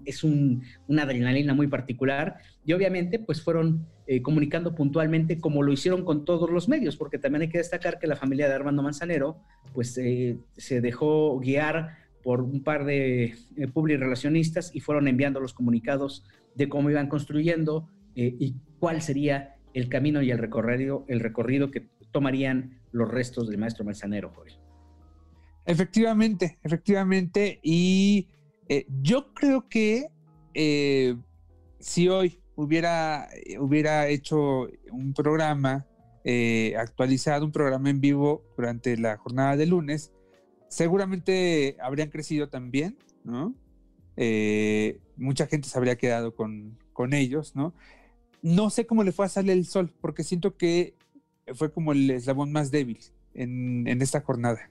es, 0.04 0.24
una 0.26 1.04
adrenalina 1.04 1.54
muy 1.54 1.68
particular 1.68 2.36
y 2.66 2.74
obviamente 2.74 3.20
pues 3.20 3.42
fueron 3.42 3.88
eh, 4.06 4.22
comunicando 4.22 4.76
puntualmente 4.76 5.38
como 5.38 5.64
lo 5.64 5.72
hicieron 5.72 6.04
con 6.04 6.26
todos 6.26 6.50
los 6.50 6.68
medios, 6.68 6.98
porque 6.98 7.20
también 7.20 7.44
hay 7.44 7.50
que 7.50 7.60
destacar 7.60 8.00
que 8.00 8.08
la 8.08 8.18
familia 8.18 8.50
de 8.50 8.54
Armando 8.54 8.84
Manzanero 8.84 9.38
pues 9.74 9.98
eh, 9.98 10.40
se 10.58 10.82
dejó 10.82 11.40
guiar 11.40 12.04
por 12.22 12.42
un 12.42 12.64
par 12.64 12.84
de 12.84 13.36
eh, 13.56 13.98
relacionistas 13.98 14.76
y 14.76 14.82
fueron 14.82 15.08
enviando 15.08 15.40
los 15.40 15.54
comunicados 15.54 16.26
de 16.56 16.70
cómo 16.70 16.90
iban 16.90 17.08
construyendo 17.08 17.90
eh, 18.16 18.36
y 18.40 18.56
cuál 18.80 19.02
sería 19.02 19.56
el 19.74 19.90
camino 19.90 20.22
y 20.22 20.32
el 20.32 20.38
recorrido, 20.38 21.06
el 21.08 21.20
recorrido 21.20 21.72
que 21.72 21.88
tomarían 22.12 22.82
los 22.92 23.10
restos 23.10 23.48
del 23.50 23.58
maestro 23.58 23.86
Manzanero, 23.86 24.32
Joel. 24.36 24.54
Efectivamente, 25.66 26.60
efectivamente. 26.64 27.60
Y 27.64 28.28
eh, 28.70 28.86
yo 29.02 29.34
creo 29.34 29.68
que 29.68 30.08
eh, 30.54 31.16
si 31.80 32.08
hoy 32.10 32.40
hubiera, 32.56 33.30
hubiera 33.60 34.08
hecho 34.08 34.68
un 34.92 35.14
programa 35.14 35.88
actualizado, 36.78 37.44
un 37.44 37.52
programa 37.52 37.90
en 37.90 38.00
vivo 38.00 38.46
durante 38.56 38.96
la 38.96 39.18
jornada 39.18 39.58
de 39.58 39.66
lunes, 39.66 40.14
seguramente 40.70 41.76
habrían 41.82 42.10
crecido 42.10 42.48
también, 42.48 42.98
¿no? 43.26 43.54
Eh, 44.18 45.00
mucha 45.18 45.48
gente 45.48 45.68
se 45.68 45.78
habría 45.78 45.96
quedado 45.96 46.36
con, 46.36 46.78
ellos, 47.12 47.56
¿no? 47.56 47.74
No 48.42 48.70
sé 48.70 48.86
cómo 48.86 49.04
le 49.04 49.12
fue 49.12 49.26
a 49.26 49.30
Sale 49.30 49.54
el 49.54 49.66
Sol, 49.66 49.92
porque 50.02 50.24
siento 50.24 50.56
que 50.56 50.96
fue 51.56 51.72
como 51.72 51.92
el 51.92 52.10
eslabón 52.10 52.52
más 52.52 52.72
débil 52.72 53.00
en, 53.34 54.02
esta 54.02 54.22
jornada. 54.22 54.70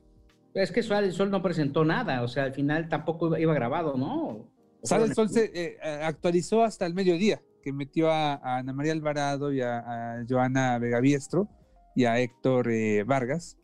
Es 0.54 0.70
que 0.70 0.82
Sale 0.82 1.08
el 1.08 1.12
Sol 1.12 1.30
no 1.30 1.42
presentó 1.42 1.84
nada, 1.84 2.22
o 2.22 2.28
sea, 2.28 2.44
al 2.44 2.52
final 2.52 2.88
tampoco 2.88 3.36
iba 3.36 3.54
grabado, 3.54 3.96
¿no? 3.96 4.46
Sale 4.82 5.04
el 5.04 5.14
Sol 5.14 5.28
se 5.28 5.50
eh, 5.54 5.78
actualizó 6.02 6.62
hasta 6.62 6.86
el 6.86 6.94
mediodía, 6.94 7.40
que 7.62 7.72
metió 7.72 8.10
a, 8.10 8.58
Ana 8.58 8.72
María 8.72 8.92
Alvarado 8.92 9.52
y 9.52 9.60
a, 9.60 10.24
Joana 10.28 10.78
Vega 10.78 11.00
Biestro 11.00 11.48
y 11.94 12.04
a 12.04 12.20
Héctor 12.20 12.70
eh, 12.70 13.04
Vargas 13.04 13.58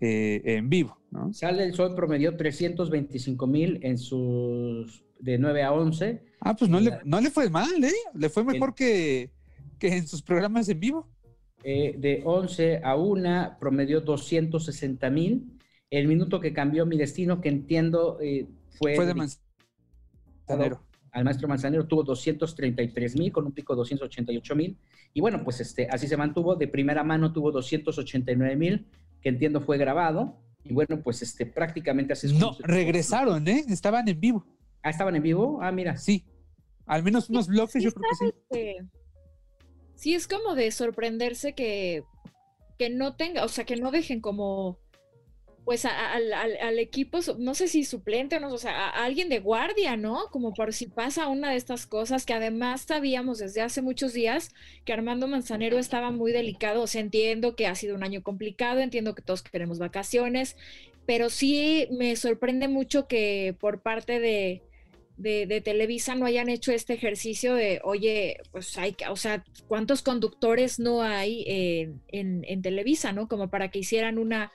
en 0.00 0.68
vivo, 0.68 0.98
¿no? 1.10 1.32
Sale 1.32 1.64
el 1.64 1.72
Sol 1.72 1.94
promedió 1.94 2.36
325 2.36 3.46
mil 3.46 3.78
en 3.82 3.96
sus 3.96 5.04
de 5.24 5.38
9 5.38 5.62
a 5.62 5.72
11. 5.72 6.22
Ah, 6.40 6.54
pues 6.54 6.70
no, 6.70 6.78
le, 6.78 6.98
no 7.04 7.20
le 7.20 7.30
fue 7.30 7.48
mal, 7.48 7.82
¿eh? 7.82 7.92
Le 8.12 8.28
fue 8.28 8.44
mejor 8.44 8.74
que, 8.74 9.30
que 9.78 9.96
en 9.96 10.06
sus 10.06 10.22
programas 10.22 10.68
en 10.68 10.78
vivo. 10.78 11.08
Eh, 11.62 11.94
de 11.98 12.20
11 12.24 12.82
a 12.84 12.94
1 12.94 13.56
promedió 13.58 14.02
260 14.02 15.08
mil. 15.08 15.58
El 15.90 16.08
minuto 16.08 16.40
que 16.40 16.52
cambió 16.52 16.84
mi 16.84 16.98
destino, 16.98 17.40
que 17.40 17.48
entiendo 17.48 18.18
eh, 18.20 18.46
fue... 18.78 18.96
Fue 18.96 19.06
de 19.06 19.14
Manzanero. 19.14 20.82
Al 21.10 21.24
maestro 21.24 21.48
Manzanero 21.48 21.86
tuvo 21.86 22.02
233 22.02 23.16
mil 23.16 23.32
con 23.32 23.46
un 23.46 23.52
pico 23.52 23.72
de 23.72 23.78
288 23.78 24.56
mil. 24.56 24.76
Y 25.14 25.20
bueno, 25.22 25.42
pues 25.42 25.60
este, 25.60 25.88
así 25.88 26.06
se 26.06 26.18
mantuvo. 26.18 26.56
De 26.56 26.68
primera 26.68 27.02
mano 27.02 27.32
tuvo 27.32 27.50
289 27.50 28.56
mil, 28.56 28.86
que 29.22 29.30
entiendo 29.30 29.62
fue 29.62 29.78
grabado. 29.78 30.36
Y 30.64 30.74
bueno, 30.74 31.00
pues 31.02 31.22
este, 31.22 31.46
prácticamente 31.46 32.12
así 32.12 32.26
es 32.26 32.34
No, 32.34 32.56
regresaron, 32.60 33.46
¿eh? 33.48 33.64
Estaban 33.68 34.06
en 34.08 34.20
vivo. 34.20 34.44
Ah, 34.84 34.90
estaban 34.90 35.16
en 35.16 35.22
vivo. 35.22 35.58
Ah, 35.62 35.72
mira. 35.72 35.96
Sí. 35.96 36.24
Al 36.86 37.02
menos 37.02 37.30
unos 37.30 37.48
bloques, 37.48 37.82
yo 37.82 37.90
creo 37.92 38.04
que 38.50 38.54
sí. 38.54 38.76
Sí, 39.96 40.14
es 40.14 40.28
como 40.28 40.54
de 40.54 40.70
sorprenderse 40.70 41.54
que, 41.54 42.04
que 42.78 42.90
no 42.90 43.16
tenga, 43.16 43.44
o 43.44 43.48
sea, 43.48 43.64
que 43.64 43.76
no 43.76 43.90
dejen 43.90 44.20
como, 44.20 44.78
pues, 45.64 45.86
a- 45.86 46.12
al, 46.12 46.30
al- 46.34 46.58
al 46.58 46.78
equipo, 46.78 47.20
no 47.38 47.54
sé 47.54 47.68
si 47.68 47.84
suplente 47.84 48.36
o 48.36 48.40
no, 48.40 48.48
o 48.52 48.58
sea, 48.58 48.88
a 48.90 49.04
alguien 49.04 49.30
de 49.30 49.38
guardia, 49.38 49.96
¿no? 49.96 50.26
Como 50.30 50.52
por 50.52 50.74
si 50.74 50.88
pasa 50.88 51.28
una 51.28 51.50
de 51.52 51.56
estas 51.56 51.86
cosas 51.86 52.26
que 52.26 52.34
además 52.34 52.82
sabíamos 52.82 53.38
desde 53.38 53.62
hace 53.62 53.80
muchos 53.80 54.12
días 54.12 54.50
que 54.84 54.92
Armando 54.92 55.26
Manzanero 55.26 55.78
estaba 55.78 56.10
muy 56.10 56.32
delicado, 56.32 56.82
o 56.82 56.86
sea, 56.86 57.00
entiendo 57.00 57.56
que 57.56 57.66
ha 57.66 57.74
sido 57.74 57.94
un 57.94 58.02
año 58.04 58.22
complicado, 58.22 58.80
entiendo 58.80 59.14
que 59.14 59.22
todos 59.22 59.42
queremos 59.42 59.78
vacaciones, 59.78 60.56
pero 61.06 61.30
sí 61.30 61.88
me 61.92 62.14
sorprende 62.16 62.68
mucho 62.68 63.06
que 63.08 63.56
por 63.58 63.80
parte 63.80 64.20
de 64.20 64.62
de, 65.16 65.46
Televisa 65.60 66.14
no 66.14 66.26
hayan 66.26 66.48
hecho 66.48 66.72
este 66.72 66.94
ejercicio 66.94 67.54
de, 67.54 67.80
oye, 67.84 68.38
pues 68.50 68.76
hay, 68.78 68.96
o 69.10 69.16
sea, 69.16 69.44
¿cuántos 69.68 70.02
conductores 70.02 70.78
no 70.78 71.02
hay 71.02 71.44
en, 72.08 72.44
en- 72.48 72.62
Televisa, 72.62 73.12
no? 73.12 73.28
Como 73.28 73.48
para 73.48 73.70
que 73.70 73.78
hicieran 73.80 74.18
una, 74.18 74.52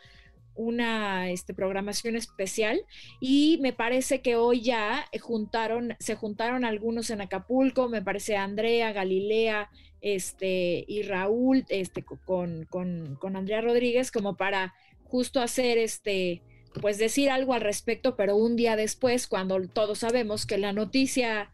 una 0.55 1.29
este, 1.29 1.53
programación 1.53 2.15
especial. 2.15 2.81
Y 3.19 3.59
me 3.61 3.73
parece 3.73 4.21
que 4.21 4.35
hoy 4.35 4.61
ya 4.61 5.05
juntaron, 5.21 5.95
se 5.99 6.15
juntaron 6.15 6.65
algunos 6.65 7.09
en 7.09 7.21
Acapulco, 7.21 7.87
me 7.89 8.01
parece 8.01 8.35
Andrea, 8.35 8.91
Galilea, 8.91 9.69
este, 10.01 10.83
y 10.87 11.03
Raúl, 11.03 11.65
este, 11.69 12.03
co- 12.03 12.19
con, 12.25 12.65
con, 12.69 13.15
con 13.15 13.35
Andrea 13.35 13.61
Rodríguez, 13.61 14.11
como 14.11 14.35
para 14.35 14.73
justo 15.03 15.41
hacer 15.41 15.77
este, 15.77 16.41
pues 16.81 16.97
decir 16.97 17.29
algo 17.29 17.53
al 17.53 17.61
respecto, 17.61 18.15
pero 18.15 18.35
un 18.35 18.55
día 18.55 18.75
después, 18.75 19.27
cuando 19.27 19.59
todos 19.67 19.99
sabemos 19.99 20.45
que 20.45 20.57
la 20.57 20.73
noticia 20.73 21.51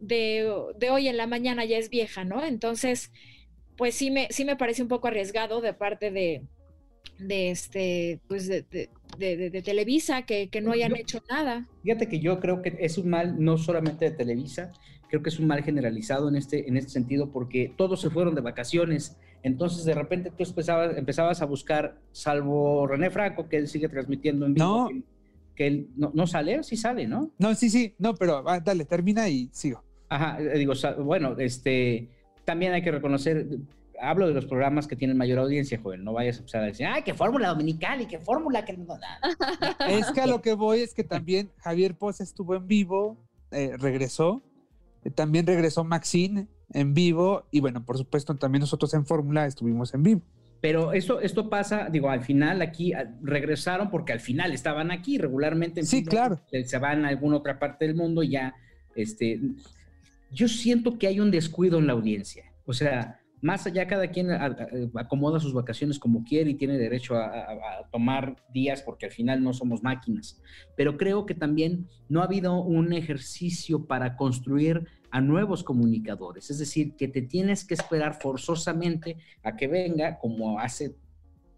de, 0.00 0.50
de 0.78 0.90
hoy 0.90 1.08
en 1.08 1.16
la 1.16 1.26
mañana 1.26 1.64
ya 1.64 1.78
es 1.78 1.90
vieja, 1.90 2.24
¿no? 2.24 2.44
Entonces, 2.44 3.10
pues 3.76 3.94
sí 3.94 4.10
me, 4.10 4.28
sí 4.30 4.44
me 4.44 4.56
parece 4.56 4.82
un 4.82 4.88
poco 4.88 5.08
arriesgado 5.08 5.60
de 5.60 5.72
parte 5.72 6.10
de, 6.10 6.42
de 7.18 7.50
este, 7.50 8.20
pues 8.28 8.46
de, 8.46 8.62
de- 8.62 8.90
de- 9.18 9.36
de- 9.36 9.50
de 9.50 9.62
Televisa 9.62 10.22
que, 10.22 10.48
que 10.48 10.60
no 10.60 10.72
hayan 10.72 10.90
Yo- 10.90 10.96
hecho 10.96 11.22
nada. 11.28 11.66
Fíjate 11.82 12.08
que 12.08 12.20
yo 12.20 12.38
creo 12.40 12.62
que 12.62 12.76
es 12.80 12.98
un 12.98 13.08
mal 13.08 13.42
no 13.42 13.56
solamente 13.58 14.04
de 14.04 14.10
Televisa, 14.16 14.72
creo 15.08 15.22
que 15.22 15.30
es 15.30 15.38
un 15.40 15.46
mal 15.46 15.64
generalizado 15.64 16.28
en 16.28 16.36
este, 16.36 16.68
en 16.68 16.76
este 16.76 16.90
sentido 16.90 17.32
porque 17.32 17.72
todos 17.76 18.00
se 18.00 18.10
fueron 18.10 18.34
de 18.34 18.42
vacaciones. 18.42 19.16
Entonces 19.42 19.84
de 19.84 19.94
repente 19.94 20.30
tú 20.30 20.44
empezabas, 20.44 20.96
empezabas 20.96 21.42
a 21.42 21.46
buscar, 21.46 21.96
salvo 22.12 22.86
René 22.86 23.10
Franco, 23.10 23.48
que 23.48 23.56
él 23.56 23.68
sigue 23.68 23.88
transmitiendo 23.88 24.46
en 24.46 24.54
vivo, 24.54 24.88
que, 24.88 25.02
que 25.54 25.66
él 25.66 25.88
no, 25.96 26.10
no 26.14 26.26
sale, 26.26 26.62
sí 26.62 26.76
sale, 26.76 27.06
¿no? 27.06 27.30
No, 27.38 27.54
sí, 27.54 27.70
sí, 27.70 27.94
no, 27.98 28.14
pero 28.14 28.42
ah, 28.48 28.60
dale, 28.60 28.84
termina 28.84 29.28
y 29.28 29.48
sigo. 29.52 29.82
Ajá, 30.08 30.38
eh, 30.40 30.58
digo, 30.58 30.72
bueno, 31.00 31.36
este, 31.38 32.08
también 32.44 32.72
hay 32.72 32.82
que 32.82 32.90
reconocer, 32.90 33.46
hablo 34.00 34.26
de 34.26 34.34
los 34.34 34.46
programas 34.46 34.86
que 34.86 34.96
tienen 34.96 35.16
mayor 35.16 35.38
audiencia, 35.38 35.78
joven, 35.80 36.02
no 36.02 36.12
vayas 36.12 36.36
a 36.36 36.38
empezar 36.40 36.62
a 36.62 36.66
decir, 36.66 36.86
ay, 36.86 37.02
que 37.02 37.14
fórmula 37.14 37.48
dominical 37.48 38.00
y 38.00 38.06
que 38.06 38.18
fórmula 38.18 38.64
que 38.64 38.76
no, 38.76 38.98
nada. 38.98 39.20
Es 39.88 40.10
que 40.10 40.20
a 40.20 40.26
lo 40.26 40.42
que 40.42 40.54
voy 40.54 40.80
es 40.80 40.94
que 40.94 41.04
también 41.04 41.50
Javier 41.58 41.94
Poza 41.94 42.24
estuvo 42.24 42.54
en 42.54 42.66
vivo, 42.66 43.16
eh, 43.50 43.76
regresó. 43.78 44.42
Eh, 45.04 45.10
También 45.10 45.46
regresó 45.46 45.84
Maxine 45.84 46.48
en 46.72 46.94
vivo. 46.94 47.46
Y 47.50 47.60
bueno, 47.60 47.84
por 47.84 47.98
supuesto, 47.98 48.34
también 48.36 48.60
nosotros 48.60 48.92
en 48.94 49.06
Fórmula 49.06 49.46
estuvimos 49.46 49.94
en 49.94 50.02
vivo. 50.02 50.22
Pero 50.60 50.92
esto, 50.92 51.20
esto 51.20 51.48
pasa, 51.48 51.88
digo, 51.90 52.10
al 52.10 52.22
final 52.24 52.60
aquí 52.62 52.92
a- 52.92 53.14
regresaron 53.22 53.90
porque 53.90 54.12
al 54.12 54.20
final 54.20 54.52
estaban 54.52 54.90
aquí 54.90 55.16
regularmente. 55.18 55.80
en 55.80 55.86
Sí, 55.86 56.04
claro. 56.04 56.40
Se, 56.64 56.78
van 56.78 57.04
a 57.04 57.08
alguna 57.08 57.36
otra 57.36 57.58
parte 57.60 57.86
del 57.86 57.94
mundo 57.94 58.22
y 58.24 58.30
ya, 58.30 58.54
este, 58.96 59.40
yo 60.32 60.48
siento 60.48 60.98
que 60.98 61.06
hay 61.06 61.20
un 61.20 61.30
descuido 61.30 61.78
en 61.78 61.86
la 61.86 61.92
audiencia. 61.92 62.44
O 62.66 62.72
sea, 62.72 63.20
más 63.40 63.68
allá 63.68 63.86
cada 63.86 64.08
quien 64.08 64.32
a- 64.32 64.46
a- 64.46 64.66
acomoda 64.96 65.38
sus 65.38 65.54
vacaciones 65.54 66.00
como 66.00 66.24
quiere 66.24 66.50
y 66.50 66.54
tiene 66.54 66.76
derecho 66.76 67.14
a, 67.14 67.26
a- 67.26 67.52
a 67.52 67.90
tomar 67.92 68.34
días 68.52 68.82
porque 68.82 69.06
al 69.06 69.12
final 69.12 69.44
no 69.44 69.52
somos 69.52 69.84
máquinas. 69.84 70.40
Pero 70.76 70.96
creo 70.96 71.24
que 71.24 71.34
también 71.34 71.86
no 72.08 72.20
ha 72.20 72.24
habido 72.24 72.60
un 72.60 72.92
ejercicio 72.92 73.86
para 73.86 74.16
construir 74.16 74.88
a 75.10 75.20
nuevos 75.20 75.64
comunicadores. 75.64 76.50
Es 76.50 76.58
decir, 76.58 76.96
que 76.96 77.08
te 77.08 77.22
tienes 77.22 77.64
que 77.64 77.74
esperar 77.74 78.20
forzosamente 78.20 79.16
a 79.42 79.56
que 79.56 79.66
venga, 79.66 80.18
como 80.18 80.58
hace 80.60 80.96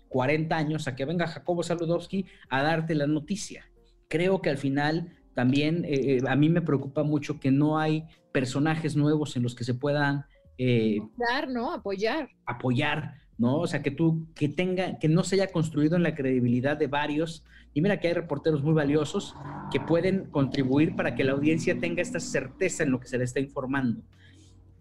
40 0.09 0.57
años, 0.57 0.89
a 0.89 0.97
que 0.97 1.05
venga 1.05 1.27
Jacobo 1.27 1.63
Saludowski 1.63 2.27
a 2.49 2.63
darte 2.63 2.95
la 2.95 3.07
noticia. 3.07 3.71
Creo 4.09 4.41
que 4.43 4.51
al 4.51 4.59
final 4.59 5.17
también 5.35 5.85
eh, 5.85 6.17
eh, 6.17 6.23
a 6.29 6.37
mí 6.37 6.49
me 6.49 6.63
preocupa 6.63 7.03
mucho 7.03 7.41
que 7.41 7.51
no 7.51 7.79
hay 7.79 8.05
personajes 8.33 8.97
nuevos 8.97 9.37
en 9.37 9.43
los 9.43 9.55
que 9.55 9.65
se 9.65 9.75
puedan 9.75 10.27
eh, 10.59 10.99
Dar, 11.17 11.49
¿no? 11.49 11.73
Apoyar. 11.73 12.29
apoyar, 12.45 13.15
¿no? 13.41 13.57
O 13.59 13.67
sea, 13.67 13.83
que 13.83 13.91
tú, 13.91 14.27
que 14.35 14.51
tenga, 14.51 14.99
que 14.99 15.09
no 15.09 15.25
se 15.25 15.37
haya 15.37 15.51
construido 15.51 15.97
en 15.97 16.03
la 16.03 16.15
credibilidad 16.15 16.77
de 16.77 16.89
varios. 16.89 17.43
Y 17.73 17.81
mira 17.81 17.99
que 17.99 18.09
hay 18.09 18.15
reporteros 18.15 18.63
muy 18.63 18.75
valiosos 18.75 19.35
que 19.73 19.81
pueden 19.81 20.27
contribuir 20.27 20.95
para 20.95 21.15
que 21.15 21.25
la 21.25 21.33
audiencia 21.33 21.81
tenga 21.81 22.03
esta 22.03 22.21
certeza 22.21 22.83
en 22.83 22.91
lo 22.91 23.01
que 23.01 23.09
se 23.09 23.17
le 23.17 23.25
está 23.25 23.41
informando. 23.41 24.03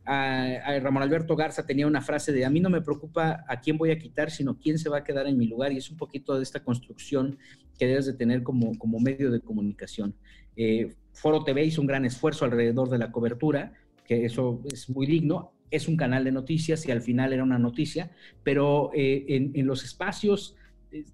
A, 0.05 0.43
a 0.65 0.79
Ramón 0.79 1.03
Alberto 1.03 1.37
Garza 1.37 1.65
tenía 1.65 1.87
una 1.87 2.01
frase 2.01 2.33
de, 2.33 2.43
a 2.43 2.49
mí 2.49 2.59
no 2.59 2.69
me 2.69 2.81
preocupa 2.81 3.45
a 3.47 3.61
quién 3.61 3.77
voy 3.77 3.91
a 3.91 3.97
quitar, 3.97 4.29
sino 4.29 4.57
quién 4.59 4.77
se 4.77 4.89
va 4.89 4.97
a 4.97 5.03
quedar 5.05 5.25
en 5.27 5.37
mi 5.37 5.47
lugar. 5.47 5.71
Y 5.71 5.77
es 5.77 5.89
un 5.89 5.95
poquito 5.95 6.35
de 6.35 6.43
esta 6.43 6.61
construcción 6.61 7.37
que 7.77 7.87
debes 7.87 8.07
de 8.07 8.13
tener 8.13 8.43
como, 8.43 8.77
como 8.77 8.99
medio 8.99 9.31
de 9.31 9.39
comunicación. 9.39 10.13
Eh, 10.57 10.95
Foro 11.13 11.45
TV 11.45 11.63
hizo 11.63 11.79
un 11.79 11.87
gran 11.87 12.03
esfuerzo 12.03 12.43
alrededor 12.43 12.89
de 12.89 12.97
la 12.97 13.09
cobertura, 13.09 13.71
que 14.05 14.25
eso 14.25 14.61
es 14.69 14.89
muy 14.89 15.07
digno. 15.07 15.53
Es 15.71 15.87
un 15.87 15.97
canal 15.97 16.23
de 16.23 16.31
noticias 16.31 16.87
y 16.87 16.91
al 16.91 17.01
final 17.01 17.33
era 17.33 17.43
una 17.43 17.59
noticia, 17.59 18.11
pero 18.43 18.91
eh, 18.93 19.25
en, 19.29 19.51
en 19.53 19.67
los 19.67 19.83
espacios 19.83 20.55
eh, 20.91 21.05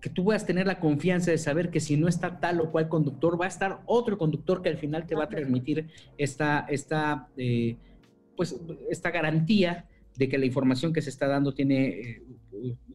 que 0.00 0.10
tú 0.10 0.22
puedas 0.22 0.44
tener 0.44 0.66
la 0.66 0.80
confianza 0.80 1.30
de 1.30 1.38
saber 1.38 1.70
que 1.70 1.80
si 1.80 1.96
no 1.96 2.08
está 2.08 2.38
tal 2.38 2.60
o 2.60 2.70
cual 2.70 2.88
conductor, 2.90 3.40
va 3.40 3.46
a 3.46 3.48
estar 3.48 3.80
otro 3.86 4.18
conductor 4.18 4.60
que 4.60 4.68
al 4.68 4.76
final 4.76 5.06
te 5.06 5.14
va 5.14 5.24
a 5.24 5.28
transmitir 5.30 5.88
esta, 6.18 6.66
esta, 6.68 7.28
eh, 7.38 7.76
pues, 8.36 8.54
esta 8.90 9.10
garantía 9.10 9.86
de 10.16 10.28
que 10.28 10.36
la 10.36 10.46
información 10.46 10.92
que 10.92 11.02
se 11.02 11.10
está 11.10 11.26
dando 11.26 11.54
tiene 11.54 11.88
eh, 11.88 12.22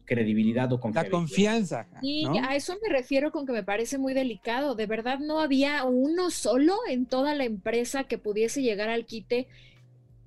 credibilidad 0.04 0.72
o 0.72 0.76
La 0.76 0.80
confiabilidad. 0.80 1.10
confianza. 1.10 1.88
Y 2.00 2.26
a 2.38 2.54
eso 2.54 2.76
me 2.82 2.88
refiero 2.88 3.30
con 3.30 3.44
que 3.44 3.52
me 3.52 3.62
parece 3.62 3.98
muy 3.98 4.14
delicado. 4.14 4.74
De 4.74 4.86
verdad 4.86 5.18
no 5.18 5.40
había 5.40 5.84
uno 5.84 6.30
solo 6.30 6.76
en 6.88 7.06
toda 7.06 7.34
la 7.34 7.44
empresa 7.44 8.04
que 8.04 8.18
pudiese 8.18 8.62
llegar 8.62 8.88
al 8.88 9.04
quite 9.04 9.48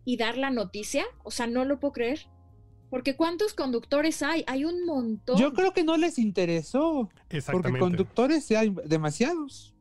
y 0.06 0.18
dar 0.18 0.38
la 0.38 0.50
noticia. 0.50 1.06
O 1.24 1.32
sea, 1.32 1.48
no 1.48 1.66
lo 1.66 1.80
puedo 1.80 1.94
creer. 1.94 2.20
Porque 2.90 3.16
¿cuántos 3.16 3.54
conductores 3.56 4.22
hay? 4.22 4.44
Hay 4.46 4.66
un 4.66 4.86
montón. 4.86 5.38
Yo 5.38 5.54
creo 5.54 5.74
que 5.74 5.84
no 5.84 5.98
les 5.98 6.20
interesó. 6.20 7.10
Porque 7.12 7.38
Exactamente. 7.38 7.80
conductores 7.80 8.46
sí 8.46 8.54
hay 8.56 8.74
demasiados. 8.86 9.72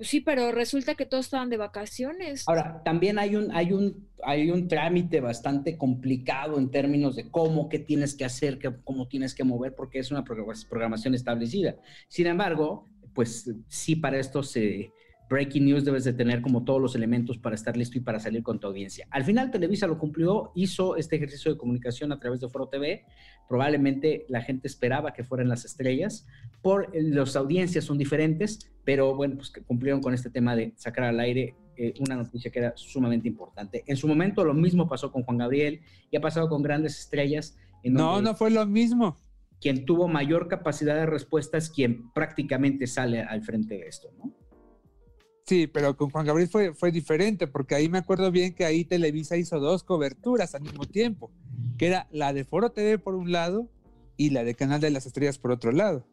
Sí, 0.00 0.20
pero 0.20 0.50
resulta 0.50 0.94
que 0.96 1.06
todos 1.06 1.26
estaban 1.26 1.50
de 1.50 1.56
vacaciones. 1.56 2.42
Ahora, 2.48 2.82
también 2.84 3.18
hay 3.18 3.36
un, 3.36 3.52
hay 3.52 3.72
un, 3.72 4.08
hay 4.24 4.50
un 4.50 4.66
trámite 4.66 5.20
bastante 5.20 5.78
complicado 5.78 6.58
en 6.58 6.70
términos 6.70 7.14
de 7.16 7.30
cómo, 7.30 7.68
qué 7.68 7.78
tienes 7.78 8.14
que 8.16 8.24
hacer, 8.24 8.58
qué- 8.58 8.74
cómo 8.82 9.06
tienes 9.06 9.34
que 9.34 9.44
mover, 9.44 9.74
porque 9.76 10.00
es 10.00 10.10
una 10.10 10.24
programa- 10.24 10.52
programación 10.68 11.14
establecida. 11.14 11.76
Sin 12.08 12.26
embargo, 12.26 12.88
pues 13.14 13.48
sí, 13.68 13.94
para 13.94 14.18
estos 14.18 14.56
eh, 14.56 14.92
breaking 15.28 15.64
news 15.64 15.84
debes 15.84 16.04
de 16.04 16.12
tener 16.12 16.42
como 16.42 16.64
todos 16.64 16.80
los 16.80 16.94
elementos 16.94 17.38
para 17.38 17.54
estar 17.54 17.76
listo 17.76 17.98
y 17.98 18.00
para 18.00 18.20
salir 18.20 18.42
con 18.42 18.60
tu 18.60 18.66
audiencia. 18.66 19.06
Al 19.10 19.24
final, 19.24 19.50
Televisa 19.50 19.86
lo 19.86 19.98
cumplió, 19.98 20.52
hizo 20.54 20.96
este 20.96 21.16
ejercicio 21.16 21.52
de 21.52 21.58
comunicación 21.58 22.12
a 22.12 22.20
través 22.20 22.40
de 22.40 22.48
Foro 22.48 22.68
TV. 22.68 23.04
Probablemente 23.48 24.26
la 24.28 24.42
gente 24.42 24.68
esperaba 24.68 25.12
que 25.12 25.24
fueran 25.24 25.48
las 25.48 25.64
estrellas. 25.64 26.26
Por 26.62 26.90
las 26.94 27.36
audiencias 27.36 27.84
son 27.84 27.98
diferentes, 27.98 28.72
pero 28.84 29.14
bueno, 29.14 29.36
pues 29.36 29.50
que 29.50 29.62
cumplieron 29.62 30.00
con 30.00 30.14
este 30.14 30.30
tema 30.30 30.56
de 30.56 30.72
sacar 30.76 31.04
al 31.04 31.20
aire 31.20 31.54
eh, 31.76 31.94
una 31.98 32.16
noticia 32.16 32.50
que 32.50 32.60
era 32.60 32.72
sumamente 32.76 33.26
importante. 33.26 33.82
En 33.86 33.96
su 33.96 34.06
momento 34.06 34.44
lo 34.44 34.54
mismo 34.54 34.88
pasó 34.88 35.10
con 35.10 35.24
Juan 35.24 35.38
Gabriel 35.38 35.80
y 36.10 36.16
ha 36.16 36.20
pasado 36.20 36.48
con 36.48 36.62
grandes 36.62 36.98
estrellas. 36.98 37.56
En 37.82 37.94
No, 37.94 38.22
no 38.22 38.34
fue 38.34 38.50
lo 38.50 38.64
mismo. 38.66 39.16
Quien 39.60 39.84
tuvo 39.84 40.08
mayor 40.08 40.48
capacidad 40.48 40.94
de 40.94 41.06
respuesta 41.06 41.56
es 41.58 41.70
quien 41.70 42.12
prácticamente 42.12 42.86
sale 42.86 43.22
al 43.22 43.42
frente 43.42 43.74
de 43.74 43.88
esto, 43.88 44.10
¿no? 44.18 44.32
Sí, 45.46 45.66
pero 45.66 45.94
con 45.96 46.08
Juan 46.10 46.24
Gabriel 46.26 46.48
fue, 46.48 46.72
fue 46.74 46.90
diferente, 46.90 47.46
porque 47.46 47.74
ahí 47.74 47.88
me 47.90 47.98
acuerdo 47.98 48.30
bien 48.30 48.54
que 48.54 48.64
ahí 48.64 48.84
Televisa 48.84 49.36
hizo 49.36 49.60
dos 49.60 49.82
coberturas 49.84 50.54
al 50.54 50.62
mismo 50.62 50.84
tiempo, 50.86 51.30
que 51.76 51.86
era 51.88 52.06
la 52.10 52.32
de 52.32 52.44
Foro 52.44 52.70
TV 52.72 52.98
por 52.98 53.14
un 53.14 53.30
lado 53.30 53.68
y 54.16 54.30
la 54.30 54.42
de 54.42 54.54
Canal 54.54 54.80
de 54.80 54.90
las 54.90 55.04
Estrellas 55.04 55.38
por 55.38 55.50
otro 55.50 55.70
lado. 55.72 56.06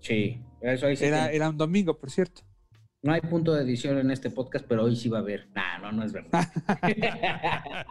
Sí, 0.00 0.40
eso 0.62 0.86
ahí 0.86 0.96
sí 0.96 1.04
Era, 1.04 1.28
que- 1.28 1.36
era 1.36 1.50
un 1.50 1.58
domingo, 1.58 1.98
por 1.98 2.10
cierto. 2.10 2.40
No 3.02 3.12
hay 3.12 3.20
punto 3.20 3.52
de 3.52 3.64
edición 3.64 3.98
en 3.98 4.10
este 4.12 4.30
podcast, 4.30 4.64
pero 4.68 4.84
hoy 4.84 4.94
sí 4.96 5.08
va 5.08 5.18
a 5.18 5.20
haber. 5.22 5.48
Nah, 5.54 5.78
no, 5.80 5.92
no 5.92 6.04
es 6.04 6.12
verdad. 6.12 6.48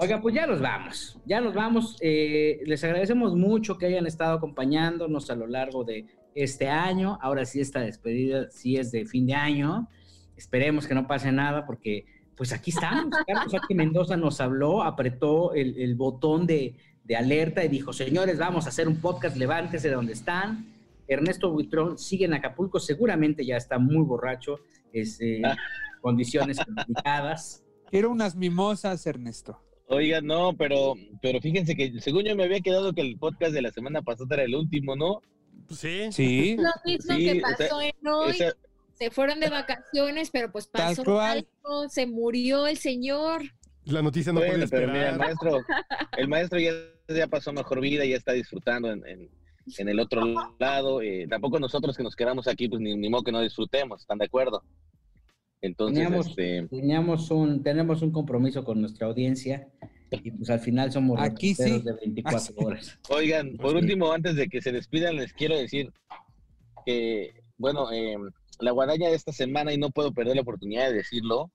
Oiga, 0.00 0.20
pues 0.20 0.34
ya 0.34 0.46
nos 0.46 0.60
vamos, 0.60 1.18
ya 1.26 1.40
nos 1.40 1.54
vamos. 1.54 1.96
Eh, 2.00 2.60
les 2.66 2.84
agradecemos 2.84 3.34
mucho 3.34 3.76
que 3.76 3.86
hayan 3.86 4.06
estado 4.06 4.36
acompañándonos 4.36 5.30
a 5.30 5.34
lo 5.34 5.46
largo 5.46 5.82
de 5.84 6.06
este 6.34 6.68
año. 6.68 7.18
Ahora 7.20 7.44
sí, 7.44 7.60
esta 7.60 7.80
despedida 7.80 8.50
sí 8.50 8.76
es 8.76 8.90
de 8.92 9.06
fin 9.06 9.26
de 9.26 9.34
año. 9.34 9.88
Esperemos 10.36 10.86
que 10.86 10.94
no 10.94 11.06
pase 11.06 11.30
nada 11.32 11.66
porque 11.66 12.06
pues 12.36 12.52
aquí 12.52 12.70
estamos. 12.70 13.14
Carlos 13.26 13.52
Sánchez 13.52 13.76
Mendoza 13.76 14.16
nos 14.16 14.40
habló, 14.40 14.82
apretó 14.82 15.54
el, 15.54 15.78
el 15.80 15.94
botón 15.94 16.46
de, 16.46 16.76
de 17.04 17.16
alerta 17.16 17.64
y 17.64 17.68
dijo, 17.68 17.92
señores, 17.92 18.38
vamos 18.38 18.66
a 18.66 18.70
hacer 18.70 18.88
un 18.88 19.00
podcast, 19.00 19.36
levántese 19.36 19.88
de 19.88 19.94
donde 19.94 20.14
están. 20.14 20.72
Ernesto 21.06 21.50
Buitrón 21.50 21.98
sigue 21.98 22.24
en 22.24 22.34
Acapulco, 22.34 22.80
seguramente 22.80 23.44
ya 23.44 23.56
está 23.56 23.78
muy 23.78 24.02
borracho, 24.04 24.60
es, 24.92 25.20
eh, 25.20 25.42
condiciones 26.00 26.58
complicadas. 26.64 27.62
Quiero 27.90 28.10
unas 28.10 28.34
mimosas, 28.34 29.06
Ernesto. 29.06 29.60
Oiga, 29.86 30.22
no, 30.22 30.54
pero, 30.56 30.94
pero 31.20 31.40
fíjense 31.40 31.76
que 31.76 32.00
según 32.00 32.24
yo 32.24 32.34
me 32.34 32.44
había 32.44 32.60
quedado 32.60 32.94
que 32.94 33.02
el 33.02 33.18
podcast 33.18 33.52
de 33.52 33.60
la 33.60 33.70
semana 33.70 34.00
pasada 34.00 34.36
era 34.36 34.44
el 34.44 34.54
último, 34.54 34.96
¿no? 34.96 35.20
Sí. 35.70 36.12
Sí. 36.12 36.56
Lo 36.56 36.70
mismo 36.84 37.14
Sí, 37.16 37.24
que 37.24 37.30
o 37.30 37.34
sea, 37.34 37.56
pasó 37.68 37.80
en 37.80 38.06
hoy. 38.08 38.30
esa- 38.30 38.54
Se 38.94 39.10
fueron 39.10 39.40
de 39.40 39.50
vacaciones, 39.50 40.30
pero 40.30 40.52
pues 40.52 40.68
pasó 40.68 41.20
algo, 41.20 41.88
se 41.88 42.06
murió 42.06 42.66
el 42.68 42.76
señor. 42.76 43.42
La 43.86 44.02
noticia 44.02 44.32
no 44.32 44.38
Bueno, 44.38 44.54
puede 44.54 44.68
pero 44.68 44.86
mira, 44.92 45.08
el 45.10 45.14
esperar. 45.14 45.18
maestro, 45.18 45.58
el 46.16 46.28
maestro 46.28 46.58
ya, 46.60 46.70
ya 47.14 47.26
pasó 47.26 47.52
mejor 47.52 47.80
vida, 47.80 48.04
ya 48.04 48.16
está 48.16 48.32
disfrutando 48.32 48.92
en, 48.92 49.04
en- 49.06 49.30
en 49.78 49.88
el 49.88 49.98
otro 49.98 50.22
lado. 50.60 51.02
eh, 51.02 51.26
tampoco 51.28 51.58
nosotros 51.58 51.96
que 51.96 52.02
nos 52.04 52.14
quedamos 52.14 52.46
aquí, 52.46 52.68
pues 52.68 52.80
ni, 52.80 52.94
ni 52.96 53.08
modo 53.08 53.24
que 53.24 53.32
no 53.32 53.40
disfrutemos, 53.40 54.02
¿están 54.02 54.18
de 54.18 54.26
acuerdo? 54.26 54.62
Entonces, 55.60 55.94
Teníamos, 56.04 56.26
este, 56.28 56.66
teníamos 56.68 57.30
un, 57.30 57.62
tenemos 57.62 58.02
un 58.02 58.10
compromiso 58.12 58.62
con 58.64 58.80
nuestra 58.80 59.06
audiencia 59.06 59.68
y 60.22 60.30
pues 60.30 60.50
al 60.50 60.60
final 60.60 60.92
somos 60.92 61.18
Aquí 61.20 61.54
sí. 61.54 61.80
de 61.80 61.92
24 61.92 62.36
Ah, 62.36 62.40
sí. 62.40 62.52
horas. 62.56 62.98
oigan, 63.08 63.56
por 63.56 63.70
Sí. 63.72 63.76
último, 63.78 64.12
antes 64.12 64.36
de 64.36 64.48
que 64.48 64.60
se 64.62 64.72
despidan, 64.72 65.16
les 65.16 65.32
quiero 65.32 65.56
decir 65.56 65.92
que, 66.86 67.34
bueno, 67.58 67.90
eh, 67.92 68.16
la 68.60 68.70
guadaña 68.70 69.08
de 69.08 69.14
esta 69.16 69.32
semana, 69.32 69.72
y 69.72 69.78
no 69.78 69.90
puedo 69.90 70.12
perder 70.12 70.36
la 70.36 70.42
oportunidad 70.42 70.88
de 70.88 70.94
decirlo, 70.94 71.50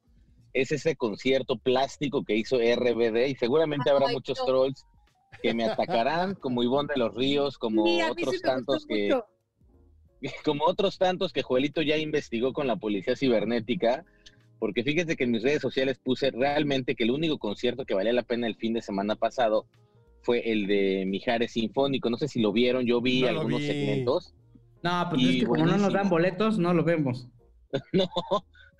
es 0.53 0.71
ese 0.71 0.95
concierto 0.95 1.57
plástico 1.57 2.23
que 2.23 2.35
hizo 2.35 2.57
RBD, 2.59 3.27
y 3.29 3.35
seguramente 3.35 3.89
habrá 3.89 4.07
Ay, 4.07 4.15
muchos 4.15 4.39
no. 4.39 4.45
trolls 4.45 4.85
que 5.43 5.53
me 5.53 5.65
atacarán, 5.65 6.35
como 6.41 6.63
Ivonne 6.63 6.89
de 6.93 6.99
los 6.99 7.13
Ríos, 7.15 7.57
como 7.57 7.85
Sí, 7.85 7.97
sí 7.97 8.01
otros 8.09 8.41
tantos 8.41 8.85
que, 8.85 9.03
mucho. 9.09 9.25
como 10.43 10.65
otros 10.65 10.97
tantos 10.97 11.31
que 11.31 11.43
Joelito 11.43 11.81
ya 11.81 11.97
investigó 11.97 12.51
con 12.51 12.67
la 12.67 12.75
policía 12.75 13.15
cibernética, 13.15 14.03
porque 14.59 14.83
fíjense 14.83 15.15
que 15.15 15.23
en 15.23 15.31
mis 15.31 15.43
redes 15.43 15.61
sociales 15.61 15.99
puse 16.03 16.31
realmente 16.31 16.95
que 16.95 17.05
el 17.05 17.11
único 17.11 17.37
concierto 17.37 17.85
que 17.85 17.93
valía 17.93 18.13
la 18.13 18.23
pena 18.23 18.45
el 18.47 18.55
fin 18.55 18.73
de 18.73 18.81
semana 18.81 19.15
pasado 19.15 19.65
fue 20.21 20.51
el 20.51 20.67
de 20.67 21.05
Mijares 21.07 21.53
Sinfónico. 21.53 22.09
No 22.09 22.17
sé 22.17 22.27
si 22.27 22.41
lo 22.41 22.51
vieron, 22.51 22.85
yo 22.85 23.01
vi 23.01 23.21
No 23.21 23.29
algunos 23.29 23.61
vi. 23.61 23.67
segmentos. 23.67 24.33
No, 24.83 25.05
pues 25.09 25.21
Y 25.21 25.29
es 25.29 25.35
que 25.41 25.45
como 25.47 25.65
no 25.65 25.77
nos 25.77 25.93
dan 25.93 26.09
boletos, 26.09 26.57
no 26.59 26.73
lo 26.73 26.83
vemos. 26.83 27.27
No, 27.93 28.07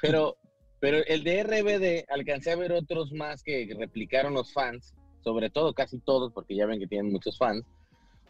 pero, 0.02 0.36
pero 0.80 0.98
el 1.06 1.24
de 1.24 1.44
RBD 1.44 2.12
alcancé 2.12 2.52
a 2.52 2.56
ver 2.56 2.72
otros 2.72 3.12
más 3.12 3.44
que 3.44 3.70
replicaron 3.78 4.34
los 4.34 4.52
fans, 4.52 4.96
sobre 5.24 5.52
todo 5.52 5.74
casi 5.74 6.00
todos, 6.00 6.34
porque 6.34 6.56
ya 6.56 6.66
ven 6.66 6.80
que 6.80 6.88
tienen 6.88 7.12
muchos 7.12 7.38
fans. 7.38 7.64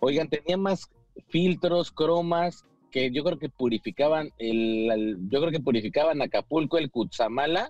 Oigan, 0.01 0.27
tenía 0.27 0.57
más 0.57 0.89
filtros, 1.29 1.91
cromas, 1.91 2.65
que 2.91 3.11
yo 3.11 3.23
creo 3.23 3.37
que 3.37 3.49
purificaban 3.49 4.29
el, 4.37 4.89
el- 4.91 5.17
yo 5.29 5.39
creo 5.39 5.51
que 5.51 5.59
purificaban 5.59 6.21
Acapulco, 6.21 6.77
el 6.77 6.89
Cutzamala 6.89 7.69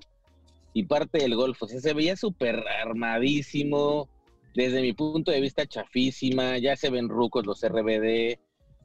y 0.73 0.83
parte 0.83 1.17
del 1.19 1.35
Golfo. 1.35 1.65
O 1.65 1.67
sea, 1.67 1.79
se 1.81 1.93
veía 1.93 2.15
súper 2.15 2.63
armadísimo, 2.81 4.07
desde 4.55 4.81
mi 4.81 4.93
punto 4.93 5.31
de 5.31 5.41
vista 5.41 5.65
chafísima, 5.65 6.57
ya 6.57 6.75
se 6.75 6.89
ven 6.89 7.09
rucos 7.09 7.45
los 7.45 7.61
RBD. 7.63 8.37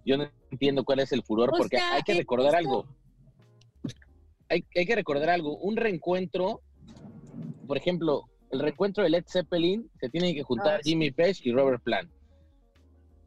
Yo 0.05 0.17
no 0.19 0.31
entiendo 0.51 0.85
cuál 0.85 1.01
es 1.01 1.13
el 1.13 1.23
furor, 1.23 1.51
O 1.53 1.57
porque 1.57 1.79
sea, 1.79 1.95
hay 1.95 2.03
que 2.03 2.15
recordar 2.15 2.55
algo. 2.55 2.87
Hay, 4.49 4.65
hay 4.77 4.87
que 4.87 4.95
recordar 4.95 5.31
algo, 5.31 5.57
un 5.57 5.77
reencuentro, 5.77 6.61
por 7.67 7.77
ejemplo, 7.79 8.25
el 8.51 8.61
reencuentro 8.61 9.03
de 9.03 9.11
Led 9.11 9.25
Zeppelin, 9.27 9.91
se 9.99 10.11
tienen 10.11 10.35
que 10.35 10.43
juntar 10.43 10.75
Ah, 10.77 10.81
sí. 10.83 10.91
Jimmy 10.91 11.11
Page 11.11 11.41
y 11.45 11.53
Robert 11.53 11.83
Plant. 11.83 12.11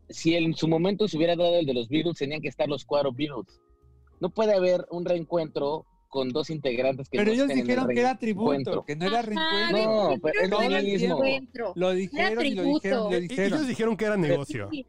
Si 0.09 0.35
en 0.35 0.55
su 0.55 0.67
momento 0.67 1.07
se 1.07 1.17
hubiera 1.17 1.35
dado 1.35 1.55
el 1.57 1.65
de 1.65 1.73
los 1.73 1.89
Beatles, 1.89 2.17
tenían 2.17 2.41
que 2.41 2.47
estar 2.47 2.67
los 2.67 2.85
cuatro 2.85 3.11
Beatles. 3.11 3.59
No 4.19 4.29
puede 4.29 4.53
haber 4.53 4.85
un 4.89 5.05
reencuentro 5.05 5.85
con 6.09 6.29
dos 6.29 6.49
integrantes 6.49 7.09
que 7.09 7.17
Pero 7.17 7.27
no 7.29 7.34
ellos 7.34 7.49
el 7.49 7.57
dijeron 7.57 7.88
que 7.89 7.99
era 7.99 8.17
tributo, 8.17 8.84
que 8.85 8.95
no 8.95 9.05
era 9.05 9.19
Ajá, 9.19 9.27
reencuentro. 9.27 10.09
No, 10.11 10.17
pero 10.21 10.41
es 10.41 10.49
no 10.49 10.61
era 10.61 10.81
mismo. 10.81 11.23
Lo 11.75 11.91
dijeron 11.91 12.45
y 12.45 12.55
lo 12.55 12.63
dijeron, 12.63 13.11
lo 13.11 13.19
dijeron. 13.19 13.53
Ellos 13.53 13.67
dijeron 13.67 13.97
que 13.97 14.05
era 14.05 14.17
negocio. 14.17 14.69
Sí, 14.71 14.85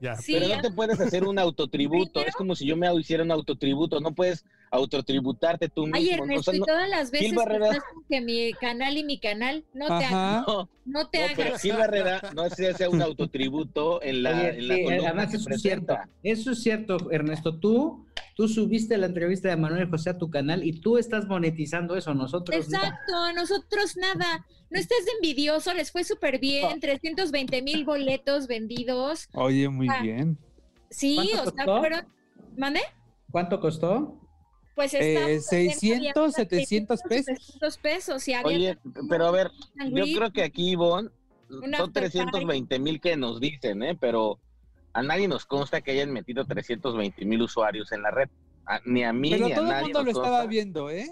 Ya. 0.00 0.16
sí, 0.16 0.34
Pero 0.34 0.54
no 0.54 0.60
te 0.60 0.70
puedes 0.70 1.00
hacer 1.00 1.24
un 1.24 1.38
autotributo. 1.38 2.20
Es 2.20 2.34
como 2.34 2.54
si 2.54 2.66
yo 2.66 2.76
me 2.76 2.92
hiciera 2.94 3.24
un 3.24 3.30
autotributo. 3.32 4.00
No 4.00 4.14
puedes 4.14 4.44
autotributarte 4.70 5.68
tú 5.68 5.82
mismo. 5.86 5.96
Ay, 5.96 6.10
¿no? 6.16 6.22
O 6.22 6.24
Ernesto, 6.26 6.42
sea, 6.50 6.54
y 6.56 6.60
no- 6.60 6.66
todas 6.66 6.88
las 6.88 7.10
veces 7.10 7.34
Barrera- 7.34 7.82
que 8.08 8.20
mi 8.20 8.52
canal 8.54 8.96
y 8.96 9.04
mi 9.04 9.18
canal, 9.18 9.64
no 9.74 9.86
te 9.86 9.92
hagas, 10.04 10.46
no, 10.46 10.70
no 10.84 11.08
te 11.08 11.20
no, 11.20 11.26
pero 11.36 11.48
hagas. 11.50 11.62
Gil 11.62 11.72
Barrera 11.76 12.20
no 12.34 12.48
se 12.50 12.68
hace 12.68 12.88
un 12.88 13.00
autotributo 13.02 14.02
en 14.02 14.22
la, 14.22 14.30
Oye, 14.30 14.48
en 14.58 14.68
la 14.68 14.74
sí, 14.76 14.82
columna 14.84 15.08
además 15.08 15.34
eso 15.34 15.50
es 15.50 15.62
cierto. 15.62 15.96
Eso 16.22 16.50
es 16.52 16.62
cierto, 16.62 17.10
Ernesto. 17.10 17.58
Tú, 17.58 18.06
tú 18.36 18.48
subiste 18.48 18.96
la 18.98 19.06
entrevista 19.06 19.48
de 19.48 19.56
Manuel 19.56 19.88
José 19.90 20.10
a 20.10 20.18
tu 20.18 20.30
canal 20.30 20.64
y 20.64 20.80
tú 20.80 20.98
estás 20.98 21.26
monetizando 21.26 21.96
eso. 21.96 22.14
Nosotros 22.14 22.68
no. 22.68 22.76
Exacto, 22.78 23.32
nosotros 23.34 23.96
nada. 23.96 24.46
No 24.70 24.78
estés 24.78 25.06
envidioso, 25.16 25.72
les 25.72 25.90
fue 25.90 26.04
súper 26.04 26.38
bien, 26.38 26.78
320 26.78 27.62
mil 27.62 27.86
boletos 27.86 28.46
vendidos. 28.46 29.26
Oye, 29.32 29.68
muy 29.70 29.88
Ah. 29.88 30.02
bien. 30.02 30.36
Sí, 30.90 31.16
¿Cuánto 31.32 31.50
o 31.50 31.52
sea, 31.54 31.78
fueron, 31.78 32.06
¿mande? 32.56 32.80
¿Cuánto 33.30 33.60
costó? 33.60 34.18
Pues 34.78 34.94
Eh, 34.94 35.34
estamos 35.34 35.46
600, 35.46 36.34
700 36.34 37.02
pesos. 37.02 37.24
700 37.36 37.78
pesos 37.78 38.28
y 38.28 38.32
había 38.34 38.46
Oye, 38.56 38.78
pero 39.10 39.26
a 39.26 39.32
ver, 39.32 39.50
yo 39.90 40.04
creo 40.16 40.32
que 40.32 40.44
aquí, 40.44 40.70
Ivonne, 40.70 41.10
son 41.48 41.74
after 41.74 42.04
320 42.04 42.78
mil 42.78 43.00
que 43.00 43.16
nos 43.16 43.40
dicen, 43.40 43.82
¿eh? 43.82 43.96
Pero 44.00 44.38
a 44.92 45.02
nadie 45.02 45.26
nos 45.26 45.46
consta 45.46 45.80
que 45.80 45.90
hayan 45.90 46.12
metido 46.12 46.44
320 46.44 47.24
mil 47.24 47.42
usuarios 47.42 47.90
en 47.90 48.02
la 48.02 48.12
red. 48.12 48.28
A- 48.66 48.80
ni 48.84 49.02
a 49.02 49.12
mí 49.12 49.30
Pero 49.32 49.46
ni 49.46 49.52
a 49.52 49.54
todo 49.56 49.64
el 49.64 49.70
nadie 49.72 49.84
mundo 49.86 50.02
lo 50.04 50.10
estaba 50.12 50.28
consta. 50.30 50.46
viendo, 50.46 50.90
¿eh? 50.90 51.10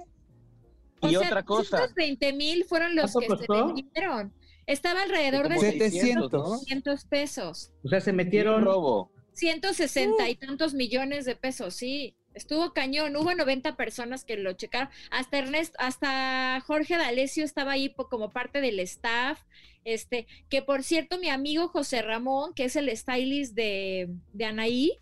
O 1.00 1.08
Y 1.08 1.10
sea, 1.10 1.20
otra 1.26 1.42
cosa, 1.42 1.78
220 1.78 2.32
mil 2.34 2.64
fueron 2.66 2.94
los 2.94 3.10
¿Cuánto 3.10 3.34
que 3.36 3.40
se 3.42 3.46
costó? 3.48 3.66
vendieron. 3.74 4.32
Estaba 4.66 5.02
alrededor 5.02 5.48
de 5.48 5.56
Como 5.56 5.60
700. 5.72 6.60
700 6.60 7.04
pesos. 7.06 7.72
O 7.82 7.88
sea, 7.88 8.00
se 8.00 8.10
un 8.10 8.16
metieron. 8.18 8.64
robo. 8.64 9.10
160 9.32 10.28
y 10.30 10.36
tantos 10.36 10.72
millones 10.72 11.24
de 11.24 11.34
pesos, 11.36 11.74
sí. 11.74 12.14
Estuvo 12.36 12.72
cañón. 12.72 13.16
Hubo 13.16 13.34
90 13.34 13.76
personas 13.76 14.24
que 14.24 14.36
lo 14.36 14.52
checaron. 14.52 14.88
Hasta 15.10 15.38
Ernesto, 15.38 15.76
hasta 15.80 16.60
Jorge 16.66 16.96
D'Alessio 16.96 17.44
estaba 17.44 17.72
ahí 17.72 17.92
como 17.94 18.30
parte 18.32 18.60
del 18.60 18.78
staff. 18.80 19.40
Este, 19.84 20.26
que 20.48 20.62
por 20.62 20.82
cierto, 20.84 21.18
mi 21.18 21.28
amigo 21.30 21.68
José 21.68 22.02
Ramón, 22.02 22.54
que 22.54 22.64
es 22.64 22.76
el 22.76 22.94
stylist 22.96 23.54
de, 23.54 24.08
de 24.32 24.44
Anaí, 24.44 24.98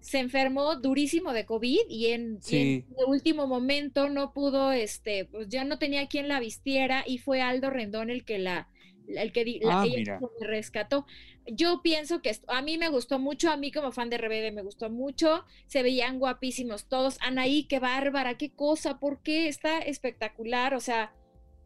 se 0.00 0.18
enfermó 0.20 0.76
durísimo 0.76 1.32
de 1.32 1.46
COVID 1.46 1.80
y 1.88 2.06
en, 2.08 2.36
y 2.36 2.42
Sí. 2.42 2.84
en 2.88 2.94
el 2.98 3.06
último 3.08 3.46
momento 3.48 4.08
no 4.08 4.32
pudo, 4.32 4.70
este, 4.70 5.24
pues 5.24 5.48
ya 5.48 5.64
no 5.64 5.78
tenía 5.80 6.06
quien 6.06 6.28
la 6.28 6.38
vistiera 6.38 7.02
y 7.06 7.18
fue 7.18 7.40
Aldo 7.42 7.70
Rendón 7.70 8.10
el 8.10 8.24
que 8.24 8.38
la, 8.38 8.68
el 9.08 9.32
que 9.32 9.44
di- 9.44 9.60
la- 9.60 9.80
Ah, 9.82 9.84
ella 9.86 9.96
mira. 9.96 10.20
me 10.40 10.46
rescató. 10.46 11.06
Yo 11.46 11.80
pienso 11.82 12.22
que 12.22 12.30
esto- 12.30 12.50
a 12.50 12.60
mí 12.62 12.76
me 12.78 12.88
gustó 12.88 13.18
mucho, 13.18 13.50
a 13.50 13.56
mí 13.56 13.70
como 13.70 13.92
fan 13.92 14.10
de 14.10 14.16
RBD 14.16 14.52
me 14.52 14.62
gustó 14.62 14.90
mucho, 14.90 15.44
se 15.66 15.82
veían 15.82 16.18
guapísimos 16.18 16.86
todos. 16.88 17.18
Anaí, 17.20 17.64
qué 17.64 17.78
bárbara, 17.78 18.36
qué 18.36 18.50
cosa, 18.50 18.98
¿por 18.98 19.22
qué? 19.22 19.48
Está 19.48 19.78
espectacular, 19.78 20.74
o 20.74 20.80
sea, 20.80 21.12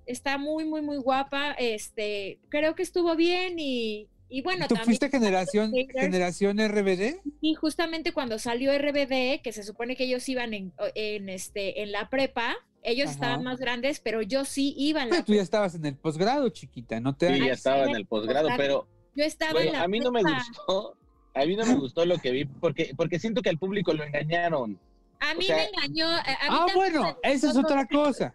está 0.07 0.39
muy, 0.39 0.65
muy, 0.65 0.83
muy 0.83 0.99
guapa. 0.99 1.53
Este, 1.59 2.39
creo 2.49 2.75
que 2.75 2.83
estuvo 2.83 3.17
bien 3.17 3.59
y, 3.59 4.09
y 4.29 4.43
bueno, 4.43 4.67
¿Tú 4.69 4.75
también. 4.75 4.85
fuiste 4.87 5.09
generación, 5.09 5.73
generación 5.95 6.59
RBD? 6.61 7.21
Y 7.41 7.55
justamente 7.55 8.13
cuando 8.13 8.39
salió 8.39 8.73
RBD, 8.73 9.41
que 9.43 9.53
se 9.53 9.63
supone 9.63 9.97
que 9.97 10.05
ellos 10.05 10.29
iban 10.29 10.53
en, 10.55 10.73
en, 10.95 11.29
este, 11.29 11.83
en 11.83 11.93
la 11.93 12.09
prepa, 12.11 12.57
ellos 12.83 13.07
Ajá. 13.07 13.13
estaban 13.15 13.43
más 13.45 13.59
grandes, 13.61 14.01
pero 14.01 14.23
yo 14.23 14.45
sí 14.45 14.75
iba 14.77 15.03
en 15.03 15.11
la 15.11 15.19
Ah, 15.19 15.25
tú 15.25 15.35
ya 15.35 15.43
estabas 15.43 15.75
en 15.75 15.85
el 15.87 15.97
posgrado, 15.97 16.49
chiquita, 16.49 17.01
no 17.01 17.15
te 17.15 17.35
Sí, 17.35 17.47
ya 17.47 17.53
estaba 17.53 17.85
en 17.85 17.95
el 17.97 18.07
posgrado, 18.07 18.49
pero 18.57 18.87
Yo 19.15 19.25
estaba 19.25 19.53
bueno, 19.53 19.69
en 19.71 19.77
la 19.77 19.83
a 19.85 19.89
mí 19.89 19.99
no 20.01 20.11
me 20.11 20.23
gustó. 20.23 20.97
A 21.35 21.45
mí 21.47 21.55
no 21.57 21.65
me 21.65 21.75
gustó 21.77 22.05
lo 22.05 22.19
que 22.19 22.31
vi 22.33 22.45
porque, 22.45 22.93
porque 22.97 23.19
siento 23.19 23.41
que 23.43 23.51
al 23.51 23.59
público 23.59 23.93
lo 23.93 24.03
engañaron. 24.05 24.79
A 25.21 25.35
mí 25.35 25.45
sea- 25.45 25.57
me 25.57 25.65
engañó. 25.67 26.09
a- 26.09 26.19
a 26.21 26.23
mí 26.23 26.59
Ah, 26.61 26.67
bueno, 26.75 27.19
esa 27.23 27.51
es 27.51 27.57
otra 27.57 27.87
cosa. 27.87 28.35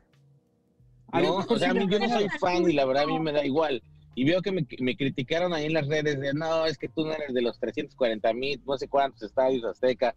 No, 1.12 1.36
o 1.38 1.58
sea, 1.58 1.72
a 1.72 1.74
mí 1.74 1.88
yo 1.90 2.00
no 2.00 2.10
soy 2.10 2.28
fan 2.40 2.70
y 2.70 2.74
la 2.74 2.86
verdad 2.86 3.04
a 3.04 3.08
mí 3.08 3.20
me 3.20 3.32
da 3.32 3.46
igual. 3.46 3.82
Y 4.16 4.24
veo 4.26 4.42
que 4.42 4.52
me, 4.52 4.66
me 4.80 4.96
criticaron 4.96 5.54
ahí 5.54 5.66
en 5.66 5.74
las 5.74 5.88
redes 5.88 6.20
de, 6.20 6.34
no, 6.34 6.66
es 6.66 6.78
que 6.78 6.88
tú 6.88 7.06
no 7.06 7.12
eres 7.14 7.34
de 7.34 7.42
los 7.42 7.60
340 7.60 8.34
mil, 8.34 8.62
no 8.66 8.78
sé 8.78 8.88
cuántos 8.88 9.24
estadios 9.24 9.64
Azteca. 9.66 10.16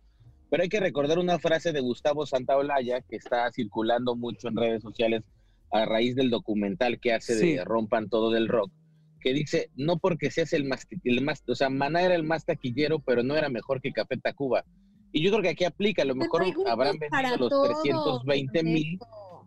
Pero 0.51 0.62
hay 0.62 0.69
que 0.69 0.81
recordar 0.81 1.19
una 1.19 1.39
frase 1.39 1.73
de 1.73 1.81
Gustavo 1.81 2.27
Santaolalla 2.27 3.03
que 3.03 3.16
está 3.16 3.51
circulando 3.53 4.16
mucho 4.16 4.49
en 4.49 4.57
redes 4.57 4.83
sociales 4.83 5.23
a 5.70 5.85
raíz 5.85 6.16
del 6.16 6.31
documental 6.31 6.99
que 6.99 7.12
hace 7.12 7.39
Sí. 7.39 7.53
de 7.55 7.65
Rompan 7.65 8.09
Todo 8.09 8.31
del 8.31 8.49
Rock, 8.49 8.73
que 9.20 9.35
dice, 9.35 9.70
no 9.77 9.99
porque 9.99 10.31
seas 10.31 10.53
el 10.55 10.65
más, 10.65 10.87
el 11.05 11.23
más, 11.23 11.43
o 11.47 11.55
sea, 11.55 11.69
Maná 11.69 12.03
era 12.03 12.15
el 12.15 12.23
más 12.23 12.47
taquillero, 12.47 13.01
pero 13.01 13.23
no 13.23 13.37
era 13.37 13.49
mejor 13.51 13.83
que 13.83 13.93
Café 13.93 14.16
Tacuba. 14.16 14.65
Y 15.12 15.23
yo 15.23 15.31
creo 15.31 15.43
que 15.43 15.49
aquí 15.51 15.65
aplica, 15.65 16.03
a 16.03 16.07
lo 16.07 16.15
mejor 16.15 16.45
habrán 16.66 16.99
vendido 16.99 17.37
los 17.37 17.49
todo, 17.51 17.65
320 17.65 18.62
mil, 18.62 18.99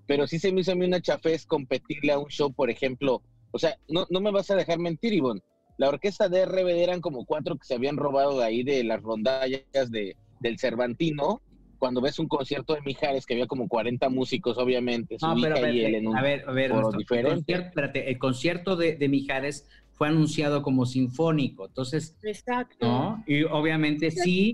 pero 0.08 0.28
sí 0.28 0.38
se 0.40 0.52
me 0.52 0.62
hizo 0.62 0.72
a 0.72 0.76
mí 0.76 0.86
una 0.86 1.02
chafez 1.02 1.46
competirle 1.46 2.12
a 2.12 2.20
un 2.20 2.28
show, 2.28 2.54
por 2.54 2.70
ejemplo, 2.70 3.22
o 3.52 3.60
sea, 3.60 3.78
no, 3.88 4.06
no 4.10 4.22
me 4.22 4.32
vas 4.32 4.50
a 4.52 4.56
dejar 4.56 4.80
mentir, 4.80 5.14
Ivonne. 5.14 5.42
La 5.78 5.90
orquesta 5.90 6.30
de 6.30 6.46
RBD 6.46 6.84
eran 6.84 7.02
como 7.02 7.26
cuatro 7.26 7.56
que 7.56 7.66
se 7.66 7.74
habían 7.74 7.98
robado 7.98 8.38
de 8.38 8.46
ahí 8.46 8.64
de 8.64 8.84
las 8.84 9.02
rondallas 9.02 9.90
de, 9.90 10.16
del 10.42 10.60
Cervantino. 10.60 11.42
Cuando 11.80 12.00
ves 12.02 12.20
un 12.20 12.28
concierto 12.28 12.76
de 12.76 12.82
Mijares, 12.82 13.26
que 13.26 13.34
había 13.34 13.48
como 13.48 13.68
40 13.68 14.08
músicos, 14.10 14.58
obviamente, 14.58 15.18
su 15.18 15.26
No, 15.26 15.36
pero 15.42 15.56
a 15.56 15.60
hija 15.60 15.66
ver, 15.68 15.76
y 15.76 15.86
él 15.86 15.96
en 15.96 16.08
un 16.08 16.16
a 16.18 16.22
ver, 16.22 16.44
a 16.48 16.52
ver, 16.52 16.70
foro 16.72 16.90
el 16.90 17.06
concierto, 17.08 17.34
espérate, 17.68 18.10
el 18.12 18.20
concierto 18.20 18.76
de, 18.76 18.96
de 18.98 19.10
Mijares 19.10 19.68
fue 19.94 20.08
anunciado 20.08 20.62
como 20.62 20.86
sinfónico, 20.86 21.66
entonces, 21.68 22.16
Exacto. 22.24 22.86
¿no? 22.86 23.24
Y 23.26 23.44
obviamente 23.44 24.12
sí, 24.12 24.54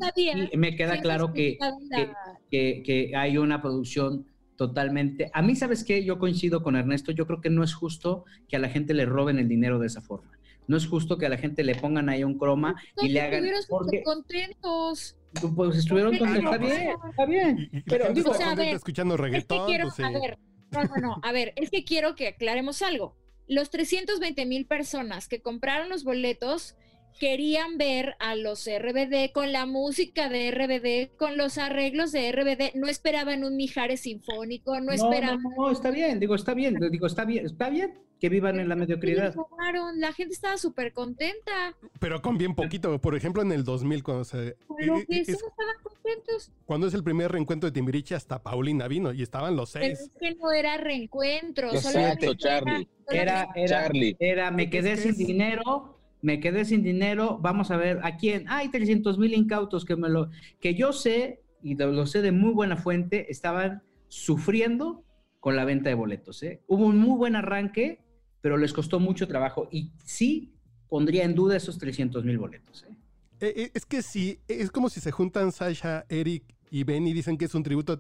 me 0.55 0.75
queda 0.77 1.01
claro 1.01 1.33
que, 1.33 1.57
que, 1.95 2.13
que- 2.49 2.83
que 2.85 3.15
hay 3.15 3.37
una 3.37 3.61
producción 3.61 4.25
totalmente... 4.55 5.29
A 5.33 5.41
mí, 5.41 5.55
¿sabes 5.55 5.83
qué? 5.83 6.03
Yo 6.05 6.19
coincido 6.19 6.63
con 6.63 6.75
Ernesto, 6.77 7.11
yo 7.11 7.27
creo 7.27 7.41
que 7.41 7.49
no 7.49 7.63
es 7.63 7.73
justo 7.73 8.23
que 8.47 8.55
a 8.55 8.59
la 8.59 8.69
gente 8.69 8.93
le 8.93 9.05
roben 9.05 9.37
el 9.37 9.47
dinero 9.49 9.79
de 9.79 9.87
esa 9.87 10.01
forma. 10.01 10.31
No 10.67 10.75
es 10.77 10.87
justo 10.87 11.17
que 11.17 11.25
a 11.25 11.29
la 11.29 11.37
gente 11.37 11.63
le 11.63 11.75
pongan 11.75 12.09
ahí 12.09 12.23
un 12.23 12.37
croma 12.37 12.75
y 13.01 13.09
le 13.09 13.21
hagan... 13.21 13.43
Porque, 13.69 14.01
contentos. 14.03 15.15
Pues 15.55 15.77
estuvieron 15.77 16.17
Porque- 16.17 16.41
contentos, 16.41 16.53
está 16.53 16.65
bien, 16.75 16.95
está 17.09 17.25
bien. 17.25 17.69
Y 17.71 17.81
Pero 17.81 18.13
digo, 18.13 18.31
está 18.31 18.31
o 18.31 18.33
sea, 18.33 18.45
a 18.45 18.49
contenta 18.49 18.63
ver, 18.69 18.75
escuchando 18.75 19.13
Es 19.15 19.17
que 19.19 19.23
reggaetón. 19.23 19.65
quiero, 19.67 19.83
pues, 19.85 19.95
sí. 19.95 20.03
a 20.03 20.09
ver, 20.11 20.37
no, 20.71 20.83
no, 20.83 20.95
no, 21.01 21.15
a 21.23 21.31
ver, 21.31 21.53
es 21.55 21.69
que 21.69 21.83
quiero 21.83 22.15
que 22.15 22.27
aclaremos 22.27 22.81
algo. 22.81 23.15
Los 23.47 23.69
320 23.69 24.45
mil 24.45 24.65
personas 24.65 25.27
que 25.27 25.41
compraron 25.41 25.89
los 25.89 26.03
boletos 26.03 26.75
querían 27.19 27.77
ver 27.77 28.15
a 28.19 28.35
los 28.35 28.67
RBD 28.67 29.31
con 29.31 29.51
la 29.51 29.65
música 29.65 30.29
de 30.29 30.51
RBD, 30.51 31.15
con 31.17 31.35
los 31.37 31.57
arreglos 31.57 32.11
de 32.11 32.31
RBD, 32.31 32.75
no 32.75 32.87
esperaban 32.87 33.43
un 33.43 33.55
Mijares 33.55 34.01
sinfónico, 34.01 34.79
no, 34.81 34.91
esperaban. 34.91 35.41
No, 35.41 35.49
no, 35.57 35.71
está 35.71 35.89
bien, 35.89 36.19
digo, 36.19 36.35
está 36.35 36.53
bien, 36.53 36.75
digo, 36.91 37.07
está 37.07 37.25
bien, 37.25 37.45
está 37.45 37.69
bien 37.69 37.93
que 38.19 38.29
vivan 38.29 38.59
en 38.59 38.67
la 38.69 38.75
mediocridad. 38.75 39.33
robaron, 39.35 39.99
La 39.99 40.11
gente 40.13 40.33
estaba 40.33 40.57
súper 40.57 40.91
contenta. 40.93 41.75
Pero 41.99 42.21
con 42.21 42.37
bien 42.37 42.55
poquito. 42.55 42.99
Por 42.99 43.15
ejemplo, 43.15 43.41
en 43.41 43.51
el 43.51 43.63
2000, 43.63 44.03
cuando 44.03 44.23
se. 44.23 44.55
Con 44.67 44.85
lo 44.85 44.97
eh, 44.97 45.05
que 45.07 45.19
es- 45.19 45.27
sí 45.27 45.33
estaban 45.33 45.75
contentos. 45.83 46.51
cuando 46.65 46.87
es 46.87 46.93
el 46.93 47.03
primer 47.03 47.31
reencuentro 47.31 47.69
de 47.69 47.73
Timbiriche, 47.73 48.15
hasta 48.15 48.41
Paulina 48.41 48.87
vino 48.87 49.13
y 49.13 49.21
estaban 49.21 49.55
los 49.55 49.71
Pero 49.73 49.85
seis. 49.85 49.99
es 49.99 50.11
que 50.19 50.35
no 50.35 50.51
era 50.51 50.77
reencuentro. 50.77 51.71
Exacto, 51.73 52.33
Charlie. 52.35 52.87
Era, 53.09 53.47
era, 53.55 53.83
Charlie. 53.83 54.15
era, 54.19 54.51
me 54.51 54.69
quedé 54.69 54.97
sin 54.97 55.11
es- 55.11 55.17
dinero, 55.17 55.97
me 56.21 56.39
quedé 56.39 56.65
sin 56.65 56.81
dinero, 56.83 57.37
vamos 57.41 57.71
a 57.71 57.77
ver, 57.77 57.99
¿a 58.03 58.17
quién? 58.17 58.45
Hay 58.49 58.69
300 58.69 59.17
mil 59.19 59.33
incautos 59.33 59.85
que 59.85 59.95
me 59.95 60.09
lo, 60.09 60.29
que 60.59 60.73
yo 60.75 60.91
sé, 60.91 61.41
y 61.61 61.75
lo, 61.75 61.91
lo 61.91 62.05
sé 62.07 62.21
de 62.21 62.31
muy 62.31 62.51
buena 62.53 62.75
fuente, 62.77 63.31
estaban 63.31 63.83
sufriendo 64.07 65.03
con 65.39 65.55
la 65.55 65.63
venta 65.65 65.89
de 65.89 65.95
boletos, 65.95 66.41
¿eh? 66.43 66.61
Hubo 66.67 66.85
un 66.85 66.97
muy 66.97 67.15
buen 67.17 67.35
arranque, 67.35 67.99
pero 68.41 68.57
les 68.57 68.73
costó 68.73 68.99
mucho 68.99 69.27
trabajo, 69.27 69.67
y 69.71 69.91
sí 70.03 70.53
pondría 70.89 71.23
en 71.23 71.35
duda 71.35 71.55
esos 71.57 71.77
300 71.77 72.23
mil 72.23 72.37
boletos, 72.37 72.83
¿eh? 72.83 72.95
Eh, 73.39 73.53
eh, 73.55 73.71
es 73.73 73.85
que 73.85 74.01
sí, 74.01 74.39
es 74.47 74.71
como 74.71 74.89
si 74.89 74.99
se 74.99 75.11
juntan 75.11 75.51
Sasha, 75.51 76.05
Eric 76.09 76.43
y 76.71 76.83
Ben 76.83 77.05
y 77.07 77.13
dicen 77.13 77.37
que 77.37 77.45
es 77.45 77.53
un 77.53 77.61
tributo 77.63 77.99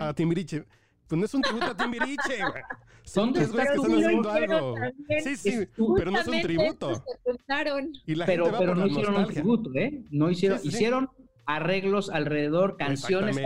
a 0.00 0.14
Timbiriche. 0.14 0.64
Pues 1.08 1.18
no 1.18 1.24
es 1.24 1.34
un 1.34 1.40
tributo 1.40 1.66
a 1.66 1.76
Timbiriche, 1.76 2.38
güey. 2.50 2.62
Son 3.04 3.32
¿Dónde 3.32 3.38
tres 3.40 3.52
güeyes 3.52 3.70
que 3.70 3.76
está 3.76 3.86
están 3.86 4.04
haciendo 4.04 4.30
algo. 4.30 4.74
también. 4.74 5.22
Sí, 5.22 5.36
sí, 5.36 5.68
pero 5.96 6.10
no 6.10 6.18
es 6.18 6.26
un 6.26 6.42
tributo. 6.42 7.04
se. 7.24 7.92
Y 8.04 8.16
la 8.16 8.26
pero, 8.26 8.44
gente 8.46 8.52
va 8.52 8.58
pero 8.58 8.72
por 8.72 8.78
no 8.78 8.86
la 8.86 8.92
hicieron 8.92 9.16
un 9.16 9.26
tributo, 9.28 9.70
¿eh? 9.76 10.04
No 10.10 10.30
hicieron, 10.30 10.58
Sí, 10.58 10.64
sí, 10.64 10.70
sí. 10.70 10.76
hicieron 10.76 11.08
arreglos 11.46 12.10
alrededor, 12.10 12.76
canciones 12.76 13.36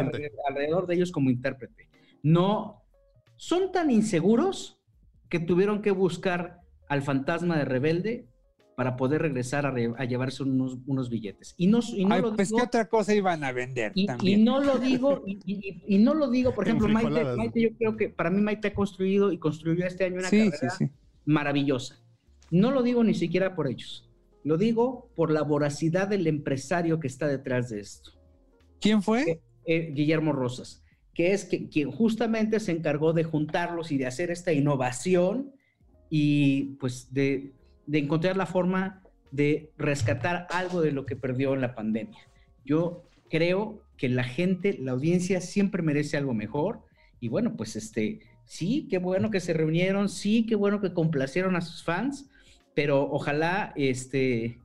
alrededor 0.48 0.86
de 0.86 0.94
ellos 0.94 1.12
como 1.12 1.30
intérprete. 1.30 1.90
No, 2.22 2.82
son 3.36 3.70
tan 3.70 3.90
inseguros 3.90 4.79
que 5.30 5.38
tuvieron 5.40 5.80
que 5.80 5.90
buscar 5.92 6.60
al 6.88 7.02
fantasma 7.02 7.56
de 7.56 7.64
Rebelde 7.64 8.26
para 8.76 8.96
poder 8.96 9.22
regresar 9.22 9.64
a, 9.66 9.70
re- 9.70 9.92
a 9.96 10.04
llevarse 10.04 10.42
unos, 10.42 10.78
unos 10.86 11.08
billetes. 11.10 11.54
Y 11.56 11.66
no, 11.66 11.80
y 11.94 12.04
no 12.04 12.14
Ay, 12.14 12.22
lo 12.22 12.34
pues, 12.34 12.48
digo, 12.48 12.58
¿qué 12.58 12.64
otra 12.64 12.88
cosa 12.88 13.14
iban 13.14 13.44
a 13.44 13.52
vender 13.52 13.92
y, 13.94 14.02
y 14.02 14.06
también? 14.06 14.44
no 14.44 14.60
lo 14.60 14.78
digo, 14.78 15.22
y, 15.26 15.38
y- 15.44 15.82
y 15.86 15.98
no 15.98 16.14
lo 16.14 16.28
digo, 16.30 16.54
por 16.54 16.64
ejemplo, 16.64 16.88
Maite. 16.88 17.24
Maite, 17.36 17.60
yo 17.62 17.68
creo 17.76 17.96
que 17.96 18.08
para 18.08 18.30
mí 18.30 18.40
Maite 18.40 18.68
ha 18.68 18.74
construido 18.74 19.32
y 19.32 19.38
construyó 19.38 19.86
este 19.86 20.04
año 20.04 20.18
una 20.18 20.28
sí, 20.28 20.50
carrera 20.50 20.70
sí. 20.76 20.88
maravillosa. 21.26 21.96
No 22.50 22.70
lo 22.70 22.82
digo 22.82 23.04
ni 23.04 23.14
siquiera 23.14 23.54
por 23.54 23.68
ellos, 23.68 24.10
lo 24.44 24.56
digo 24.56 25.10
por 25.14 25.30
la 25.30 25.42
voracidad 25.42 26.08
del 26.08 26.26
empresario 26.26 26.98
que 26.98 27.06
está 27.06 27.28
detrás 27.28 27.68
de 27.70 27.80
esto, 27.80 28.12
¿Quién 28.80 29.02
fue? 29.02 29.40
eh, 29.66 29.90
Guillermo 29.92 30.32
Rosas, 30.32 30.82
que 31.20 31.34
es 31.34 31.44
que, 31.44 31.68
quien 31.68 31.90
justamente 31.90 32.60
se 32.60 32.72
encargó 32.72 33.12
de 33.12 33.24
juntarlos 33.24 33.92
y 33.92 33.98
de 33.98 34.06
hacer 34.06 34.30
esta 34.30 34.54
innovación 34.54 35.52
y 36.08 36.76
pues 36.80 37.12
de, 37.12 37.52
de 37.86 37.98
encontrar 37.98 38.38
la 38.38 38.46
forma 38.46 39.02
de 39.30 39.70
rescatar 39.76 40.46
algo 40.48 40.80
de 40.80 40.92
lo 40.92 41.04
que 41.04 41.16
perdió 41.16 41.52
en 41.52 41.60
la 41.60 41.74
pandemia. 41.74 42.20
Yo 42.64 43.04
creo 43.28 43.82
que 43.98 44.08
la 44.08 44.24
gente, 44.24 44.78
la 44.80 44.92
audiencia 44.92 45.42
siempre 45.42 45.82
merece 45.82 46.16
algo 46.16 46.32
mejor 46.32 46.86
y 47.20 47.28
bueno, 47.28 47.54
pues 47.54 47.76
este, 47.76 48.20
sí, 48.46 48.88
qué 48.88 48.96
bueno 48.96 49.30
que 49.30 49.40
se 49.40 49.52
reunieron, 49.52 50.08
sí, 50.08 50.46
qué 50.46 50.54
bueno 50.54 50.80
que 50.80 50.94
complacieron 50.94 51.54
a 51.54 51.60
sus 51.60 51.84
fans, 51.84 52.30
pero 52.74 53.02
ojalá 53.10 53.74
este, 53.76 54.58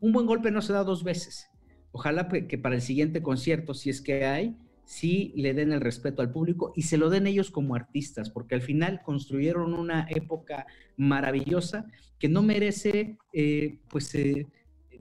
un 0.00 0.12
buen 0.12 0.24
golpe 0.24 0.50
no 0.50 0.62
se 0.62 0.72
da 0.72 0.84
dos 0.84 1.04
veces. 1.04 1.50
Ojalá 1.92 2.28
que 2.28 2.56
para 2.56 2.76
el 2.76 2.80
siguiente 2.80 3.20
concierto, 3.20 3.74
si 3.74 3.90
es 3.90 4.00
que 4.00 4.24
hay, 4.24 4.56
sí 4.90 5.32
le 5.36 5.54
den 5.54 5.70
el 5.70 5.80
respeto 5.80 6.20
al 6.20 6.32
público 6.32 6.72
y 6.74 6.82
se 6.82 6.98
lo 6.98 7.10
den 7.10 7.28
ellos 7.28 7.52
como 7.52 7.76
artistas, 7.76 8.28
porque 8.28 8.56
al 8.56 8.60
final 8.60 9.02
construyeron 9.04 9.72
una 9.72 10.08
época 10.10 10.66
maravillosa 10.96 11.86
que 12.18 12.28
no 12.28 12.42
merece 12.42 13.16
eh, 13.32 13.78
pues 13.88 14.12
eh, 14.16 14.48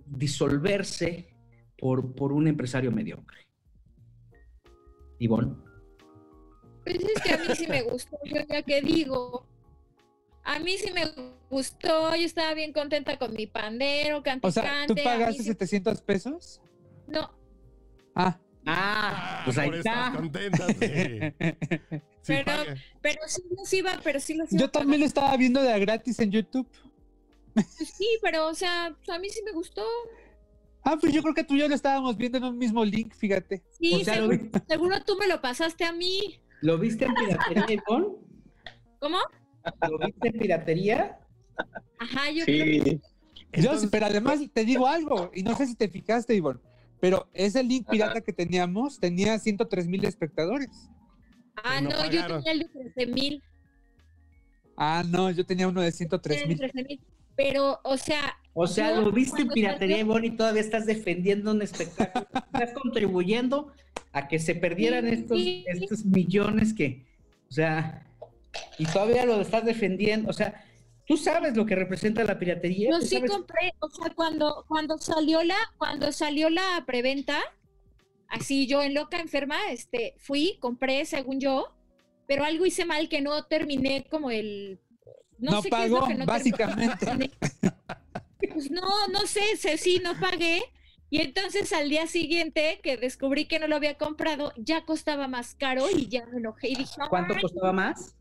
disolverse 0.05 1.33
por, 1.75 2.13
por 2.13 2.33
un 2.33 2.47
empresario 2.47 2.91
mediocre. 2.91 3.47
Ivonne. 5.17 5.55
Pues 6.83 6.97
es 7.03 7.21
que 7.23 7.33
a 7.33 7.37
mí 7.39 7.45
sí 7.55 7.65
me 7.67 7.81
gustó, 7.81 8.19
yo 8.25 8.41
ya 8.47 8.61
que 8.61 8.81
digo. 8.83 9.43
A 10.43 10.59
mí 10.59 10.77
sí 10.77 10.91
me 10.93 11.05
gustó, 11.49 12.15
yo 12.15 12.25
estaba 12.27 12.53
bien 12.53 12.73
contenta 12.73 13.17
con 13.17 13.33
mi 13.33 13.47
pandero, 13.47 14.21
cante, 14.21 14.45
O 14.47 14.51
sea, 14.51 14.85
¿tú 14.87 14.93
pagaste 15.03 15.41
sí- 15.41 15.49
700 15.49 16.01
pesos? 16.03 16.61
No, 17.07 17.31
Ah, 18.13 18.39
Ah, 18.65 19.41
pues 19.45 19.57
ahí 19.57 19.69
por 19.69 19.75
eso 19.79 19.89
estás 19.89 20.07
está. 20.07 20.19
contenta, 20.19 20.67
sí. 20.67 21.99
Sí, 22.21 22.33
pero, 22.45 22.75
pero 23.01 23.21
sí 23.27 23.41
los 23.57 23.73
iba, 23.73 23.99
pero 24.03 24.19
sí 24.19 24.35
los 24.35 24.51
iba 24.51 24.59
yo 24.59 24.69
también 24.69 24.99
lo 24.99 25.05
estaba 25.07 25.35
viendo 25.37 25.63
de 25.63 25.71
a 25.73 25.79
gratis 25.79 26.19
en 26.19 26.31
YouTube. 26.31 26.67
Pues 27.53 27.65
sí, 27.97 28.07
pero 28.21 28.47
o 28.47 28.53
sea, 28.53 28.95
pues, 28.97 29.09
a 29.09 29.19
mí 29.19 29.29
sí 29.29 29.41
me 29.43 29.51
gustó. 29.51 29.83
Ah, 30.83 30.97
pues 30.99 31.13
yo 31.13 31.21
creo 31.21 31.33
que 31.33 31.43
tú 31.43 31.55
y 31.55 31.59
yo 31.59 31.67
lo 31.67 31.75
estábamos 31.75 32.17
viendo 32.17 32.37
en 32.37 32.43
un 32.43 32.57
mismo 32.57 32.85
link, 32.85 33.13
fíjate. 33.15 33.63
Sí, 33.79 33.95
O 33.95 34.03
sea, 34.03 34.19
lo 34.21 34.29
seguro, 34.67 35.01
tú 35.05 35.17
me 35.17 35.27
lo 35.27 35.41
pasaste 35.41 35.85
a 35.85 35.91
mí. 35.91 36.39
¿Lo 36.61 36.77
viste 36.77 37.05
en 37.05 37.13
piratería, 37.15 37.65
Ivonne? 37.69 38.07
¿Cómo? 38.99 39.17
¿Lo 39.89 39.97
viste 39.97 40.27
en 40.27 40.33
piratería? 40.33 41.19
Ajá, 41.99 42.31
yo 42.31 42.45
creo 42.45 42.65
que 42.83 43.01
Sí, 43.53 43.61
Yo, 43.61 43.71
pero 43.89 44.05
además 44.05 44.39
te 44.53 44.63
digo 44.63 44.87
algo, 44.87 45.31
y 45.33 45.43
no 45.43 45.55
sé 45.55 45.65
si 45.65 45.75
te 45.75 45.89
fijaste, 45.89 46.35
Ivonne, 46.35 46.59
pero 46.99 47.29
ese 47.33 47.63
link 47.63 47.87
pirata 47.89 48.21
que 48.21 48.33
teníamos 48.33 48.99
tenía 48.99 49.37
103 49.39 49.87
mil 49.87 50.05
espectadores. 50.05 50.89
Ah, 51.63 51.81
no 51.81 51.89
no, 51.89 52.05
yo 52.09 52.25
tenía 52.27 52.51
el 52.51 52.59
de 52.59 52.69
13 52.93 53.05
mil. 53.07 53.43
Ah, 54.77 55.03
no, 55.07 55.29
yo 55.31 55.45
tenía 55.45 55.67
uno 55.67 55.81
de 55.81 55.91
103 55.91 56.47
mil. 56.47 57.01
Pero, 57.35 57.79
o 57.83 57.97
sea. 57.97 58.37
O 58.53 58.67
sea, 58.67 58.95
yo 58.95 59.01
lo 59.01 59.11
viste 59.11 59.43
en 59.43 59.49
piratería, 59.49 59.99
Ivonne, 59.99 60.27
y 60.27 60.31
todavía 60.31 60.61
estás 60.61 60.85
defendiendo 60.85 61.51
un 61.51 61.61
espectáculo. 61.61 62.27
estás 62.53 62.73
contribuyendo 62.73 63.71
a 64.11 64.27
que 64.27 64.39
se 64.39 64.55
perdieran 64.55 65.07
estos, 65.07 65.37
Sí. 65.37 65.63
estos 65.67 66.03
millones 66.03 66.73
que, 66.73 67.05
o 67.49 67.53
sea, 67.53 68.05
y 68.77 68.85
todavía 68.85 69.25
lo 69.25 69.39
estás 69.39 69.63
defendiendo. 69.63 70.29
O 70.29 70.33
sea, 70.33 70.65
tú 71.09 71.17
sabes 71.17 71.57
lo 71.57 71.65
que 71.65 71.75
representa 71.75 72.23
la 72.23 72.37
piratería. 72.37 72.91
Yo 72.91 73.01
sí 73.01 73.15
sabes- 73.15 73.31
compré, 73.31 73.73
o 73.79 73.89
sea, 73.89 74.11
cuando, 74.11 74.63
cuando 74.67 74.97
salió 74.99 75.43
la, 75.43 75.57
cuando 75.79 76.11
salió 76.11 76.51
la 76.51 76.83
preventa, 76.85 77.39
así 78.27 78.67
yo 78.67 78.83
en 78.83 78.93
loca 78.93 79.19
enferma, 79.19 79.57
este, 79.71 80.13
fui, 80.19 80.57
compré 80.61 81.05
según 81.05 81.39
yo, 81.39 81.73
pero 82.27 82.43
algo 82.45 82.63
hice 82.67 82.85
mal 82.85 83.09
que 83.09 83.21
no 83.21 83.43
terminé 83.45 84.05
como 84.07 84.29
el 84.29 84.79
no, 85.39 85.53
No 85.53 85.61
sé 85.63 85.69
qué 85.71 85.85
es 85.85 85.89
lo 85.89 85.95
pagó, 85.97 86.07
que 86.09 86.15
no 86.15 86.25
básicamente. 86.25 87.05
terminé. 87.05 87.31
Pues 88.53 88.71
no, 88.71 89.07
no 89.11 89.25
sé, 89.27 89.57
sé, 89.57 89.77
sí, 89.77 89.99
no 90.03 90.13
pagué. 90.19 90.61
Y 91.09 91.21
entonces 91.21 91.73
al 91.73 91.89
día 91.89 92.07
siguiente 92.07 92.79
que 92.83 92.97
descubrí 92.97 93.45
que 93.45 93.59
no 93.59 93.67
lo 93.67 93.75
había 93.75 93.97
comprado, 93.97 94.53
ya 94.57 94.85
costaba 94.85 95.27
más 95.27 95.55
caro 95.55 95.85
y 95.89 96.07
ya 96.07 96.25
me 96.27 96.37
enojé 96.37 96.69
y 96.69 96.75
dije, 96.75 96.93
¿Cuánto 97.09 97.33
"Ay, 97.35 97.41
costaba 97.41 97.73
más? 97.73 98.15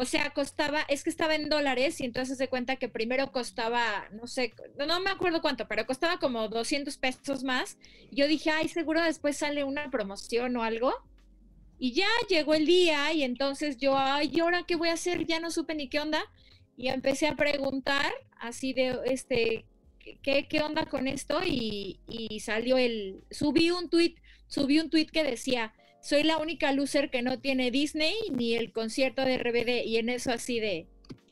O 0.00 0.04
sea, 0.04 0.30
costaba, 0.30 0.82
es 0.82 1.02
que 1.02 1.10
estaba 1.10 1.34
en 1.34 1.48
dólares 1.48 2.00
y 2.00 2.04
entonces 2.04 2.38
se 2.38 2.46
cuenta 2.46 2.76
que 2.76 2.88
primero 2.88 3.32
costaba, 3.32 4.08
no 4.12 4.28
sé, 4.28 4.54
no, 4.78 5.00
me 5.00 5.10
acuerdo 5.10 5.42
cuánto, 5.42 5.66
pero 5.66 5.86
costaba 5.86 6.20
como 6.20 6.46
200 6.46 6.96
pesos 6.98 7.42
más. 7.42 7.78
Yo 8.12 8.28
dije, 8.28 8.50
ay, 8.50 8.68
seguro 8.68 9.02
después 9.02 9.36
sale 9.36 9.64
una 9.64 9.90
promoción 9.90 10.56
o 10.56 10.62
algo. 10.62 10.94
Y 11.80 11.94
ya 11.94 12.06
llegó 12.28 12.54
el 12.54 12.64
día 12.64 13.12
y 13.12 13.24
entonces 13.24 13.76
yo, 13.78 13.98
ay, 13.98 14.30
¿y 14.32 14.38
ahora 14.38 14.62
qué 14.68 14.76
voy 14.76 14.90
a 14.90 14.92
hacer? 14.92 15.26
Ya 15.26 15.40
no 15.40 15.50
supe 15.50 15.74
ni 15.74 15.88
qué 15.88 15.98
onda. 15.98 16.22
Y 16.76 16.86
empecé 16.90 17.26
a 17.26 17.34
preguntar 17.34 18.12
así 18.38 18.72
de, 18.72 19.00
este, 19.06 19.64
¿qué, 20.22 20.46
qué 20.46 20.62
onda 20.62 20.86
con 20.86 21.08
esto? 21.08 21.40
Y, 21.44 21.98
y 22.06 22.38
salió 22.38 22.78
el, 22.78 23.24
subí 23.32 23.72
un 23.72 23.90
tweet, 23.90 24.14
subí 24.46 24.78
un 24.78 24.90
tweet 24.90 25.06
que 25.06 25.24
decía, 25.24 25.74
soy 26.00 26.22
la 26.22 26.38
única 26.38 26.72
loser 26.72 27.10
que 27.10 27.22
no 27.22 27.38
tiene 27.40 27.70
Disney 27.70 28.14
ni 28.32 28.54
el 28.54 28.72
concierto 28.72 29.22
de 29.24 29.38
RBD. 29.38 29.84
Y 29.86 29.96
en 29.98 30.08
eso 30.08 30.30
así 30.32 30.60
de, 30.60 30.86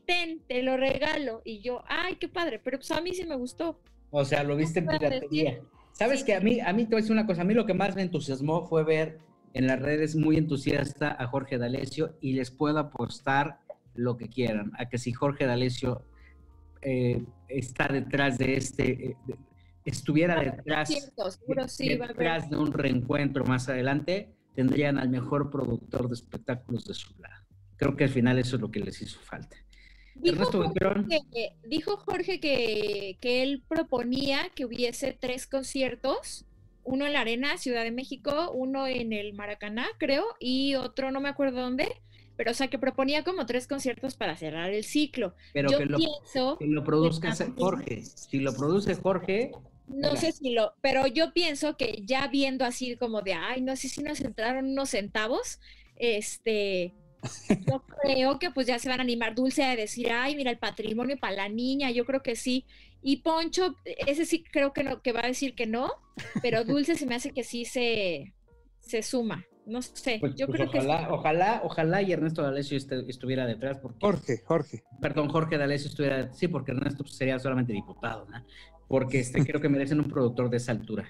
ten, 0.07 0.41
te 0.47 0.63
lo 0.63 0.77
regalo. 0.77 1.43
Y 1.45 1.61
yo, 1.61 1.83
ay, 1.89 2.17
qué 2.17 2.29
padre, 2.29 2.61
pero 2.63 2.79
pues 2.79 2.91
a 2.91 3.01
mí 3.01 3.15
sí 3.15 3.25
me 3.25 3.37
gustó. 3.37 3.81
O 4.11 4.25
sea, 4.25 4.43
lo 4.43 4.57
viste 4.57 4.81
en 4.81 4.87
piratería. 4.87 5.51
decir? 5.53 5.65
Sabes 5.93 6.25
que 6.25 6.35
a 6.35 6.41
mí, 6.41 6.61
a 6.61 6.73
mí 6.73 6.85
te 6.85 6.91
voy 6.91 6.97
a 6.99 7.01
decir 7.01 7.13
una 7.13 7.27
cosa, 7.27 7.43
a 7.43 7.45
mí 7.45 7.55
lo 7.55 7.65
que 7.65 7.73
más 7.75 7.95
me 7.97 8.03
entusiasmó 8.03 8.67
fue 8.67 8.85
ver 8.85 9.19
en 9.55 9.67
las 9.67 9.81
redes 9.81 10.15
muy 10.15 10.37
entusiasta 10.37 11.17
a 11.19 11.27
Jorge 11.27 11.57
D'Alessio 11.57 12.15
y 12.21 12.35
les 12.35 12.51
puedo 12.51 12.79
apostar 12.79 13.61
lo 13.95 14.19
que 14.19 14.29
quieran, 14.29 14.73
a 14.79 14.91
que 14.91 14.99
si 14.99 15.13
Jorge 15.13 15.47
D'Alessio 15.47 16.03
eh, 16.83 17.23
está 17.49 17.89
detrás 17.89 18.37
de 18.37 18.57
este, 18.57 18.91
eh, 18.91 19.17
de- 19.27 19.37
estuviera 19.87 20.39
detrás, 20.39 20.89
Cierto, 20.89 21.31
seguro 21.31 21.67
sí 21.69 21.89
detrás 21.97 22.51
de 22.51 22.57
un 22.59 22.73
reencuentro 22.73 23.45
más 23.47 23.71
adelante, 23.71 24.29
tendrían 24.57 24.99
al 24.99 25.11
mejor 25.11 25.51
productor 25.51 26.09
de 26.09 26.15
espectáculos 26.15 26.85
de 26.87 26.95
su 26.95 27.15
lado. 27.21 27.45
Creo 27.77 27.95
que 27.95 28.05
al 28.05 28.11
final 28.11 28.39
eso 28.39 28.57
es 28.57 28.63
lo 28.63 28.71
que 28.71 28.81
les 28.81 29.01
hizo 29.03 29.21
falta. 29.21 29.57
Dijo 30.15 30.47
Jorge, 30.47 31.21
que, 31.31 31.53
dijo 31.69 31.97
Jorge 31.99 32.41
que, 32.41 33.19
que 33.21 33.43
él 33.43 33.63
proponía 33.69 34.49
que 34.55 34.65
hubiese 34.65 35.13
tres 35.13 35.47
conciertos, 35.47 36.47
uno 36.85 37.05
en 37.05 37.13
la 37.13 37.21
Arena, 37.21 37.59
Ciudad 37.59 37.85
de 37.85 37.91
México, 37.91 38.51
uno 38.53 38.87
en 38.87 39.13
el 39.13 39.35
Maracaná, 39.35 39.87
creo, 39.99 40.25
y 40.41 40.75
otro 40.77 41.11
no 41.11 41.21
me 41.21 41.29
acuerdo 41.29 41.61
dónde, 41.61 41.89
pero 42.37 42.53
o 42.53 42.55
sea 42.55 42.69
que 42.69 42.79
proponía 42.79 43.25
como 43.25 43.45
tres 43.45 43.67
conciertos 43.67 44.15
para 44.15 44.37
cerrar 44.37 44.73
el 44.73 44.85
ciclo. 44.85 45.35
Pero 45.53 45.71
Yo 45.71 45.79
que 45.79 45.87
lo, 45.87 45.99
pienso, 45.99 46.57
que 46.59 46.67
lo 46.67 46.83
produzca 46.83 47.35
Jorge. 47.59 48.03
Si 48.03 48.41
lo 48.41 48.55
produce 48.55 48.95
Jorge, 48.95 49.51
no 49.89 50.17
sé 50.17 50.33
si 50.33 50.53
lo, 50.53 50.75
pero 50.81 51.07
yo 51.07 51.33
pienso 51.33 51.77
que 51.77 52.03
ya 52.05 52.27
viendo 52.29 52.65
así 52.65 52.97
como 52.97 53.23
de, 53.23 53.35
ay, 53.35 53.61
no 53.63 53.77
sé 53.77 53.89
si 53.89 54.03
nos 54.03 54.21
entraron 54.21 54.67
unos 54.67 54.91
centavos, 54.91 55.61
este, 55.97 56.93
yo 57.67 57.83
creo 58.03 58.39
que 58.39 58.51
pues 58.51 58.67
ya 58.67 58.79
se 58.79 58.89
van 58.89 59.01
a 59.01 59.03
animar 59.03 59.35
Dulce 59.35 59.65
a 59.65 59.77
decir, 59.77 60.11
ay, 60.13 60.37
mira 60.37 60.51
el 60.51 60.59
patrimonio 60.59 61.17
para 61.19 61.37
la 61.37 61.49
niña, 61.49 61.91
yo 61.91 62.05
creo 62.05 62.23
que 62.23 62.37
sí. 62.37 62.65
Y 63.03 63.19
Poncho, 63.19 63.77
ese 63.85 64.27
sí 64.27 64.43
creo 64.43 64.73
que 64.73 64.83
no, 64.83 65.01
que 65.03 65.13
va 65.13 65.21
a 65.21 65.27
decir 65.29 65.55
que 65.55 65.67
no, 65.67 65.91
pero 66.43 66.65
Dulce 66.65 66.97
se 66.97 67.07
me 67.07 67.15
hace 67.15 67.31
que 67.33 67.45
sí 67.45 67.65
se, 67.65 68.33
se 68.81 69.03
suma. 69.03 69.45
No 69.65 69.83
sé, 69.83 70.19
Pues, 70.21 70.35
yo 70.37 70.47
pues 70.47 70.59
creo 70.59 70.71
que 70.71 70.81
sí. 70.81 70.87
ojalá, 70.87 71.13
ojalá, 71.13 71.61
ojalá 71.65 72.03
y 72.03 72.13
Ernesto 72.13 72.41
D'Alessio 72.43 72.79
estuviera 72.79 73.47
detrás 73.47 73.79
porque 73.79 73.99
Jorge, 74.01 74.39
Jorge. 74.45 74.85
perdón, 75.01 75.29
Jorge 75.29 75.59
D'Alessio 75.59 75.89
estuviera, 75.89 76.33
sí, 76.33 76.47
porque 76.47 76.71
Ernesto 76.73 77.03
pues, 77.03 77.17
sería 77.17 77.39
solamente 77.41 77.73
diputado, 77.73 78.27
¿no? 78.27 78.45
Porque 78.89 79.21
este, 79.21 79.45
creo 79.45 79.61
que 79.61 79.69
merecen 79.69 80.01
un 80.01 80.09
productor 80.09 80.51
de 80.51 80.59
esa 80.59 80.73
altura. 80.73 81.07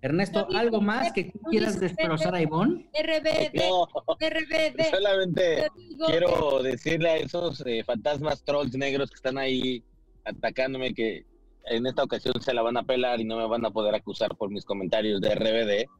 Ernesto, 0.00 0.46
¿algo 0.54 0.80
más 0.80 1.12
que 1.12 1.32
quieras 1.50 1.80
destrozar 1.80 2.34
a 2.34 2.40
Ivonne? 2.40 2.88
RBD, 2.94 3.56
No, 3.56 3.88
RBD. 4.20 4.90
solamente 4.90 5.68
quiero 6.06 6.62
decirle 6.62 7.08
a 7.10 7.16
esos 7.16 7.62
eh, 7.66 7.82
fantasmas 7.84 8.44
trolls 8.44 8.76
negros 8.76 9.10
que 9.10 9.16
están 9.16 9.38
ahí 9.38 9.82
atacándome 10.24 10.94
que 10.94 11.26
en 11.64 11.86
esta 11.86 12.04
ocasión 12.04 12.40
se 12.40 12.54
la 12.54 12.62
van 12.62 12.76
a 12.76 12.84
pelar 12.84 13.20
y 13.20 13.24
no 13.24 13.36
me 13.36 13.46
van 13.46 13.64
a 13.64 13.70
poder 13.70 13.94
acusar 13.94 14.36
por 14.36 14.50
mis 14.50 14.64
comentarios 14.64 15.20
de 15.20 15.34
RBD, 15.34 15.90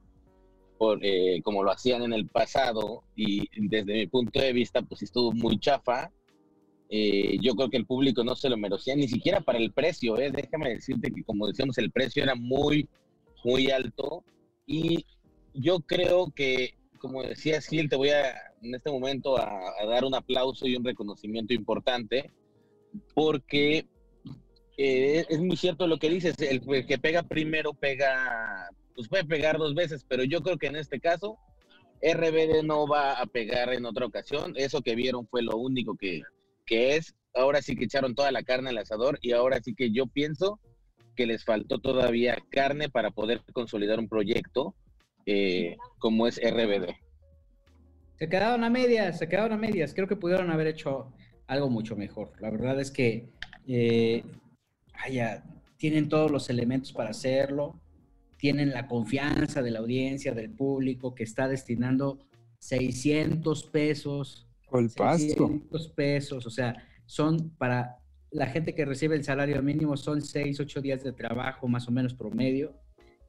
por, 0.78 0.98
eh, 1.02 1.40
como 1.42 1.62
lo 1.62 1.72
hacían 1.72 2.02
en 2.02 2.12
el 2.12 2.28
pasado 2.28 3.02
y 3.16 3.48
desde 3.68 3.92
mi 3.92 4.06
punto 4.06 4.40
de 4.40 4.52
vista 4.52 4.80
pues 4.82 5.02
estuvo 5.02 5.32
muy 5.32 5.58
chafa. 5.58 6.10
Eh, 6.90 7.38
yo 7.40 7.54
creo 7.54 7.68
que 7.68 7.76
el 7.76 7.86
público 7.86 8.24
no 8.24 8.34
se 8.34 8.48
lo 8.48 8.56
merecía 8.56 8.96
ni 8.96 9.08
siquiera 9.08 9.40
para 9.40 9.58
el 9.58 9.72
precio, 9.72 10.18
¿eh? 10.18 10.30
déjame 10.30 10.70
decirte 10.70 11.10
que 11.10 11.22
como 11.22 11.46
decíamos 11.46 11.76
el 11.76 11.90
precio 11.90 12.22
era 12.22 12.34
muy, 12.34 12.88
muy 13.44 13.70
alto 13.70 14.24
y 14.66 15.04
yo 15.52 15.80
creo 15.80 16.32
que 16.34 16.74
como 16.98 17.22
decía 17.22 17.60
Gil, 17.60 17.88
te 17.88 17.96
voy 17.96 18.10
a 18.10 18.34
en 18.62 18.74
este 18.74 18.90
momento 18.90 19.36
a, 19.36 19.50
a 19.80 19.86
dar 19.86 20.04
un 20.04 20.14
aplauso 20.14 20.66
y 20.66 20.76
un 20.76 20.84
reconocimiento 20.84 21.54
importante 21.54 22.30
porque 23.14 23.86
eh, 24.76 25.26
es 25.28 25.40
muy 25.40 25.56
cierto 25.56 25.86
lo 25.86 25.98
que 25.98 26.08
dices, 26.08 26.36
el, 26.38 26.62
el 26.72 26.86
que 26.86 26.98
pega 26.98 27.22
primero 27.22 27.74
pega, 27.74 28.68
pues 28.94 29.08
puede 29.08 29.24
pegar 29.24 29.58
dos 29.58 29.74
veces, 29.74 30.04
pero 30.08 30.24
yo 30.24 30.40
creo 30.40 30.56
que 30.56 30.68
en 30.68 30.76
este 30.76 31.00
caso 31.00 31.38
RBD 32.00 32.62
no 32.64 32.86
va 32.86 33.14
a 33.14 33.26
pegar 33.26 33.72
en 33.72 33.84
otra 33.86 34.06
ocasión, 34.06 34.54
eso 34.56 34.80
que 34.80 34.94
vieron 34.94 35.26
fue 35.26 35.42
lo 35.42 35.56
único 35.56 35.96
que, 35.96 36.22
que 36.68 36.96
es, 36.96 37.14
ahora 37.34 37.62
sí 37.62 37.74
que 37.74 37.86
echaron 37.86 38.14
toda 38.14 38.30
la 38.30 38.42
carne 38.42 38.70
al 38.70 38.78
asador 38.78 39.18
y 39.22 39.32
ahora 39.32 39.60
sí 39.62 39.74
que 39.74 39.90
yo 39.90 40.06
pienso 40.06 40.60
que 41.16 41.26
les 41.26 41.44
faltó 41.44 41.80
todavía 41.80 42.38
carne 42.50 42.88
para 42.88 43.10
poder 43.10 43.42
consolidar 43.52 43.98
un 43.98 44.08
proyecto 44.08 44.74
eh, 45.26 45.76
como 45.98 46.26
es 46.26 46.38
RBD. 46.38 46.94
Se 48.18 48.28
quedaron 48.28 48.64
a 48.64 48.70
medias, 48.70 49.18
se 49.18 49.28
quedaron 49.28 49.52
a 49.52 49.56
medias. 49.56 49.94
Creo 49.94 50.08
que 50.08 50.16
pudieron 50.16 50.50
haber 50.50 50.66
hecho 50.66 51.12
algo 51.46 51.70
mucho 51.70 51.96
mejor. 51.96 52.32
La 52.40 52.50
verdad 52.50 52.80
es 52.80 52.90
que, 52.90 53.30
eh, 53.66 54.24
vaya, 54.92 55.44
tienen 55.76 56.08
todos 56.08 56.30
los 56.30 56.50
elementos 56.50 56.92
para 56.92 57.10
hacerlo, 57.10 57.80
tienen 58.36 58.70
la 58.70 58.86
confianza 58.86 59.62
de 59.62 59.70
la 59.70 59.78
audiencia, 59.78 60.32
del 60.32 60.50
público, 60.50 61.14
que 61.14 61.24
está 61.24 61.48
destinando 61.48 62.18
600 62.58 63.64
pesos. 63.64 64.47
El 64.72 64.90
pasto. 64.90 65.48
600 65.48 65.88
pesos, 65.88 66.46
o 66.46 66.50
sea, 66.50 66.76
son 67.06 67.50
para 67.58 67.98
la 68.30 68.46
gente 68.46 68.74
que 68.74 68.84
recibe 68.84 69.16
el 69.16 69.24
salario 69.24 69.62
mínimo, 69.62 69.96
son 69.96 70.20
6, 70.20 70.60
8 70.60 70.80
días 70.82 71.02
de 71.02 71.12
trabajo 71.12 71.66
más 71.68 71.88
o 71.88 71.90
menos 71.90 72.14
promedio. 72.14 72.74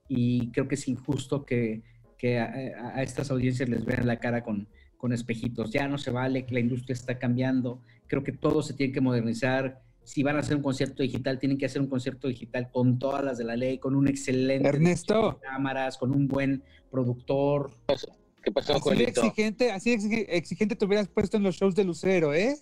Y 0.08 0.52
creo 0.52 0.68
que 0.68 0.76
es 0.76 0.88
injusto 0.88 1.46
que, 1.46 1.84
que 2.18 2.40
a, 2.40 2.46
a- 2.46 2.98
a 2.98 3.04
estas 3.04 3.32
audiencias 3.32 3.70
les 3.70 3.86
vean 3.86 4.08
la 4.08 4.18
cara 4.20 4.44
con, 4.44 4.68
con 4.98 5.14
espejitos. 5.14 5.72
Ya 5.72 5.88
no 5.88 5.98
se 5.98 6.12
vale, 6.12 6.46
que 6.46 6.54
la 6.56 6.60
industria 6.60 6.94
está 6.94 7.18
cambiando. 7.20 7.82
Creo 8.08 8.24
que 8.24 8.32
todo 8.34 8.62
se 8.64 8.74
tiene 8.74 8.92
que 8.92 9.02
modernizar. 9.02 9.82
Si 10.04 10.24
van 10.24 10.36
a 10.36 10.40
hacer 10.40 10.58
un 10.58 10.64
concierto 10.64 11.04
digital, 11.04 11.38
tienen 11.38 11.58
que 11.60 11.68
hacer 11.68 11.82
un 11.82 11.88
concierto 11.88 12.28
digital 12.28 12.72
con 12.72 12.98
todas 12.98 13.24
las 13.24 13.38
de 13.38 13.44
la 13.46 13.56
ley, 13.56 13.78
con 13.78 13.96
un 13.96 14.08
excelente 14.08 14.68
Ernesto. 14.68 15.40
cámaras, 15.42 15.98
con 15.98 16.12
un 16.12 16.28
buen 16.28 16.64
productor. 16.90 17.70
¿Qué 18.44 18.52
pasó, 18.52 18.74
Así 18.74 18.80
de 18.80 18.82
Juanito? 18.82 19.22
exigente, 19.22 19.72
así 19.72 19.92
exigente 20.30 20.76
te 20.76 20.86
hubieras 20.86 21.08
puesto 21.10 21.38
en 21.38 21.44
los 21.44 21.56
shows 21.56 21.76
de 21.76 21.84
Lucero, 21.84 22.34
¿eh? 22.34 22.56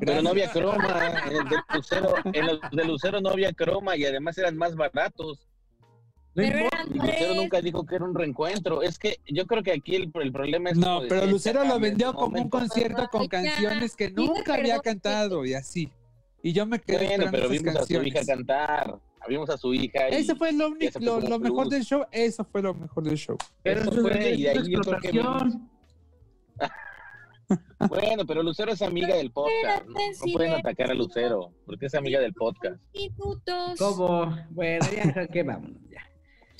Pero 0.00 0.22
no 0.22 0.30
había 0.30 0.50
croma, 0.50 1.12
en 1.26 1.36
el 1.36 1.48
de 1.48 1.56
Lucero, 1.74 2.14
en 2.32 2.46
los 2.46 2.60
de 2.70 2.84
Lucero 2.84 3.20
no 3.20 3.30
había 3.30 3.52
croma 3.52 3.96
y 3.96 4.04
además 4.04 4.38
eran 4.38 4.56
más 4.56 4.76
baratos. 4.76 5.48
Pero 6.34 6.68
Lucero 6.88 7.34
nunca 7.34 7.60
dijo 7.60 7.84
que 7.84 7.96
era 7.96 8.04
un 8.04 8.14
reencuentro. 8.14 8.82
Es 8.82 8.96
que 8.96 9.16
yo 9.26 9.44
creo 9.46 9.64
que 9.64 9.72
aquí 9.72 9.96
el, 9.96 10.12
el 10.14 10.30
problema 10.30 10.70
es. 10.70 10.76
No, 10.78 11.00
pero 11.08 11.26
Lucero 11.26 11.64
lo 11.64 11.80
vendió 11.80 12.14
como 12.14 12.40
un 12.40 12.48
concierto 12.48 13.08
con 13.10 13.26
canciones 13.26 13.96
que 13.96 14.10
nunca 14.12 14.54
había 14.54 14.78
cantado 14.78 15.44
y 15.44 15.54
así. 15.54 15.90
Y 16.40 16.52
yo 16.52 16.64
me 16.64 16.78
quedé 16.78 17.08
Bueno, 17.08 17.26
pero 17.32 17.46
esas 17.46 17.58
vimos 17.58 17.74
a 17.76 17.84
su 17.84 17.92
hija 17.94 18.02
canciones. 18.20 18.26
cantar. 18.46 19.00
Vimos 19.28 19.50
a 19.50 19.56
su 19.56 19.74
hija. 19.74 20.10
Y 20.10 20.14
Ese 20.14 20.34
fue 20.34 20.52
lo, 20.52 20.68
y 20.68 20.88
único, 20.88 21.38
mejor 21.38 21.68
del 21.68 21.82
show. 21.82 22.04
Eso 22.10 22.44
fue 22.44 22.62
lo 22.62 22.74
mejor 22.74 23.04
del 23.04 23.16
show. 23.16 23.36
Pero 23.62 23.80
Eso 23.80 23.92
eso 23.92 24.02
fue, 24.02 24.32
es, 24.32 24.38
y 24.38 24.42
de 24.42 24.52
eso 24.52 24.60
ahí 24.60 24.70
yo 24.70 24.80
creo 24.80 25.00
que. 25.00 25.22
Bueno, 27.88 28.26
pero 28.26 28.42
Lucero 28.42 28.72
es 28.72 28.82
amiga 28.82 29.16
del 29.16 29.30
podcast. 29.30 29.86
No, 29.86 30.32
pueden 30.34 30.52
atacar 30.52 30.90
a 30.90 30.94
Lucero, 30.94 31.54
porque 31.64 31.86
es 31.86 31.94
amiga 31.94 32.20
del 32.20 32.34
podcast. 32.34 32.76
Minutos. 32.92 33.78
¿Cómo? 33.78 34.36
Bueno, 34.50 34.84
ya, 34.94 35.26
que 35.28 35.42
vámonos, 35.44 35.80
ya. 35.88 36.02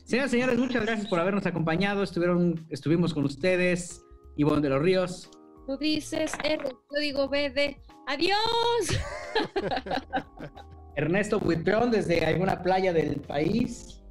Señoras 0.04 0.32
y 0.32 0.36
señores, 0.36 0.58
muchas 0.58 0.86
gracias 0.86 1.06
por 1.08 1.20
habernos 1.20 1.44
acompañado. 1.44 2.02
Estuvieron, 2.02 2.66
estuvimos 2.70 3.12
con 3.12 3.26
ustedes, 3.26 4.02
Ivonne 4.36 4.62
de 4.62 4.68
los 4.70 4.80
Ríos, 4.80 5.30
Tú 5.68 5.76
dices 5.76 6.32
R, 6.42 6.64
yo 6.64 6.98
digo 6.98 7.28
BD. 7.28 7.76
Adiós. 8.06 8.98
Ernesto 10.98 11.38
Buitrón 11.38 11.92
desde 11.92 12.26
alguna 12.26 12.60
playa 12.60 12.92
del 12.92 13.20
país. 13.20 14.02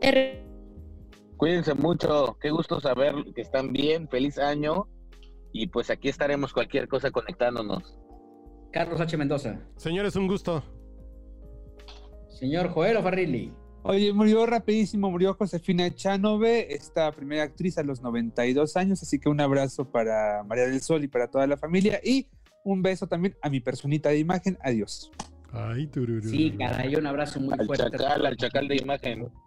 R. 0.00 0.44
Cuídense 1.36 1.72
mucho, 1.74 2.36
qué 2.40 2.50
gusto 2.50 2.80
saber 2.80 3.14
que 3.32 3.42
están 3.42 3.72
bien, 3.72 4.08
feliz 4.08 4.38
año 4.38 4.88
y 5.52 5.68
pues 5.68 5.88
aquí 5.90 6.08
estaremos 6.08 6.52
cualquier 6.52 6.88
cosa 6.88 7.12
conectándonos. 7.12 7.96
Carlos 8.72 9.00
H. 9.00 9.16
Mendoza. 9.16 9.60
Señores, 9.76 10.16
un 10.16 10.26
gusto. 10.26 10.60
Señor 12.30 12.70
Joel 12.70 13.00
Farrilli. 13.04 13.52
Oye, 13.84 14.12
murió 14.12 14.46
rapidísimo, 14.46 15.12
murió 15.12 15.32
Josefina 15.34 15.94
Chanove, 15.94 16.74
esta 16.74 17.12
primera 17.12 17.44
actriz 17.44 17.78
a 17.78 17.84
los 17.84 18.02
92 18.02 18.76
años, 18.76 19.00
así 19.00 19.20
que 19.20 19.28
un 19.28 19.40
abrazo 19.40 19.88
para 19.88 20.42
María 20.42 20.66
del 20.66 20.80
Sol 20.80 21.04
y 21.04 21.08
para 21.08 21.30
toda 21.30 21.46
la 21.46 21.56
familia 21.56 22.00
y 22.02 22.26
un 22.64 22.82
beso 22.82 23.06
también 23.06 23.36
a 23.42 23.48
mi 23.50 23.60
personita 23.60 24.08
de 24.08 24.18
imagen. 24.18 24.58
Adiós. 24.62 25.10
Ay, 25.52 25.86
tururú. 25.86 26.28
Sí, 26.28 26.52
caray, 26.58 26.96
un 26.96 27.06
abrazo 27.06 27.38
muy 27.40 27.54
Al 27.56 27.66
fuerte. 27.66 27.90
chacal, 27.96 28.26
al 28.26 28.36
chacal 28.36 28.66
de 28.68 28.76
imagen. 28.76 29.28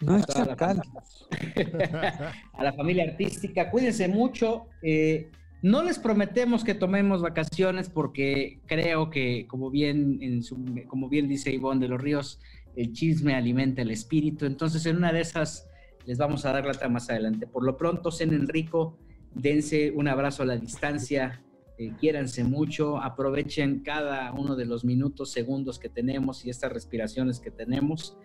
No 0.00 0.14
es 0.16 0.28
la 0.28 0.46
chacal. 0.46 0.80
a 2.52 2.62
la 2.62 2.72
familia 2.72 3.02
artística. 3.02 3.68
Cuídense 3.68 4.06
mucho. 4.06 4.66
eh, 4.80 5.28
no 5.60 5.82
les 5.82 5.98
prometemos 5.98 6.62
que 6.62 6.74
tomemos 6.74 7.20
vacaciones 7.20 7.90
porque 7.90 8.60
creo 8.66 9.10
que, 9.10 9.48
como 9.48 9.70
bien, 9.70 10.18
en 10.22 10.44
su- 10.44 10.64
como 10.86 11.08
bien 11.08 11.26
dice 11.26 11.50
Ivonne 11.50 11.80
de 11.80 11.88
los 11.88 12.00
Ríos, 12.00 12.38
el 12.76 12.92
chisme 12.92 13.34
alimenta 13.34 13.82
el 13.82 13.90
espíritu. 13.90 14.46
Entonces, 14.46 14.86
en 14.86 14.98
una 14.98 15.12
de 15.12 15.20
esas 15.20 15.66
les 16.06 16.16
vamos 16.16 16.44
a 16.46 16.52
dar 16.52 16.64
lata 16.64 16.88
más 16.88 17.10
adelante. 17.10 17.48
Por 17.48 17.64
lo 17.64 17.76
pronto, 17.76 18.12
cenen 18.12 18.46
rico, 18.46 18.96
dense 19.34 19.90
un 19.90 20.06
abrazo 20.06 20.44
a 20.44 20.46
la 20.46 20.56
distancia, 20.56 21.42
eh, 21.78 21.92
quiéranse 21.98 22.44
mucho, 22.44 22.98
aprovechen 22.98 23.80
cada 23.80 24.32
uno 24.32 24.56
de 24.56 24.66
los 24.66 24.84
minutos, 24.84 25.30
segundos 25.30 25.78
que 25.78 25.88
tenemos 25.88 26.44
y 26.44 26.50
estas 26.50 26.72
respiraciones 26.72 27.40
que 27.40 27.50
tenemos 27.50 28.16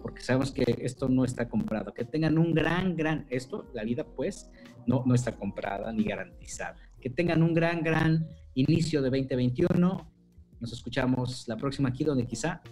porque 0.00 0.22
sabemos 0.22 0.50
que 0.50 0.64
esto 0.80 1.08
no 1.08 1.24
está 1.24 1.48
comprado. 1.48 1.92
Que 1.92 2.04
tengan 2.04 2.38
un 2.38 2.54
gran, 2.54 2.96
gran, 2.96 3.26
esto, 3.30 3.66
la 3.72 3.84
vida 3.84 4.04
pues, 4.04 4.50
no, 4.86 5.02
no 5.06 5.14
está 5.14 5.32
comprada 5.32 5.92
ni 5.92 6.04
garantizada. 6.04 6.76
Que 7.00 7.10
tengan 7.10 7.42
un 7.42 7.54
gran, 7.54 7.82
gran 7.82 8.26
inicio 8.54 9.02
de 9.02 9.10
2021. 9.10 10.12
Nos 10.60 10.72
escuchamos 10.72 11.46
la 11.48 11.56
próxima 11.56 11.88
aquí 11.88 12.04
donde 12.04 12.26
quizá 12.26 12.62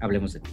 hablemos 0.00 0.32
de 0.34 0.40
ti. 0.40 0.50